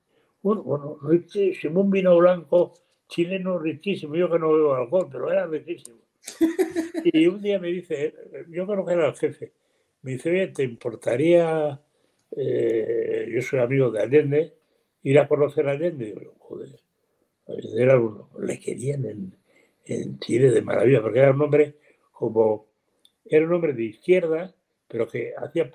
Bueno, 0.44 0.62
bueno, 0.62 0.98
riquísimo, 1.02 1.82
un 1.82 1.90
vino 1.90 2.16
blanco 2.18 2.74
chileno 3.08 3.58
riquísimo. 3.58 4.16
Yo 4.16 4.30
que 4.30 4.40
no 4.40 4.54
bebo 4.54 4.76
alcohol, 4.76 5.10
pero 5.12 5.32
era 5.32 5.48
riquísimo. 5.48 5.98
Y 7.04 7.26
un 7.26 7.42
día 7.42 7.58
me 7.58 7.70
dice, 7.70 8.14
yo 8.50 8.68
creo 8.68 8.86
que 8.86 8.94
era 8.94 9.08
el 9.08 9.16
jefe, 9.16 9.54
me 10.04 10.12
dice, 10.12 10.30
oye, 10.30 10.48
¿te 10.50 10.64
importaría 10.64 11.82
eh, 12.36 13.30
yo 13.34 13.42
soy 13.42 13.60
amigo 13.60 13.92
de 13.92 14.02
Allende, 14.02 14.54
ir 15.04 15.20
a 15.20 15.28
conocer 15.28 15.68
a 15.68 15.72
Allende, 15.72 16.10
y 16.10 16.14
digo, 16.14 16.36
joder, 16.40 16.80
era 17.76 18.00
uno, 18.00 18.30
le 18.40 18.60
querían 18.60 19.06
en, 19.06 19.36
en, 19.86 20.20
Chile 20.20 20.52
de 20.52 20.62
maravilla, 20.62 21.02
porque 21.02 21.20
era 21.20 21.32
un 21.32 21.42
hombre 21.42 21.76
como, 22.12 22.68
era 23.26 23.46
un 23.46 23.54
hombre 23.54 23.74
de 23.74 23.84
izquierda, 23.84 24.54
pero 24.88 25.08
que 25.08 25.34
hacía 25.38 25.72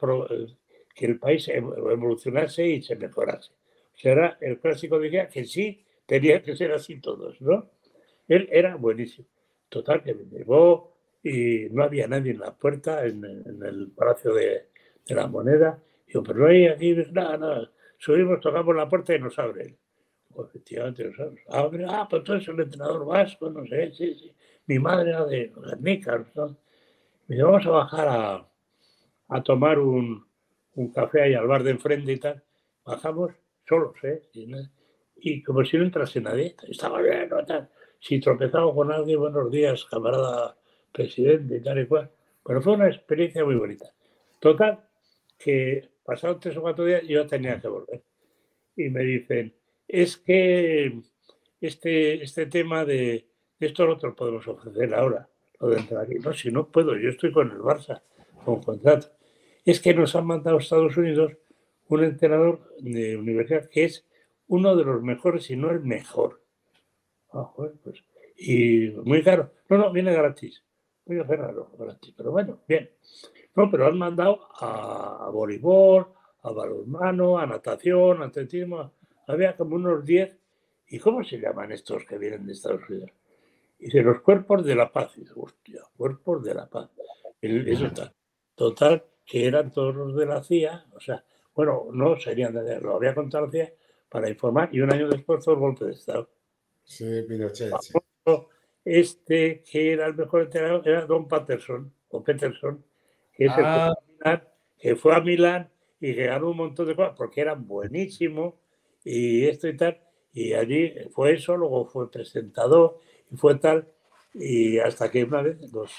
que 0.94 1.06
el 1.06 1.18
país 1.18 1.48
evolucionase 1.48 2.66
y 2.66 2.82
se 2.82 2.96
mejorase. 2.96 3.52
O 3.94 3.98
sea, 3.98 4.12
era 4.12 4.38
el 4.40 4.58
clásico 4.58 4.98
de 4.98 5.28
que 5.32 5.44
sí, 5.44 5.84
tenía 6.06 6.42
que 6.42 6.56
ser 6.56 6.72
así 6.72 7.00
todos, 7.00 7.40
¿no? 7.40 7.70
Él 8.28 8.48
era 8.50 8.76
buenísimo. 8.76 9.26
Total, 9.68 10.02
que 10.02 10.14
me 10.14 10.24
llevó 10.24 10.96
y 11.22 11.68
no 11.70 11.82
había 11.82 12.06
nadie 12.06 12.32
en 12.32 12.40
la 12.40 12.54
puerta, 12.54 13.04
en, 13.04 13.24
en 13.24 13.62
el 13.64 13.90
Palacio 13.90 14.32
de, 14.34 14.66
de 15.06 15.14
la 15.14 15.26
Moneda, 15.26 15.82
Digo, 16.06 16.22
pero 16.22 16.40
no 16.40 16.46
hay 16.46 16.66
aquí 16.66 16.94
nada, 17.12 17.36
nada. 17.36 17.70
Subimos, 17.98 18.40
tocamos 18.40 18.74
la 18.76 18.88
puerta 18.88 19.14
y 19.14 19.18
nos 19.18 19.38
abren. 19.38 19.76
Pues, 20.34 20.48
efectivamente 20.48 21.04
nos 21.04 21.18
abre. 21.48 21.84
Ah, 21.88 22.06
pues 22.08 22.20
entonces 22.20 22.48
el 22.48 22.60
entrenador 22.60 23.06
vasco, 23.06 23.50
no 23.50 23.66
sé, 23.66 23.92
sí, 23.92 24.14
sí. 24.14 24.32
Mi 24.66 24.78
madre 24.78 25.10
era 25.10 25.24
de 25.24 25.52
Guernica, 25.54 26.24
¿no? 26.34 26.58
Me 27.26 27.36
dice, 27.36 27.42
vamos 27.42 27.66
a 27.66 27.70
bajar 27.70 28.08
a, 28.08 28.48
a 29.28 29.42
tomar 29.42 29.78
un, 29.78 30.26
un, 30.74 30.92
café 30.92 31.22
ahí 31.22 31.34
al 31.34 31.46
bar 31.46 31.62
de 31.62 31.70
enfrente 31.70 32.12
y 32.12 32.18
tal. 32.18 32.42
Bajamos 32.84 33.32
solos, 33.66 33.94
¿eh? 34.02 34.22
Y, 34.34 34.52
y 35.16 35.42
como 35.42 35.64
si 35.64 35.76
no 35.76 35.84
entrase 35.84 36.20
nadie. 36.20 36.54
Estaba 36.68 37.00
bien, 37.00 37.28
¿no? 37.28 37.44
Tal. 37.44 37.68
Si 37.98 38.20
tropezamos 38.20 38.74
con 38.74 38.92
alguien, 38.92 39.18
buenos 39.18 39.50
días, 39.50 39.84
camarada 39.86 40.56
presidente 40.92 41.56
y 41.56 41.62
tal 41.62 41.80
y 41.80 41.86
cual. 41.86 42.10
Pero 42.44 42.62
fue 42.62 42.74
una 42.74 42.88
experiencia 42.88 43.44
muy 43.44 43.56
bonita. 43.56 43.86
Total, 44.38 44.84
que 45.38 45.88
pasados 46.06 46.40
tres 46.40 46.56
o 46.56 46.62
cuatro 46.62 46.84
días 46.84 47.02
yo 47.06 47.26
tenía 47.26 47.60
que 47.60 47.68
volver. 47.68 48.02
Y 48.76 48.88
me 48.90 49.02
dicen, 49.02 49.54
es 49.88 50.16
que 50.16 51.00
este, 51.60 52.22
este 52.22 52.46
tema 52.46 52.84
de, 52.84 53.26
esto 53.58 53.86
lo 53.86 54.14
podemos 54.14 54.46
ofrecer 54.46 54.94
ahora, 54.94 55.28
lo 55.60 55.68
de 55.68 55.78
entrar 55.80 56.04
aquí. 56.04 56.14
No, 56.14 56.32
si 56.32 56.50
no 56.50 56.68
puedo, 56.68 56.96
yo 56.96 57.10
estoy 57.10 57.32
con 57.32 57.50
el 57.50 57.58
Barça, 57.58 58.02
con 58.44 58.62
contrato. 58.62 59.08
Es 59.64 59.80
que 59.80 59.94
nos 59.94 60.14
han 60.14 60.26
mandado 60.26 60.56
a 60.56 60.60
Estados 60.60 60.96
Unidos 60.96 61.32
un 61.88 62.04
entrenador 62.04 62.74
de 62.78 63.16
universidad 63.16 63.68
que 63.68 63.84
es 63.84 64.06
uno 64.48 64.76
de 64.76 64.84
los 64.84 65.02
mejores, 65.02 65.50
y 65.50 65.56
no 65.56 65.70
el 65.70 65.80
mejor. 65.80 66.42
Ah, 67.32 67.50
pues, 67.54 67.72
y 68.36 68.90
muy 69.04 69.22
caro. 69.22 69.52
No, 69.68 69.78
no, 69.78 69.92
viene 69.92 70.12
gratis. 70.12 70.62
Muy 71.06 71.18
raro, 71.20 71.72
gratis. 71.78 72.14
Pero 72.16 72.30
bueno, 72.30 72.60
bien. 72.68 72.90
No, 73.56 73.70
pero 73.70 73.86
han 73.86 73.98
mandado 73.98 74.48
a, 74.60 75.30
voleibol, 75.32 76.06
a 76.42 76.50
balonmano, 76.52 77.38
a 77.38 77.46
natación, 77.46 78.22
a 78.22 78.26
atletismo. 78.26 78.92
Había 79.26 79.56
como 79.56 79.76
unos 79.76 80.04
10. 80.04 80.36
¿Y 80.88 80.98
cómo 80.98 81.24
se 81.24 81.38
llaman 81.38 81.72
estos 81.72 82.04
que 82.04 82.18
vienen 82.18 82.46
de 82.46 82.52
Estados 82.52 82.88
Unidos? 82.88 83.10
Dice, 83.78 84.02
los 84.02 84.20
cuerpos 84.20 84.64
de 84.64 84.74
la 84.74 84.92
paz. 84.92 85.14
dice, 85.16 85.32
hostia, 85.34 85.82
cuerpos 85.96 86.44
de 86.44 86.54
la 86.54 86.68
paz. 86.68 86.90
eso 87.40 87.86
está. 87.86 88.12
Total, 88.54 89.04
que 89.24 89.46
eran 89.46 89.72
todos 89.72 89.94
los 89.94 90.14
de 90.14 90.26
la 90.26 90.42
CIA, 90.42 90.86
o 90.94 91.00
sea, 91.00 91.24
bueno, 91.54 91.88
no 91.92 92.18
serían 92.18 92.54
de 92.54 92.80
lo 92.80 92.96
había 92.96 93.14
contado 93.14 93.46
la 93.46 93.52
CIA 93.52 93.72
para 94.08 94.30
informar 94.30 94.68
y 94.72 94.80
un 94.80 94.92
año 94.92 95.08
después 95.08 95.44
fue 95.44 95.54
el 95.54 95.60
golpe 95.60 95.86
de 95.86 95.92
Estado. 95.92 96.28
Sí, 96.84 97.22
Pinochet. 97.28 97.72
Este 98.84 99.62
que 99.62 99.92
era 99.92 100.06
el 100.06 100.14
mejor 100.14 100.42
entrenador 100.42 100.86
era 100.86 101.06
Don 101.06 101.26
Patterson, 101.26 101.92
o 102.10 102.22
Peterson, 102.22 102.84
que, 103.36 103.48
ah. 103.48 103.94
que 104.78 104.96
fue 104.96 105.14
a 105.14 105.20
Milán 105.20 105.70
y 106.00 106.14
que 106.14 106.26
ganó 106.26 106.50
un 106.50 106.56
montón 106.56 106.86
de 106.86 106.96
cosas 106.96 107.14
porque 107.16 107.40
era 107.40 107.54
buenísimo 107.54 108.58
y 109.04 109.46
esto 109.46 109.68
y 109.68 109.76
tal. 109.76 110.00
Y 110.32 110.52
allí 110.52 110.92
fue 111.12 111.34
eso, 111.34 111.56
luego 111.56 111.86
fue 111.86 112.10
presentador 112.10 112.98
y 113.30 113.36
fue 113.36 113.54
tal. 113.56 113.88
Y 114.34 114.78
hasta 114.78 115.10
que 115.10 115.24
una 115.24 115.42
vez 115.42 115.58
los, 115.72 115.92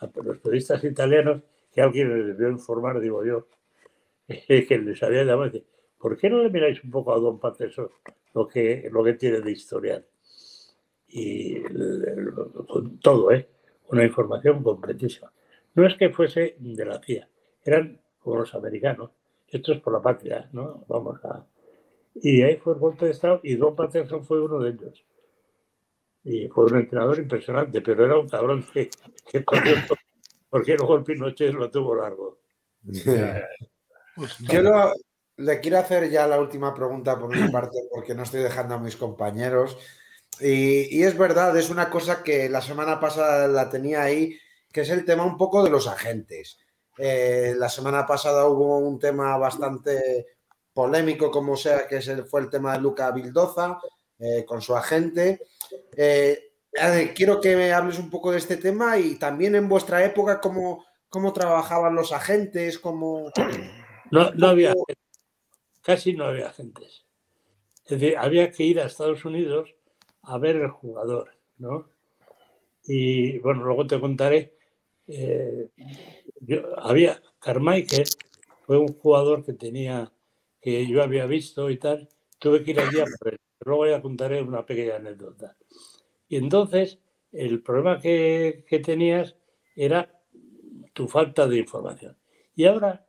los 0.00 0.38
periodistas 0.38 0.84
italianos, 0.84 1.42
que 1.72 1.80
alguien 1.80 2.14
les 2.14 2.26
debió 2.36 2.50
informar, 2.50 3.00
digo 3.00 3.24
yo, 3.24 3.46
que 4.28 4.78
les 4.78 5.02
había 5.02 5.24
llamado, 5.24 5.50
dice, 5.50 5.64
¿por 5.98 6.18
qué 6.18 6.28
no 6.28 6.42
le 6.42 6.50
miráis 6.50 6.82
un 6.84 6.90
poco 6.90 7.14
a 7.14 7.18
Don 7.18 7.38
Patterson 7.38 7.88
lo 8.34 8.46
que, 8.46 8.88
lo 8.92 9.02
que 9.02 9.14
tiene 9.14 9.40
de 9.40 9.52
historial? 9.52 10.04
Y 11.08 11.62
con 11.62 12.98
todo, 12.98 13.30
¿eh? 13.32 13.48
Una 13.88 14.04
información 14.04 14.62
completísima. 14.62 15.30
No 15.74 15.86
es 15.86 15.96
que 15.96 16.10
fuese 16.10 16.56
de 16.58 16.84
la 16.84 17.00
CIA, 17.00 17.28
eran 17.64 18.00
como 18.18 18.36
los 18.36 18.54
americanos. 18.54 19.10
Esto 19.48 19.72
es 19.72 19.80
por 19.80 19.92
la 19.92 20.02
patria, 20.02 20.48
¿no? 20.52 20.84
Vamos 20.88 21.22
a. 21.24 21.44
Y 22.14 22.42
ahí 22.42 22.56
fue 22.56 22.74
el 22.74 22.78
golpe 22.78 23.06
de 23.06 23.12
Estado 23.12 23.40
y 23.42 23.56
Don 23.56 23.74
Patterson 23.74 24.24
fue 24.24 24.42
uno 24.42 24.58
de 24.58 24.70
ellos. 24.70 25.04
Y 26.24 26.48
fue 26.48 26.66
un 26.66 26.76
entrenador 26.76 27.18
impresionante, 27.18 27.80
pero 27.80 28.04
era 28.04 28.18
un 28.18 28.28
cabrón 28.28 28.64
que, 28.72 28.90
que 29.30 29.44
porque 30.52 30.76
luego 30.76 31.02
Pinochet 31.02 31.54
lo 31.54 31.70
tuvo 31.70 31.96
largo. 31.96 32.38
Pues 34.14 34.36
Yo 34.40 34.92
le 35.38 35.60
quiero 35.60 35.78
hacer 35.78 36.10
ya 36.10 36.26
la 36.26 36.38
última 36.38 36.74
pregunta 36.74 37.18
por 37.18 37.34
mi 37.34 37.50
parte, 37.50 37.78
porque 37.90 38.14
no 38.14 38.22
estoy 38.22 38.42
dejando 38.42 38.74
a 38.74 38.78
mis 38.78 38.96
compañeros. 38.96 39.78
Y, 40.40 41.02
es 41.02 41.16
verdad, 41.16 41.56
es 41.56 41.70
una 41.70 41.88
cosa 41.88 42.22
que 42.22 42.50
la 42.50 42.60
semana 42.60 43.00
pasada 43.00 43.48
la 43.48 43.70
tenía 43.70 44.02
ahí, 44.02 44.38
que 44.72 44.80
es 44.80 44.90
el 44.90 45.04
tema 45.04 45.24
un 45.24 45.36
poco 45.36 45.62
de 45.62 45.70
los 45.70 45.86
agentes. 45.86 46.58
Eh, 46.98 47.54
la 47.56 47.68
semana 47.68 48.06
pasada 48.06 48.46
hubo 48.46 48.78
un 48.78 48.98
tema 48.98 49.36
bastante 49.36 50.26
polémico, 50.72 51.30
como 51.30 51.56
sea, 51.56 51.86
que 51.86 52.00
fue 52.24 52.40
el 52.40 52.50
tema 52.50 52.72
de 52.72 52.80
Luca 52.80 53.10
Bildoza 53.10 53.78
eh, 54.18 54.44
con 54.44 54.62
su 54.62 54.74
agente. 54.74 55.40
Eh, 55.96 56.52
quiero 57.14 57.40
que 57.40 57.56
me 57.56 57.72
hables 57.72 57.98
un 57.98 58.10
poco 58.10 58.32
de 58.32 58.38
este 58.38 58.56
tema 58.56 58.98
y 58.98 59.16
también 59.16 59.54
en 59.54 59.68
vuestra 59.68 60.04
época, 60.04 60.40
cómo, 60.40 60.84
cómo 61.08 61.32
trabajaban 61.32 61.94
los 61.94 62.12
agentes, 62.12 62.78
cómo... 62.78 63.30
No, 64.10 64.30
no 64.32 64.48
había, 64.48 64.74
casi 65.82 66.14
no 66.14 66.26
había 66.26 66.48
agentes. 66.48 67.04
Es 67.84 68.00
decir, 68.00 68.16
había 68.16 68.50
que 68.50 68.62
ir 68.62 68.80
a 68.80 68.86
Estados 68.86 69.24
Unidos 69.24 69.74
a 70.22 70.38
ver 70.38 70.56
el 70.56 70.70
jugador, 70.70 71.30
¿no? 71.58 71.88
Y 72.84 73.38
bueno, 73.38 73.64
luego 73.64 73.86
te 73.86 74.00
contaré. 74.00 74.54
Eh, 75.08 75.68
había 76.78 77.20
Carmichael, 77.38 78.04
fue 78.66 78.78
un 78.78 78.94
jugador 78.94 79.44
que 79.44 79.52
tenía, 79.52 80.12
que 80.60 80.86
yo 80.86 81.02
había 81.02 81.26
visto 81.26 81.70
y 81.70 81.76
tal. 81.78 82.08
Tuve 82.38 82.62
que 82.62 82.72
ir 82.72 82.80
allí 82.80 83.00
a 83.00 83.04
ver. 83.24 83.38
Luego 83.64 83.86
ya 83.86 84.02
contaré 84.02 84.42
una 84.42 84.66
pequeña 84.66 84.96
anécdota. 84.96 85.56
Y 86.28 86.36
entonces, 86.36 86.98
el 87.30 87.62
problema 87.62 88.00
que, 88.00 88.64
que 88.68 88.80
tenías 88.80 89.36
era 89.76 90.20
tu 90.92 91.08
falta 91.08 91.46
de 91.46 91.58
información. 91.58 92.16
Y 92.54 92.64
ahora 92.64 93.06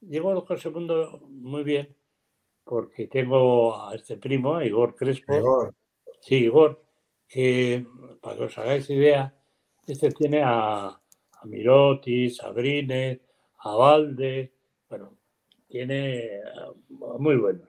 llegó 0.00 0.32
el 0.32 0.40
José 0.40 0.70
Mundo 0.70 1.20
muy 1.28 1.64
bien, 1.64 1.94
porque 2.64 3.06
tengo 3.06 3.80
a 3.80 3.94
este 3.94 4.16
primo, 4.16 4.56
a 4.56 4.64
Igor 4.64 4.94
Crespo. 4.94 5.72
Sí, 6.20 6.36
Igor, 6.36 6.82
que 7.28 7.86
para 8.20 8.36
que 8.36 8.44
os 8.44 8.58
hagáis 8.58 8.90
idea, 8.90 9.34
este 9.86 10.10
tiene 10.10 10.42
a, 10.44 11.00
a 11.46 11.48
Miroti, 11.48 12.30
Sabrine, 12.30 13.20
a 13.58 13.74
Valde, 13.74 14.52
bueno, 14.88 15.16
tiene 15.68 16.40
muy 17.18 17.36
buenos, 17.36 17.68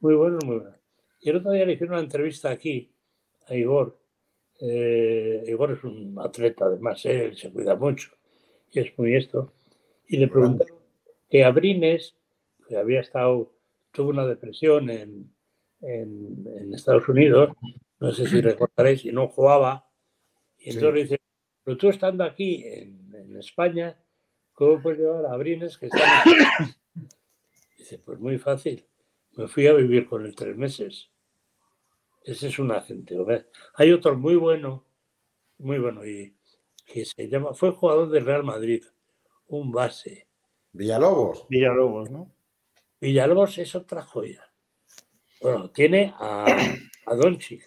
muy 0.00 0.14
buenos, 0.14 0.44
muy 0.44 0.56
buenos. 0.58 0.80
Y 1.20 1.30
el 1.30 1.36
otro 1.36 1.52
día 1.52 1.66
le 1.66 1.74
hicieron 1.74 1.94
una 1.94 2.04
entrevista 2.04 2.50
aquí 2.50 2.90
a 3.48 3.54
Igor. 3.54 3.98
Eh, 4.60 5.44
Igor 5.46 5.72
es 5.72 5.84
un 5.84 6.16
atleta, 6.18 6.66
además, 6.66 7.04
¿eh? 7.06 7.26
él 7.26 7.36
se 7.36 7.52
cuida 7.52 7.76
mucho 7.76 8.10
y 8.70 8.80
es 8.80 8.98
muy 8.98 9.14
esto. 9.16 9.52
Y 10.06 10.18
le 10.18 10.28
preguntaron 10.28 10.78
que 11.28 11.44
Abrines, 11.44 12.16
que 12.68 12.76
había 12.76 13.00
estado, 13.00 13.52
tuvo 13.92 14.10
una 14.10 14.26
depresión 14.26 14.90
en, 14.90 15.32
en, 15.80 16.74
Estados 16.74 17.08
Unidos, 17.08 17.50
no 17.98 18.12
sé 18.12 18.26
si 18.26 18.40
recordaréis, 18.40 19.04
y 19.04 19.12
no 19.12 19.28
jugaba. 19.28 19.88
Y 20.58 20.70
entonces 20.70 20.94
le 20.94 21.02
dice, 21.02 21.20
pero 21.64 21.76
tú 21.76 21.88
estando 21.88 22.24
aquí 22.24 22.62
en, 22.64 23.14
en, 23.14 23.36
España, 23.36 23.98
¿cómo 24.52 24.80
puedes 24.80 25.00
llevar 25.00 25.26
a 25.26 25.32
Abrines 25.32 25.78
que 25.78 25.86
está 25.86 26.20
aquí? 26.20 26.30
Dice, 27.78 27.98
pues 27.98 28.18
muy 28.18 28.38
fácil. 28.38 28.86
Me 29.32 29.48
fui 29.48 29.66
a 29.66 29.72
vivir 29.72 30.06
con 30.06 30.26
él 30.26 30.34
tres 30.34 30.56
meses. 30.56 31.10
Ese 32.24 32.48
es 32.48 32.58
un 32.58 32.70
agente. 32.72 33.16
Hay 33.74 33.92
otro 33.92 34.16
muy 34.16 34.36
bueno, 34.36 34.84
muy 35.58 35.78
bueno, 35.78 36.04
y 36.04 36.34
que 36.86 37.04
se 37.04 37.28
llama, 37.28 37.54
fue 37.54 37.70
jugador 37.70 38.10
del 38.10 38.26
Real 38.26 38.44
Madrid, 38.44 38.84
un 39.48 39.72
base. 39.72 40.28
Villalobos. 40.72 41.46
Villalobos, 41.48 42.10
¿no? 42.10 42.32
Villalobos 43.00 43.58
es 43.58 43.74
otra 43.74 44.02
joya. 44.02 44.44
Bueno, 45.40 45.70
tiene 45.70 46.12
a, 46.18 46.44
a 47.06 47.14
Doncic. 47.14 47.64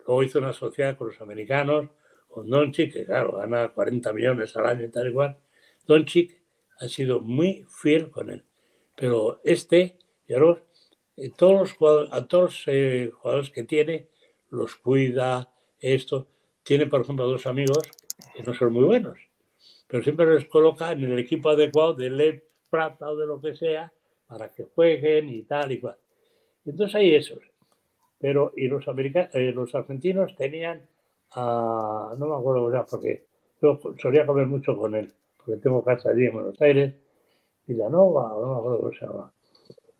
Luego 0.00 0.22
hizo 0.24 0.38
una 0.40 0.52
sociedad 0.52 0.96
con 0.96 1.08
los 1.08 1.20
americanos, 1.20 1.90
con 2.32 2.50
Doncic, 2.50 2.92
que 2.92 3.04
claro, 3.04 3.36
gana 3.36 3.68
40 3.68 4.12
millones 4.12 4.56
al 4.56 4.66
año 4.66 4.84
y 4.86 4.90
tal 4.90 5.08
igual. 5.08 5.38
Doncic 5.86 6.42
ha 6.80 6.88
sido 6.88 7.20
muy 7.20 7.64
fiel 7.68 8.10
con 8.10 8.30
él. 8.30 8.44
Pero 8.96 9.40
este, 9.44 9.98
Villalobos, 10.26 10.62
eh, 11.16 11.30
todos 11.36 11.60
los 11.60 11.72
jugadores, 11.74 12.12
a 12.12 12.26
todos 12.26 12.44
los 12.44 12.62
eh, 12.66 13.10
jugadores 13.12 13.50
que 13.50 13.62
tiene, 13.64 14.08
los 14.50 14.76
cuida, 14.76 15.52
esto. 15.80 16.28
Tiene, 16.62 16.86
por 16.86 17.02
ejemplo, 17.02 17.26
dos 17.26 17.46
amigos 17.46 17.82
que 18.34 18.42
no 18.42 18.54
son 18.54 18.72
muy 18.72 18.84
buenos, 18.84 19.18
pero 19.86 20.02
siempre 20.02 20.26
los 20.26 20.44
coloca 20.46 20.92
en 20.92 21.04
el 21.04 21.18
equipo 21.18 21.50
adecuado 21.50 21.94
de 21.94 22.10
LED 22.10 22.42
Prata 22.70 23.10
o 23.10 23.16
de 23.16 23.26
lo 23.26 23.40
que 23.40 23.54
sea 23.54 23.92
para 24.26 24.50
que 24.50 24.64
jueguen 24.64 25.28
y 25.28 25.42
tal 25.42 25.72
y 25.72 25.80
cual. 25.80 25.98
Entonces 26.64 26.94
hay 26.94 27.14
esos. 27.14 27.40
Pero, 28.18 28.52
y 28.56 28.68
los, 28.68 28.88
americanos, 28.88 29.30
eh, 29.34 29.52
los 29.52 29.74
argentinos 29.74 30.34
tenían, 30.36 30.88
no 31.36 32.16
me 32.26 32.34
acuerdo 32.34 32.72
ya, 32.72 32.84
porque 32.84 33.26
yo 33.60 33.78
solía 34.00 34.26
comer 34.26 34.46
mucho 34.46 34.76
con 34.76 34.94
él, 34.94 35.12
porque 35.36 35.56
tengo 35.60 35.84
casa 35.84 36.10
allí 36.10 36.26
en 36.26 36.34
Buenos 36.34 36.60
Aires, 36.60 36.94
Villanova, 37.66 38.28
no 38.40 38.54
me 38.54 38.58
acuerdo 38.58 38.78
cómo 38.80 38.92
se 38.92 39.06
llama. 39.06 39.32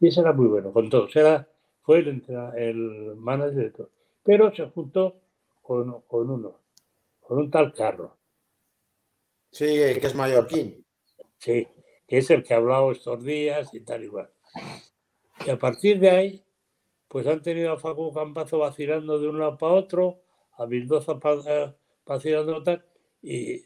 Y 0.00 0.09
ese 0.09 0.20
era 0.20 0.32
muy 0.32 0.46
bueno, 0.46 0.72
con 0.72 0.90
todos. 0.90 1.14
Era, 1.14 1.48
fue 1.82 2.00
el, 2.00 2.24
el 2.56 3.14
manager 3.16 3.54
de 3.54 3.70
todo. 3.70 3.90
Pero 4.24 4.54
se 4.54 4.68
juntó 4.68 5.20
con, 5.62 6.00
con 6.02 6.30
uno, 6.30 6.59
con 7.20 7.38
un 7.38 7.50
tal 7.50 7.72
carro. 7.72 8.16
Sí, 9.50 9.66
que 9.66 10.00
es 10.02 10.14
mallorquín. 10.14 10.84
Sí, 11.38 11.68
que 12.06 12.18
es 12.18 12.30
el 12.30 12.42
que 12.42 12.54
ha 12.54 12.56
hablado 12.56 12.90
estos 12.92 13.22
días 13.22 13.72
y 13.74 13.80
tal 13.80 14.02
igual. 14.04 14.30
Y 15.46 15.50
a 15.50 15.59
partir 15.59 15.98
de 15.98 16.10
ahí, 16.10 16.44
pues 17.09 17.26
han 17.26 17.42
tenido 17.42 17.72
a 17.72 17.78
Facu 17.78 18.12
Campazo 18.12 18.59
vacilando 18.59 19.18
de 19.18 19.28
un 19.28 19.38
lado 19.38 19.59
para 19.59 19.74
otro, 19.74 20.22
a 20.59 20.69
eh, 20.70 21.74
vacilando 22.05 22.62
tal, 22.62 22.85
y, 23.23 23.65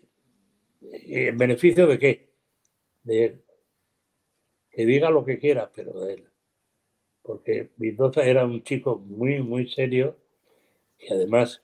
en 0.81 1.37
beneficio 1.37 1.87
de 1.87 1.99
qué? 1.99 2.29
De 3.03 3.25
él. 3.25 3.43
Que 4.71 4.87
diga 4.87 5.11
lo 5.11 5.25
que 5.25 5.39
quiera, 5.39 5.71
pero 5.75 6.01
de 6.01 6.15
él. 6.15 6.29
Porque 7.23 7.71
Bildoza 7.77 8.25
era 8.25 8.45
un 8.45 8.63
chico 8.63 8.99
muy, 8.99 9.43
muy 9.43 9.69
serio 9.69 10.17
y 10.99 11.13
además 11.13 11.63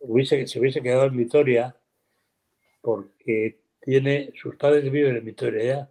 hubiese, 0.00 0.46
se 0.46 0.60
hubiese 0.60 0.82
quedado 0.82 1.06
en 1.06 1.16
Vitoria 1.16 1.76
porque 2.80 3.58
tiene, 3.80 4.32
sus 4.34 4.56
padres 4.56 4.90
viven 4.90 5.16
en 5.16 5.24
Vitoria 5.24 5.64
ya, 5.64 5.90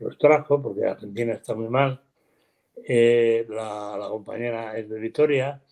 los 0.00 0.18
trajo 0.18 0.60
porque 0.60 0.84
Argentina 0.84 1.34
está 1.34 1.54
muy 1.54 1.68
mal, 1.68 2.02
eh, 2.84 3.46
la, 3.48 3.96
la, 3.96 4.08
compañera 4.08 4.76
es 4.76 4.88
de 4.88 4.98
Vitoria 4.98 5.62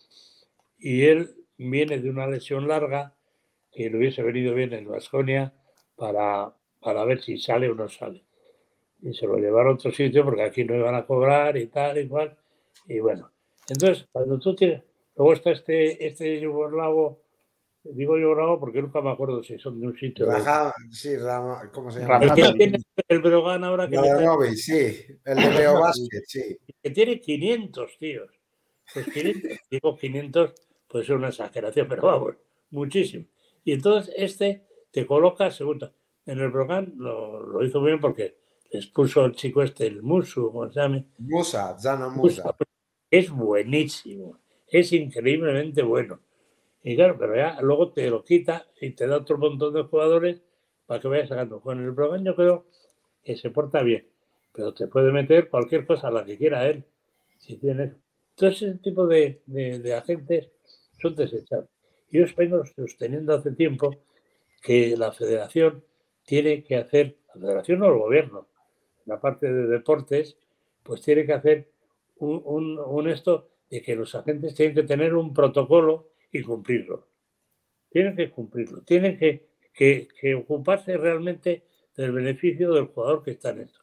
y 0.79 1.03
él 1.03 1.40
viene 1.69 1.99
de 1.99 2.09
una 2.09 2.27
lesión 2.27 2.67
larga 2.67 3.15
que 3.71 3.89
le 3.89 3.97
hubiese 3.97 4.21
venido 4.23 4.53
bien 4.53 4.73
en 4.73 4.87
Vasconia 4.87 5.53
para, 5.95 6.53
para 6.79 7.05
ver 7.05 7.21
si 7.21 7.37
sale 7.37 7.69
o 7.69 7.75
no 7.75 7.87
sale. 7.87 8.25
Y 9.01 9.13
se 9.13 9.25
lo 9.25 9.37
llevaron 9.37 9.73
a 9.73 9.75
otro 9.75 9.91
sitio 9.91 10.23
porque 10.23 10.43
aquí 10.43 10.63
no 10.63 10.75
iban 10.75 10.95
a 10.95 11.05
cobrar 11.05 11.57
y 11.57 11.67
tal 11.67 11.97
y 11.97 12.07
cual. 12.07 12.37
Y 12.87 12.99
bueno, 12.99 13.31
entonces 13.67 14.07
cuando 14.11 14.39
tú 14.39 14.55
tienes, 14.55 14.83
luego 15.15 15.33
está 15.33 15.51
este, 15.51 16.05
este 16.05 16.39
yugoslavo 16.39 17.21
Digo 17.83 18.17
yo 18.17 18.31
bravo 18.31 18.59
porque 18.59 18.81
nunca 18.81 19.01
me 19.01 19.09
acuerdo 19.09 19.41
si 19.43 19.57
son 19.57 19.79
de 19.79 19.87
un 19.87 19.97
sitio. 19.97 20.27
sí, 20.91 21.15
¿cómo 21.73 21.89
se 21.89 22.01
llama? 22.01 22.19
El 22.19 22.33
que 22.33 22.53
tiene 22.53 22.77
el 23.07 23.19
Brogan 23.21 23.63
ahora 23.63 23.89
que. 23.89 23.97
Robin, 23.97 24.55
sí, 24.55 25.03
el 25.25 25.35
de 25.35 25.51
Leo 25.51 25.79
Basket, 25.79 26.23
sí. 26.27 26.57
Que 26.81 26.91
tiene 26.91 27.19
500 27.19 27.97
tíos. 27.97 28.29
Pues 28.93 29.07
500, 29.07 29.51
digo 29.71 29.97
500, 29.97 30.53
pues 30.91 31.05
es 31.05 31.09
una 31.11 31.29
exageración, 31.29 31.87
pero 31.89 32.03
vamos, 32.03 32.35
muchísimo. 32.69 33.25
Y 33.63 33.73
entonces 33.73 34.13
este 34.17 34.65
te 34.91 35.05
coloca 35.05 35.49
segundo. 35.51 35.93
En 36.25 36.39
el 36.39 36.51
Brogan 36.51 36.93
lo, 36.97 37.41
lo 37.41 37.65
hizo 37.65 37.81
bien 37.81 37.99
porque 37.99 38.37
les 38.71 38.87
puso 38.87 39.25
el 39.25 39.33
chico 39.33 39.63
este, 39.63 39.87
el 39.87 40.01
Musu, 40.01 40.51
¿cómo 40.51 40.71
se 40.71 40.79
llama? 40.79 41.03
Musa, 41.17 41.77
Zana 41.79 42.09
Musa. 42.09 42.55
Es 43.09 43.29
buenísimo, 43.29 44.39
es 44.67 44.93
increíblemente 44.93 45.81
bueno 45.81 46.19
y 46.83 46.95
claro, 46.95 47.15
pero 47.17 47.35
ya 47.35 47.61
luego 47.61 47.91
te 47.91 48.09
lo 48.09 48.23
quita 48.23 48.65
y 48.79 48.91
te 48.91 49.07
da 49.07 49.17
otro 49.17 49.37
montón 49.37 49.73
de 49.73 49.83
jugadores 49.83 50.41
para 50.85 50.99
que 50.99 51.07
vayas 51.07 51.29
sacando. 51.29 51.61
Con 51.61 51.79
el 51.79 51.91
Brogan 51.91 52.23
yo 52.25 52.35
creo 52.35 52.65
que 53.23 53.35
se 53.37 53.51
porta 53.51 53.83
bien, 53.83 54.07
pero 54.51 54.73
te 54.73 54.87
puede 54.87 55.11
meter 55.11 55.49
cualquier 55.49 55.85
cosa 55.85 56.07
a 56.07 56.11
la 56.11 56.25
que 56.25 56.37
quiera 56.37 56.67
él. 56.67 56.83
Si 57.37 57.57
tienes. 57.57 57.93
Entonces, 58.35 58.69
ese 58.69 58.77
tipo 58.79 59.05
de, 59.07 59.41
de, 59.45 59.93
agentes 59.93 60.49
son 61.01 61.15
desechables. 61.15 61.69
Yo 62.09 62.25
vengo 62.35 62.63
sosteniendo 62.65 63.33
hace 63.33 63.51
tiempo 63.51 63.95
que 64.61 64.95
la 64.97 65.11
federación 65.11 65.83
tiene 66.25 66.63
que 66.63 66.75
hacer, 66.75 67.17
la 67.33 67.41
federación 67.41 67.81
o 67.83 67.87
el 67.87 67.99
gobierno, 67.99 68.47
la 69.05 69.19
parte 69.19 69.51
de 69.51 69.67
deportes, 69.67 70.37
pues 70.83 71.01
tiene 71.01 71.25
que 71.25 71.33
hacer 71.33 71.71
un 72.17 73.07
esto 73.09 73.49
de 73.69 73.81
que 73.81 73.95
los 73.95 74.13
agentes 74.13 74.53
tienen 74.53 74.75
que 74.75 74.83
tener 74.83 75.15
un 75.15 75.33
protocolo 75.33 76.09
y 76.31 76.41
cumplirlo. 76.43 77.07
Tienen 77.89 78.15
que 78.15 78.29
cumplirlo, 78.29 78.81
tienen 78.81 79.17
que, 79.17 79.47
que, 79.73 80.35
ocuparse 80.35 80.97
realmente 80.97 81.63
del 81.95 82.11
beneficio 82.11 82.73
del 82.73 82.87
jugador 82.87 83.23
que 83.23 83.31
está 83.31 83.51
en 83.51 83.61
esto. 83.61 83.79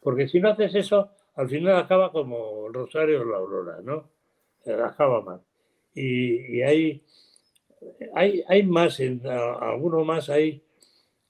Porque 0.00 0.28
si 0.28 0.40
no 0.40 0.50
haces 0.50 0.74
eso, 0.74 1.10
al 1.34 1.48
final 1.48 1.76
acaba 1.76 2.12
como 2.12 2.68
Rosario 2.68 3.22
o 3.22 3.24
la 3.24 3.36
Aurora, 3.38 3.80
¿no? 3.82 4.10
Acaba 4.84 5.20
mal. 5.22 5.40
Y, 5.94 6.62
hay, 6.62 7.02
hay, 8.14 8.42
hay 8.48 8.62
más, 8.64 9.00
en, 9.00 9.26
alguno 9.26 10.04
más 10.04 10.30
hay, 10.30 10.62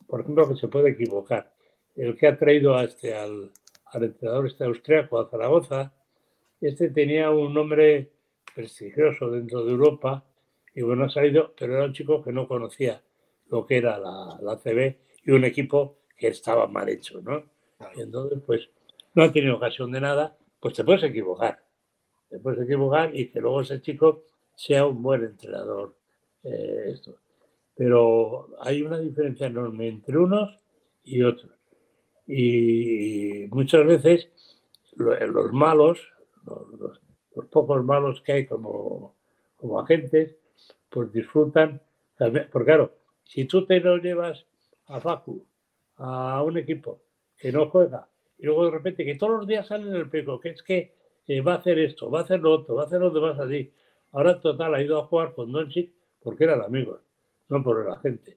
por 0.07 0.21
ejemplo, 0.21 0.49
que 0.49 0.57
se 0.57 0.69
puede 0.69 0.91
equivocar. 0.91 1.53
El 1.97 2.17
que 2.17 2.27
ha 2.27 2.39
traído 2.39 2.77
a 2.77 2.85
este, 2.85 3.15
al, 3.15 3.51
al 3.87 4.05
entrenador 4.05 4.47
este 4.47 4.65
austriaco 4.65 5.19
a 5.19 5.29
Zaragoza, 5.29 5.93
este 6.61 6.91
tenía 6.91 7.31
un 7.31 7.55
nombre 7.55 8.11
prestigioso 8.55 9.31
dentro 9.31 9.65
de 9.65 9.73
Europa 9.73 10.25
y 10.75 10.83
bueno, 10.83 11.05
ha 11.05 11.11
salido, 11.11 11.55
pero 11.59 11.75
era 11.75 11.85
un 11.85 11.93
chico 11.93 12.23
que 12.23 12.33
no 12.33 12.47
conocía 12.47 13.03
lo 13.49 13.67
que 13.67 13.79
era 13.79 13.99
la, 13.99 14.39
la 14.41 14.57
CB 14.57 14.97
y 15.25 15.31
un 15.33 15.45
equipo 15.45 15.99
que 16.17 16.29
estaba 16.29 16.67
mal 16.67 16.89
hecho, 16.89 17.21
¿no? 17.23 17.45
Y 17.97 18.03
entonces, 18.03 18.39
pues, 18.47 18.69
no 19.15 19.25
ha 19.25 19.33
tenido 19.33 19.57
ocasión 19.57 19.91
de 19.91 20.01
nada, 20.01 20.37
pues 20.61 20.75
te 20.75 20.85
puedes 20.85 21.03
equivocar. 21.03 21.63
Te 22.29 22.39
puedes 22.39 22.61
equivocar 22.61 23.15
y 23.17 23.29
que 23.29 23.41
luego 23.41 23.63
ese 23.63 23.81
chico 23.81 24.25
sea 24.61 24.87
un 24.87 25.03
buen 25.03 25.25
entrenador. 25.25 25.97
Eh, 26.43 26.91
esto. 26.93 27.17
Pero 27.75 28.51
hay 28.61 28.83
una 28.83 28.99
diferencia 28.99 29.47
enorme 29.47 29.89
entre 29.89 30.19
unos 30.19 30.55
y 31.03 31.23
otros. 31.23 31.51
Y 32.27 33.47
muchas 33.51 33.87
veces 33.87 34.29
los 34.97 35.53
malos, 35.53 35.99
los, 36.45 37.01
pocos 37.51 37.83
malos 37.85 38.21
que 38.21 38.33
hay 38.33 38.47
como, 38.47 39.15
como 39.57 39.81
agentes, 39.81 40.37
pues 40.91 41.11
disfrutan 41.11 41.81
también. 42.19 42.49
Porque 42.53 42.67
claro, 42.67 42.93
si 43.25 43.47
tú 43.47 43.65
te 43.65 43.81
lo 43.81 43.97
llevas 43.97 44.45
a 44.89 45.01
Facu, 45.01 45.43
a 45.97 46.43
un 46.43 46.59
equipo 46.59 47.01
que 47.39 47.51
no 47.51 47.71
juega, 47.71 48.09
y 48.39 48.45
luego 48.45 48.67
de 48.67 48.73
repente 48.73 49.07
que 49.07 49.15
todos 49.15 49.39
los 49.39 49.47
días 49.47 49.67
sale 49.67 49.89
en 49.89 49.97
el 49.97 50.11
pico, 50.11 50.39
que 50.39 50.51
es 50.51 50.63
que 50.63 50.95
eh, 51.27 51.41
va 51.41 51.55
a 51.55 51.57
hacer 51.57 51.79
esto, 51.79 52.11
va 52.11 52.21
a 52.21 52.23
hacer 52.25 52.41
lo 52.41 52.53
otro, 52.53 52.75
va 52.75 52.83
a 52.83 52.87
hacer 52.87 53.01
lo 53.01 53.11
demás 53.11 53.39
así. 53.39 53.73
Ahora 54.13 54.41
total 54.41 54.75
ha 54.75 54.83
ido 54.83 54.99
a 54.99 55.07
jugar 55.07 55.35
con 55.35 55.53
Doncic 55.53 55.93
porque 56.23 56.45
eran 56.45 56.63
amigos, 56.63 57.01
no 57.49 57.63
por 57.63 57.89
la 57.89 57.99
gente. 57.99 58.37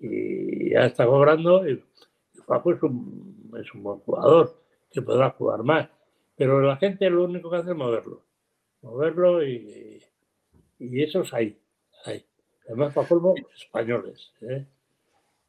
Y 0.00 0.70
ya 0.70 0.86
está 0.86 1.06
cobrando 1.06 1.68
y 1.68 1.82
Facu 2.46 2.72
es 2.72 2.82
un, 2.82 3.50
es 3.60 3.74
un 3.74 3.82
buen 3.82 3.98
jugador 4.00 4.60
que 4.90 5.02
podrá 5.02 5.30
jugar 5.30 5.62
más. 5.62 5.88
Pero 6.36 6.60
la 6.60 6.76
gente 6.76 7.08
lo 7.10 7.24
único 7.24 7.50
que 7.50 7.56
hace 7.56 7.70
es 7.70 7.76
moverlo. 7.76 8.22
Moverlo 8.82 9.42
y, 9.44 10.02
y 10.78 11.02
esos 11.02 11.32
hay. 11.32 11.58
hay. 12.04 12.24
Además, 12.66 12.94
para 12.94 13.08
colmo, 13.08 13.34
españoles. 13.56 14.32
¿eh? 14.42 14.66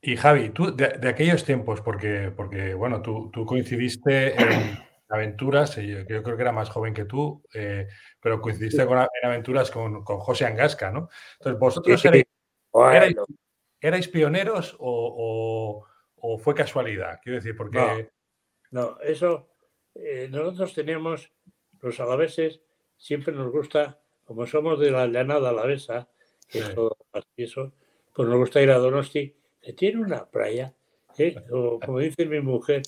Y 0.02 0.16
Javi, 0.16 0.50
tú 0.50 0.76
de, 0.76 1.08
aquellos 1.08 1.44
tiempos, 1.44 1.82
porque, 1.82 2.32
porque 2.36 2.74
bueno, 2.74 3.02
tú, 3.02 3.32
tú 3.34 3.46
coincidiste 3.46 4.40
en 4.40 4.80
aventuras, 5.10 5.76
yo, 5.76 6.00
yo, 6.08 6.24
creo 6.24 6.36
que 6.36 6.42
era 6.42 6.52
más 6.52 6.70
joven 6.70 6.94
que 6.94 7.06
tú, 7.06 7.44
eh, 7.54 7.88
pero 8.20 8.42
coincidiste 8.42 8.86
con, 8.86 8.98
en 8.98 9.08
aventuras 9.24 9.72
con, 9.72 10.04
con, 10.04 10.20
José 10.20 10.46
Angasca, 10.46 10.92
¿no? 10.92 11.10
Entonces, 11.40 11.60
¿vosotros 11.60 12.04
erais, 13.82 14.08
pioneros 14.08 14.76
o, 14.80 15.86
o, 16.16 16.38
fue 16.38 16.56
casualidad? 16.56 17.20
Quiero 17.22 17.38
decir, 17.38 17.56
porque... 17.56 18.10
No, 18.72 19.00
eso, 19.02 19.50
eh, 19.94 20.28
nosotros 20.30 20.74
teníamos, 20.74 21.32
los 21.82 22.00
alaveses, 22.00 22.62
siempre 22.98 23.34
nos 23.34 23.52
gusta, 23.52 24.02
como 24.24 24.46
somos 24.48 24.80
de 24.80 24.92
la 24.92 25.08
llanada 25.08 25.50
alavesa, 25.50 26.10
eso, 26.50 26.98
eso, 27.38 27.74
pues 28.14 28.28
nos 28.28 28.38
gusta 28.38 28.62
ir 28.62 28.72
a 28.72 28.78
Donosti 28.78 29.36
tiene 29.74 30.02
una 30.02 30.26
playa, 30.26 30.74
¿eh? 31.18 31.36
como 31.50 32.00
dice 32.00 32.26
mi 32.26 32.42
mujer, 32.42 32.84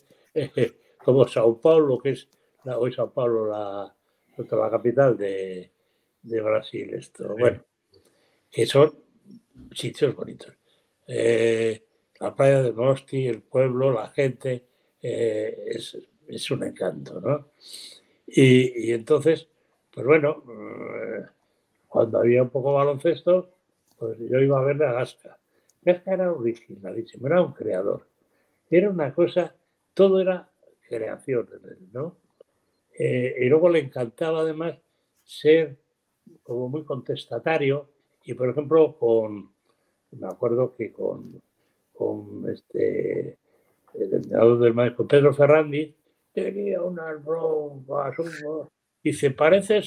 como 1.08 1.26
Sao 1.26 1.62
Paulo, 1.62 1.98
que 1.98 2.10
es 2.10 2.28
la, 2.66 2.78
hoy 2.78 2.92
Sao 2.92 3.14
Paulo, 3.14 3.48
la, 3.48 3.96
la 4.38 4.70
capital 4.70 5.16
de, 5.16 5.72
de 6.22 6.42
Brasil. 6.42 6.94
Esto, 6.96 7.34
bueno, 7.40 7.64
que 8.52 8.66
son 8.66 8.94
sitios 9.72 10.14
bonitos. 10.14 10.54
Eh, 11.08 11.82
la 12.20 12.36
playa 12.36 12.62
de 12.62 12.74
Nosti, 12.74 13.26
el 13.26 13.42
pueblo, 13.42 13.94
la 13.94 14.10
gente, 14.10 14.66
eh, 15.02 15.64
es, 15.68 15.98
es, 16.28 16.52
un 16.52 16.66
encanto, 16.66 17.22
¿no? 17.22 17.52
Y, 18.28 18.90
y 18.90 18.92
entonces, 18.92 19.48
pues 19.90 20.06
bueno, 20.06 20.44
cuando 21.88 22.20
había 22.20 22.44
un 22.44 22.50
poco 22.50 22.74
baloncesto, 22.74 23.50
pues 23.98 24.20
yo 24.20 24.40
iba 24.40 24.60
a 24.60 24.66
ver 24.66 24.84
a 24.84 24.92
Gasca 24.92 25.38
Kafka 25.86 26.16
era 26.16 26.34
originalísimo, 26.34 27.28
era 27.28 27.42
un 27.42 27.54
creador. 27.54 28.06
Era 28.70 28.90
una 28.90 29.14
cosa, 29.14 29.56
todo 29.94 30.20
era 30.20 30.50
creación, 30.88 31.48
¿no? 31.94 32.18
Eh, 32.98 33.36
y 33.42 33.46
luego 33.46 33.70
le 33.70 33.80
encantaba 33.80 34.42
además 34.42 34.76
ser 35.24 35.78
como 36.44 36.68
muy 36.70 36.84
contestatario 36.84 37.90
y 38.24 38.34
por 38.34 38.50
ejemplo 38.50 38.98
con, 38.98 39.52
me 40.12 40.28
acuerdo 40.28 40.76
que 40.76 40.92
con, 40.92 41.42
con 41.94 42.50
este, 42.50 43.38
el 43.94 44.14
entrenador 44.14 44.60
del 44.60 44.74
maestro 44.74 45.08
Pedro 45.08 45.34
Ferrandi 45.34 45.94
tenía 46.34 46.82
unas 46.82 47.24
bromas, 47.24 48.16
y 49.04 49.14
se 49.14 49.32
parece 49.32 49.82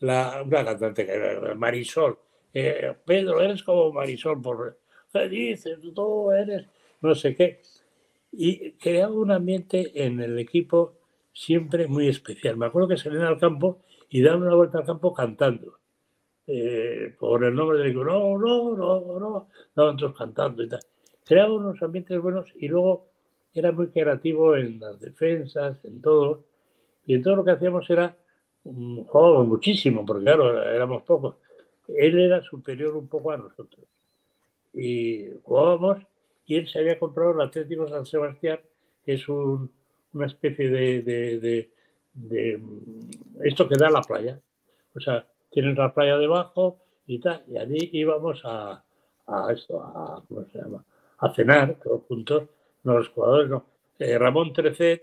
la, 0.00 0.42
una 0.44 0.64
cantante 0.64 1.06
que 1.06 1.12
era 1.12 1.54
Marisol. 1.54 2.18
Eh, 2.52 2.94
Pedro, 3.04 3.40
eres 3.40 3.62
como 3.62 3.92
Marisol 3.92 4.40
por, 4.40 4.78
¿qué 5.12 5.28
dices? 5.28 5.78
Tú 5.94 6.32
eres 6.32 6.66
no 7.00 7.14
sé 7.14 7.34
qué. 7.34 7.60
Y 8.32 8.72
creaba 8.72 9.12
un 9.12 9.30
ambiente 9.30 10.04
en 10.04 10.20
el 10.20 10.38
equipo 10.38 10.94
siempre 11.32 11.86
muy 11.88 12.08
especial. 12.08 12.56
Me 12.56 12.66
acuerdo 12.66 12.88
que 12.88 12.96
salían 12.96 13.24
al 13.24 13.38
campo 13.38 13.82
y 14.08 14.22
daban 14.22 14.42
una 14.42 14.54
vuelta 14.54 14.78
al 14.78 14.86
campo 14.86 15.12
cantando. 15.12 15.78
Eh, 16.46 17.14
por 17.18 17.44
el 17.44 17.54
nombre 17.54 17.78
del 17.78 17.88
equipo, 17.88 18.04
no, 18.04 18.36
no, 18.38 18.76
no, 18.76 19.18
no, 19.20 19.48
estaban 19.68 19.96
todos 19.96 20.16
cantando 20.16 20.62
y 20.62 20.68
tal. 20.68 20.80
Creaba 21.24 21.52
unos 21.52 21.80
ambientes 21.82 22.20
buenos 22.20 22.52
y 22.56 22.68
luego 22.68 23.06
era 23.54 23.72
muy 23.72 23.88
creativo 23.88 24.56
en 24.56 24.80
las 24.80 24.98
defensas, 25.00 25.84
en 25.84 26.00
todo. 26.00 26.44
Y 27.06 27.14
en 27.14 27.22
todo 27.22 27.36
lo 27.36 27.44
que 27.44 27.52
hacíamos 27.52 27.88
era, 27.90 28.16
un 28.64 29.04
juego 29.04 29.44
muchísimo, 29.44 30.04
porque 30.04 30.24
claro, 30.24 30.62
éramos 30.62 31.02
pocos. 31.02 31.36
Él 31.88 32.18
era 32.18 32.42
superior 32.42 32.96
un 32.96 33.08
poco 33.08 33.32
a 33.32 33.36
nosotros 33.36 33.86
y 34.72 35.26
jugábamos 35.42 35.98
y 36.50 36.56
él 36.56 36.66
se 36.66 36.80
había 36.80 36.98
comprado 36.98 37.30
el 37.30 37.42
Atlético 37.42 37.86
San 37.86 38.04
Sebastián, 38.04 38.58
que 39.04 39.12
es 39.12 39.28
una 39.28 40.26
especie 40.26 40.68
de, 40.68 41.00
de, 42.12 42.60
esto 43.44 43.68
que 43.68 43.76
da 43.78 43.88
la 43.88 44.00
playa. 44.00 44.40
O 44.96 44.98
sea, 44.98 45.24
tienen 45.48 45.76
la 45.76 45.94
playa 45.94 46.18
debajo 46.18 46.80
y 47.06 47.20
tal, 47.20 47.44
y 47.46 47.56
allí 47.56 47.90
íbamos 47.92 48.40
a, 48.44 48.82
a 49.28 49.52
esto, 49.52 49.80
a, 49.80 50.24
¿cómo 50.26 50.44
se 50.46 50.58
llama? 50.58 50.84
A 51.18 51.32
cenar 51.32 51.76
todos 51.84 52.02
juntos, 52.08 52.48
no 52.82 52.98
los 52.98 53.08
jugadores, 53.10 53.48
no. 53.48 53.66
Eh, 54.00 54.18
Ramón 54.18 54.52
Trecet, 54.52 55.02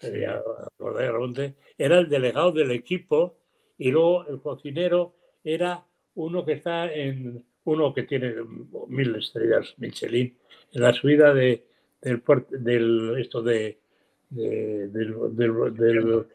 era 0.00 1.98
el 1.98 2.08
delegado 2.08 2.52
del 2.52 2.70
equipo 2.70 3.36
y 3.76 3.90
luego 3.90 4.26
el 4.26 4.40
cocinero 4.40 5.12
era 5.44 5.84
uno 6.14 6.46
que 6.46 6.52
está 6.52 6.90
en, 6.90 7.44
uno 7.68 7.92
que 7.92 8.04
tiene 8.04 8.34
mil 8.88 9.14
estrellas 9.16 9.74
Michelin, 9.76 10.36
en 10.72 10.82
la 10.82 10.92
subida 10.92 11.34
de, 11.34 11.66
del, 12.00 12.22
del 12.50 13.16
esto 13.18 13.42
de, 13.42 13.78
del, 14.30 14.90
del, 15.36 16.26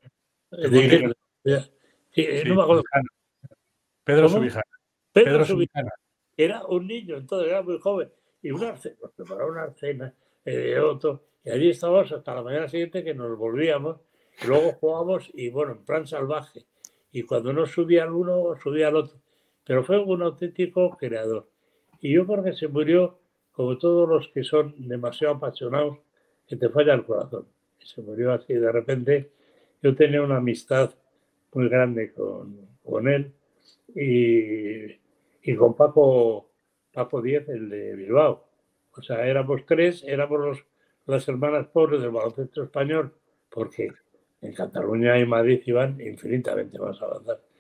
Pedro 4.03 4.29
Subijana. 4.29 4.63
Pedro, 5.13 5.45
Subijana. 5.45 5.91
Era 6.37 6.65
un 6.65 6.87
niño, 6.87 7.17
entonces 7.17 7.49
era 7.49 7.61
muy 7.61 7.79
joven. 7.79 8.09
Y 8.41 8.51
una 8.51 8.75
cena, 8.77 8.95
nos 9.01 9.11
preparó 9.13 9.47
una 9.47 9.71
cena, 9.73 10.13
eh, 10.45 10.77
otro, 10.79 11.23
y 11.43 11.49
allí 11.49 11.69
estábamos 11.69 12.11
hasta 12.11 12.35
la 12.35 12.43
mañana 12.43 12.67
siguiente 12.67 13.03
que 13.03 13.13
nos 13.13 13.37
volvíamos, 13.37 14.01
y 14.43 14.47
luego 14.47 14.73
jugábamos 14.73 15.31
y 15.33 15.49
bueno, 15.49 15.73
en 15.73 15.85
plan 15.85 16.05
salvaje. 16.05 16.65
Y 17.11 17.23
cuando 17.23 17.53
no 17.53 17.65
subía 17.65 18.03
el 18.03 18.11
uno, 18.11 18.55
subía 18.61 18.89
el 18.89 18.97
otro 18.97 19.22
pero 19.63 19.83
fue 19.83 19.99
un 19.99 20.21
auténtico 20.21 20.97
creador. 20.97 21.47
Y 22.01 22.13
yo 22.13 22.25
creo 22.27 22.43
que 22.43 22.53
se 22.53 22.67
murió 22.67 23.19
como 23.51 23.77
todos 23.77 24.09
los 24.09 24.27
que 24.29 24.43
son 24.43 24.73
demasiado 24.87 25.35
apasionados, 25.35 25.99
que 26.47 26.57
te 26.57 26.69
falla 26.69 26.93
el 26.93 27.05
corazón. 27.05 27.47
Y 27.79 27.85
se 27.85 28.01
murió 28.01 28.33
así 28.33 28.53
de 28.53 28.71
repente. 28.71 29.31
Yo 29.81 29.95
tenía 29.95 30.21
una 30.21 30.37
amistad 30.37 30.93
muy 31.53 31.69
grande 31.69 32.11
con, 32.13 32.67
con 32.83 33.07
él 33.07 33.33
y, 33.95 35.55
con 35.55 35.75
Paco, 35.75 36.49
Paco 36.91 37.21
Díez, 37.21 37.47
el 37.49 37.69
de 37.69 37.95
Bilbao. 37.95 38.47
O 38.95 39.01
sea, 39.01 39.25
éramos 39.27 39.65
tres, 39.65 40.03
éramos 40.05 40.39
los, 40.39 40.65
las 41.05 41.27
hermanas 41.27 41.67
pobres 41.67 42.01
del 42.01 42.11
baloncesto 42.11 42.63
español, 42.63 43.13
porque 43.49 43.91
en 44.41 44.53
Cataluña 44.53 45.17
y 45.19 45.25
Madrid 45.25 45.61
iban 45.65 45.99
infinitamente 46.01 46.79
más 46.79 47.01
avanzados. 47.01 47.52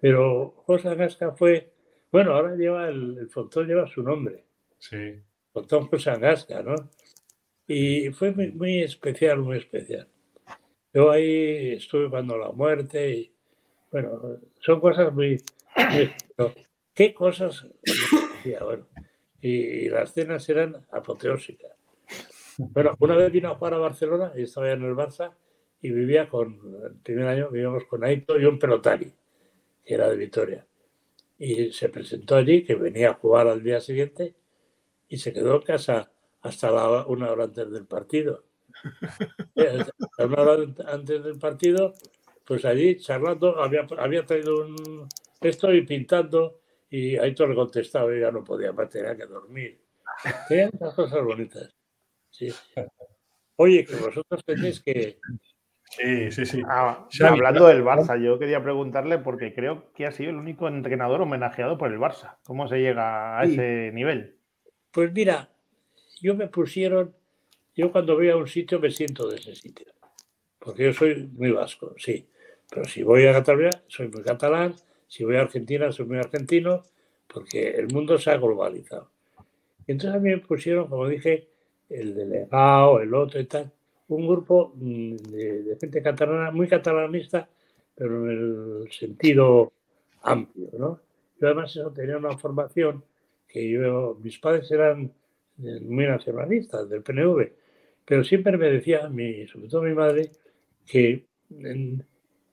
Pero 0.00 0.54
José 0.66 0.88
Angasca 0.88 1.32
fue, 1.32 1.72
bueno, 2.10 2.34
ahora 2.34 2.56
lleva 2.56 2.88
el, 2.88 3.18
el 3.18 3.28
frontón 3.28 3.66
lleva 3.66 3.86
su 3.86 4.02
nombre. 4.02 4.44
Sí. 4.78 5.20
Frontón 5.52 5.88
José 5.88 6.10
Angasca, 6.10 6.62
¿no? 6.62 6.74
Y 7.72 8.10
fue 8.10 8.32
muy, 8.32 8.82
especial, 8.82 9.38
muy 9.38 9.58
especial. 9.58 10.08
Yo 10.92 11.12
ahí 11.12 11.74
estuve 11.74 12.10
cuando 12.10 12.36
la 12.36 12.50
muerte 12.50 13.10
y, 13.10 13.32
bueno, 13.92 14.40
son 14.58 14.80
cosas 14.80 15.12
muy... 15.12 15.40
¿Qué 16.92 17.14
cosas? 17.14 17.64
Bueno, 18.42 18.88
y, 19.40 19.88
las 19.88 20.12
cenas 20.12 20.48
eran 20.48 20.84
apoteósicas. 20.90 21.70
Bueno, 22.56 22.96
una 22.98 23.16
vez 23.16 23.30
vino 23.30 23.50
a 23.50 23.54
jugar 23.54 23.74
a 23.74 23.78
Barcelona 23.78 24.32
y 24.34 24.42
estaba 24.42 24.66
ya 24.66 24.72
en 24.72 24.82
el 24.82 24.96
Barça 24.96 25.32
y 25.80 25.90
vivía 25.90 26.28
con, 26.28 26.58
el 26.84 26.96
primer 27.02 27.28
año 27.28 27.50
vivíamos 27.50 27.84
con 27.84 28.02
Aito 28.02 28.38
y 28.40 28.46
un 28.46 28.58
pelotari, 28.58 29.12
que 29.90 29.94
era 29.94 30.08
de 30.08 30.16
Vitoria. 30.16 30.64
Y 31.36 31.72
se 31.72 31.88
presentó 31.88 32.36
allí, 32.36 32.62
que 32.62 32.76
venía 32.76 33.10
a 33.10 33.14
jugar 33.14 33.48
al 33.48 33.60
día 33.60 33.80
siguiente 33.80 34.36
y 35.08 35.18
se 35.18 35.32
quedó 35.32 35.56
en 35.56 35.62
casa 35.62 36.12
hasta 36.42 36.70
la, 36.70 37.06
una 37.06 37.32
hora 37.32 37.44
antes 37.44 37.68
del 37.72 37.88
partido. 37.88 38.44
una 40.18 40.42
hora 40.42 40.64
antes 40.86 41.24
del 41.24 41.38
partido, 41.40 41.94
pues 42.44 42.64
allí 42.64 42.98
charlando, 42.98 43.60
había, 43.60 43.84
había 43.98 44.24
traído 44.24 44.64
un 44.64 45.08
estoy 45.40 45.84
pintando 45.84 46.60
y 46.88 47.16
Aito 47.16 47.44
le 47.48 47.56
contestaba 47.56 48.16
y 48.16 48.20
ya 48.20 48.30
no 48.30 48.44
podía 48.44 48.72
más, 48.72 48.88
tenía 48.90 49.16
que 49.16 49.26
dormir. 49.26 49.80
Tenían 50.48 50.70
esas 50.72 50.94
cosas 50.94 51.24
bonitas. 51.24 51.74
Sí. 52.30 52.48
Oye, 53.56 53.84
que 53.84 53.96
vosotros 53.96 54.44
tenéis 54.44 54.80
que, 54.80 55.18
Sí, 55.90 56.30
sí, 56.30 56.46
sí. 56.46 56.62
Ah, 56.66 57.04
hablando 57.24 57.66
del 57.66 57.82
Barça, 57.82 58.16
yo 58.16 58.38
quería 58.38 58.62
preguntarle 58.62 59.18
porque 59.18 59.52
creo 59.52 59.92
que 59.92 60.06
ha 60.06 60.12
sido 60.12 60.30
el 60.30 60.36
único 60.36 60.68
entrenador 60.68 61.20
homenajeado 61.20 61.76
por 61.76 61.92
el 61.92 61.98
Barça. 61.98 62.36
¿Cómo 62.44 62.68
se 62.68 62.78
llega 62.78 63.40
a 63.40 63.44
ese 63.44 63.90
nivel? 63.92 64.36
Pues 64.92 65.12
mira, 65.12 65.50
yo 66.20 66.36
me 66.36 66.46
pusieron, 66.46 67.12
yo 67.74 67.90
cuando 67.90 68.14
voy 68.14 68.30
a 68.30 68.36
un 68.36 68.46
sitio 68.46 68.78
me 68.78 68.90
siento 68.90 69.28
de 69.28 69.36
ese 69.36 69.56
sitio, 69.56 69.86
porque 70.60 70.84
yo 70.84 70.92
soy 70.92 71.28
muy 71.32 71.50
vasco, 71.50 71.92
sí, 71.98 72.24
pero 72.70 72.84
si 72.84 73.02
voy 73.02 73.26
a 73.26 73.32
Cataluña 73.32 73.70
soy 73.88 74.08
muy 74.08 74.22
catalán, 74.22 74.74
si 75.08 75.24
voy 75.24 75.36
a 75.36 75.40
Argentina 75.40 75.90
soy 75.90 76.06
muy 76.06 76.18
argentino, 76.18 76.84
porque 77.26 77.70
el 77.70 77.88
mundo 77.88 78.16
se 78.16 78.30
ha 78.30 78.36
globalizado. 78.36 79.10
entonces 79.88 80.16
a 80.16 80.20
mí 80.20 80.30
me 80.30 80.38
pusieron, 80.38 80.88
como 80.88 81.08
dije, 81.08 81.48
el 81.88 82.14
delegado, 82.14 83.00
el 83.00 83.12
otro 83.12 83.40
y 83.40 83.46
tal, 83.46 83.72
un 84.16 84.26
grupo 84.26 84.72
mm, 84.74 85.16
de, 85.16 85.76
gente 85.80 86.02
catalana, 86.02 86.50
muy 86.50 86.68
catalanista, 86.68 87.48
pero 87.94 88.30
en 88.30 88.82
el 88.82 88.92
sentido 88.92 89.72
amplio, 90.22 90.70
¿no? 90.78 91.00
Yo 91.40 91.46
además 91.46 91.70
eso 91.70 91.90
tenía 91.92 92.18
una 92.18 92.36
formación 92.36 93.04
que 93.46 93.68
yo, 93.68 94.18
mis 94.22 94.38
padres 94.38 94.70
eran 94.70 95.12
eh, 95.62 95.80
muy 95.80 96.06
nacionalistas 96.06 96.88
del 96.88 97.02
PNV, 97.02 97.52
pero 98.04 98.24
siempre 98.24 98.56
me 98.56 98.70
decía, 98.70 99.08
mi, 99.08 99.46
sobre 99.46 99.68
todo 99.68 99.82
mi 99.82 99.94
madre, 99.94 100.30
que, 100.86 101.24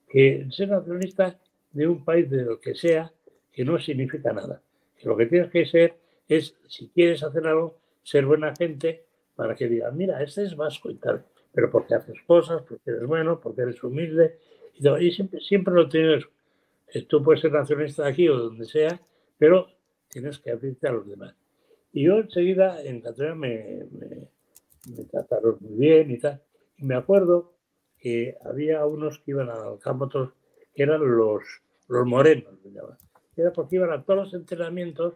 que 0.08 0.46
ser 0.50 0.68
nacionalista 0.68 1.38
de 1.72 1.86
un 1.86 2.04
país 2.04 2.30
de 2.30 2.44
lo 2.44 2.60
que 2.60 2.74
sea, 2.74 3.12
que 3.52 3.64
no 3.64 3.78
significa 3.78 4.32
nada. 4.32 4.62
Que 4.96 5.08
lo 5.08 5.16
que 5.16 5.26
tienes 5.26 5.50
que 5.50 5.66
ser 5.66 5.96
es, 6.28 6.54
si 6.68 6.88
quieres 6.88 7.22
hacer 7.22 7.46
algo, 7.46 7.78
ser 8.02 8.24
buena 8.26 8.54
gente 8.54 9.04
para 9.34 9.54
que 9.54 9.68
digan, 9.68 9.96
mira, 9.96 10.22
este 10.22 10.44
es 10.44 10.56
vasco 10.56 10.90
y 10.90 10.94
tal 10.94 11.24
pero 11.52 11.70
porque 11.70 11.94
haces 11.94 12.16
cosas, 12.26 12.62
porque 12.62 12.90
eres 12.90 13.06
bueno, 13.06 13.40
porque 13.40 13.62
eres 13.62 13.82
humilde. 13.82 14.38
Y, 14.74 15.10
siempre, 15.10 15.40
siempre 15.40 15.74
lo 15.74 15.88
tienes. 15.88 16.24
Tú 17.08 17.22
puedes 17.22 17.40
ser 17.40 17.52
nacionalista 17.52 18.06
aquí 18.06 18.28
o 18.28 18.36
donde 18.36 18.64
sea, 18.64 19.00
pero 19.36 19.66
tienes 20.08 20.38
que 20.38 20.50
abrirte 20.50 20.88
a 20.88 20.92
los 20.92 21.06
demás. 21.06 21.34
Y 21.92 22.04
yo 22.04 22.18
enseguida 22.18 22.82
en 22.82 23.00
Cataluña 23.00 23.34
me, 23.34 23.86
me, 23.90 25.04
trataron 25.04 25.58
muy 25.60 25.78
bien 25.78 26.10
y 26.10 26.18
tal. 26.18 26.42
Y 26.76 26.84
me 26.84 26.94
acuerdo 26.94 27.54
que 27.98 28.36
había 28.44 28.86
unos 28.86 29.18
que 29.18 29.32
iban 29.32 29.50
al 29.50 29.78
campo, 29.78 30.08
que 30.74 30.82
eran 30.82 31.00
los, 31.00 31.42
los 31.88 32.06
morenos, 32.06 32.54
Era 33.36 33.52
porque 33.52 33.76
iban 33.76 33.90
a 33.90 34.04
todos 34.04 34.24
los 34.24 34.34
entrenamientos 34.34 35.14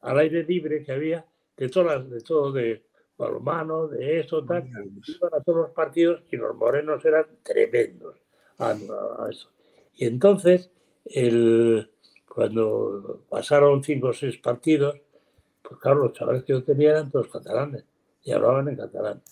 al 0.00 0.18
aire 0.18 0.44
libre 0.44 0.84
que 0.84 0.92
había 0.92 1.24
de 1.56 1.68
todas 1.68 2.08
de 2.10 2.20
todo 2.20 2.52
de 2.52 2.82
balonmano, 3.16 3.88
de 3.88 4.20
eso, 4.20 4.44
tal, 4.44 4.66
iban 4.66 5.34
a 5.34 5.42
todos 5.42 5.58
los 5.58 5.70
partidos 5.70 6.22
y 6.30 6.36
los 6.36 6.56
morenos 6.56 7.04
eran 7.04 7.26
tremendos 7.42 8.16
a, 8.58 8.76
eso. 9.30 9.50
Y 9.94 10.06
entonces, 10.06 10.70
el, 11.04 11.90
cuando 12.28 13.24
pasaron 13.28 13.82
cinco 13.82 14.08
o 14.08 14.12
seis 14.12 14.38
partidos, 14.38 15.00
pues 15.62 15.80
claro, 15.80 16.00
los 16.00 16.12
chavales 16.12 16.44
que 16.44 16.52
yo 16.52 16.64
tenía 16.64 16.90
eran 16.90 17.10
todos 17.10 17.28
catalanes 17.28 17.84
y 18.22 18.32
hablaban 18.32 18.68
en 18.68 18.76
catalán. 18.76 19.22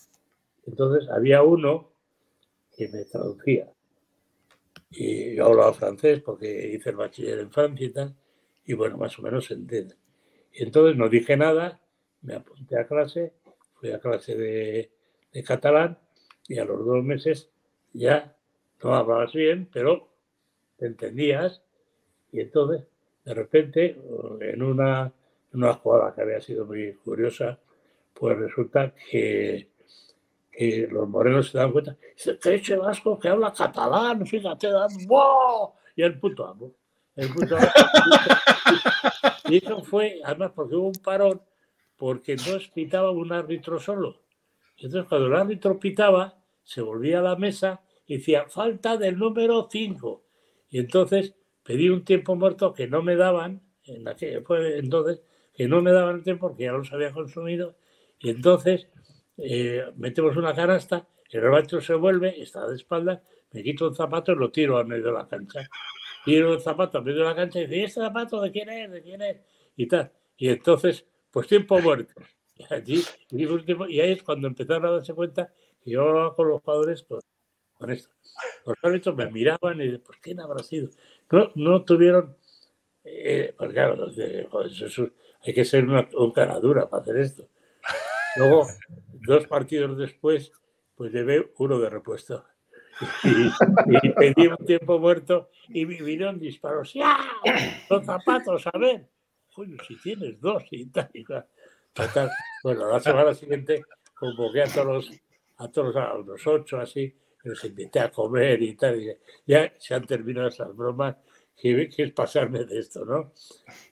Entonces 0.66 1.09
había 1.10 1.42
uno 1.42 1.90
que 2.76 2.88
me 2.88 3.04
traducía. 3.04 3.68
Y 4.90 5.36
yo 5.36 5.46
hablaba 5.46 5.72
francés 5.72 6.20
porque 6.20 6.70
hice 6.74 6.90
el 6.90 6.96
bachiller 6.96 7.38
en 7.40 7.50
Francia 7.50 7.86
y 7.86 7.90
tal, 7.90 8.14
y 8.64 8.74
bueno, 8.74 8.98
más 8.98 9.18
o 9.18 9.22
menos 9.22 9.46
se 9.46 9.54
entiende. 9.54 9.96
Y 10.52 10.62
entonces 10.62 10.96
no 10.96 11.09
dije 11.09 11.36
nada, 11.36 11.80
me 12.20 12.34
apunté 12.34 12.78
a 12.78 12.86
clase 12.86 13.32
fui 13.82 13.90
a 13.90 13.98
clase 13.98 14.36
de, 14.36 14.92
catalán 15.44 15.98
y 16.46 16.59
a 16.60 16.64
los 16.64 16.86
dos 16.86 17.02
meses 17.02 17.50
ya 17.92 18.32
no 18.80 18.94
hablabas 18.94 19.32
bien, 19.32 19.68
pero 19.72 20.09
te 20.76 20.86
entendías 20.86 21.62
y 22.30 22.40
entonces 22.42 22.86
de 23.24 23.34
repente 23.34 24.00
en 24.40 24.62
una, 24.62 25.12
una 25.52 25.74
jugada 25.74 26.14
que 26.14 26.22
había 26.22 26.40
sido 26.40 26.64
muy 26.64 26.92
curiosa, 26.94 27.59
pues 28.14 28.38
resulta 28.38 28.94
que, 28.94 29.68
los 30.90 31.09
morenos 31.09 31.50
se 31.50 31.59
dan 31.59 31.72
cuenta, 31.72 31.96
que 32.40 32.54
ese 32.54 32.76
vasco 32.76 33.18
que 33.18 33.28
habla 33.28 33.52
catalán, 33.52 34.24
fíjate, 34.24 34.68
¡wow! 35.09 35.72
y 35.96 36.02
el 36.02 36.20
puto 36.20 36.46
amo. 36.46 36.72
El 37.16 37.30
puto 37.30 37.56
amo. 37.56 37.66
y 39.48 39.56
eso 39.56 39.82
fue, 39.82 40.20
además 40.22 40.52
porque 40.54 40.76
hubo 40.76 40.86
un 40.88 41.02
parón 41.02 41.42
porque 42.02 42.34
no 42.34 42.58
pitaba 42.74 43.12
un 43.12 43.30
árbitro 43.30 43.78
solo. 43.78 44.22
Entonces, 44.76 45.08
cuando 45.08 45.28
el 45.28 45.36
árbitro 45.36 45.78
pitaba, 45.78 46.36
se 46.64 46.82
volvía 46.82 47.20
a 47.20 47.22
la 47.22 47.36
mesa 47.36 47.80
y 48.08 48.16
decía, 48.16 48.46
falta 48.48 48.96
del 48.96 49.16
número 49.16 49.68
5. 49.70 50.24
Y 50.70 50.80
entonces 50.80 51.36
pedí 51.62 51.90
un 51.90 52.04
tiempo 52.04 52.34
muerto 52.34 52.74
que 52.74 52.88
no 52.88 53.04
me 53.04 53.14
daban, 53.14 53.62
en 53.84 54.04
entonces, 54.08 55.22
que 55.54 55.68
no 55.68 55.80
me 55.80 55.92
daban 55.92 56.16
el 56.16 56.22
tiempo 56.24 56.48
porque 56.48 56.64
ya 56.64 56.72
los 56.72 56.92
había 56.92 57.12
consumido. 57.12 57.76
Y 58.18 58.30
entonces 58.30 58.88
eh, 59.36 59.84
metemos 59.94 60.36
una 60.36 60.56
canasta, 60.56 61.06
el 61.30 61.46
árbitro 61.46 61.80
se 61.80 61.94
vuelve, 61.94 62.42
está 62.42 62.66
de 62.66 62.74
espaldas, 62.74 63.20
me 63.52 63.62
quito 63.62 63.86
un 63.86 63.94
zapato 63.94 64.32
y 64.32 64.34
lo 64.34 64.50
tiro 64.50 64.76
a 64.76 64.82
medio 64.82 65.04
de 65.04 65.12
la 65.12 65.28
cancha. 65.28 65.60
Tiro 66.24 66.52
el 66.52 66.60
zapato 66.60 66.98
a 66.98 67.00
medio 67.00 67.20
de 67.20 67.26
la 67.26 67.36
cancha 67.36 67.60
y 67.60 67.66
dice, 67.66 67.76
¿y 67.76 67.84
este 67.84 68.00
zapato 68.00 68.40
de 68.40 68.50
quién 68.50 68.70
es? 68.70 68.90
¿De 68.90 69.02
quién 69.02 69.22
es? 69.22 69.36
Y 69.76 69.86
tal. 69.86 70.10
Y 70.36 70.48
entonces 70.48 71.06
pues 71.32 71.48
tiempo 71.48 71.80
muerto. 71.80 72.12
Y, 72.86 73.00
ahí 74.00 74.12
es 74.12 74.22
cuando 74.22 74.46
empezaron 74.46 74.86
a 74.86 74.90
darse 74.92 75.14
cuenta 75.14 75.52
que 75.82 75.90
yo 75.90 76.02
hablaba 76.02 76.36
con 76.36 76.48
los 76.48 76.62
jugadores 76.62 77.04
con, 77.04 77.90
esto. 77.90 78.14
Los 78.64 78.76
árbitros 78.82 79.16
me 79.16 79.30
miraban 79.30 79.80
y 79.80 79.98
¿por 79.98 80.20
qué 80.20 80.34
no 80.34 80.44
habrá 80.44 80.62
sido? 80.62 80.90
No, 81.30 81.50
no 81.56 81.82
tuvieron, 81.82 82.36
eh, 83.02 83.52
porque 83.59 83.74
claro, 83.74 84.06
hay 85.44 85.54
que 85.54 85.64
ser 85.64 85.84
una, 85.84 86.09
cara 86.32 86.60
dura 86.60 86.88
para 86.88 87.02
hacer 87.02 87.16
esto. 87.16 87.48
Luego, 88.36 88.66
dos 89.12 89.46
partidos 89.48 89.98
después, 89.98 90.52
pues 90.94 91.12
llevé 91.12 91.50
uno 91.59 91.80
de 91.80 91.90
repuesto. 91.90 92.44
Y, 93.24 94.10
pedí 94.10 94.46
un 94.46 94.64
tiempo 94.64 94.98
muerto 94.98 95.50
y 95.68 95.84
vinieron 95.84 96.38
disparos. 96.38 96.92
¡Ya! 96.92 97.18
Los 97.90 98.06
zapatos, 98.06 98.66
a 98.68 98.78
ver 98.78 99.09
coño, 99.52 99.76
si 99.86 99.96
tienes 99.96 100.40
dos 100.40 100.64
y 100.70 100.86
tal, 100.86 101.10
y 101.12 101.24
tal. 101.24 101.46
Bueno, 102.62 102.90
la 102.90 103.00
semana 103.00 103.34
siguiente 103.34 103.84
convoqué 104.14 104.62
a 104.62 104.66
todos, 104.66 105.10
a 105.58 105.70
todos 105.70 105.96
a 105.96 106.14
los 106.14 106.46
ocho, 106.46 106.78
así, 106.78 107.14
los 107.44 107.64
invité 107.64 108.00
a 108.00 108.10
comer 108.10 108.62
y 108.62 108.74
tal. 108.74 109.00
Y 109.00 109.16
ya 109.46 109.72
se 109.78 109.94
han 109.94 110.06
terminado 110.06 110.48
esas 110.48 110.74
bromas, 110.74 111.16
que, 111.56 111.90
es 111.96 112.12
pasarme 112.12 112.64
de 112.64 112.78
esto, 112.78 113.04
¿no? 113.04 113.32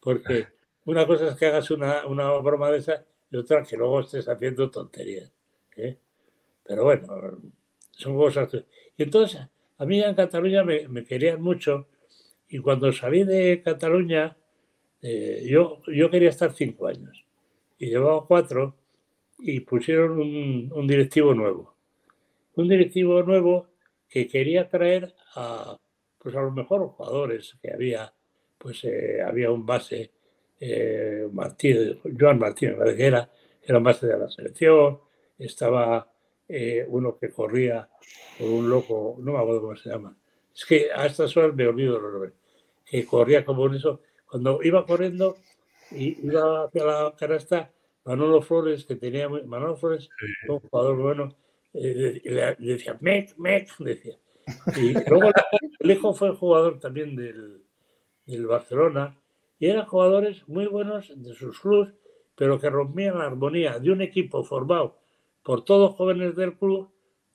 Porque 0.01 0.49
una 0.87 1.07
cosa 1.07 1.28
es 1.28 1.37
que 1.37 1.47
hagas 1.47 1.70
una, 1.70 2.07
una 2.07 2.31
broma 2.39 2.70
de 2.70 2.78
esa 2.78 3.05
y 3.31 3.37
otra 3.37 3.62
que 3.62 3.77
luego 3.77 4.01
estés 4.01 4.28
haciendo 4.28 4.70
tonterías. 4.70 5.31
¿eh? 5.77 5.99
Pero 6.65 6.85
bueno, 6.85 7.39
son 7.93 8.16
cosas. 8.16 8.51
Y 8.97 9.03
entonces, 9.03 9.41
a 9.78 9.85
mí 9.85 10.03
en 10.03 10.15
Cataluña 10.15 10.65
me, 10.65 10.89
me 10.89 11.05
querían 11.05 11.41
mucho 11.41 11.89
y 12.49 12.59
cuando 12.59 12.93
salí 12.93 13.23
de 13.23 13.62
Cataluña, 13.62 14.37
eh, 15.03 15.45
yo, 15.47 15.81
yo 15.87 16.11
quería 16.11 16.29
estar 16.29 16.53
cinco 16.55 16.87
años 16.87 17.25
y 17.79 17.87
llevaba 17.87 18.27
cuatro 18.27 18.77
y 19.39 19.61
pusieron 19.61 20.21
un, 20.21 20.87
directivo 20.87 21.35
nuevo. 21.35 21.75
Un 22.55 22.69
directivo 22.69 23.23
nuevo 23.23 23.69
que 24.09 24.27
quería 24.29 24.69
traer 24.69 25.15
a, 25.35 25.79
pues 26.19 26.35
a 26.35 26.43
los 26.43 26.53
mejores 26.53 26.91
jugadores 26.91 27.57
que 27.63 27.73
había. 27.73 28.13
Pues 28.59 28.85
eh, 28.85 29.23
había 29.23 29.51
un 29.51 29.65
base, 29.65 30.11
eh, 30.61 31.27
Martín, 31.33 31.99
Joan 32.19 32.39
Martínez 32.39 32.77
que 32.95 33.07
era, 33.07 33.31
era 33.63 33.79
un 33.79 33.85
base 33.85 34.07
de 34.07 34.19
la 34.19 34.29
selección, 34.29 35.01
estaba 35.39 36.11
eh, 36.47 36.85
uno 36.89 37.17
que 37.17 37.31
corría 37.31 37.89
por 38.37 38.49
un 38.49 38.69
loco, 38.69 39.17
no 39.21 39.33
me 39.33 39.39
acuerdo 39.39 39.63
cómo 39.63 39.77
se 39.77 39.89
llama. 39.89 40.17
Es 40.53 40.65
que 40.65 40.89
a 40.93 41.07
estas 41.07 41.35
horas 41.37 41.55
me 41.55 41.67
olvido 41.67 41.99
los 41.99 42.13
nombres. 42.13 42.35
Que 42.85 43.07
corría 43.07 43.45
como 43.45 43.73
eso. 43.73 44.01
Cuando 44.31 44.61
iba 44.62 44.86
corriendo 44.86 45.36
y 45.90 46.24
iba 46.27 46.65
hacia 46.65 46.85
la 46.85 47.15
canasta, 47.16 47.70
Manolo 48.05 48.40
Flores, 48.43 48.85
que 48.85 48.97
tenía 48.97 49.28
Manolo 49.28 49.77
Flores, 49.77 50.09
un 50.48 50.61
jugador 50.61 50.97
bueno, 50.97 51.35
eh, 51.74 52.20
le, 52.24 52.57
decía, 52.59 52.97
mec, 53.01 53.36
mec, 53.36 53.77
decía. 53.78 54.16
Y 54.77 54.93
luego 55.09 55.31
el 55.78 55.90
hijo 55.90 56.15
fue 56.15 56.35
jugador 56.35 56.78
también 56.78 57.15
del, 57.16 57.62
del 58.27 58.47
Barcelona 58.47 59.16
y 59.59 59.66
eran 59.66 59.86
jugadores 59.86 60.48
muy 60.48 60.66
buenos 60.66 61.12
de 61.15 61.35
sus 61.35 61.61
clubes, 61.61 61.93
pero 62.35 62.59
que 62.59 62.70
rompían 62.70 63.19
la 63.19 63.27
armonía 63.27 63.78
de 63.78 63.90
un 63.90 64.01
equipo 64.01 64.43
formado 64.43 64.97
por 65.43 65.65
todos 65.65 65.97
jóvenes 65.97 66.35
del 66.36 66.57
club, 66.57 66.90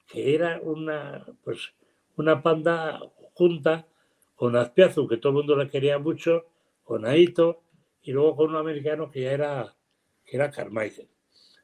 que 0.07 0.33
era 0.33 0.59
una, 0.63 1.25
pues, 1.43 1.73
una 2.17 2.41
panda 2.41 2.99
junta 3.33 3.87
con 4.35 4.55
Azpiazu, 4.55 5.07
que 5.07 5.17
todo 5.17 5.31
el 5.31 5.37
mundo 5.37 5.55
le 5.55 5.69
quería 5.69 5.99
mucho, 5.99 6.45
con 6.85 7.05
Aito, 7.05 7.63
y 8.01 8.13
luego 8.13 8.37
con 8.37 8.51
un 8.51 8.55
americano 8.55 9.11
que 9.11 9.23
ya 9.23 9.31
era, 9.31 9.75
que 10.23 10.37
era 10.37 10.49
Carmichael. 10.49 11.09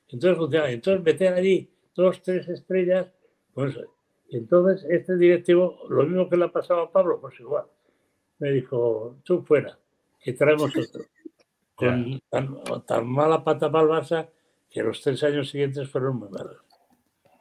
Entonces 0.10 0.38
funcionaba. 0.38 0.72
Entonces 0.72 1.04
meter 1.04 1.34
allí 1.34 1.72
dos, 1.96 2.22
tres 2.22 2.50
estrellas, 2.50 3.08
pues 3.54 3.78
entonces 4.32 4.86
este 4.90 5.18
directivo, 5.18 5.80
lo 5.90 6.04
mismo 6.04 6.30
que 6.30 6.38
le 6.38 6.46
ha 6.46 6.52
pasado 6.52 6.82
a 6.82 6.92
Pablo, 6.92 7.20
pues 7.22 7.40
igual, 7.40 7.66
me 8.40 8.52
dijo, 8.52 9.18
tú 9.24 9.44
fuera, 9.44 9.78
que 10.20 10.34
traemos 10.34 10.76
otro. 10.76 11.04
Con 11.76 12.22
tan, 12.30 13.08
mala 13.08 13.44
pata 13.44 13.72
para 13.72 13.84
el 13.84 13.90
Barça 13.90 14.30
que 14.70 14.84
los 14.84 15.02
tres 15.02 15.24
años 15.24 15.50
siguientes 15.50 15.90
fueron 15.90 16.18
muy 16.18 16.30
malos. 16.30 16.58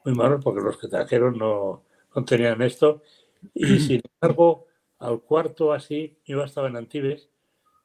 Muy 0.05 0.15
malos 0.15 0.43
porque 0.43 0.63
los 0.63 0.79
que 0.79 0.89
trajeron 0.89 1.37
no, 1.37 1.85
no 2.15 2.25
tenían 2.25 2.63
esto. 2.63 3.03
Y 3.55 3.79
sin 3.81 4.01
embargo, 4.15 4.67
al 4.99 5.21
cuarto 5.21 5.73
así, 5.73 6.19
yo 6.25 6.43
estaba 6.43 6.69
en 6.69 6.77
Antibes, 6.77 7.29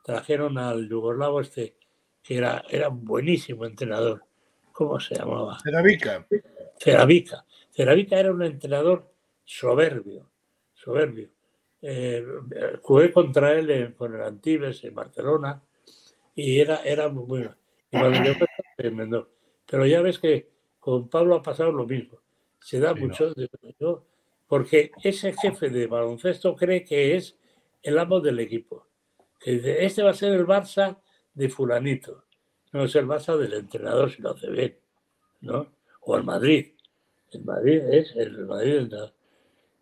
trajeron 0.05 0.59
al 0.59 0.87
yugoslavo 0.87 1.41
este, 1.41 1.75
que 2.21 2.37
era, 2.37 2.63
era 2.69 2.89
un 2.89 3.03
buenísimo 3.03 3.65
entrenador. 3.65 4.23
¿Cómo 4.71 4.99
se 4.99 5.15
llamaba? 5.15 5.57
Ceravica. 5.63 6.27
Ceravica. 6.77 7.45
Ceravica 7.71 8.19
era 8.19 8.31
un 8.31 8.43
entrenador 8.43 9.11
soberbio, 9.43 10.29
soberbio. 10.73 11.29
Eh, 11.81 12.23
jugué 12.81 13.11
contra 13.11 13.53
él 13.53 13.95
con 13.95 14.13
el 14.13 14.21
Antibes 14.21 14.83
en 14.83 14.93
Barcelona 14.93 15.61
y 16.35 16.59
era, 16.59 16.83
era 16.83 17.09
muy 17.09 17.25
bueno. 17.25 17.55
Pero 19.65 19.85
ya 19.87 20.01
ves 20.01 20.19
que 20.19 20.49
con 20.79 21.09
Pablo 21.09 21.35
ha 21.35 21.41
pasado 21.41 21.71
lo 21.71 21.87
mismo. 21.87 22.19
Se 22.59 22.79
da 22.79 22.93
mucho, 22.93 23.33
porque 24.47 24.91
ese 25.03 25.33
jefe 25.33 25.69
de 25.69 25.87
baloncesto 25.87 26.55
cree 26.55 26.83
que 26.83 27.15
es 27.15 27.37
el 27.81 27.97
amo 27.97 28.19
del 28.19 28.39
equipo. 28.39 28.87
Este 29.45 30.01
va 30.01 30.09
a 30.09 30.13
ser 30.13 30.33
el 30.33 30.47
Barça 30.47 30.97
de 31.35 31.49
fulanito. 31.49 32.25
No 32.73 32.85
es 32.85 32.95
el 32.95 33.05
Barça 33.05 33.37
del 33.37 33.53
entrenador 33.53 34.09
si 34.09 34.21
lo 34.21 34.31
hace 34.31 34.49
bien, 34.49 34.75
¿no? 35.41 35.71
O 36.01 36.17
el 36.17 36.23
Madrid. 36.23 36.73
El 37.31 37.45
Madrid 37.45 37.81
es 37.91 38.15
el 38.15 38.45
Madrid. 38.47 38.91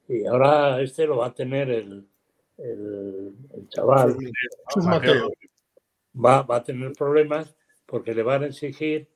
Y 0.10 0.26
ahora 0.26 0.82
este 0.82 1.08
lo 1.08 1.18
va 1.18 1.28
a 1.28 1.34
tener 1.34 1.70
el, 1.70 2.06
el, 2.58 3.34
chaval. 3.70 4.18
Va, 6.14 6.42
va, 6.44 6.58
a 6.58 6.64
tener 6.64 6.92
problemas 6.94 7.56
porque 7.86 8.14
le 8.14 8.22
van 8.22 8.44
a 8.44 8.48
exigir 8.48 9.08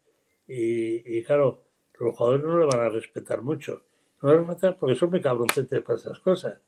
y, 0.47 1.21
claro, 1.23 1.65
los 1.99 2.15
jugadores 2.15 2.45
no 2.45 2.57
le 2.57 2.65
van 2.65 2.79
a 2.79 2.89
respetar 2.89 3.41
mucho. 3.41 3.83
No 4.21 4.29
le 4.29 4.35
van 4.37 4.45
a 4.45 4.47
respetar 4.47 4.77
porque 4.77 4.95
son 4.95 5.09
muy 5.09 5.21
cabroncetes 5.21 5.81
para 5.83 5.99
esas 5.99 6.19
cosas. 6.19 6.61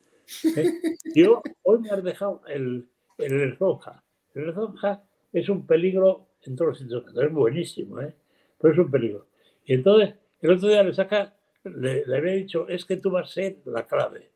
¿eh? 0.56 0.70
Yo 1.16 1.42
hoy 1.64 1.80
me 1.80 1.90
has 1.90 2.04
dejado 2.04 2.42
el, 2.48 2.88
el 3.20 3.58
Roja. 3.58 4.04
El 4.34 4.54
Roja 4.54 5.04
es 5.32 5.50
un 5.50 5.66
peligro 5.66 6.30
en 6.44 6.56
todos 6.56 6.70
los 6.70 6.80
sitios. 6.80 7.04
Es 7.16 7.32
buenísimo, 7.32 8.02
¿eh? 8.02 8.16
pero 8.60 8.74
es 8.74 8.80
un 8.80 8.92
peligro. 8.92 9.28
Y 9.66 9.74
entonces, 9.76 10.16
el 10.42 10.52
otro 10.52 10.70
día 10.70 10.84
le 10.84 10.94
saca 10.94 11.36
le, 11.64 12.04
había 12.16 12.34
dicho, 12.34 12.68
es 12.68 12.86
que 12.86 12.98
tú 12.98 13.12
vas 13.12 13.30
a 13.30 13.34
ser 13.34 13.58
la 13.66 13.86
clave. 13.86 14.32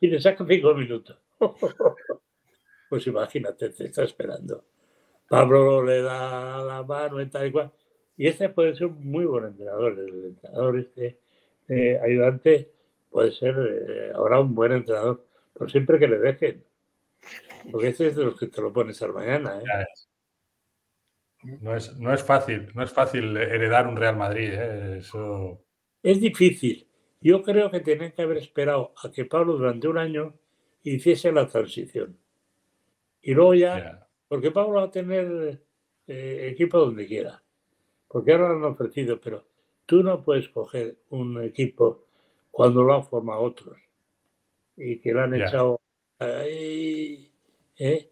Y 0.00 0.08
le 0.08 0.20
saca 0.20 0.44
cinco 0.46 0.74
minutos. 0.74 1.18
pues 2.90 3.06
imagínate, 3.06 3.70
te 3.70 3.86
está 3.86 4.04
esperando. 4.04 4.64
Pablo 5.28 5.82
le 5.82 6.02
da 6.02 6.62
la 6.62 6.82
mano 6.82 7.20
y 7.20 7.26
tal 7.26 7.46
y 7.46 7.52
cual. 7.52 7.72
Y 8.16 8.28
este 8.28 8.48
puede 8.50 8.76
ser 8.76 8.86
un 8.86 9.10
muy 9.10 9.24
buen 9.24 9.46
entrenador. 9.46 9.98
El 9.98 10.24
entrenador 10.26 10.78
este 10.78 11.18
eh, 11.68 11.98
ayudante 12.02 12.70
puede 13.10 13.32
ser 13.32 13.56
eh, 13.58 14.12
ahora 14.14 14.40
un 14.40 14.54
buen 14.54 14.72
entrenador, 14.72 15.24
pero 15.52 15.68
siempre 15.68 15.98
que 15.98 16.08
le 16.08 16.18
dejen. 16.18 16.64
Porque 17.70 17.88
este 17.88 18.08
es 18.08 18.16
de 18.16 18.24
los 18.24 18.38
que 18.38 18.46
te 18.46 18.60
lo 18.60 18.72
pones 18.72 19.00
al 19.02 19.12
mañana. 19.12 19.60
¿eh? 19.60 19.86
No 21.60 21.76
es, 21.76 21.96
no 21.98 22.12
es 22.12 22.22
fácil, 22.22 22.70
no 22.74 22.82
es 22.82 22.92
fácil 22.92 23.36
heredar 23.36 23.86
un 23.86 23.96
Real 23.96 24.16
Madrid. 24.16 24.52
Eso 24.52 25.60
es 26.02 26.20
difícil. 26.20 26.86
Yo 27.20 27.42
creo 27.42 27.70
que 27.70 27.80
tenían 27.80 28.12
que 28.12 28.22
haber 28.22 28.38
esperado 28.38 28.92
a 29.02 29.10
que 29.10 29.24
Pablo 29.24 29.56
durante 29.56 29.88
un 29.88 29.98
año 29.98 30.34
hiciese 30.82 31.32
la 31.32 31.48
transición. 31.48 32.18
Y 33.22 33.32
luego 33.32 33.54
ya, 33.54 34.06
porque 34.28 34.50
Pablo 34.50 34.74
va 34.74 34.84
a 34.84 34.90
tener 34.90 35.62
eh, 36.06 36.48
equipo 36.52 36.78
donde 36.78 37.06
quiera. 37.06 37.42
Porque 38.08 38.32
ahora 38.32 38.50
lo 38.50 38.56
han 38.56 38.72
ofrecido, 38.72 39.18
pero 39.18 39.46
tú 39.86 40.02
no 40.02 40.22
puedes 40.22 40.48
coger 40.50 40.98
un 41.10 41.42
equipo 41.42 42.06
cuando 42.50 42.82
lo 42.82 42.94
han 42.94 43.04
formado 43.04 43.40
otros 43.40 43.78
y 44.76 45.00
que 45.00 45.12
lo 45.12 45.22
han 45.22 45.34
echado 45.34 45.80
¿eh? 46.20 48.10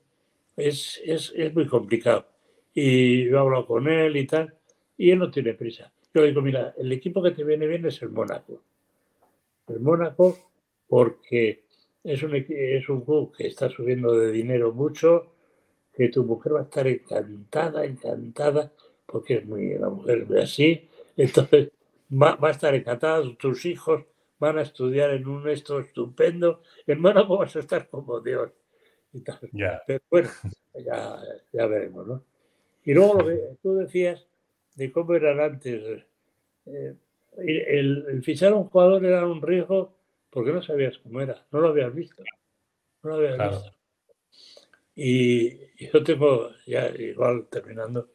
Es, 0.57 1.01
es, 1.05 1.33
es 1.35 1.55
muy 1.55 1.67
complicado. 1.67 2.27
Y 2.75 3.25
yo 3.25 3.37
he 3.37 3.41
hablado 3.41 3.67
con 3.67 3.89
él 3.89 4.17
y 4.17 4.27
tal, 4.27 4.55
y 4.97 5.11
él 5.11 5.19
no 5.19 5.31
tiene 5.31 5.55
prisa. 5.55 5.93
Yo 6.15 6.23
digo, 6.23 6.43
mira, 6.43 6.75
el 6.77 6.93
equipo 6.93 7.23
que 7.23 7.31
te 7.31 7.45
viene 7.45 7.67
bien 7.67 7.87
es 7.87 8.01
el 8.03 8.11
Mónaco. 8.11 8.63
El 9.69 9.81
Mónaco, 9.81 10.39
porque 10.87 11.65
es 12.05 12.23
un, 12.23 12.35
es 12.35 12.89
un 12.89 13.03
club 13.03 13.35
que 13.35 13.47
está 13.47 13.69
subiendo 13.71 14.13
de 14.19 14.33
dinero 14.33 14.73
mucho, 14.73 15.33
que 15.95 16.09
tu 16.09 16.25
mujer 16.25 16.55
va 16.55 16.61
a 16.61 16.65
estar 16.65 16.87
encantada, 16.87 17.85
encantada, 17.85 18.73
porque 19.07 19.35
es 19.35 19.47
muy 19.47 19.79
la 19.79 19.91
mujer 19.91 20.27
de 20.27 20.43
así. 20.43 20.89
Entonces, 21.17 21.71
va, 22.11 22.39
a 22.41 22.51
estar 22.51 22.75
encantada, 22.75 23.23
tus 23.37 23.65
hijos 23.65 24.05
van 24.43 24.59
a 24.59 24.63
estudiar 24.63 25.11
en 25.11 25.29
un 25.29 25.49
esto 25.49 25.79
estupendo. 25.79 26.63
En 26.85 27.01
Mónaco 27.01 27.39
vas 27.39 27.55
a 27.55 27.61
estar 27.61 27.89
como 27.89 28.21
Dios. 28.21 28.51
Y 29.13 29.21
tal. 29.21 29.39
Pero 29.87 30.01
bueno, 30.11 30.31
ya, 30.75 31.17
ya 31.53 31.67
veremos, 31.67 32.07
¿no? 32.09 32.25
Y 32.85 32.93
luego 32.93 33.21
lo 33.21 33.27
que 33.27 33.57
tú 33.63 33.75
decías 33.77 34.27
de 34.75 34.91
cómo 34.91 35.15
eran 35.15 35.39
antes. 35.39 36.05
Eh, 36.67 36.95
el, 37.39 38.05
el, 38.09 38.23
fichar 38.25 38.53
a 38.53 38.57
un 38.57 38.69
jugador 38.69 39.05
era 39.05 39.25
un 39.25 39.41
riesgo 39.41 39.97
porque 40.29 40.53
no 40.53 40.61
sabías 40.61 40.99
cómo 40.99 41.21
era, 41.21 41.47
no 41.53 41.61
lo 41.61 41.69
habías 41.69 41.95
visto. 41.95 42.25
No 43.05 43.11
lo 43.11 43.17
habías 43.17 43.39
visto. 43.39 43.77
Y 44.97 45.87
yo 45.87 46.03
tengo, 46.03 46.51
ya 46.67 46.89
igual 46.89 47.47
terminando, 47.49 48.11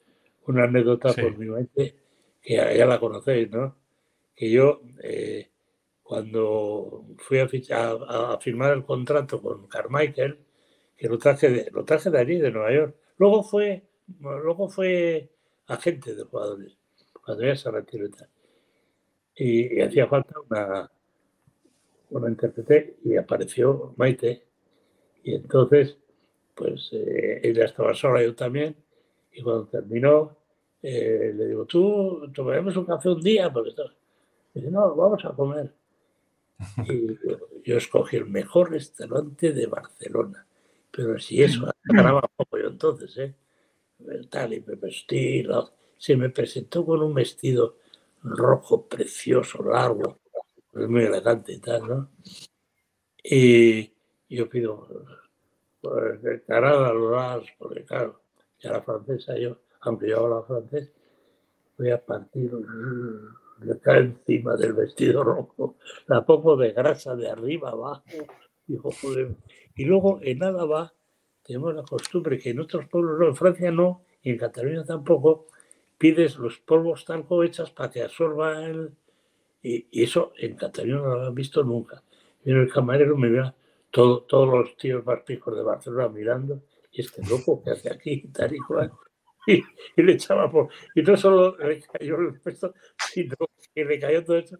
una 0.45 0.65
anécdota 0.65 1.13
por 1.13 1.37
mi 1.37 1.45
mente, 1.45 1.95
que 2.41 2.55
ya, 2.55 2.85
la 2.85 2.99
conocéis, 2.99 3.49
¿no? 3.49 3.75
Que 4.35 4.51
yo, 4.51 4.81
eh, 5.01 5.49
cuando 6.07 7.05
fui 7.17 7.39
a, 7.39 8.37
firmar 8.39 8.73
el 8.73 8.85
contrato 8.85 9.41
con 9.41 9.67
Carmichael, 9.67 10.39
que 10.95 11.07
lo 11.09 11.17
traje 11.17 11.49
de, 11.49 11.71
lo 11.71 11.83
traje 11.83 12.09
de 12.09 12.17
allí, 12.17 12.39
de 12.39 12.49
Nueva 12.49 12.73
York, 12.73 12.95
luego 13.17 13.43
fue, 13.43 13.83
luego 14.19 14.69
fue 14.69 15.29
agente 15.67 16.15
de 16.15 16.23
jugadores 16.23 16.77
cuando 17.25 17.43
ya 17.43 17.57
se 17.57 17.69
retiró 17.69 18.05
y 18.05 18.11
tal. 18.11 18.29
Y, 19.35 19.81
hacía 19.81 20.07
falta 20.07 20.33
una, 20.49 20.89
una 22.11 22.29
intérprete 22.29 22.97
y 23.03 23.17
apareció 23.17 23.93
Maite. 23.97 24.45
Y 25.23 25.35
entonces, 25.35 25.97
pues 26.55 26.89
eh, 26.93 27.41
ella 27.43 27.65
estaba 27.65 27.93
sola, 27.93 28.23
yo 28.23 28.33
también. 28.33 28.77
Y 29.33 29.41
cuando 29.41 29.67
terminó, 29.67 30.37
eh, 30.81 31.33
le 31.35 31.47
digo, 31.47 31.65
tú 31.65 32.31
tomaremos 32.33 32.77
un 32.77 32.85
café 32.85 33.09
un 33.09 33.21
día, 33.21 33.51
porque 33.51 33.73
dice, 34.53 34.71
no, 34.71 34.95
vamos 34.95 35.25
a 35.25 35.33
comer. 35.35 35.73
Y 36.87 37.17
yo, 37.63 37.77
escogí 37.77 38.17
el 38.17 38.25
mejor 38.25 38.71
restaurante 38.71 39.51
de 39.51 39.67
Barcelona. 39.67 40.45
Pero 40.91 41.19
si 41.19 41.43
eso 41.43 41.69
ganaba 41.83 42.21
poco 42.35 42.57
yo 42.57 42.67
entonces, 42.67 43.17
¿eh? 43.17 43.35
Tal, 44.29 44.53
y 44.53 44.61
me 44.61 44.75
vestí, 44.75 45.45
se 45.97 46.15
me 46.15 46.29
presentó 46.29 46.85
con 46.85 47.01
un 47.01 47.13
vestido 47.13 47.77
rojo 48.23 48.87
precioso, 48.87 49.63
largo, 49.63 50.19
muy 50.73 51.03
elegante 51.03 51.53
y 51.53 51.59
tal, 51.59 51.87
¿no? 51.87 52.09
Y 53.23 53.91
yo 54.29 54.47
pido, 54.47 54.87
pues, 55.81 56.19
carada 56.45 56.93
las, 56.93 57.43
porque 57.57 57.83
claro, 57.83 58.21
ya 58.59 58.71
la 58.71 58.81
francesa 58.81 59.37
yo, 59.37 59.57
aunque 59.81 60.09
yo 60.09 60.19
hablo 60.19 60.43
francés, 60.43 60.91
voy 61.77 61.91
a 61.91 62.03
partir 62.03 62.51
le 63.61 63.79
cae 63.79 63.99
encima 63.99 64.55
del 64.55 64.73
vestido 64.73 65.23
rojo, 65.23 65.75
la 66.07 66.25
pongo 66.25 66.55
de 66.55 66.71
grasa 66.71 67.15
de 67.15 67.29
arriba 67.29 67.71
abajo. 67.71 68.03
Y 69.75 69.85
luego 69.85 70.19
en 70.21 70.43
Álava 70.43 70.93
tenemos 71.43 71.73
la 71.73 71.83
costumbre 71.83 72.37
que 72.37 72.49
en 72.49 72.59
otros 72.59 72.87
pueblos, 72.87 73.19
no, 73.19 73.27
en 73.27 73.35
Francia 73.35 73.71
no, 73.71 74.03
y 74.21 74.31
en 74.31 74.37
Cataluña 74.37 74.83
tampoco, 74.83 75.47
pides 75.97 76.37
los 76.37 76.57
polvos 76.59 77.05
talco 77.05 77.43
hechas 77.43 77.71
para 77.71 77.89
que 77.89 78.03
absorba 78.03 78.65
el... 78.65 78.91
Y, 79.63 80.03
eso 80.03 80.33
en 80.37 80.55
Cataluña 80.55 80.97
no 80.97 81.15
lo 81.15 81.27
han 81.27 81.35
visto 81.35 81.63
nunca. 81.63 82.03
Y 82.43 82.51
el 82.51 82.71
camarero 82.71 83.17
me 83.17 83.29
ve 83.29 83.51
todo, 83.91 84.21
todos 84.23 84.47
los 84.47 84.77
tíos 84.77 85.05
más 85.05 85.21
picos 85.21 85.55
de 85.55 85.63
Barcelona 85.63 86.09
mirando, 86.09 86.61
y 86.91 87.01
este 87.01 87.21
loco 87.25 87.63
que 87.63 87.71
hace 87.71 87.91
aquí, 87.91 88.21
tal 88.33 88.53
y 88.53 88.59
cual. 88.59 88.91
Y, 89.47 89.63
le 90.01 90.13
echaba 90.13 90.51
por... 90.51 90.69
Y 90.93 91.01
no 91.01 91.17
solo 91.17 91.57
le 91.57 91.81
cayó 91.81 92.19
el 92.19 92.39
puesto, 92.39 92.73
sino 93.13 93.35
que 93.73 93.85
le 93.85 93.99
cayó 93.99 94.23
todo 94.23 94.37
eso. 94.37 94.59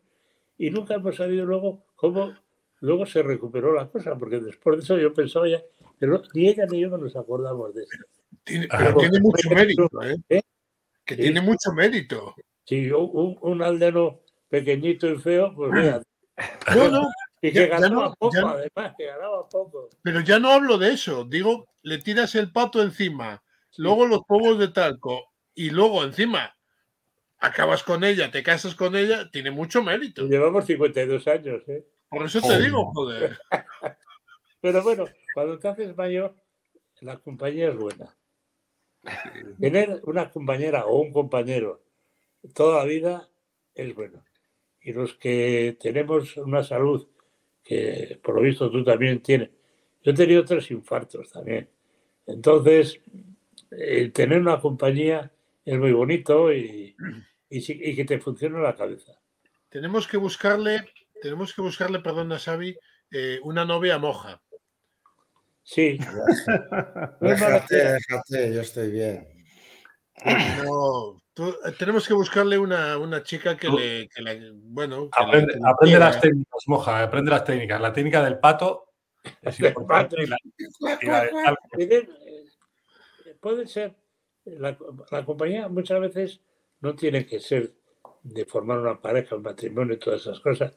Y 0.57 0.71
nunca 0.71 0.95
hemos 0.95 1.15
sabido 1.15 1.45
luego 1.45 1.85
cómo 1.95 2.33
luego 2.79 3.05
se 3.05 3.23
recuperó 3.23 3.73
la 3.73 3.89
cosa, 3.89 4.15
porque 4.17 4.39
después 4.39 4.77
de 4.77 4.83
eso 4.83 4.97
yo 4.97 5.13
pensaba 5.13 5.47
ya, 5.47 5.61
pero 5.99 6.21
ni 6.33 6.49
ella 6.49 6.65
ni 6.69 6.81
yo 6.81 6.89
nos 6.97 7.15
acordamos 7.15 7.73
de 7.73 7.83
eso. 7.83 7.97
Tiene, 8.43 8.67
pero 8.69 8.95
tiene 8.95 9.19
mucho 9.19 9.49
mérito, 9.49 9.89
¿eh? 10.03 10.15
¿eh? 10.29 10.41
Que 11.03 11.15
tiene 11.15 11.41
mucho 11.41 11.71
mérito. 11.73 12.35
Sí, 12.63 12.89
un, 12.91 13.37
un 13.41 13.61
aldeno 13.61 14.21
pequeñito 14.49 15.09
y 15.09 15.17
feo, 15.17 15.53
pues 15.55 15.71
mira. 15.71 16.01
No, 16.75 16.89
no. 16.89 17.07
Y 17.41 17.51
que 17.51 17.67
ganaba 17.67 18.13
poco, 18.15 18.37
además, 18.37 18.95
que 18.97 19.05
ganaba 19.05 19.47
poco. 19.47 19.89
Pero 20.01 20.21
ya 20.21 20.39
no 20.39 20.51
hablo 20.51 20.77
de 20.77 20.93
eso. 20.93 21.23
Digo, 21.23 21.67
le 21.83 21.99
tiras 21.99 22.35
el 22.35 22.51
pato 22.51 22.81
encima, 22.81 23.43
luego 23.77 24.05
los 24.05 24.23
polvos 24.23 24.59
de 24.59 24.67
talco, 24.69 25.33
y 25.53 25.69
luego 25.69 26.03
encima 26.03 26.55
acabas 27.39 27.83
con 27.83 28.03
ella, 28.03 28.31
te 28.31 28.43
casas 28.43 28.75
con 28.75 28.95
ella, 28.95 29.29
tiene 29.31 29.51
mucho 29.51 29.81
mérito. 29.83 30.27
Llevamos 30.27 30.65
52 30.65 31.27
años, 31.27 31.63
¿eh? 31.67 31.85
Por 32.09 32.25
eso 32.25 32.41
te 32.41 32.59
digo, 32.59 32.91
joder. 32.93 33.37
Pero 34.61 34.83
bueno, 34.83 35.05
cuando 35.33 35.59
te 35.59 35.67
haces 35.67 35.95
mayor, 35.95 36.35
la 37.01 37.17
compañía 37.17 37.69
es 37.69 37.75
buena. 37.75 38.15
Tener 39.59 40.01
una 40.03 40.29
compañera 40.29 40.85
o 40.85 40.99
un 40.99 41.13
compañero 41.13 41.81
toda 42.53 42.79
la 42.79 42.85
vida 42.85 43.29
es 43.73 43.93
bueno. 43.95 44.23
Y 44.81 44.93
los 44.93 45.15
que 45.15 45.77
tenemos 45.79 46.37
una 46.37 46.63
salud, 46.63 47.07
que 47.63 48.19
por 48.23 48.35
lo 48.35 48.41
visto 48.41 48.71
tú 48.71 48.83
también 48.83 49.21
tienes. 49.21 49.49
Yo 50.03 50.11
he 50.11 50.15
tenido 50.15 50.45
tres 50.45 50.71
infartos 50.71 51.31
también. 51.31 51.69
Entonces, 52.25 52.99
eh, 53.71 54.09
tener 54.09 54.39
una 54.39 54.59
compañía 54.59 55.31
es 55.65 55.77
muy 55.77 55.91
bonito 55.91 56.53
y, 56.53 56.95
y, 57.49 57.95
que 57.95 58.05
te 58.05 58.19
funcione 58.19 58.61
la 58.61 58.75
cabeza. 58.75 59.19
Tenemos 59.69 60.07
que 60.07 60.17
buscarle 60.17 60.85
tenemos 61.21 61.53
que 61.53 61.61
buscarle, 61.61 61.99
perdón, 61.99 62.37
Xavi, 62.37 62.77
eh, 63.11 63.39
una 63.43 63.65
novia 63.65 63.97
moja. 63.97 64.41
Sí. 65.63 65.97
déjate, 67.21 67.75
déjate, 67.93 68.53
yo 68.53 68.61
estoy 68.61 68.91
bien. 68.91 69.27
No, 70.63 71.17
eh, 71.37 71.71
tenemos 71.77 72.07
que 72.07 72.13
buscarle 72.13 72.57
una, 72.57 72.97
una 72.97 73.23
chica 73.23 73.57
que 73.57 73.69
le, 73.69 74.09
que 74.09 74.21
le, 74.21 74.51
bueno. 74.53 75.09
Que 75.09 75.23
aprende, 75.23 75.53
le, 75.53 75.69
aprende 75.69 75.99
las 75.99 76.21
técnicas, 76.21 76.63
moja, 76.67 77.03
aprende 77.03 77.31
las 77.31 77.43
técnicas. 77.43 77.81
La 77.81 77.93
técnica 77.93 78.23
del 78.23 78.39
pato 78.39 78.93
es 79.41 79.59
importante. 79.59 80.15
La, 80.27 80.37
Puede 83.39 83.67
ser, 83.67 83.95
la, 84.45 84.77
la 85.11 85.25
compañía 85.25 85.67
muchas 85.67 85.99
veces 85.99 86.41
no 86.81 86.95
tiene 86.95 87.25
que 87.25 87.39
ser 87.39 87.73
de 88.23 88.45
formar 88.45 88.79
una 88.79 89.01
pareja, 89.01 89.35
un 89.35 89.43
matrimonio 89.43 89.95
y 89.95 89.99
todas 89.99 90.21
esas 90.21 90.39
cosas 90.39 90.73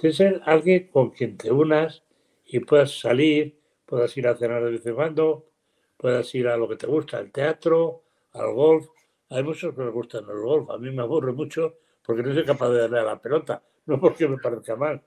que 0.00 0.12
ser 0.12 0.40
alguien 0.46 0.88
con 0.88 1.10
quien 1.10 1.36
te 1.36 1.52
unas 1.52 2.02
y 2.46 2.60
puedas 2.60 2.98
salir, 2.98 3.60
puedas 3.84 4.16
ir 4.16 4.26
a 4.26 4.34
cenar 4.34 4.64
de 4.64 4.70
vez 4.70 4.86
en 4.86 4.94
cuando, 4.94 5.50
puedas 5.98 6.34
ir 6.34 6.48
a 6.48 6.56
lo 6.56 6.66
que 6.68 6.76
te 6.76 6.86
gusta, 6.86 7.18
al 7.18 7.30
teatro, 7.30 8.04
al 8.32 8.54
golf. 8.54 8.88
Hay 9.28 9.42
muchos 9.42 9.74
que 9.74 9.82
les 9.82 9.92
gustan 9.92 10.24
el 10.24 10.40
golf. 10.40 10.70
A 10.70 10.78
mí 10.78 10.90
me 10.90 11.02
aburre 11.02 11.32
mucho 11.32 11.76
porque 12.02 12.22
no 12.22 12.32
soy 12.32 12.46
capaz 12.46 12.70
de 12.70 12.78
darle 12.80 12.98
a 12.98 13.04
la 13.04 13.20
pelota, 13.20 13.62
no 13.84 14.00
porque 14.00 14.26
me 14.26 14.38
parezca 14.38 14.74
mal. 14.74 15.02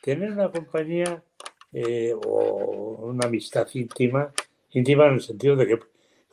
Tener 0.00 0.30
una 0.30 0.48
compañía 0.50 1.24
eh, 1.72 2.14
o 2.14 3.08
una 3.08 3.26
amistad 3.26 3.66
íntima, 3.74 4.32
íntima 4.70 5.06
en 5.08 5.14
el 5.14 5.20
sentido 5.20 5.56
de 5.56 5.66
que 5.66 5.78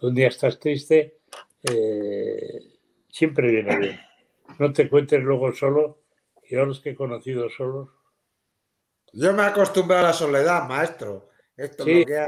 un 0.02 0.16
día 0.16 0.28
estás 0.28 0.60
triste, 0.60 1.20
eh, 1.64 2.80
siempre 3.10 3.52
viene 3.52 3.78
bien. 3.78 4.00
No 4.60 4.72
te 4.74 4.90
cuentes 4.90 5.22
luego 5.22 5.52
solo 5.54 6.04
yo 6.50 6.66
los 6.66 6.80
que 6.80 6.92
he 6.92 6.96
conocido 6.96 7.50
solos. 7.50 7.90
Yo 9.14 9.34
me 9.34 9.44
he 9.44 9.46
acostumbrado 9.46 10.06
a 10.06 10.10
la 10.10 10.14
soledad, 10.14 10.68
maestro. 10.68 11.30
Esto 11.56 11.84
sí. 11.84 12.06
que 12.06 12.26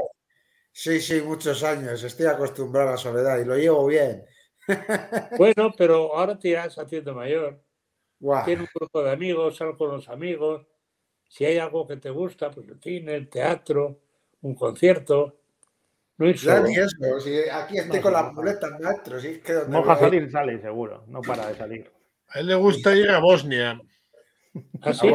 Sí, 0.72 1.00
sí, 1.00 1.20
muchos 1.20 1.62
años. 1.64 2.02
Estoy 2.02 2.26
acostumbrado 2.26 2.88
a 2.88 2.92
la 2.92 2.96
soledad 2.96 3.38
y 3.38 3.44
lo 3.44 3.56
llevo 3.56 3.86
bien. 3.86 4.24
Bueno, 5.36 5.72
pero 5.76 6.14
ahora 6.14 6.38
te 6.38 6.50
irás 6.50 6.78
haciendo 6.78 7.14
mayor. 7.14 7.60
Tienes 8.44 8.68
un 8.68 8.80
grupo 8.80 9.02
de 9.02 9.10
amigos, 9.10 9.56
sal 9.56 9.76
con 9.76 9.90
los 9.90 10.08
amigos. 10.08 10.66
Si 11.28 11.44
hay 11.44 11.58
algo 11.58 11.86
que 11.86 11.96
te 11.96 12.10
gusta, 12.10 12.50
pues 12.50 12.68
el 12.68 12.80
cine, 12.80 13.14
el 13.14 13.28
teatro, 13.28 14.00
un 14.42 14.54
concierto. 14.54 15.39
No 16.20 16.28
ir 16.28 16.38
solo. 16.38 16.66
eso. 16.66 17.20
Si 17.20 17.48
aquí 17.48 17.78
estoy 17.78 17.98
con 18.00 18.12
las 18.12 18.30
muletas, 18.34 18.78
maestro. 18.78 19.18
Si 19.18 19.28
es 19.28 19.38
que 19.38 19.54
Moja 19.68 19.98
salir, 19.98 20.30
sale, 20.30 20.60
seguro. 20.60 21.02
No 21.06 21.22
para 21.22 21.48
de 21.48 21.54
salir. 21.54 21.90
A 22.28 22.40
él 22.40 22.46
le 22.48 22.56
gusta 22.56 22.94
ir 22.94 23.10
a 23.10 23.20
Bosnia. 23.20 23.80
¿Ah, 24.82 24.92
sí? 24.92 25.08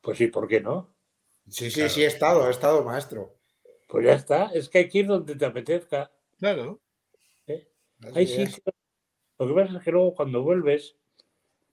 Pues 0.00 0.18
sí, 0.18 0.28
¿por 0.28 0.46
qué 0.46 0.60
no? 0.60 0.94
Sí, 1.48 1.72
sí, 1.72 1.88
sí, 1.88 2.04
he 2.04 2.06
estado, 2.06 2.46
he 2.46 2.52
estado, 2.52 2.84
maestro. 2.84 3.34
Pues 3.88 4.06
ya 4.06 4.12
está, 4.12 4.44
es 4.54 4.68
que 4.68 4.78
hay 4.78 4.88
que 4.88 4.98
ir 4.98 5.08
donde 5.08 5.34
te 5.34 5.44
apetezca. 5.44 6.08
Claro. 6.38 6.80
¿Eh? 7.48 7.66
Hay 8.14 8.28
sitios. 8.28 8.62
Lo 9.40 9.48
que 9.48 9.54
pasa 9.54 9.78
es 9.78 9.82
que 9.82 9.90
luego 9.90 10.14
cuando 10.14 10.44
vuelves, 10.44 10.94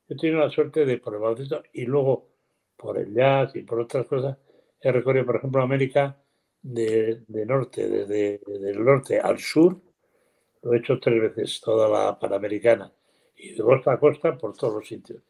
yo 0.07 0.15
he 0.15 0.17
tenido 0.17 0.39
la 0.39 0.49
suerte 0.49 0.87
de 0.87 0.97
por 0.97 1.15
el 1.15 1.63
y 1.71 1.85
luego 1.85 2.31
por 2.75 2.97
el 2.97 3.13
jazz 3.13 3.55
y 3.55 3.61
por 3.61 3.79
otras 3.79 4.07
cosas, 4.07 4.39
he 4.81 4.91
recorrido, 4.91 5.27
por 5.27 5.35
ejemplo, 5.35 5.61
América 5.61 6.17
de, 6.63 7.23
de 7.27 7.45
norte, 7.45 7.87
desde 7.87 8.41
del 8.47 8.83
norte 8.83 9.19
al 9.19 9.37
sur, 9.37 9.79
lo 10.63 10.73
he 10.73 10.77
hecho 10.77 10.99
tres 10.99 11.21
veces, 11.21 11.61
toda 11.61 11.89
la 11.89 12.17
Panamericana, 12.17 12.91
y 13.35 13.53
de 13.53 13.61
costa 13.61 13.93
a 13.93 13.99
costa 13.99 14.37
por 14.37 14.55
todos 14.55 14.75
los 14.75 14.87
sitios. 14.87 15.21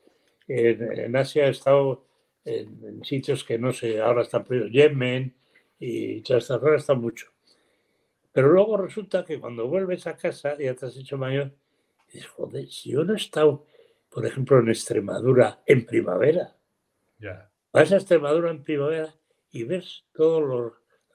En, 0.48 1.16
Asia 1.16 1.48
he 1.48 1.50
estado 1.50 2.06
en, 2.46 3.04
sitios 3.04 3.44
que 3.44 3.58
no 3.58 3.74
sé, 3.74 4.00
ahora 4.00 4.22
están 4.22 4.44
prohibidos, 4.44 4.72
Yemen 4.72 5.36
y 5.80 6.22
todas 6.22 6.44
estas 6.44 6.60
cosas 6.60 6.82
están 6.82 7.02
mucho. 7.02 7.32
Pero 8.32 8.50
luego 8.50 8.78
resulta 8.78 9.26
que 9.26 9.40
cuando 9.40 9.68
vuelves 9.68 10.06
a 10.06 10.16
casa, 10.16 10.58
ya 10.58 10.76
te 10.76 10.86
has 10.86 10.98
hecho 10.98 11.18
mayor, 11.18 11.52
dices, 12.12 12.28
joder, 12.28 12.70
si 12.70 12.92
yo 12.92 13.04
no 13.04 13.14
he 13.14 13.18
estado, 13.18 13.66
por 14.10 14.26
ejemplo, 14.26 14.60
en 14.60 14.70
Extremadura 14.70 15.62
en 15.66 15.86
primavera, 15.86 16.56
vas 17.72 17.92
a 17.92 17.96
Extremadura 17.96 18.52
en 18.52 18.64
primavera 18.64 19.16
y 19.52 19.64
ves 19.64 20.06
todo 20.14 20.42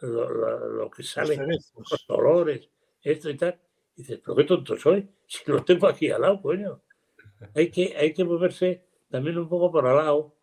lo, 0.01 0.69
lo, 0.69 0.91
que 0.91 1.03
sale, 1.03 1.37
los 1.37 2.07
dolores, 2.07 2.69
esto 3.03 3.31
y 3.31 3.37
tal, 3.37 3.59
y 3.97 4.03
dices, 4.03 4.21
pero 4.25 4.37
qué 4.37 4.45
tonto 4.45 4.77
soy, 4.77 5.09
si 5.27 5.51
lo 5.51 5.65
tengo 5.65 5.89
aquí 5.89 6.11
al 6.11 6.23
lado, 6.23 6.41
coño. 6.41 6.83
Hay 7.55 7.71
que, 7.71 7.97
hay 7.97 8.13
que 8.13 8.25
moverse 8.25 8.85
también 9.11 9.39
un 9.39 9.49
poco 9.49 9.71
por 9.71 9.87
al 9.87 9.97
lado. 9.97 10.35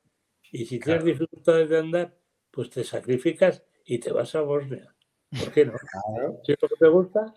Y 0.51 0.65
si 0.65 0.79
tienes 0.79 1.03
dificultades 1.03 1.69
de 1.69 1.77
andar, 1.77 2.17
pues 2.51 2.69
te 2.69 2.83
sacrificas 2.83 3.63
y 3.83 3.99
te 3.99 4.11
vas 4.11 4.33
a 4.35 4.41
Bosnia. 4.41 4.95
¿Por 5.37 5.51
qué 5.51 5.65
no? 5.65 5.73
¿Si 6.43 6.53
es 6.53 6.57
lo 6.61 6.69
que 6.69 6.75
te 6.79 6.87
gusta? 6.87 7.33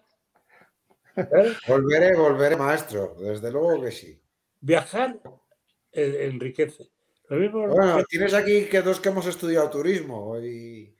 Volveré, 1.66 2.14
volveré, 2.14 2.56
maestro. 2.56 3.16
Desde 3.18 3.50
luego 3.50 3.82
que 3.82 3.90
sí. 3.90 4.20
Viajar 4.60 5.20
enriquece. 5.92 6.90
bueno, 7.28 8.04
tienes 8.08 8.34
aquí 8.34 8.66
que 8.66 8.82
dos 8.82 9.00
que 9.00 9.08
hemos 9.08 9.26
estudiado 9.26 9.68
turismo 9.70 10.38
y. 10.38 10.94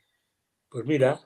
Pues 0.68 0.84
mira. 0.84 1.20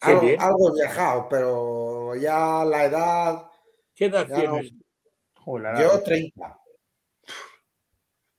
Algo, 0.00 0.26
algo, 0.38 0.74
viajado, 0.74 1.28
pero 1.28 2.16
ya 2.16 2.64
la 2.64 2.84
edad. 2.84 3.50
¿Qué 3.94 4.06
edad 4.06 4.26
tienes? 4.26 4.72
Yo 5.44 6.02
30. 6.02 6.60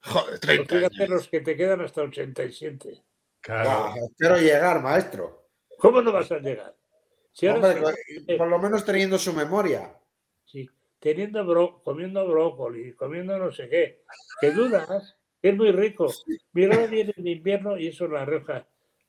Joder, 0.05 0.39
30 0.39 0.75
fíjate 0.75 1.07
los 1.07 1.27
que 1.29 1.41
te 1.41 1.55
quedan 1.55 1.81
hasta 1.81 2.01
87. 2.01 3.03
Claro. 3.41 3.93
espero 3.95 4.37
llegar, 4.37 4.81
maestro. 4.81 5.49
¿Cómo 5.77 6.01
no 6.01 6.11
vas 6.11 6.31
a 6.31 6.39
llegar? 6.39 6.75
Si 7.31 7.47
Hombre, 7.47 7.81
por 8.37 8.47
lo 8.47 8.59
menos 8.59 8.85
teniendo 8.85 9.17
su 9.17 9.33
memoria. 9.33 9.97
Sí, 10.45 10.69
teniendo 10.99 11.45
bro, 11.45 11.81
comiendo 11.83 12.27
brócoli, 12.27 12.93
comiendo 12.93 13.37
no 13.37 13.51
sé 13.51 13.67
qué. 13.69 14.03
¿Qué 14.39 14.51
dudas? 14.51 15.17
Es 15.41 15.55
muy 15.55 15.71
rico. 15.71 16.07
Mira, 16.53 16.85
viene 16.87 17.13
el 17.17 17.27
invierno 17.27 17.77
y 17.77 17.87
eso 17.87 18.05
en 18.05 18.11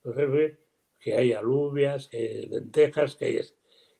la 0.04 0.12
roja. 0.12 0.54
Que 1.00 1.14
hay 1.14 1.32
alubias, 1.32 2.08
que 2.08 2.48
lentejas, 2.50 3.16
que 3.16 3.24
hay. 3.26 3.40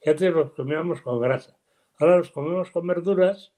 Ya 0.05 0.13
antes 0.13 0.33
los 0.33 0.53
comíamos 0.53 1.03
con 1.03 1.21
grasa. 1.21 1.57
Ahora 1.99 2.19
los 2.19 2.31
comemos 2.31 2.71
con 2.71 2.87
verduras 2.87 3.53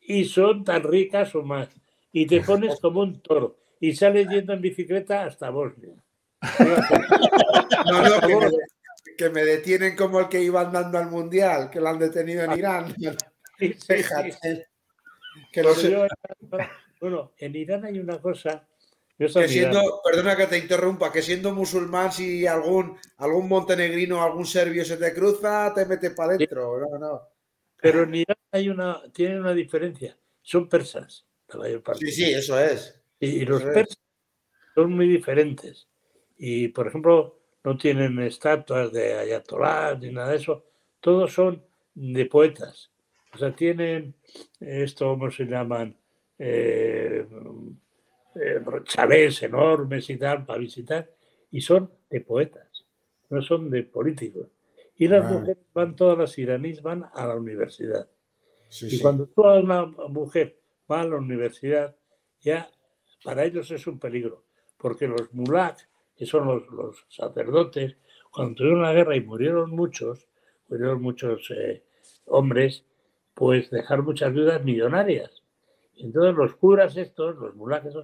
y 0.00 0.24
son 0.24 0.64
tan 0.64 0.82
ricas 0.82 1.34
o 1.34 1.42
más. 1.42 1.68
Y 2.12 2.26
te 2.26 2.40
pones 2.40 2.78
como 2.80 3.00
un 3.00 3.20
toro 3.20 3.58
y 3.80 3.94
sales 3.94 4.28
yendo 4.28 4.52
en 4.52 4.60
bicicleta 4.60 5.24
hasta 5.24 5.50
Bosnia. 5.50 5.94
No, 7.86 8.02
no, 8.02 8.50
que 9.16 9.30
me, 9.30 9.42
detienen 9.44 9.96
como 9.96 10.20
el 10.20 10.28
que 10.28 10.40
iba 10.40 10.60
andando 10.60 10.98
al 10.98 11.10
mundial, 11.10 11.70
que 11.70 11.80
lo 11.80 11.88
han 11.88 11.98
detenido 11.98 12.44
en 12.44 12.58
Irán. 12.58 12.94
Bueno, 17.00 17.32
en 17.38 17.56
Irán 17.56 17.84
hay 17.84 17.98
una 17.98 18.20
cosa. 18.20 18.66
Que 19.18 19.48
siendo, 19.48 20.00
perdona 20.04 20.36
que 20.36 20.46
te 20.46 20.58
interrumpa, 20.58 21.10
que 21.10 21.22
siendo 21.22 21.52
musulmán, 21.52 22.12
si 22.12 22.46
algún, 22.46 22.96
algún 23.16 23.48
montenegrino, 23.48 24.22
algún 24.22 24.46
serbio 24.46 24.84
se 24.84 24.96
te 24.96 25.12
cruza, 25.12 25.72
te 25.74 25.86
mete 25.86 26.12
para 26.12 26.34
adentro. 26.34 26.78
No, 26.78 26.98
no. 26.98 27.22
Pero 27.80 28.04
en 28.04 28.14
Irán 28.14 28.36
hay 28.52 28.68
una, 28.68 29.02
tienen 29.12 29.40
una 29.40 29.54
diferencia. 29.54 30.16
Son 30.40 30.68
persas, 30.68 31.26
Sí, 31.98 32.12
sí, 32.12 32.24
eso 32.32 32.60
es. 32.60 33.00
Y, 33.18 33.44
los 33.44 33.62
persas 33.62 33.98
son 34.74 34.92
muy 34.92 35.08
diferentes. 35.08 35.88
Y, 36.36 36.68
por 36.68 36.86
ejemplo, 36.86 37.40
no 37.64 37.76
tienen 37.76 38.20
estatuas 38.20 38.92
de 38.92 39.14
ayatolá 39.14 39.98
ni 40.00 40.12
nada 40.12 40.30
de 40.30 40.36
eso. 40.36 40.64
Todos 41.00 41.32
son 41.32 41.64
de 41.94 42.26
poetas. 42.26 42.90
O 43.32 43.38
sea, 43.38 43.54
tienen 43.54 44.14
esto, 44.60 45.08
¿cómo 45.08 45.30
se 45.30 45.44
llaman? 45.44 45.96
Eh, 46.38 47.26
eh, 48.40 48.60
chalés 48.84 49.42
enormes 49.42 50.08
y 50.10 50.16
tal 50.16 50.44
para 50.44 50.58
visitar. 50.58 51.10
Y 51.50 51.60
son 51.60 51.90
de 52.10 52.20
poetas, 52.20 52.86
no 53.30 53.42
son 53.42 53.70
de 53.70 53.82
políticos. 53.84 54.48
Y 54.96 55.06
las 55.06 55.30
mujeres 55.30 55.58
van, 55.72 55.94
todas 55.94 56.18
las 56.18 56.36
iraníes 56.38 56.82
van 56.82 57.04
a 57.14 57.26
la 57.26 57.36
universidad. 57.36 58.08
y 58.82 58.98
cuando 59.00 59.26
toda 59.28 59.60
una 59.60 59.86
mujer 59.86 60.58
va 60.90 61.02
a 61.02 61.06
la 61.06 61.16
universidad, 61.16 61.94
ya 62.40 62.68
para 63.22 63.44
ellos 63.44 63.70
es 63.70 63.86
un 63.86 63.98
peligro, 63.98 64.44
porque 64.76 65.06
los 65.06 65.32
mulaks, 65.32 65.88
que 66.16 66.26
son 66.26 66.64
los, 66.70 67.06
sacerdotes, 67.08 67.96
cuando 68.30 68.56
tuvieron 68.56 68.82
la 68.82 68.92
guerra 68.92 69.16
y 69.16 69.20
murieron 69.20 69.70
muchos, 69.70 70.26
murieron 70.68 71.00
muchos 71.00 71.48
eh, 71.50 71.84
hombres, 72.26 72.84
pues 73.34 73.70
dejar 73.70 74.02
muchas 74.02 74.32
viudas 74.32 74.64
millonarias. 74.64 75.44
Entonces 75.94 76.34
los 76.34 76.54
curas 76.56 76.96
estos, 76.96 77.36
los 77.36 77.54
mulaks 77.54 77.94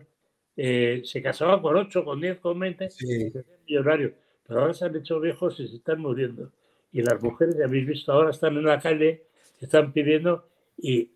eh, 0.57 1.03
se 1.05 1.23
casaban 1.23 1.61
con 1.61 1.77
8, 1.77 2.05
con 2.05 2.21
10, 2.21 2.39
con 2.39 2.59
20, 2.59 2.89
millonarios. 3.67 4.13
Pero 4.47 4.61
ahora 4.61 4.75
se 4.75 4.85
han 4.85 4.97
hecho 4.97 5.21
viejos 5.21 5.59
y 5.61 5.69
se 5.69 5.77
están 5.77 6.01
muriendo. 6.01 6.51
Y 6.93 7.03
las 7.03 7.23
mujeres, 7.23 7.57
ya 7.57 7.65
habéis 7.65 7.87
visto, 7.87 8.13
ahora 8.13 8.31
están 8.31 8.57
en 8.57 8.65
la 8.65 8.79
calle, 8.79 9.25
están 9.61 9.93
pidiendo 9.93 10.47
y, 10.77 11.11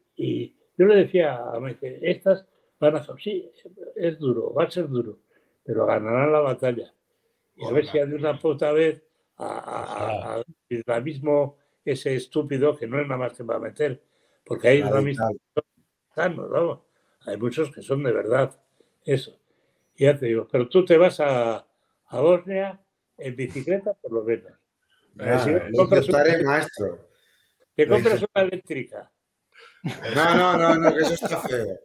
yo 0.76 0.86
le 0.86 0.94
decía 0.94 1.34
a 1.34 1.74
que 1.80 1.98
estas 2.02 2.46
van 2.78 2.96
a, 2.96 3.04
sí, 3.18 3.50
es 3.96 4.18
duro, 4.18 4.54
va 4.54 4.64
a 4.64 4.70
ser 4.70 4.88
duro, 4.88 5.18
pero 5.64 5.86
ganarán 5.86 6.32
la 6.32 6.40
batalla. 6.40 6.92
Y 7.56 7.64
a 7.64 7.72
ver 7.72 7.86
si 7.86 7.98
de 7.98 8.14
una 8.14 8.38
puta 8.38 8.70
vez 8.72 9.02
al 9.36 10.44
islamismo 10.68 11.56
ese 11.84 12.14
estúpido 12.14 12.76
que 12.76 12.86
no 12.86 13.00
es 13.00 13.08
nada 13.08 13.18
más 13.18 13.34
que 13.34 13.44
para 13.44 13.58
meter, 13.58 14.00
porque 14.44 14.68
hay 14.68 14.78
islamistas 14.78 15.30
hay 17.26 17.36
muchos 17.36 17.72
que 17.72 17.82
son 17.82 18.02
de 18.02 18.12
verdad, 18.12 18.58
eso. 19.14 19.38
Ya 19.96 20.16
te 20.16 20.26
digo, 20.26 20.46
pero 20.50 20.68
tú 20.68 20.84
te 20.84 20.96
vas 20.96 21.18
a, 21.20 21.66
a 22.06 22.20
Bosnia 22.20 22.80
en 23.16 23.34
bicicleta 23.34 23.94
por 23.94 24.12
lo 24.12 24.22
menos 24.22 24.52
estaré 25.98 26.42
maestro. 26.44 27.08
Que 27.76 27.86
compras 27.86 28.22
una 28.22 28.44
eléctrica. 28.44 29.10
No, 30.14 30.34
no, 30.34 30.56
no, 30.56 30.74
no, 30.76 30.94
que 30.94 31.02
eso 31.02 31.14
está 31.14 31.40
feo. 31.40 31.80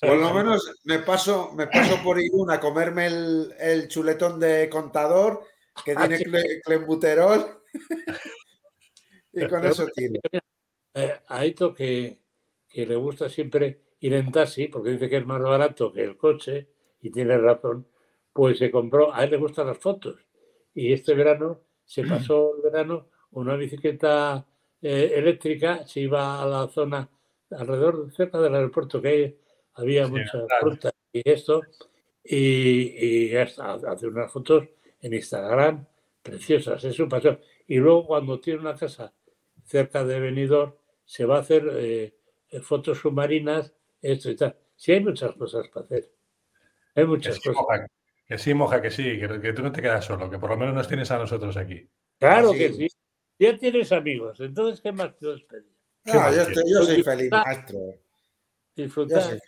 Por 0.00 0.16
lo 0.16 0.34
menos 0.34 0.80
me 0.84 0.98
paso, 1.00 1.52
me 1.52 1.66
paso 1.66 2.02
por 2.02 2.20
Irún 2.20 2.50
a 2.50 2.58
comerme 2.58 3.06
el, 3.06 3.54
el 3.58 3.88
chuletón 3.88 4.40
de 4.40 4.68
contador 4.68 5.44
que 5.84 5.94
tiene 5.94 6.60
clembuterol 6.64 7.62
y 9.32 9.46
con 9.46 9.64
eso 9.64 9.86
tiro. 9.94 10.20
Eh, 10.94 11.20
a 11.28 11.44
Esto 11.44 11.72
que, 11.72 12.20
que 12.68 12.86
le 12.86 12.96
gusta 12.96 13.28
siempre 13.28 13.80
ir 14.02 14.14
en 14.14 14.30
taxi, 14.32 14.68
porque 14.68 14.90
dice 14.90 15.08
que 15.08 15.18
es 15.18 15.26
más 15.26 15.40
barato 15.40 15.92
que 15.92 16.02
el 16.02 16.16
coche, 16.16 16.68
y 17.00 17.10
tiene 17.10 17.38
razón, 17.38 17.86
pues 18.32 18.58
se 18.58 18.70
compró, 18.70 19.14
a 19.14 19.24
él 19.24 19.30
le 19.30 19.36
gustan 19.36 19.68
las 19.68 19.78
fotos. 19.78 20.16
Y 20.74 20.92
este 20.92 21.14
verano 21.14 21.60
se 21.84 22.02
pasó 22.06 22.56
el 22.56 22.62
verano 22.62 23.08
una 23.30 23.56
bicicleta 23.56 24.46
eh, 24.82 25.12
eléctrica, 25.14 25.86
se 25.86 26.00
iba 26.00 26.42
a 26.42 26.46
la 26.46 26.68
zona 26.68 27.08
alrededor, 27.50 28.12
cerca 28.12 28.40
del 28.40 28.54
aeropuerto, 28.54 29.00
que 29.00 29.38
había 29.74 30.06
muchas 30.08 30.44
frutas 30.60 30.92
y 31.12 31.22
esto, 31.24 31.62
y, 32.24 33.30
y 33.30 33.36
hasta 33.36 33.74
hacer 33.74 34.08
unas 34.08 34.30
fotos 34.30 34.68
en 35.00 35.14
Instagram 35.14 35.86
preciosas, 36.22 36.82
eso 36.84 37.08
pasó. 37.08 37.38
Y 37.66 37.76
luego 37.76 38.06
cuando 38.06 38.40
tiene 38.40 38.60
una 38.60 38.74
casa 38.74 39.12
cerca 39.64 40.04
de 40.04 40.20
Benidorm, 40.20 40.74
se 41.04 41.24
va 41.24 41.36
a 41.36 41.40
hacer 41.40 41.68
eh, 41.76 42.14
fotos 42.62 42.98
submarinas, 42.98 43.72
esto 44.02 44.30
y 44.30 44.36
tal. 44.36 44.56
Sí 44.76 44.92
hay 44.92 45.00
muchas 45.00 45.32
cosas 45.36 45.68
para 45.68 45.86
hacer. 45.86 46.10
Hay 46.94 47.06
muchas 47.06 47.38
cosas. 47.40 47.88
Que 48.26 48.38
sí, 48.38 48.54
moja, 48.54 48.82
que 48.82 48.90
sí, 48.90 49.18
que, 49.18 49.52
tú 49.52 49.62
no 49.62 49.72
te 49.72 49.80
quedas 49.80 50.04
solo, 50.04 50.30
que 50.30 50.38
por 50.38 50.50
lo 50.50 50.56
menos 50.56 50.74
nos 50.74 50.88
tienes 50.88 51.10
a 51.10 51.18
nosotros 51.18 51.56
aquí. 51.56 51.88
Claro 52.18 52.52
que 52.52 52.72
sí. 52.72 52.88
Ya 53.38 53.56
tienes 53.58 53.90
amigos, 53.92 54.38
entonces, 54.40 54.80
¿qué 54.80 54.92
más 54.92 55.12
puedes 55.18 55.42
pedir? 55.42 55.72
No, 56.04 56.32
yo, 56.32 56.44
yo, 56.66 56.84
soy 56.84 57.02
feliz, 57.02 57.30
maestro. 57.30 57.78
Disfrutar. 58.74 59.38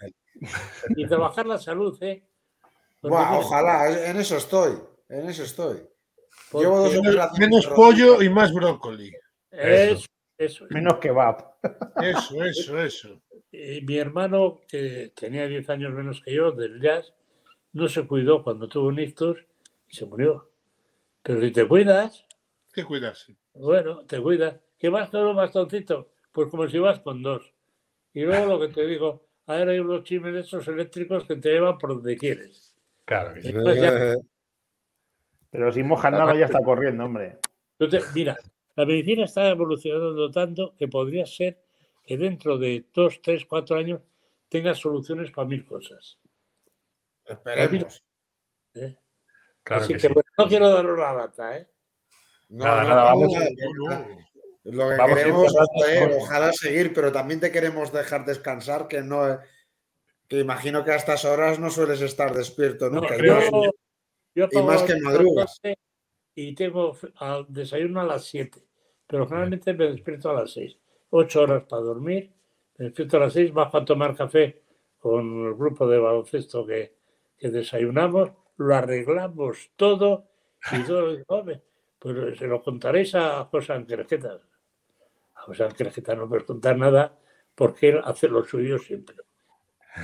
Y 0.97 1.07
trabajar 1.07 1.47
la 1.47 1.59
salud, 1.59 1.97
¿eh? 2.03 2.25
ojalá, 3.03 4.09
en 4.11 4.17
eso 4.17 4.37
estoy, 4.37 4.79
en 5.09 5.29
eso 5.29 5.45
estoy. 5.45 5.87
Llevo 6.53 6.89
dos 6.89 7.39
menos 7.39 7.67
pollo 7.69 8.23
y 8.23 8.29
más 8.29 8.53
brócoli. 8.53 9.13
Eso, 9.51 10.07
eso. 10.37 10.67
Menos 10.71 10.99
kebab. 10.99 11.55
Eso, 12.03 12.45
eso, 12.45 12.81
eso. 12.81 13.21
Mi 13.83 13.99
hermano, 13.99 14.61
que 14.69 15.13
tenía 15.15 15.47
10 15.47 15.69
años 15.71 15.93
menos 15.93 16.21
que 16.23 16.35
yo, 16.35 16.53
del 16.53 16.81
jazz, 16.81 17.15
no 17.73 17.89
se 17.89 18.07
cuidó 18.07 18.43
cuando 18.43 18.69
tuvo 18.69 18.89
un 18.89 18.99
ictus 18.99 19.45
y 19.89 19.95
se 19.95 20.07
murió. 20.07 20.51
Pero 21.23 21.41
si 21.41 21.51
te 21.51 21.67
cuidas. 21.67 22.25
¿Qué 22.73 22.85
cuidas? 22.85 23.27
Bueno, 23.55 24.05
te 24.05 24.21
cuidas. 24.21 24.61
¿Qué 24.79 24.89
vas 24.89 25.11
con 25.11 25.27
un 25.27 25.37
bastoncito? 25.37 26.11
Pues 26.33 26.49
como 26.49 26.69
si 26.69 26.79
vas 26.79 27.01
con 27.01 27.23
dos. 27.23 27.53
Y 28.13 28.23
luego 28.23 28.47
lo 28.47 28.61
que 28.61 28.69
te 28.73 28.87
digo, 28.87 29.27
ahora 29.47 29.73
hay 29.73 29.79
unos 29.79 30.05
chimes 30.05 30.35
de 30.35 30.41
esos 30.41 30.67
eléctricos 30.69 31.25
que 31.25 31.37
te 31.37 31.51
llevan 31.51 31.79
por 31.79 31.95
donde 31.95 32.17
quieres. 32.17 32.77
Claro 33.05 33.35
que 33.35 33.41
Pero 35.51 35.73
si 35.73 35.83
mojas 35.83 36.13
nada 36.13 36.35
ya 36.37 36.47
está 36.47 36.59
corriendo, 36.61 37.05
hombre. 37.05 37.39
mira, 38.15 38.37
la 38.75 38.85
medicina 38.85 39.25
está 39.25 39.49
evolucionando 39.51 40.31
tanto 40.31 40.75
que 40.77 40.89
podría 40.89 41.27
ser 41.27 41.64
que 42.05 42.17
dentro 42.19 42.59
de 42.59 42.85
dos, 42.93 43.21
tres, 43.23 43.47
cuatro 43.47 43.77
años 43.77 44.01
tengas 44.49 44.79
soluciones 44.79 45.31
para 45.31 45.49
mil 45.49 45.65
cosas. 45.65 46.19
Esperemos. 47.25 48.05
¿Eh? 48.75 48.97
Claro 49.63 49.87
que, 49.89 50.15
no 50.39 50.49
quiero 50.49 50.71
daros 50.71 50.99
la 50.99 51.15
lata, 51.15 51.57
¿eh? 51.57 51.69
No, 52.51 52.65
nada, 52.67 52.85
nada, 52.85 53.05
vamos. 53.05 53.33
Lo 54.65 54.89
que 54.91 55.15
queremos 55.15 55.55
es, 55.89 56.17
ojalá 56.17 56.53
seguir, 56.53 56.93
pero 56.95 57.13
también 57.13 57.41
te 57.41 57.51
queremos 57.51 57.93
dejar 57.93 58.25
descansar, 58.25 58.89
que 58.89 59.03
no 59.03 59.41
que 60.29 60.41
imagino 60.41 60.85
que 60.85 60.93
a 60.93 60.97
estas 60.97 61.25
horas 61.25 61.59
no 61.59 61.71
sueles 61.71 62.01
estar 62.01 62.35
despierto 62.35 62.89
nunca. 62.89 63.17
No, 63.19 63.73
yo, 64.35 64.49
y 64.51 64.63
más 64.63 64.83
que 64.83 64.97
madrugas. 65.01 65.61
Y 66.35 66.55
tengo 66.55 66.97
al 67.17 67.47
desayuno 67.49 68.01
a 68.01 68.05
las 68.05 68.25
7, 68.25 68.61
pero 69.07 69.27
generalmente 69.27 69.73
me 69.75 69.91
despierto 69.91 70.31
a 70.31 70.41
las 70.41 70.53
6. 70.53 70.79
8 71.17 71.43
horas 71.43 71.63
para 71.69 71.83
dormir, 71.83 72.33
me 72.77 72.87
despierto 72.87 73.19
a 73.19 73.21
las 73.21 73.35
6, 73.35 73.53
bajo 73.53 73.79
a 73.79 73.85
tomar 73.85 74.17
café 74.17 74.63
con 74.99 75.47
el 75.47 75.55
grupo 75.55 75.87
de 75.87 75.99
baloncesto 75.99 76.67
que, 76.67 76.93
desayunamos, 77.39 78.33
lo 78.57 78.75
arreglamos 78.75 79.71
todo 79.77 80.27
y 80.73 80.83
todo, 80.83 81.17
pues 81.99 82.39
se 82.39 82.47
lo 82.49 82.63
contaréis 82.63 83.15
a 83.15 83.45
José 83.45 83.75
Anquerjeta. 83.75 84.41
A 85.37 85.43
José 85.43 85.63
Anquerjeta 85.63 86.17
no 86.17 86.29
puedes 86.29 86.45
contar 86.45 86.77
nada 86.79 87.17
porque 87.55 87.91
él 87.91 88.01
hace 88.03 88.27
lo 88.27 88.45
suyo 88.45 88.79
siempre. 88.79 89.17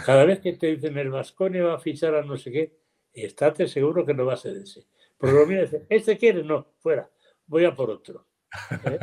Cada 0.06 0.24
vez 0.24 0.38
que 0.38 0.52
te 0.52 0.68
dicen 0.68 0.96
el 0.96 1.10
Vasconi 1.10 1.58
va 1.58 1.74
a 1.74 1.78
fichar 1.78 2.14
a 2.14 2.22
no 2.22 2.36
sé 2.36 2.52
qué, 2.52 2.76
estate 3.12 3.66
seguro 3.66 4.06
que 4.06 4.14
no 4.14 4.26
va 4.26 4.34
a 4.34 4.36
ser 4.36 4.56
ese. 4.58 4.86
Porque 5.18 5.34
lo 5.34 5.46
mira 5.46 5.66
¿este 5.88 6.16
quiere? 6.16 6.44
No, 6.44 6.74
fuera, 6.78 7.10
voy 7.46 7.64
a 7.64 7.74
por 7.74 7.90
otro. 7.90 8.26
¿eh? 8.84 8.98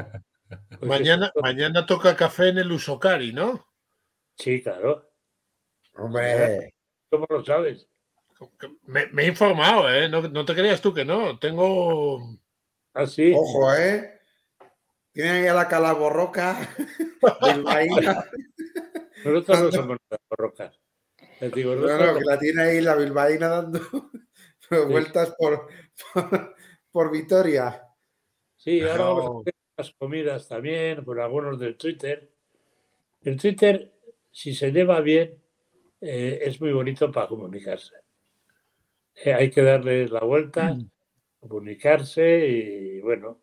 Pues 0.47 0.81
mañana, 0.81 1.31
mañana 1.41 1.85
toca 1.85 2.15
café 2.15 2.49
en 2.49 2.59
el 2.59 2.71
Usocari, 2.71 3.33
¿no? 3.33 3.67
Sí, 4.35 4.61
claro. 4.61 5.09
Hombre. 5.95 6.73
¿Cómo 7.09 7.25
lo 7.29 7.43
sabes? 7.43 7.89
Me, 8.83 9.09
he 9.17 9.27
informado, 9.27 9.91
¿eh? 9.91 10.07
No, 10.09 10.45
te 10.45 10.53
creas 10.53 10.81
tú 10.81 10.93
que 10.93 11.03
no. 11.03 11.39
Tengo. 11.39 12.37
Así. 12.93 13.33
¿Ah, 13.33 13.37
Ojo, 13.37 13.73
¿eh? 13.73 14.21
Tiene 15.11 15.31
ahí 15.31 15.47
a 15.47 15.55
la 15.55 15.67
calaborroca 15.67 16.55
Nosotros 19.25 19.61
no 19.61 19.71
somos 19.71 19.97
rocas. 20.29 20.79
Digo, 21.55 21.75
no, 21.75 21.87
no, 21.87 22.19
que 22.19 22.25
la 22.25 22.37
tiene 22.37 22.61
ahí 22.61 22.81
la 22.81 22.93
bilbaína 22.95 23.47
dando 23.47 23.79
vueltas 24.87 25.33
por, 25.37 25.67
por, 26.91 27.11
Vitoria. 27.11 27.83
Sí, 28.55 28.81
ahora 28.81 29.03
vamos 29.03 29.25
a 29.25 29.41
hacer 29.41 29.56
las 29.77 29.91
comidas 29.91 30.47
también, 30.47 31.05
por 31.05 31.19
algunos 31.21 31.59
del 31.59 31.77
Twitter. 31.77 32.29
El 33.21 33.39
Twitter, 33.39 33.93
si 34.31 34.55
se 34.55 34.71
lleva 34.71 34.99
bien, 35.01 35.37
eh, 36.01 36.39
es 36.41 36.59
muy 36.59 36.71
bonito 36.71 37.11
para 37.11 37.27
comunicarse. 37.27 37.95
Eh, 39.15 39.33
hay 39.33 39.51
que 39.51 39.61
darle 39.61 40.07
la 40.07 40.21
vuelta, 40.21 40.73
mm. 40.73 40.89
comunicarse 41.47 42.47
y 42.47 43.01
bueno. 43.01 43.39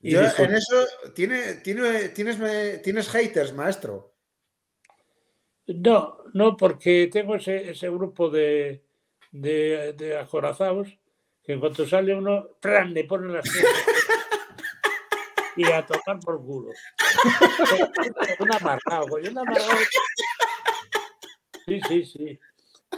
Yo 0.00 0.20
en 0.20 0.54
eso, 0.54 0.86
¿tiene, 1.14 1.54
tiene, 1.64 2.10
tienes, 2.10 2.82
¿tienes 2.82 3.08
haters, 3.08 3.52
maestro? 3.52 4.14
No, 5.66 6.18
no, 6.32 6.56
porque 6.56 7.08
tengo 7.12 7.34
ese, 7.34 7.70
ese 7.70 7.90
grupo 7.90 8.30
de, 8.30 8.84
de, 9.32 9.94
de, 9.94 10.16
acorazados 10.16 10.96
que 11.42 11.54
en 11.54 11.60
cuanto 11.60 11.86
sale 11.86 12.14
uno, 12.14 12.50
¡pran! 12.60 12.92
le 12.92 13.04
ponen 13.04 13.32
las 13.32 13.44
y 15.56 15.64
a 15.70 15.84
tocar 15.84 16.18
por 16.20 16.44
culo. 16.44 16.70
un 18.40 18.54
amarrado, 18.54 19.06
amarrado. 19.16 19.78
Sí, 21.66 21.80
sí, 21.88 22.04
sí. 22.04 22.38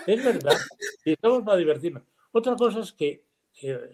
Es 0.07 0.25
verdad. 0.25 0.57
Y 1.05 1.13
estamos 1.13 1.43
para 1.43 1.57
divertirnos. 1.57 2.03
Otra 2.33 2.57
cosa 2.57 2.81
es 2.81 2.93
que, 2.93 3.23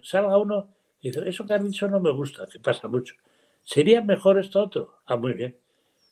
salga 0.02 0.36
uno 0.36 0.68
y 1.00 1.08
dice, 1.08 1.28
eso 1.28 1.46
que 1.46 1.54
has 1.54 1.62
dicho 1.62 1.88
no 1.88 2.00
me 2.00 2.10
gusta, 2.10 2.46
que 2.46 2.58
pasa 2.58 2.88
mucho. 2.88 3.14
¿Sería 3.62 4.02
mejor 4.02 4.38
esto 4.38 4.62
otro? 4.62 5.00
Ah, 5.06 5.16
muy 5.16 5.32
bien. 5.34 5.56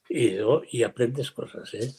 Y, 0.09 0.37
y 0.70 0.83
aprendes 0.83 1.31
cosas, 1.31 1.73
¿eh? 1.74 1.91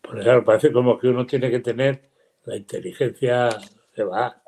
Porque 0.00 0.22
claro, 0.22 0.44
parece 0.44 0.72
como 0.72 0.98
que 0.98 1.08
uno 1.08 1.26
tiene 1.26 1.50
que 1.50 1.60
tener 1.60 2.10
la 2.44 2.56
inteligencia 2.56 3.48
que 3.94 4.02
va. 4.02 4.42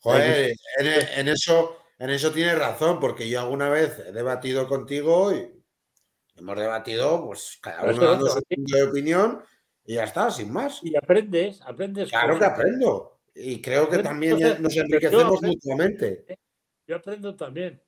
Joder, 0.00 0.54
en, 0.78 1.28
eso, 1.28 1.81
en 2.02 2.10
eso 2.10 2.32
tienes 2.32 2.58
razón, 2.58 2.98
porque 2.98 3.28
yo 3.28 3.38
alguna 3.38 3.68
vez 3.68 3.96
he 4.00 4.10
debatido 4.10 4.66
contigo 4.66 5.32
y 5.32 5.48
hemos 6.34 6.58
debatido, 6.58 7.24
pues 7.24 7.60
cada 7.62 7.84
uno 7.84 8.04
dando 8.04 8.26
su 8.26 8.42
punto 8.42 8.76
de 8.76 8.82
opinión 8.82 9.40
y 9.84 9.94
ya 9.94 10.02
está, 10.02 10.28
sin 10.32 10.52
más. 10.52 10.80
Y 10.82 10.96
aprendes, 10.96 11.62
aprendes. 11.62 12.10
Claro 12.10 12.40
que 12.40 12.44
aprendo. 12.44 13.20
Y 13.32 13.62
creo 13.62 13.88
que 13.88 13.98
también 13.98 14.36
nos 14.60 14.76
enriquecemos 14.76 15.42
mutuamente. 15.42 16.26
Yo 16.88 16.96
aprendo 16.96 17.36
también. 17.36 17.80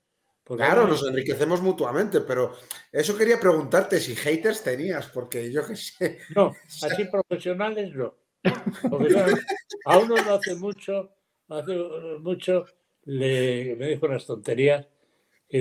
Claro, 0.45 0.86
nos 0.86 1.05
enriquecemos 1.05 1.61
mutuamente, 1.61 2.20
pero 2.20 2.55
eso 2.93 3.19
quería 3.19 3.41
preguntarte 3.41 3.99
si 3.99 4.15
haters 4.15 4.62
tenías, 4.62 5.09
porque 5.09 5.51
yo 5.51 5.66
qué 5.66 5.74
sé. 5.74 6.20
No, 6.36 6.53
así 6.82 7.05
profesionales 7.07 7.93
no. 7.97 8.15
a 9.86 9.99
uno 9.99 10.15
lo 10.15 10.35
hace 10.35 10.55
mucho, 10.55 11.16
hace 11.49 11.77
mucho, 12.20 12.65
le, 13.06 13.76
me 13.76 13.89
dijo 13.89 14.06
unas 14.06 14.26
tonterías 14.26 14.86
y 15.48 15.60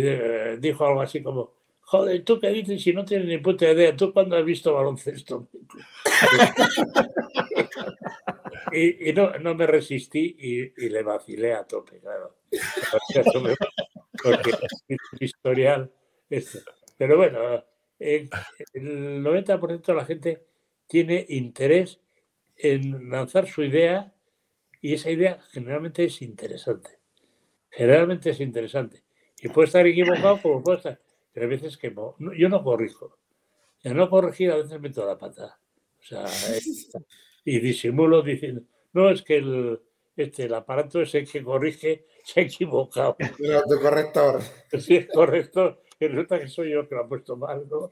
dijo 0.58 0.86
algo 0.86 1.02
así 1.02 1.22
como, 1.22 1.54
joder, 1.82 2.24
¿tú 2.24 2.40
qué 2.40 2.50
dices 2.50 2.82
si 2.82 2.94
no 2.94 3.06
tienes 3.06 3.28
ni 3.28 3.38
puta 3.38 3.72
idea? 3.72 3.96
¿Tú 3.96 4.14
cuándo 4.14 4.36
has 4.36 4.46
visto 4.46 4.74
baloncesto? 4.74 5.48
y, 8.72 9.14
no, 9.14 9.38
no, 9.40 9.56
me 9.56 9.68
resistí 9.68 10.36
y, 10.40 10.90
le 10.90 11.04
vacilé 11.04 11.54
a 11.54 11.66
tope, 11.66 12.00
claro. 12.00 12.38
Porque 14.24 14.52
es 14.88 15.00
historial. 15.20 15.92
Pero 16.98 17.18
bueno, 17.18 17.64
el, 18.00 18.30
90% 18.74 19.86
de 19.86 19.94
la 19.94 20.06
gente 20.06 20.46
tiene 20.88 21.26
interés 21.30 22.00
en 22.56 23.10
lanzar 23.10 23.48
su 23.48 23.64
idea 23.64 24.14
y 24.82 24.94
esa 24.94 25.12
idea 25.12 25.40
generalmente 25.52 26.06
es 26.06 26.22
interesante. 26.22 27.03
Generalmente 27.76 28.30
es 28.30 28.40
interesante. 28.40 29.04
Y 29.42 29.50
puede 29.50 29.68
estar 29.68 29.86
equivocado 29.86 30.40
como 30.42 30.64
puede 30.64 30.78
estar. 30.78 31.00
Pero 31.34 31.46
hay 31.46 31.50
veces 31.50 31.78
que 31.78 31.94
yo 32.38 32.50
no 32.50 32.64
corrijo. 32.64 33.18
Ya 33.84 33.94
no 33.94 34.10
corregir 34.10 34.52
a 34.52 34.58
veces 34.58 34.80
meto 34.80 35.06
la 35.06 35.18
pata. 35.18 35.60
O 36.00 36.04
sea, 36.04 36.26
y 37.46 37.60
disimulo 37.60 38.22
diciendo, 38.22 38.62
no, 38.94 39.10
es 39.10 39.24
que 39.24 39.38
el, 39.38 39.82
este, 40.16 40.44
el 40.44 40.54
aparato 40.54 41.02
ese 41.02 41.26
que 41.26 41.44
corrige 41.44 42.06
se 42.24 42.42
ha 42.42 42.44
equivocado. 42.44 43.18
Pero 43.18 43.64
tu 43.64 43.80
corrector. 43.80 44.42
Sí, 44.80 44.98
es 44.98 45.08
corrector. 45.08 45.82
Y 46.00 46.08
resulta 46.08 46.40
que 46.40 46.48
soy 46.48 46.72
yo 46.72 46.88
que 46.88 46.96
lo 46.96 47.02
ha 47.02 47.08
puesto 47.08 47.36
mal, 47.36 47.68
¿no? 47.70 47.90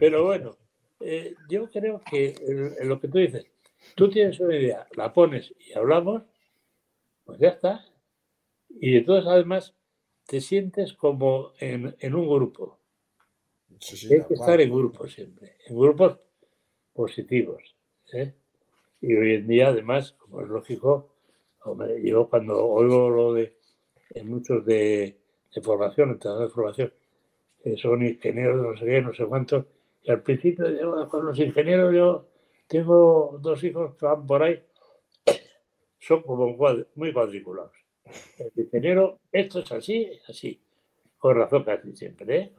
Pero, 0.00 0.24
bueno, 0.24 0.56
eh, 1.00 1.34
yo 1.48 1.70
creo 1.70 2.00
que 2.10 2.34
en 2.80 2.88
lo 2.88 2.98
que 2.98 3.08
tú 3.08 3.18
dices, 3.18 3.46
tú 3.94 4.08
tienes 4.08 4.40
una 4.40 4.56
idea, 4.56 4.86
la 4.96 5.12
pones 5.12 5.52
y 5.58 5.74
hablamos, 5.74 6.22
pues 7.24 7.38
ya 7.38 7.48
está. 7.48 7.84
Y 8.68 8.96
entonces 8.96 9.26
además 9.30 9.74
te 10.26 10.40
sientes 10.40 10.92
como 10.92 11.52
en, 11.58 11.94
en 11.98 12.14
un 12.14 12.28
grupo. 12.28 12.78
Hay 13.70 14.24
que 14.26 14.34
estar 14.34 14.60
en 14.60 14.70
grupos 14.70 15.12
siempre, 15.12 15.56
en 15.66 15.76
grupos 15.76 16.18
positivos. 16.92 17.62
¿eh? 18.12 18.34
Y 19.00 19.14
hoy 19.14 19.34
en 19.34 19.46
día, 19.46 19.68
además, 19.68 20.12
como 20.12 20.40
es 20.40 20.48
lógico, 20.48 21.10
yo 22.02 22.28
cuando 22.28 22.66
oigo 22.66 23.10
lo 23.10 23.34
de 23.34 23.56
en 24.10 24.28
muchos 24.28 24.64
de, 24.64 25.18
de 25.54 25.62
formación, 25.62 26.10
entrenadores 26.10 26.50
de 26.50 26.54
formación, 26.54 26.92
que 27.62 27.76
son 27.76 28.06
ingenieros, 28.06 28.62
no 28.62 28.76
sé 28.76 28.84
qué, 28.84 29.02
no 29.02 29.12
sé 29.12 29.24
cuántos, 29.24 29.66
y 30.02 30.10
al 30.10 30.22
principio 30.22 30.68
yo, 30.68 31.08
con 31.08 31.26
los 31.26 31.38
ingenieros 31.38 31.94
yo 31.94 32.26
tengo 32.68 33.38
dos 33.40 33.64
hijos 33.64 33.96
que 33.96 34.06
van 34.06 34.26
por 34.26 34.42
ahí, 34.42 34.62
son 36.06 36.22
como 36.22 36.56
muy 36.94 37.12
cuadriculados. 37.12 37.72
El 38.38 38.52
ingeniero, 38.56 39.20
esto 39.32 39.60
es 39.60 39.72
así, 39.72 40.10
así, 40.28 40.60
con 41.18 41.36
razón 41.36 41.64
casi 41.64 41.96
siempre, 41.96 42.36
¿eh? 42.36 42.52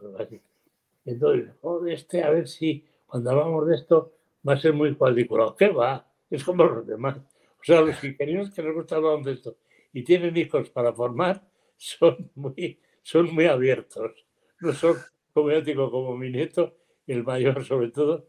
Entonces, 1.05 1.51
joder, 1.61 1.93
este, 1.93 2.23
a 2.23 2.31
ver 2.31 2.47
si 2.47 2.83
cuando 3.05 3.29
hablamos 3.29 3.67
de 3.67 3.75
esto 3.75 4.13
va 4.47 4.53
a 4.53 4.57
ser 4.57 4.73
muy 4.73 4.95
cuadriculado. 4.95 5.55
¿Qué 5.55 5.67
va? 5.69 6.07
Es 6.29 6.43
como 6.43 6.63
los 6.63 6.87
demás. 6.87 7.17
O 7.17 7.63
sea, 7.63 7.81
los 7.81 8.03
ingenieros 8.03 8.51
que 8.51 8.63
les 8.63 8.73
gusta 8.73 8.95
hablar 8.95 9.21
de 9.21 9.33
esto 9.33 9.57
y 9.93 10.03
tienen 10.03 10.35
hijos 10.35 10.69
para 10.71 10.93
formar 10.93 11.47
son 11.77 12.31
muy, 12.33 12.79
son 13.03 13.33
muy 13.33 13.45
abiertos. 13.45 14.25
No 14.59 14.73
son, 14.73 14.95
como 15.33 15.51
yo 15.51 15.61
digo, 15.61 15.91
como 15.91 16.17
mi 16.17 16.31
nieto, 16.31 16.75
el 17.05 17.23
mayor 17.23 17.63
sobre 17.63 17.91
todo, 17.91 18.27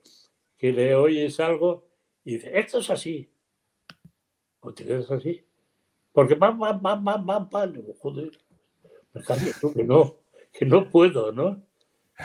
que 0.59 0.73
le 0.73 0.95
oyes 0.95 1.41
algo 1.41 1.89
y 2.25 2.35
dice, 2.35 2.59
esto 2.59 2.81
es 2.81 2.91
así. 2.91 3.31
O 4.67 4.75
tienes 4.75 5.09
así. 5.13 5.45
Porque 6.13 6.35
pam, 6.35 6.59
pam, 6.59 6.83
pam, 6.83 7.05
pam, 7.05 7.25
pam, 7.25 7.49
pam. 7.49 7.73
Joder, 8.01 8.33
me 9.13 9.23
cambio 9.23 9.53
tú 9.61 9.73
que 9.73 9.85
no, 9.85 10.17
que 10.53 10.67
no 10.67 10.91
puedo, 10.91 11.31
¿no? 11.31 11.63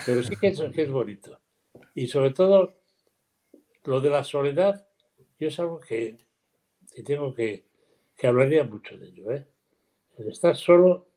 Pero 0.08 0.24
sí 0.24 0.36
que 0.36 0.48
es, 0.48 0.60
que 0.74 0.82
es 0.82 0.90
bonito. 0.90 1.40
Y 1.94 2.08
sobre 2.08 2.32
todo, 2.32 2.74
lo 3.84 4.02
de 4.02 4.10
la 4.10 4.24
soledad, 4.24 4.88
yo 5.40 5.50
es 5.50 5.60
algo 5.60 5.80
que, 5.80 6.18
tengo 7.06 7.32
que, 7.36 7.66
que 8.18 8.26
hablaría 8.26 8.64
mucho 8.64 8.98
de 8.98 9.10
ello. 9.10 9.32
¿eh? 9.32 9.46
El 10.18 10.30
estar 10.30 10.56
solo, 10.56 11.10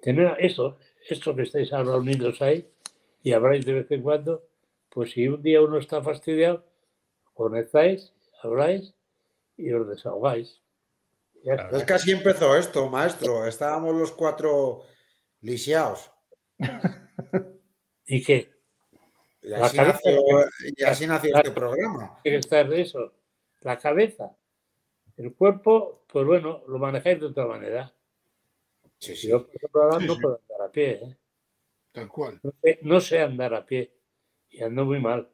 tener 0.00 0.36
eso, 0.38 0.78
esto 1.06 1.36
que 1.36 1.42
estáis 1.42 1.70
ahora 1.74 1.96
unidos 1.96 2.40
ahí, 2.40 2.66
y 3.22 3.32
habláis 3.32 3.66
de 3.66 3.74
vez 3.74 3.90
en 3.90 4.02
cuando, 4.02 4.42
pues 4.88 5.10
si 5.10 5.28
un 5.28 5.42
día 5.42 5.60
uno 5.60 5.76
está 5.76 6.02
fastidiado, 6.02 6.64
conectáis, 7.34 8.14
habláis 8.42 8.94
y 9.58 9.72
os 9.72 9.86
desahogáis. 9.86 10.62
Es 11.72 11.84
que 11.84 11.92
así 11.92 12.12
empezó 12.12 12.56
esto, 12.56 12.88
maestro. 12.88 13.46
Estábamos 13.46 13.94
los 13.94 14.12
cuatro 14.12 14.84
lisiados. 15.40 16.10
¿Y 18.06 18.24
qué? 18.24 18.50
Y 19.42 19.52
así, 19.52 21.06
nació, 21.06 21.36
este 21.36 21.50
programa. 21.50 22.18
Tiene 22.22 22.36
que 22.36 22.40
estar 22.40 22.68
de 22.68 22.80
eso. 22.80 23.12
La 23.60 23.78
cabeza. 23.78 24.36
El 25.16 25.34
cuerpo, 25.34 26.04
pues 26.06 26.26
bueno, 26.26 26.62
lo 26.68 26.78
manejáis 26.78 27.20
de 27.20 27.26
otra 27.26 27.46
manera. 27.46 27.92
Sí, 28.98 29.16
sí. 29.16 29.28
Yo, 29.28 29.46
por 29.46 29.56
ejemplo, 29.56 30.00
no 30.00 30.20
puedo 30.20 30.40
andar 30.42 30.68
a 30.68 30.72
pie. 30.72 30.90
¿eh? 30.90 31.16
Tal 31.92 32.08
cual. 32.08 32.40
No 32.82 33.00
sé, 33.00 33.20
andar 33.20 33.54
a 33.54 33.64
pie. 33.64 33.92
Y 34.50 34.62
ando 34.62 34.84
muy 34.84 35.00
mal. 35.00 35.28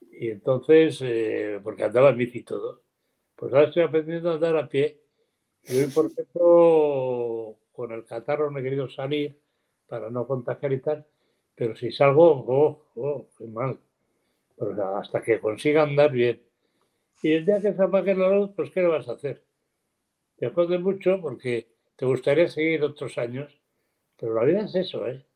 Y 0.00 0.30
entonces, 0.30 0.98
eh, 1.02 1.60
porque 1.62 1.84
andaba 1.84 2.10
en 2.10 2.18
bici 2.18 2.38
y 2.38 2.44
todo. 2.44 2.82
Pues 3.42 3.52
ahora 3.54 3.66
estoy 3.66 3.82
aprendiendo 3.82 4.30
a 4.30 4.34
andar 4.34 4.56
a 4.56 4.68
pie. 4.68 5.00
Y 5.64 5.76
hoy, 5.76 5.86
por 5.88 6.06
ejemplo, 6.06 7.56
con 7.72 7.90
el 7.90 8.04
catarro 8.04 8.52
no 8.52 8.60
he 8.60 8.62
querido 8.62 8.88
salir 8.88 9.36
para 9.88 10.10
no 10.10 10.28
contagiar 10.28 10.72
y 10.72 10.80
tal 10.80 11.04
pero 11.56 11.74
si 11.74 11.90
salgo, 11.90 12.44
oh, 12.46 12.86
oh, 12.94 13.26
qué 13.36 13.46
mal. 13.48 13.76
Pero 14.56 14.96
hasta 14.96 15.20
que 15.20 15.40
consiga 15.40 15.82
andar 15.82 16.12
bien. 16.12 16.40
Y 17.20 17.32
el 17.32 17.44
día 17.44 17.60
que 17.60 17.72
se 17.72 17.82
apague 17.82 18.14
la 18.14 18.28
luz, 18.30 18.52
pues 18.54 18.70
¿qué 18.70 18.80
le 18.80 18.86
vas 18.86 19.08
a 19.08 19.14
hacer? 19.14 19.42
Te 20.36 20.50
jode 20.50 20.78
mucho 20.78 21.20
porque 21.20 21.66
te 21.96 22.06
gustaría 22.06 22.48
seguir 22.48 22.84
otros 22.84 23.18
años, 23.18 23.60
pero 24.16 24.34
la 24.34 24.44
vida 24.44 24.60
es 24.60 24.74
eso, 24.76 25.04
¿eh? 25.08 25.26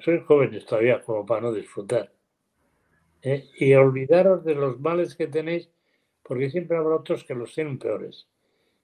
Sois 0.00 0.22
jóvenes 0.24 0.66
todavía 0.66 1.02
como 1.02 1.24
para 1.24 1.40
no 1.40 1.54
disfrutar. 1.54 2.12
¿eh? 3.22 3.48
Y 3.58 3.72
olvidaros 3.72 4.44
de 4.44 4.54
los 4.54 4.78
males 4.78 5.14
que 5.14 5.26
tenéis, 5.26 5.70
porque 6.26 6.50
siempre 6.50 6.76
habrá 6.76 6.96
otros 6.96 7.24
que 7.24 7.34
los 7.34 7.54
tienen 7.54 7.78
peores. 7.78 8.26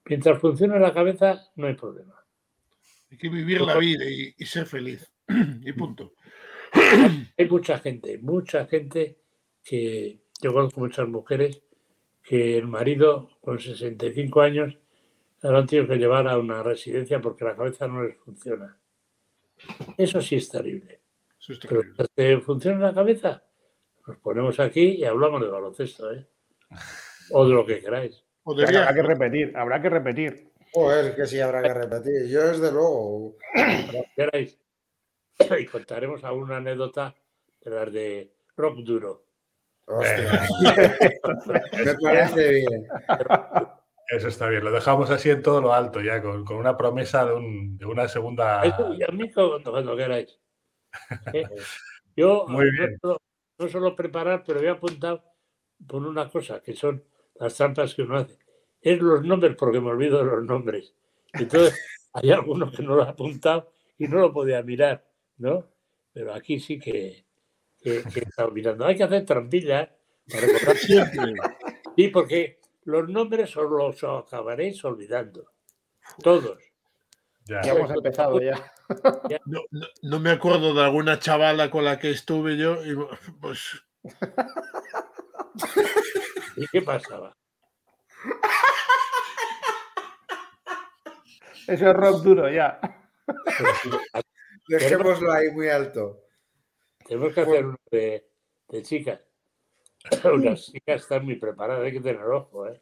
Mientras 0.05 0.39
funcione 0.39 0.79
la 0.79 0.95
cabeza, 0.95 1.51
no 1.57 1.67
hay 1.67 1.75
problema. 1.75 2.25
Hay 3.11 3.19
que 3.19 3.29
vivir 3.29 3.61
la 3.61 3.77
vida 3.79 4.05
y, 4.05 4.33
ser 4.47 4.67
feliz. 4.67 5.13
y 5.29 5.73
punto. 5.73 6.15
Hay 7.37 7.49
mucha 7.49 7.79
gente, 7.79 8.19
mucha 8.19 8.67
gente 8.67 9.19
que 9.63 10.21
yo 10.41 10.53
conozco 10.53 10.81
muchas 10.81 11.07
mujeres 11.07 11.63
que 12.23 12.57
el 12.57 12.67
marido 12.67 13.31
con 13.41 13.59
65 13.59 14.41
años 14.41 14.79
han 15.43 15.67
tenido 15.67 15.89
que 15.89 15.97
llevar 15.97 16.29
a 16.29 16.39
una 16.39 16.63
residencia 16.63 17.21
porque 17.21 17.45
la 17.45 17.57
cabeza 17.57 17.87
no 17.87 18.05
les 18.05 18.17
funciona. 18.19 18.79
Eso 19.99 20.21
sí 20.23 20.37
es 20.37 20.49
terrible. 20.49 21.01
Pero 22.15 22.41
funciona 22.41 22.79
la 22.79 22.95
cabeza, 22.95 23.45
nos 24.07 24.17
ponemos 24.19 24.59
aquí 24.61 24.83
y 24.83 25.05
hablamos 25.05 25.43
de 25.43 25.49
baloncesto, 25.49 26.13
¿eh? 26.13 26.27
O 27.33 27.47
de 27.47 27.55
lo 27.55 27.67
que 27.67 27.81
queráis. 27.81 28.25
Habrá 28.45 28.95
que 28.95 29.03
repetir, 29.03 29.57
habrá 29.57 29.83
que 29.83 29.89
repetir. 29.89 30.53
Joder, 30.73 31.15
que 31.15 31.27
sí 31.27 31.41
habrá 31.41 31.63
que 31.63 31.75
repetir. 31.75 32.29
Yo 32.29 32.49
desde 32.49 32.73
luego. 32.73 33.37
queráis. 34.17 34.59
Y 35.59 35.67
contaremos 35.67 36.23
alguna 36.25 36.59
anécdota 36.59 37.15
de 37.63 37.71
las 37.71 37.93
de 37.93 38.33
rock 38.57 38.79
duro. 38.79 39.25
Hostia. 39.87 40.47
Me 41.85 41.95
parece 42.01 42.51
bien. 42.51 42.87
Eso 44.09 44.29
está 44.29 44.49
bien, 44.49 44.63
lo 44.63 44.71
dejamos 44.71 45.11
así 45.11 45.31
en 45.31 45.43
todo 45.43 45.61
lo 45.61 45.73
alto 45.73 46.01
ya, 46.01 46.21
con, 46.21 46.47
una 46.53 46.77
promesa 46.77 47.25
de, 47.25 47.33
un, 47.33 47.79
de, 47.79 47.87
una 47.87 48.07
segunda. 48.09 48.63
y 48.65 49.03
a 49.03 49.09
mí 49.09 49.33
cuando, 49.33 49.97
queráis. 49.97 50.39
¿Eh? 51.33 51.45
Yo 52.15 52.45
Muy 52.47 52.71
bien. 52.71 52.99
No, 53.03 53.19
solo 53.69 53.97
preparar, 53.97 54.45
pero 54.47 54.61
he 54.61 54.69
apuntado 54.69 55.25
por 55.87 56.07
una 56.07 56.29
cosa, 56.29 56.61
que 56.61 56.75
son 56.75 57.03
las 57.37 57.55
trampas 57.55 57.95
que 57.95 58.03
uno 58.03 58.19
hace. 58.19 58.39
Es 58.81 59.01
los 59.01 59.25
nombres, 59.25 59.57
porque 59.57 59.81
me 59.81 59.91
olvido 59.91 60.19
de 60.19 60.25
los 60.25 60.45
nombres. 60.45 60.95
Entonces, 61.33 61.79
hay 62.13 62.31
algunos 62.31 62.75
que 62.75 62.83
no 62.83 62.97
lo 62.97 63.05
he 63.05 63.09
apuntado 63.09 63.73
y 63.99 64.09
no 64.09 64.19
lo 64.19 64.33
podía 64.33 64.63
mirar, 64.63 65.05
¿no? 65.39 65.67
Pero 66.13 66.35
aquí 66.35 66.61
sí 66.61 66.79
que, 66.79 67.25
que, 67.81 67.99
he 67.99 68.21
estado 68.21 68.51
mirando. 68.51 68.85
Hay 68.85 68.97
que 68.97 69.05
hacer 69.05 69.25
trampillas 69.25 69.89
para 70.31 70.47
recordar 70.47 70.77
siempre. 70.77 71.35
Sí, 71.97 72.09
porque 72.09 72.59
los 72.85 73.09
nombres 73.09 73.57
os 73.57 73.71
los 73.71 74.05
acabaréis 74.05 74.85
olvidando. 74.85 75.47
Todos. 76.23 76.59
Ya, 77.45 77.61
hemos 77.61 77.91
empezado 77.91 78.41
ya. 78.41 78.73
No, 80.03 80.21
me 80.21 80.31
acuerdo 80.31 80.75
de 80.75 80.83
alguna 80.83 81.19
chavala 81.19 81.71
con 81.71 81.85
la 81.85 81.99
que 81.99 82.11
estuve 82.11 82.57
yo 82.57 82.85
y 82.85 82.97
pues. 83.41 83.83
¿Y 86.57 86.67
qué 86.69 86.83
pasaba? 86.83 87.37
Eso 91.67 91.89
es 91.89 91.95
rock 91.95 92.23
duro 92.23 92.51
ya. 92.51 92.81
Dejémoslo 94.69 95.33
ahí 95.33 95.51
muy 95.51 95.69
alto. 95.69 96.25
Tenemos 97.07 97.35
que 97.35 97.41
hacer 97.41 97.67
uno 97.67 97.79
de, 97.91 98.29
de 98.69 98.83
chicas. 98.83 99.21
Unas 100.25 100.73
chicas 100.73 101.03
están 101.03 101.25
muy 101.25 101.37
preparadas, 101.37 101.85
hay 101.85 101.93
que 101.93 102.01
tener 102.01 102.23
ojo, 102.23 102.67
¿eh? 102.69 102.81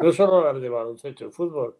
No 0.00 0.12
solo 0.12 0.44
las 0.44 0.60
de 0.60 0.68
baloncesto 0.68 1.26
y 1.26 1.30
fútbol, 1.30 1.78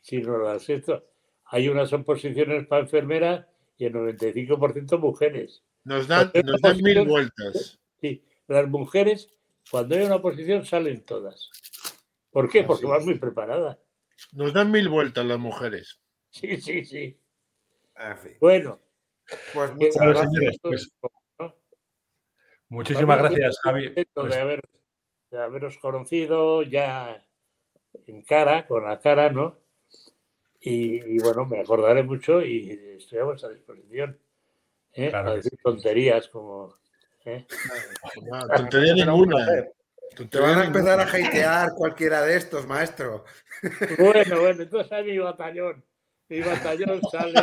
sino 0.00 0.38
las 0.38 0.68
esto. 0.68 1.04
Hay 1.46 1.68
unas 1.68 1.92
oposiciones 1.92 2.66
para 2.66 2.82
enfermeras 2.82 3.46
y 3.76 3.86
el 3.86 3.94
95% 3.94 4.98
mujeres. 4.98 5.62
Nos 5.84 6.06
dan, 6.06 6.30
nos 6.44 6.60
dan 6.60 6.76
mil 6.82 7.06
vueltas. 7.06 7.78
Sí, 8.00 8.24
las 8.46 8.68
mujeres, 8.68 9.32
cuando 9.70 9.94
hay 9.94 10.02
una 10.02 10.16
oposición, 10.16 10.64
salen 10.64 11.04
todas. 11.04 11.50
¿Por 12.30 12.48
qué? 12.48 12.64
Porque 12.64 12.86
van 12.86 13.04
muy 13.04 13.18
preparadas. 13.18 13.78
Nos 14.32 14.52
dan 14.52 14.70
mil 14.70 14.88
vueltas 14.88 15.24
las 15.24 15.38
mujeres. 15.38 16.00
Sí, 16.30 16.60
sí, 16.60 16.84
sí. 16.84 17.20
Bueno. 18.40 18.80
Pues 19.54 19.74
muchas 19.74 19.96
gracias. 19.96 20.56
Pues, 20.62 20.92
Muchísimas 22.68 23.18
gracias, 23.18 23.60
Javi. 23.60 23.90
De, 23.90 24.06
pues 24.14 24.34
haber, 24.34 24.62
de 25.30 25.42
haberos 25.42 25.76
conocido 25.76 26.62
ya 26.62 27.22
en 28.06 28.22
cara, 28.22 28.66
con 28.66 28.84
la 28.84 28.98
cara, 28.98 29.30
¿no? 29.30 29.58
Y, 30.58 31.18
bueno, 31.20 31.44
me 31.44 31.60
acordaré 31.60 32.02
mucho 32.02 32.40
y 32.40 32.96
estoy 32.96 33.18
a 33.18 33.24
vuestra 33.24 33.50
disposición. 33.50 34.18
¿eh? 34.94 35.10
Para 35.10 35.34
decir 35.34 35.52
tonterías 35.62 36.28
como. 36.28 36.76
¿Eh? 37.24 37.46
No, 38.22 38.46
tontería 38.48 38.94
ninguna. 38.94 39.46
Te 40.30 40.38
van 40.38 40.58
a 40.58 40.64
empezar 40.64 41.00
a 41.00 41.04
hatear 41.04 41.72
cualquiera 41.74 42.22
de 42.22 42.36
estos, 42.36 42.66
maestro. 42.66 43.24
Bueno, 43.98 44.40
bueno, 44.40 44.62
entonces 44.62 44.92
hay 44.92 45.04
mi 45.04 45.18
batallón. 45.18 45.84
Mi 46.28 46.40
batallón 46.40 47.00
sale. 47.10 47.40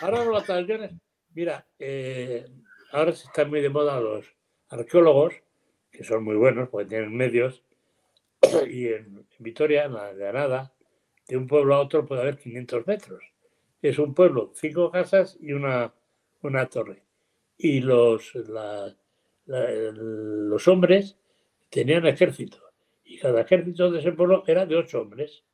Ahora 0.00 0.24
los 0.24 0.32
batallones. 0.32 0.92
Mira, 1.34 1.66
eh, 1.78 2.46
ahora 2.92 3.10
están 3.10 3.50
muy 3.50 3.60
de 3.60 3.68
moda 3.68 4.00
los 4.00 4.24
arqueólogos, 4.68 5.34
que 5.90 6.04
son 6.04 6.24
muy 6.24 6.36
buenos 6.36 6.68
porque 6.68 6.88
tienen 6.88 7.16
medios, 7.16 7.64
y 8.68 8.88
en, 8.88 9.26
Vitoria, 9.38 9.84
en 9.84 9.94
la 9.94 10.12
Granada, 10.12 10.72
de 11.26 11.36
un 11.36 11.46
pueblo 11.46 11.74
a 11.74 11.80
otro 11.80 12.06
puede 12.06 12.22
haber 12.22 12.38
500 12.38 12.86
metros. 12.86 13.24
Es 13.82 13.98
un 13.98 14.14
pueblo, 14.14 14.52
cinco 14.54 14.90
casas 14.90 15.36
y 15.40 15.52
una, 15.52 15.92
una 16.42 16.66
torre. 16.66 17.02
Y 17.56 17.80
los, 17.80 18.32
los 19.46 20.68
hombres 20.68 21.16
tenían 21.70 22.06
ejército. 22.06 22.58
Y 23.04 23.18
cada 23.18 23.42
ejército 23.42 23.90
de 23.90 24.00
ese 24.00 24.12
pueblo 24.12 24.44
era 24.46 24.66
de 24.66 24.76
ocho 24.76 25.02
hombres. 25.02 25.44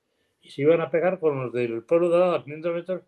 Y 0.40 0.50
se 0.50 0.62
iban 0.62 0.80
a 0.80 0.90
pegar 0.90 1.20
con 1.20 1.44
los 1.44 1.52
del 1.52 1.82
pueblo 1.82 2.08
de 2.08 2.18
lado 2.18 2.34
a 2.34 2.44
500 2.44 2.74
metros, 2.74 3.02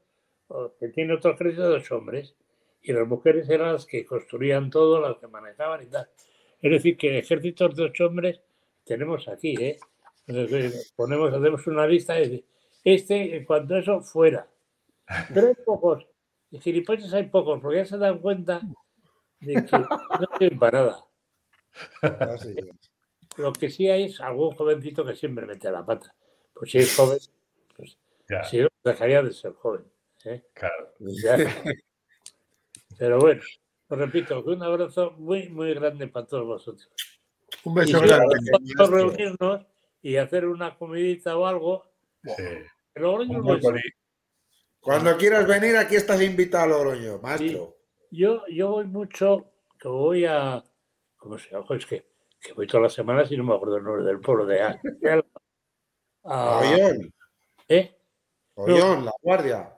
que 0.78 0.88
tiene 0.88 1.14
otro 1.14 1.32
ejército 1.32 1.70
de 1.70 1.76
ocho 1.76 1.96
hombres 1.96 2.34
y 2.82 2.92
las 2.92 3.06
mujeres 3.06 3.48
eran 3.48 3.72
las 3.72 3.86
que 3.86 4.04
construían 4.04 4.68
todo, 4.68 5.00
las 5.00 5.16
que 5.18 5.28
manejaban 5.28 5.84
y 5.84 5.86
tal. 5.86 6.08
Es 6.60 6.70
decir, 6.70 6.96
que 6.96 7.18
ejércitos 7.18 7.76
de 7.76 7.84
ocho 7.84 8.06
hombres 8.06 8.40
tenemos 8.84 9.28
aquí, 9.28 9.54
¿eh? 9.60 9.78
Entonces, 10.26 10.92
ponemos, 10.96 11.32
hacemos 11.32 11.66
una 11.66 11.86
lista 11.86 12.20
y 12.20 12.44
este, 12.84 13.36
en 13.36 13.44
cuanto 13.44 13.74
a 13.74 13.78
eso, 13.78 14.00
fuera. 14.00 14.48
Hay 15.06 15.54
pocos, 15.64 16.06
y 16.52 16.60
gilipollas 16.60 17.12
hay 17.14 17.24
pocos, 17.24 17.60
porque 17.60 17.78
ya 17.78 17.86
se 17.86 17.96
dan 17.96 18.18
cuenta 18.18 18.60
de 19.40 19.54
que 19.54 19.78
no 19.78 20.26
tienen 20.38 20.58
para 20.58 20.80
nada. 20.80 21.04
Lo 23.38 23.52
que 23.54 23.70
sí 23.70 23.88
hay 23.88 24.04
es 24.04 24.20
algún 24.20 24.54
jovencito 24.54 25.04
que 25.04 25.16
siempre 25.16 25.46
mete 25.46 25.70
la 25.70 25.84
pata. 25.84 26.14
Pues 26.52 26.70
si 26.70 26.78
es 26.78 26.94
joven, 26.94 27.18
pues 27.74 27.98
si 28.50 28.60
no, 28.60 28.68
dejaría 28.84 29.22
de 29.22 29.32
ser 29.32 29.54
joven. 29.54 29.84
¿eh? 30.26 30.44
Claro. 30.52 30.92
Pero 32.98 33.18
bueno, 33.18 33.42
os 33.88 33.98
repito, 33.98 34.44
un 34.44 34.62
abrazo 34.62 35.12
muy, 35.12 35.48
muy 35.48 35.72
grande 35.72 36.06
para 36.08 36.26
todos 36.26 36.46
vosotros. 36.46 36.90
Un 37.64 37.74
beso 37.74 37.98
grande. 37.98 38.36
reunirnos 38.76 39.66
y 40.02 40.16
hacer 40.16 40.46
una 40.46 40.76
comidita 40.76 41.34
o 41.38 41.46
algo. 41.46 41.86
Cuando 44.82 45.16
quieras 45.16 45.46
venir, 45.46 45.76
aquí 45.76 45.94
estás 45.94 46.20
invitado 46.20 46.64
a 46.64 46.66
Logroño, 46.66 47.20
maestro. 47.20 47.76
Yo, 48.10 48.44
yo 48.48 48.70
voy 48.72 48.84
mucho, 48.84 49.52
que 49.78 49.86
voy 49.86 50.24
a. 50.26 50.62
¿Cómo 51.16 51.38
se 51.38 51.50
llama? 51.50 51.64
Es 51.70 51.86
que, 51.86 52.04
que 52.40 52.52
voy 52.52 52.66
todas 52.66 52.82
las 52.82 52.92
semanas 52.92 53.30
y 53.30 53.36
no 53.36 53.44
me 53.44 53.54
acuerdo 53.54 53.76
el 53.76 53.84
nombre 53.84 54.04
del 54.04 54.20
pueblo 54.20 54.44
de, 54.44 54.60
a, 54.60 54.80
Ollón. 56.24 57.14
¿Eh? 57.68 57.96
Ollón, 58.54 59.04
La 59.04 59.12
Guardia. 59.22 59.72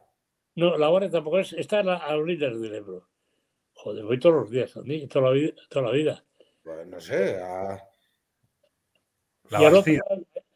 No, 0.57 0.79
la 0.79 0.89
guardia 0.89 1.11
tampoco 1.11 1.39
es. 1.39 1.53
Está 1.53 1.81
a, 1.81 1.97
a 1.97 2.17
orillas 2.17 2.59
del 2.59 2.75
Ebro. 2.75 3.09
Joder, 3.75 4.05
voy 4.05 4.19
todos 4.19 4.37
los 4.37 4.51
días 4.51 4.73
también, 4.73 5.07
toda 5.09 5.27
la 5.27 5.33
vida. 5.33 5.53
Toda 5.69 5.87
la 5.87 5.93
vida. 5.93 6.25
Pues 6.63 6.87
no 6.87 6.99
sé. 6.99 7.39
y 9.51 9.99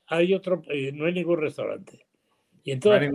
hay 0.07 0.35
otro, 0.35 0.63
eh, 0.69 0.91
no 0.93 1.05
hay 1.05 1.13
ningún 1.13 1.39
restaurante. 1.39 2.07
Y 2.65 2.73
entonces, 2.73 3.11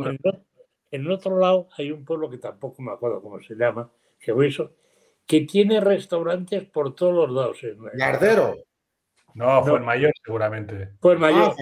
en, 0.93 1.01
el 1.01 1.11
otro 1.11 1.37
lado 1.37 1.67
hay 1.77 1.91
un 1.91 2.05
pueblo 2.05 2.29
que 2.29 2.37
tampoco 2.37 2.81
me 2.81 2.91
acuerdo 2.91 3.21
cómo 3.21 3.41
se 3.41 3.55
llama, 3.55 3.91
que 4.19 4.31
voy 4.31 4.47
eso, 4.47 4.73
que 5.25 5.41
tiene 5.41 5.79
restaurantes 5.79 6.63
por 6.65 6.95
todos 6.95 7.13
los 7.13 7.31
lados. 7.31 7.59
¿Gardero? 7.93 8.55
No, 9.35 9.63
fue 9.63 9.77
el 9.77 9.83
mayor 9.83 10.11
seguramente. 10.23 10.91
Fue 10.99 11.13
el 11.13 11.19
mayor. 11.19 11.55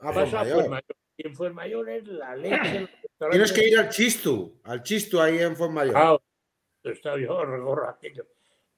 Ah, 0.00 0.12
mayor. 0.12 0.84
Y 1.16 1.26
en 1.26 1.34
Fuenmayor 1.34 1.90
es 1.90 2.06
la 2.06 2.36
leche. 2.36 2.88
Tienes 3.30 3.52
que 3.52 3.68
ir 3.68 3.78
al 3.78 3.88
Chistu, 3.88 4.60
al 4.62 4.84
Chistu 4.84 5.20
ahí 5.20 5.38
en 5.38 5.56
Fuenmayor. 5.56 5.96
Ah, 5.96 6.16
está 6.84 7.18
yo 7.18 7.44
recorro 7.44 7.88
aquello. 7.88 8.24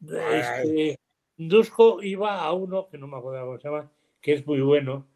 Este, 0.02 0.98
Dusko 1.36 2.02
iba 2.02 2.40
a 2.40 2.52
uno, 2.54 2.88
que 2.88 2.96
no 2.96 3.06
me 3.06 3.18
acuerdo 3.18 3.44
cómo 3.44 3.58
se 3.58 3.68
llama, 3.68 3.90
que 4.22 4.32
es 4.32 4.46
muy 4.46 4.62
bueno, 4.62 5.06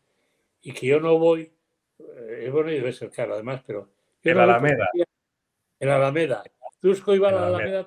y 0.61 0.73
que 0.73 0.87
yo 0.87 1.01
no 1.01 1.19
voy, 1.19 1.51
eh, 1.99 2.45
es 2.47 2.53
bueno 2.53 2.71
y 2.71 2.75
debe 2.75 2.93
ser 2.93 3.11
caro 3.11 3.35
además, 3.35 3.63
pero... 3.67 3.89
En 4.25 4.37
la 4.37 4.45
Alameda. 4.45 4.89
En 5.79 5.89
la 5.89 5.97
Alameda. 5.97 6.43
Dusko 6.81 7.15
iba 7.15 7.29
a 7.29 7.33
la 7.33 7.47
Alameda 7.47 7.87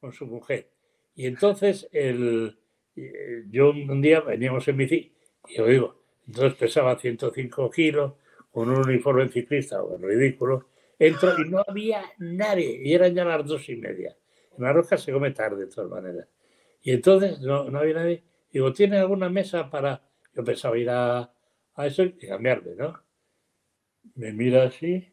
con 0.00 0.12
su 0.12 0.26
mujer. 0.26 0.70
Y 1.14 1.26
entonces 1.26 1.88
el, 1.92 2.58
eh, 2.94 3.44
yo 3.50 3.70
un 3.70 4.00
día 4.00 4.20
veníamos 4.20 4.66
en 4.68 4.76
bici 4.76 5.12
y 5.48 5.60
oigo, 5.60 6.02
entonces 6.26 6.54
pesaba 6.58 6.98
105 6.98 7.70
kilos, 7.70 8.14
con 8.50 8.70
un 8.70 8.78
uniforme 8.78 9.28
ciclista, 9.28 9.82
o 9.82 9.96
ridículo, 9.98 10.68
entro 10.98 11.34
y 11.38 11.48
no 11.48 11.62
había 11.66 12.02
nadie, 12.18 12.80
y 12.82 12.92
eran 12.92 13.14
ya 13.14 13.24
las 13.24 13.46
dos 13.46 13.68
y 13.68 13.76
media. 13.76 14.16
En 14.56 14.64
la 14.64 14.72
roja 14.72 14.96
se 14.96 15.12
come 15.12 15.30
tarde, 15.30 15.66
de 15.66 15.70
todas 15.70 15.90
maneras. 15.90 16.28
Y 16.82 16.92
entonces 16.92 17.40
no, 17.40 17.70
no 17.70 17.78
había 17.78 17.94
nadie. 17.94 18.24
Digo, 18.50 18.72
¿tiene 18.72 18.98
alguna 18.98 19.28
mesa 19.28 19.68
para...? 19.70 20.02
Yo 20.34 20.44
pensaba 20.44 20.78
ir 20.78 20.90
a, 20.90 21.32
a 21.74 21.86
eso 21.86 22.02
y 22.02 22.12
cambiarme, 22.12 22.74
¿no? 22.76 23.00
Me 24.14 24.32
mira 24.32 24.64
así, 24.64 25.12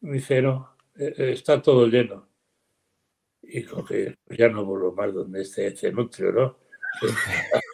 me 0.00 0.14
dice, 0.14 0.42
no, 0.42 0.76
eh, 0.98 1.14
eh, 1.16 1.32
está 1.32 1.60
todo 1.60 1.86
lleno. 1.86 2.28
Y 3.42 3.60
digo 3.60 3.84
que 3.84 4.18
ya 4.28 4.48
no 4.48 4.64
vuelvo 4.64 4.92
más 4.92 5.12
donde 5.14 5.42
esté 5.42 5.68
ese 5.68 5.92
núcleo, 5.92 6.32
¿no? 6.32 6.58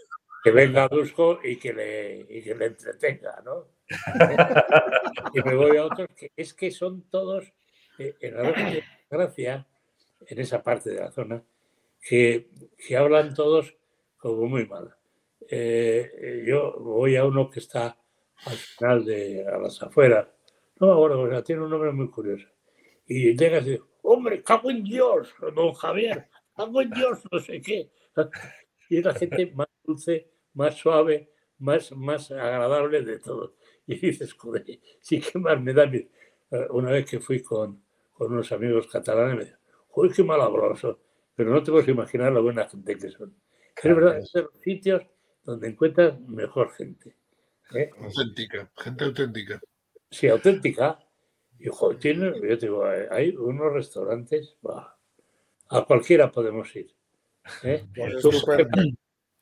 Que 0.45 0.53
venga 0.53 0.87
Dusko 0.87 1.41
y 1.43 1.57
que 1.57 1.73
le, 1.73 2.21
y 2.21 2.41
que 2.41 2.55
le 2.55 2.67
entretenga, 2.67 3.43
¿no? 3.45 3.67
y 5.35 5.43
me 5.43 5.57
voy 5.57 5.77
a 5.77 5.87
otros 5.87 6.09
que 6.17 6.31
es 6.37 6.55
que 6.55 6.71
son 6.71 7.03
todos, 7.11 7.53
eh, 7.99 8.15
en 8.21 8.37
la 8.37 8.81
gracia, 9.11 9.67
en 10.25 10.39
esa 10.39 10.63
parte 10.63 10.91
de 10.91 11.01
la 11.01 11.11
zona, 11.11 11.43
que, 12.01 12.49
que 12.79 12.97
hablan 12.97 13.35
todos 13.35 13.75
como 14.19 14.47
muy 14.47 14.67
mal. 14.67 14.95
Yo 15.51 16.79
voy 16.79 17.17
a 17.17 17.25
uno 17.25 17.51
que 17.51 17.59
está 17.59 17.99
al 18.45 18.57
final 18.57 19.05
de 19.05 19.47
a 19.47 19.59
las 19.59 19.83
afueras, 19.83 20.29
no 20.79 20.93
ahora, 20.93 21.43
tiene 21.43 21.63
un 21.63 21.71
nombre 21.71 21.91
muy 21.93 22.11
curioso. 22.11 22.47
Y 23.07 23.37
llega 23.37 23.59
y 23.59 23.65
dice, 23.65 23.83
hombre, 24.03 24.43
cago 24.43 24.71
en 24.71 24.85
Dios, 24.85 25.35
don 25.55 25.73
Javier, 25.73 26.29
cago 26.55 26.83
en 26.83 26.91
Dios, 26.91 27.21
no 27.31 27.39
sé 27.41 27.61
qué. 27.61 27.91
Y 28.89 28.99
es 28.99 29.05
la 29.05 29.15
gente 29.15 29.53
más 29.53 29.67
dulce, 29.83 30.31
más 30.55 30.77
suave, 30.77 31.33
más, 31.59 31.91
más 31.91 32.31
agradable 32.31 33.03
de 33.03 33.19
todo. 33.19 33.57
Y 33.85 33.97
dices, 33.97 34.33
joder, 34.35 34.65
sí 35.01 35.21
que 35.21 35.39
más 35.41 35.61
me 35.61 35.73
da. 35.73 35.85
Eh, 35.85 36.07
una 36.71 36.93
vez 36.93 37.11
que 37.11 37.19
fui 37.19 37.43
con, 37.43 37.83
con 38.13 38.33
unos 38.33 38.53
amigos 38.53 38.87
catalanes, 38.87 39.37
me 39.37 39.45
dijo, 39.45 39.59
joder, 39.89 40.13
qué 40.13 40.23
malabroso. 40.23 41.01
Pero 41.35 41.51
no 41.51 41.63
te 41.65 41.73
puedes 41.73 41.89
imaginar 41.89 42.33
la 42.33 42.41
buena 42.41 42.69
gente 42.69 42.97
que 42.97 43.11
son. 43.11 43.35
Es 43.77 43.95
verdad, 43.95 44.23
son 44.23 44.49
sitios 44.63 45.03
donde 45.45 45.69
encuentras 45.69 46.21
mejor 46.21 46.73
gente. 46.73 47.17
¿Eh? 47.75 47.91
Auténtica, 48.01 48.71
gente 48.77 49.05
auténtica. 49.05 49.61
Sí, 50.11 50.29
auténtica. 50.29 50.99
Y 51.59 51.71
tiene, 51.99 52.33
yo 52.41 52.59
te 52.59 52.67
digo, 52.67 52.85
hay 52.85 53.31
unos 53.31 53.73
restaurantes, 53.73 54.57
a 55.69 55.85
cualquiera 55.85 56.31
podemos 56.31 56.75
ir. 56.77 56.95
¿eh? 57.63 57.85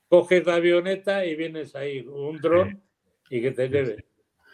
coges 0.09 0.47
la 0.47 0.55
avioneta 0.55 1.25
y 1.25 1.35
vienes 1.35 1.75
ahí, 1.75 2.01
un 2.01 2.41
dron 2.41 2.83
y 3.31 3.43
que 3.43 3.51
te 3.51 3.69
lleve. 3.69 4.05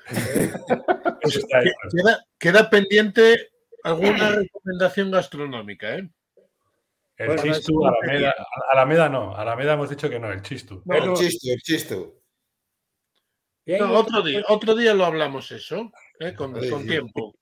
queda, 2.38 2.70
pendiente 2.70 3.50
alguna 3.84 4.30
recomendación 4.30 5.10
gastronómica, 5.10 5.96
¿eh? 5.96 6.08
El 7.16 7.38
chistu, 7.38 7.86
Alameda, 7.86 8.34
Alameda 8.72 9.08
no, 9.10 9.36
Alameda 9.36 9.74
hemos 9.74 9.90
dicho 9.90 10.08
que 10.08 10.18
no, 10.18 10.32
el 10.32 10.40
chistu. 10.40 10.82
el 10.86 11.12
chistu, 11.12 11.52
el 11.52 11.60
chistu. 11.60 12.19
Otro, 13.78 14.22
día, 14.22 14.42
otro 14.48 14.74
día 14.74 14.94
lo 14.94 15.04
hablamos 15.04 15.50
eso, 15.52 15.92
¿eh? 16.18 16.34
con, 16.34 16.54
tiempo. 16.86 17.34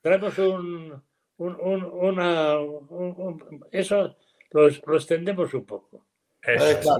Traemos 0.00 0.38
un, 0.38 1.02
un, 1.38 1.56
un 1.60 1.84
una, 1.84 2.56
eso 3.70 4.16
lo, 4.50 4.68
lo, 4.68 4.96
extendemos 4.96 5.52
un 5.54 5.64
poco. 5.64 6.06
Eso. 6.42 6.96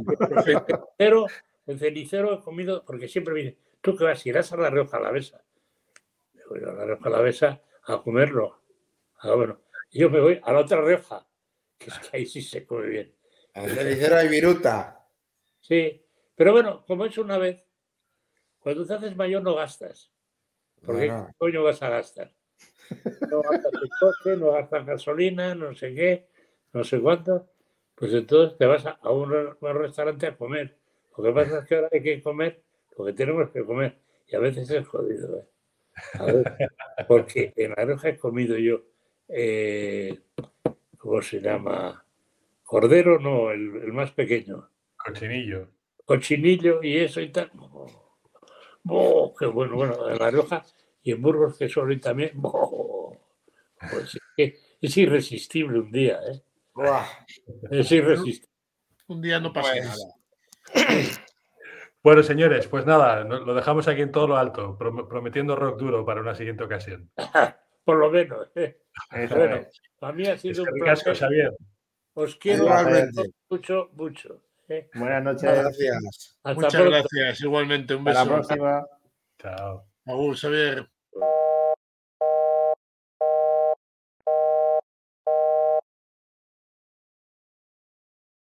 Pero 0.97 1.27
el 1.67 1.78
cenicero 1.78 2.35
he 2.35 2.41
comido, 2.41 2.85
porque 2.85 3.09
siempre 3.09 3.35
me 3.35 3.41
dice, 3.41 3.59
¿tú 3.81 3.97
qué 3.97 4.05
vas? 4.05 4.25
¿Irás 4.27 4.52
a 4.52 4.57
la 4.57 4.70
Rioja 4.70 4.97
Alavesa? 4.97 5.43
Me 6.35 6.44
voy 6.47 6.61
a 6.61 6.73
la 6.73 6.85
Rioja 6.85 7.09
Alavesa 7.09 7.62
a 7.85 8.02
comerlo. 8.02 8.62
Ah, 9.20 9.35
bueno, 9.35 9.61
yo 9.91 10.11
me 10.11 10.20
voy 10.20 10.41
a 10.43 10.52
la 10.52 10.61
otra 10.61 10.81
Rioja, 10.81 11.27
que 11.78 11.91
es 11.91 11.99
que 11.99 12.17
ahí 12.17 12.27
sí 12.27 12.43
se 12.43 12.67
come 12.67 12.86
bien. 12.86 13.15
Al 13.55 13.70
cenicero 13.70 14.17
hay 14.17 14.28
viruta. 14.28 15.07
Sí, 15.61 16.05
pero 16.35 16.52
bueno, 16.52 16.85
como 16.86 17.05
he 17.05 17.09
hecho 17.09 17.23
una 17.23 17.39
vez, 17.39 17.62
cuando 18.62 18.86
te 18.86 18.94
haces 18.94 19.16
mayor 19.16 19.42
no 19.42 19.55
gastas. 19.55 20.10
Porque 20.84 21.08
¿qué 21.08 21.32
coño 21.39 21.62
vas 21.62 21.82
a 21.82 21.91
gastar? 21.91 22.32
No 23.31 23.42
gastas 23.42 23.73
el 23.82 23.91
coche, 24.00 24.36
no 24.36 24.52
gastas 24.52 24.86
gasolina, 24.86 25.55
no 25.55 25.74
sé 25.74 25.94
qué, 25.94 26.28
no 26.73 26.84
sé 26.84 27.00
cuánto. 27.00 27.49
Pues 27.94 28.12
entonces 28.12 28.58
te 28.58 28.66
vas 28.66 28.84
a, 28.86 29.10
un, 29.10 29.31
restaurante 29.60 30.26
a 30.26 30.36
comer. 30.36 30.76
Lo 31.16 31.24
que 31.24 31.32
pasa 31.32 31.58
es 31.58 31.65
que 31.66 31.74
ahora 31.76 31.89
hay 31.92 32.02
que 32.02 32.23
comer 32.23 32.62
lo 32.97 33.05
que 33.05 33.12
tenemos 33.12 33.50
que 33.50 33.65
comer. 33.65 33.99
Y 34.26 34.36
a 34.36 34.39
veces 34.39 34.70
es 34.70 34.86
jodido. 34.86 35.39
¿eh? 35.39 35.49
porque 37.07 37.52
en 37.57 37.74
la 37.76 37.84
roja 37.84 38.08
he 38.08 38.16
comido 38.16 38.57
yo, 38.57 38.82
eh, 39.28 40.20
¿cómo 40.99 41.20
se 41.23 41.41
llama? 41.41 42.05
Cordero, 42.65 43.18
no, 43.18 43.50
el, 43.50 43.92
más 43.92 44.12
pequeño. 44.12 44.68
Cochinillo. 44.97 45.68
Cochinillo 46.05 46.82
y 46.82 46.99
eso 46.99 47.20
y 47.20 47.31
tal. 47.31 47.50
Oh, 48.89 49.35
qué 49.39 49.47
bueno, 49.47 49.77
bueno, 49.77 50.09
en 50.09 50.19
La 50.19 50.31
Rioja 50.31 50.65
y 51.02 51.12
en 51.12 51.23
Burgos, 51.23 51.57
que 51.59 51.69
soy 51.69 52.01
también. 52.01 52.33
pues 53.91 54.19
es, 54.36 54.55
es, 54.81 54.97
irresistible 54.97 55.78
un 55.78 55.91
día, 55.91 56.20
¿eh? 56.31 56.43
Es 57.70 57.93
irresistible. 57.93 58.49
Un 59.09 59.20
día 59.20 59.41
no 59.41 59.52
pasa 59.52 59.73
pues 59.73 59.85
nada. 59.85 60.99
Bueno, 62.02 62.25
señores, 62.25 62.67
pues 62.67 62.85
nada, 62.85 63.23
lo 63.23 63.55
dejamos 63.55 63.86
aquí 63.86 64.02
en 64.02 64.11
todo 64.11 64.27
lo 64.27 64.36
alto, 64.36 64.77
prometiendo 64.77 65.55
rock 65.55 65.78
duro 65.78 66.05
para 66.05 66.20
una 66.20 66.35
siguiente 66.35 66.65
ocasión. 66.65 67.09
Por 67.85 67.97
lo 67.97 68.11
menos. 68.11 68.49
¿eh? 68.57 68.81
Bueno, 69.31 69.61
para 70.01 70.12
mí 70.12 70.27
ha 70.27 70.36
sido 70.36 70.65
un 70.65 70.81
placer. 70.81 71.17
Xavier. 71.17 71.55
Os 72.15 72.36
quiero 72.36 72.67
mucho, 73.49 73.91
mucho. 73.94 74.43
Buenas 74.94 75.23
noches. 75.23 75.42
Gracias. 75.42 76.39
Muchas 76.44 76.84
gracias. 76.84 77.41
Igualmente, 77.41 77.94
un 77.94 78.05
beso. 78.05 78.18
Hasta 78.18 78.31
la 78.31 78.42
próxima. 78.42 78.86
Chao. 79.39 79.86
Agur, 80.07 80.36
Xavier. 80.36 80.89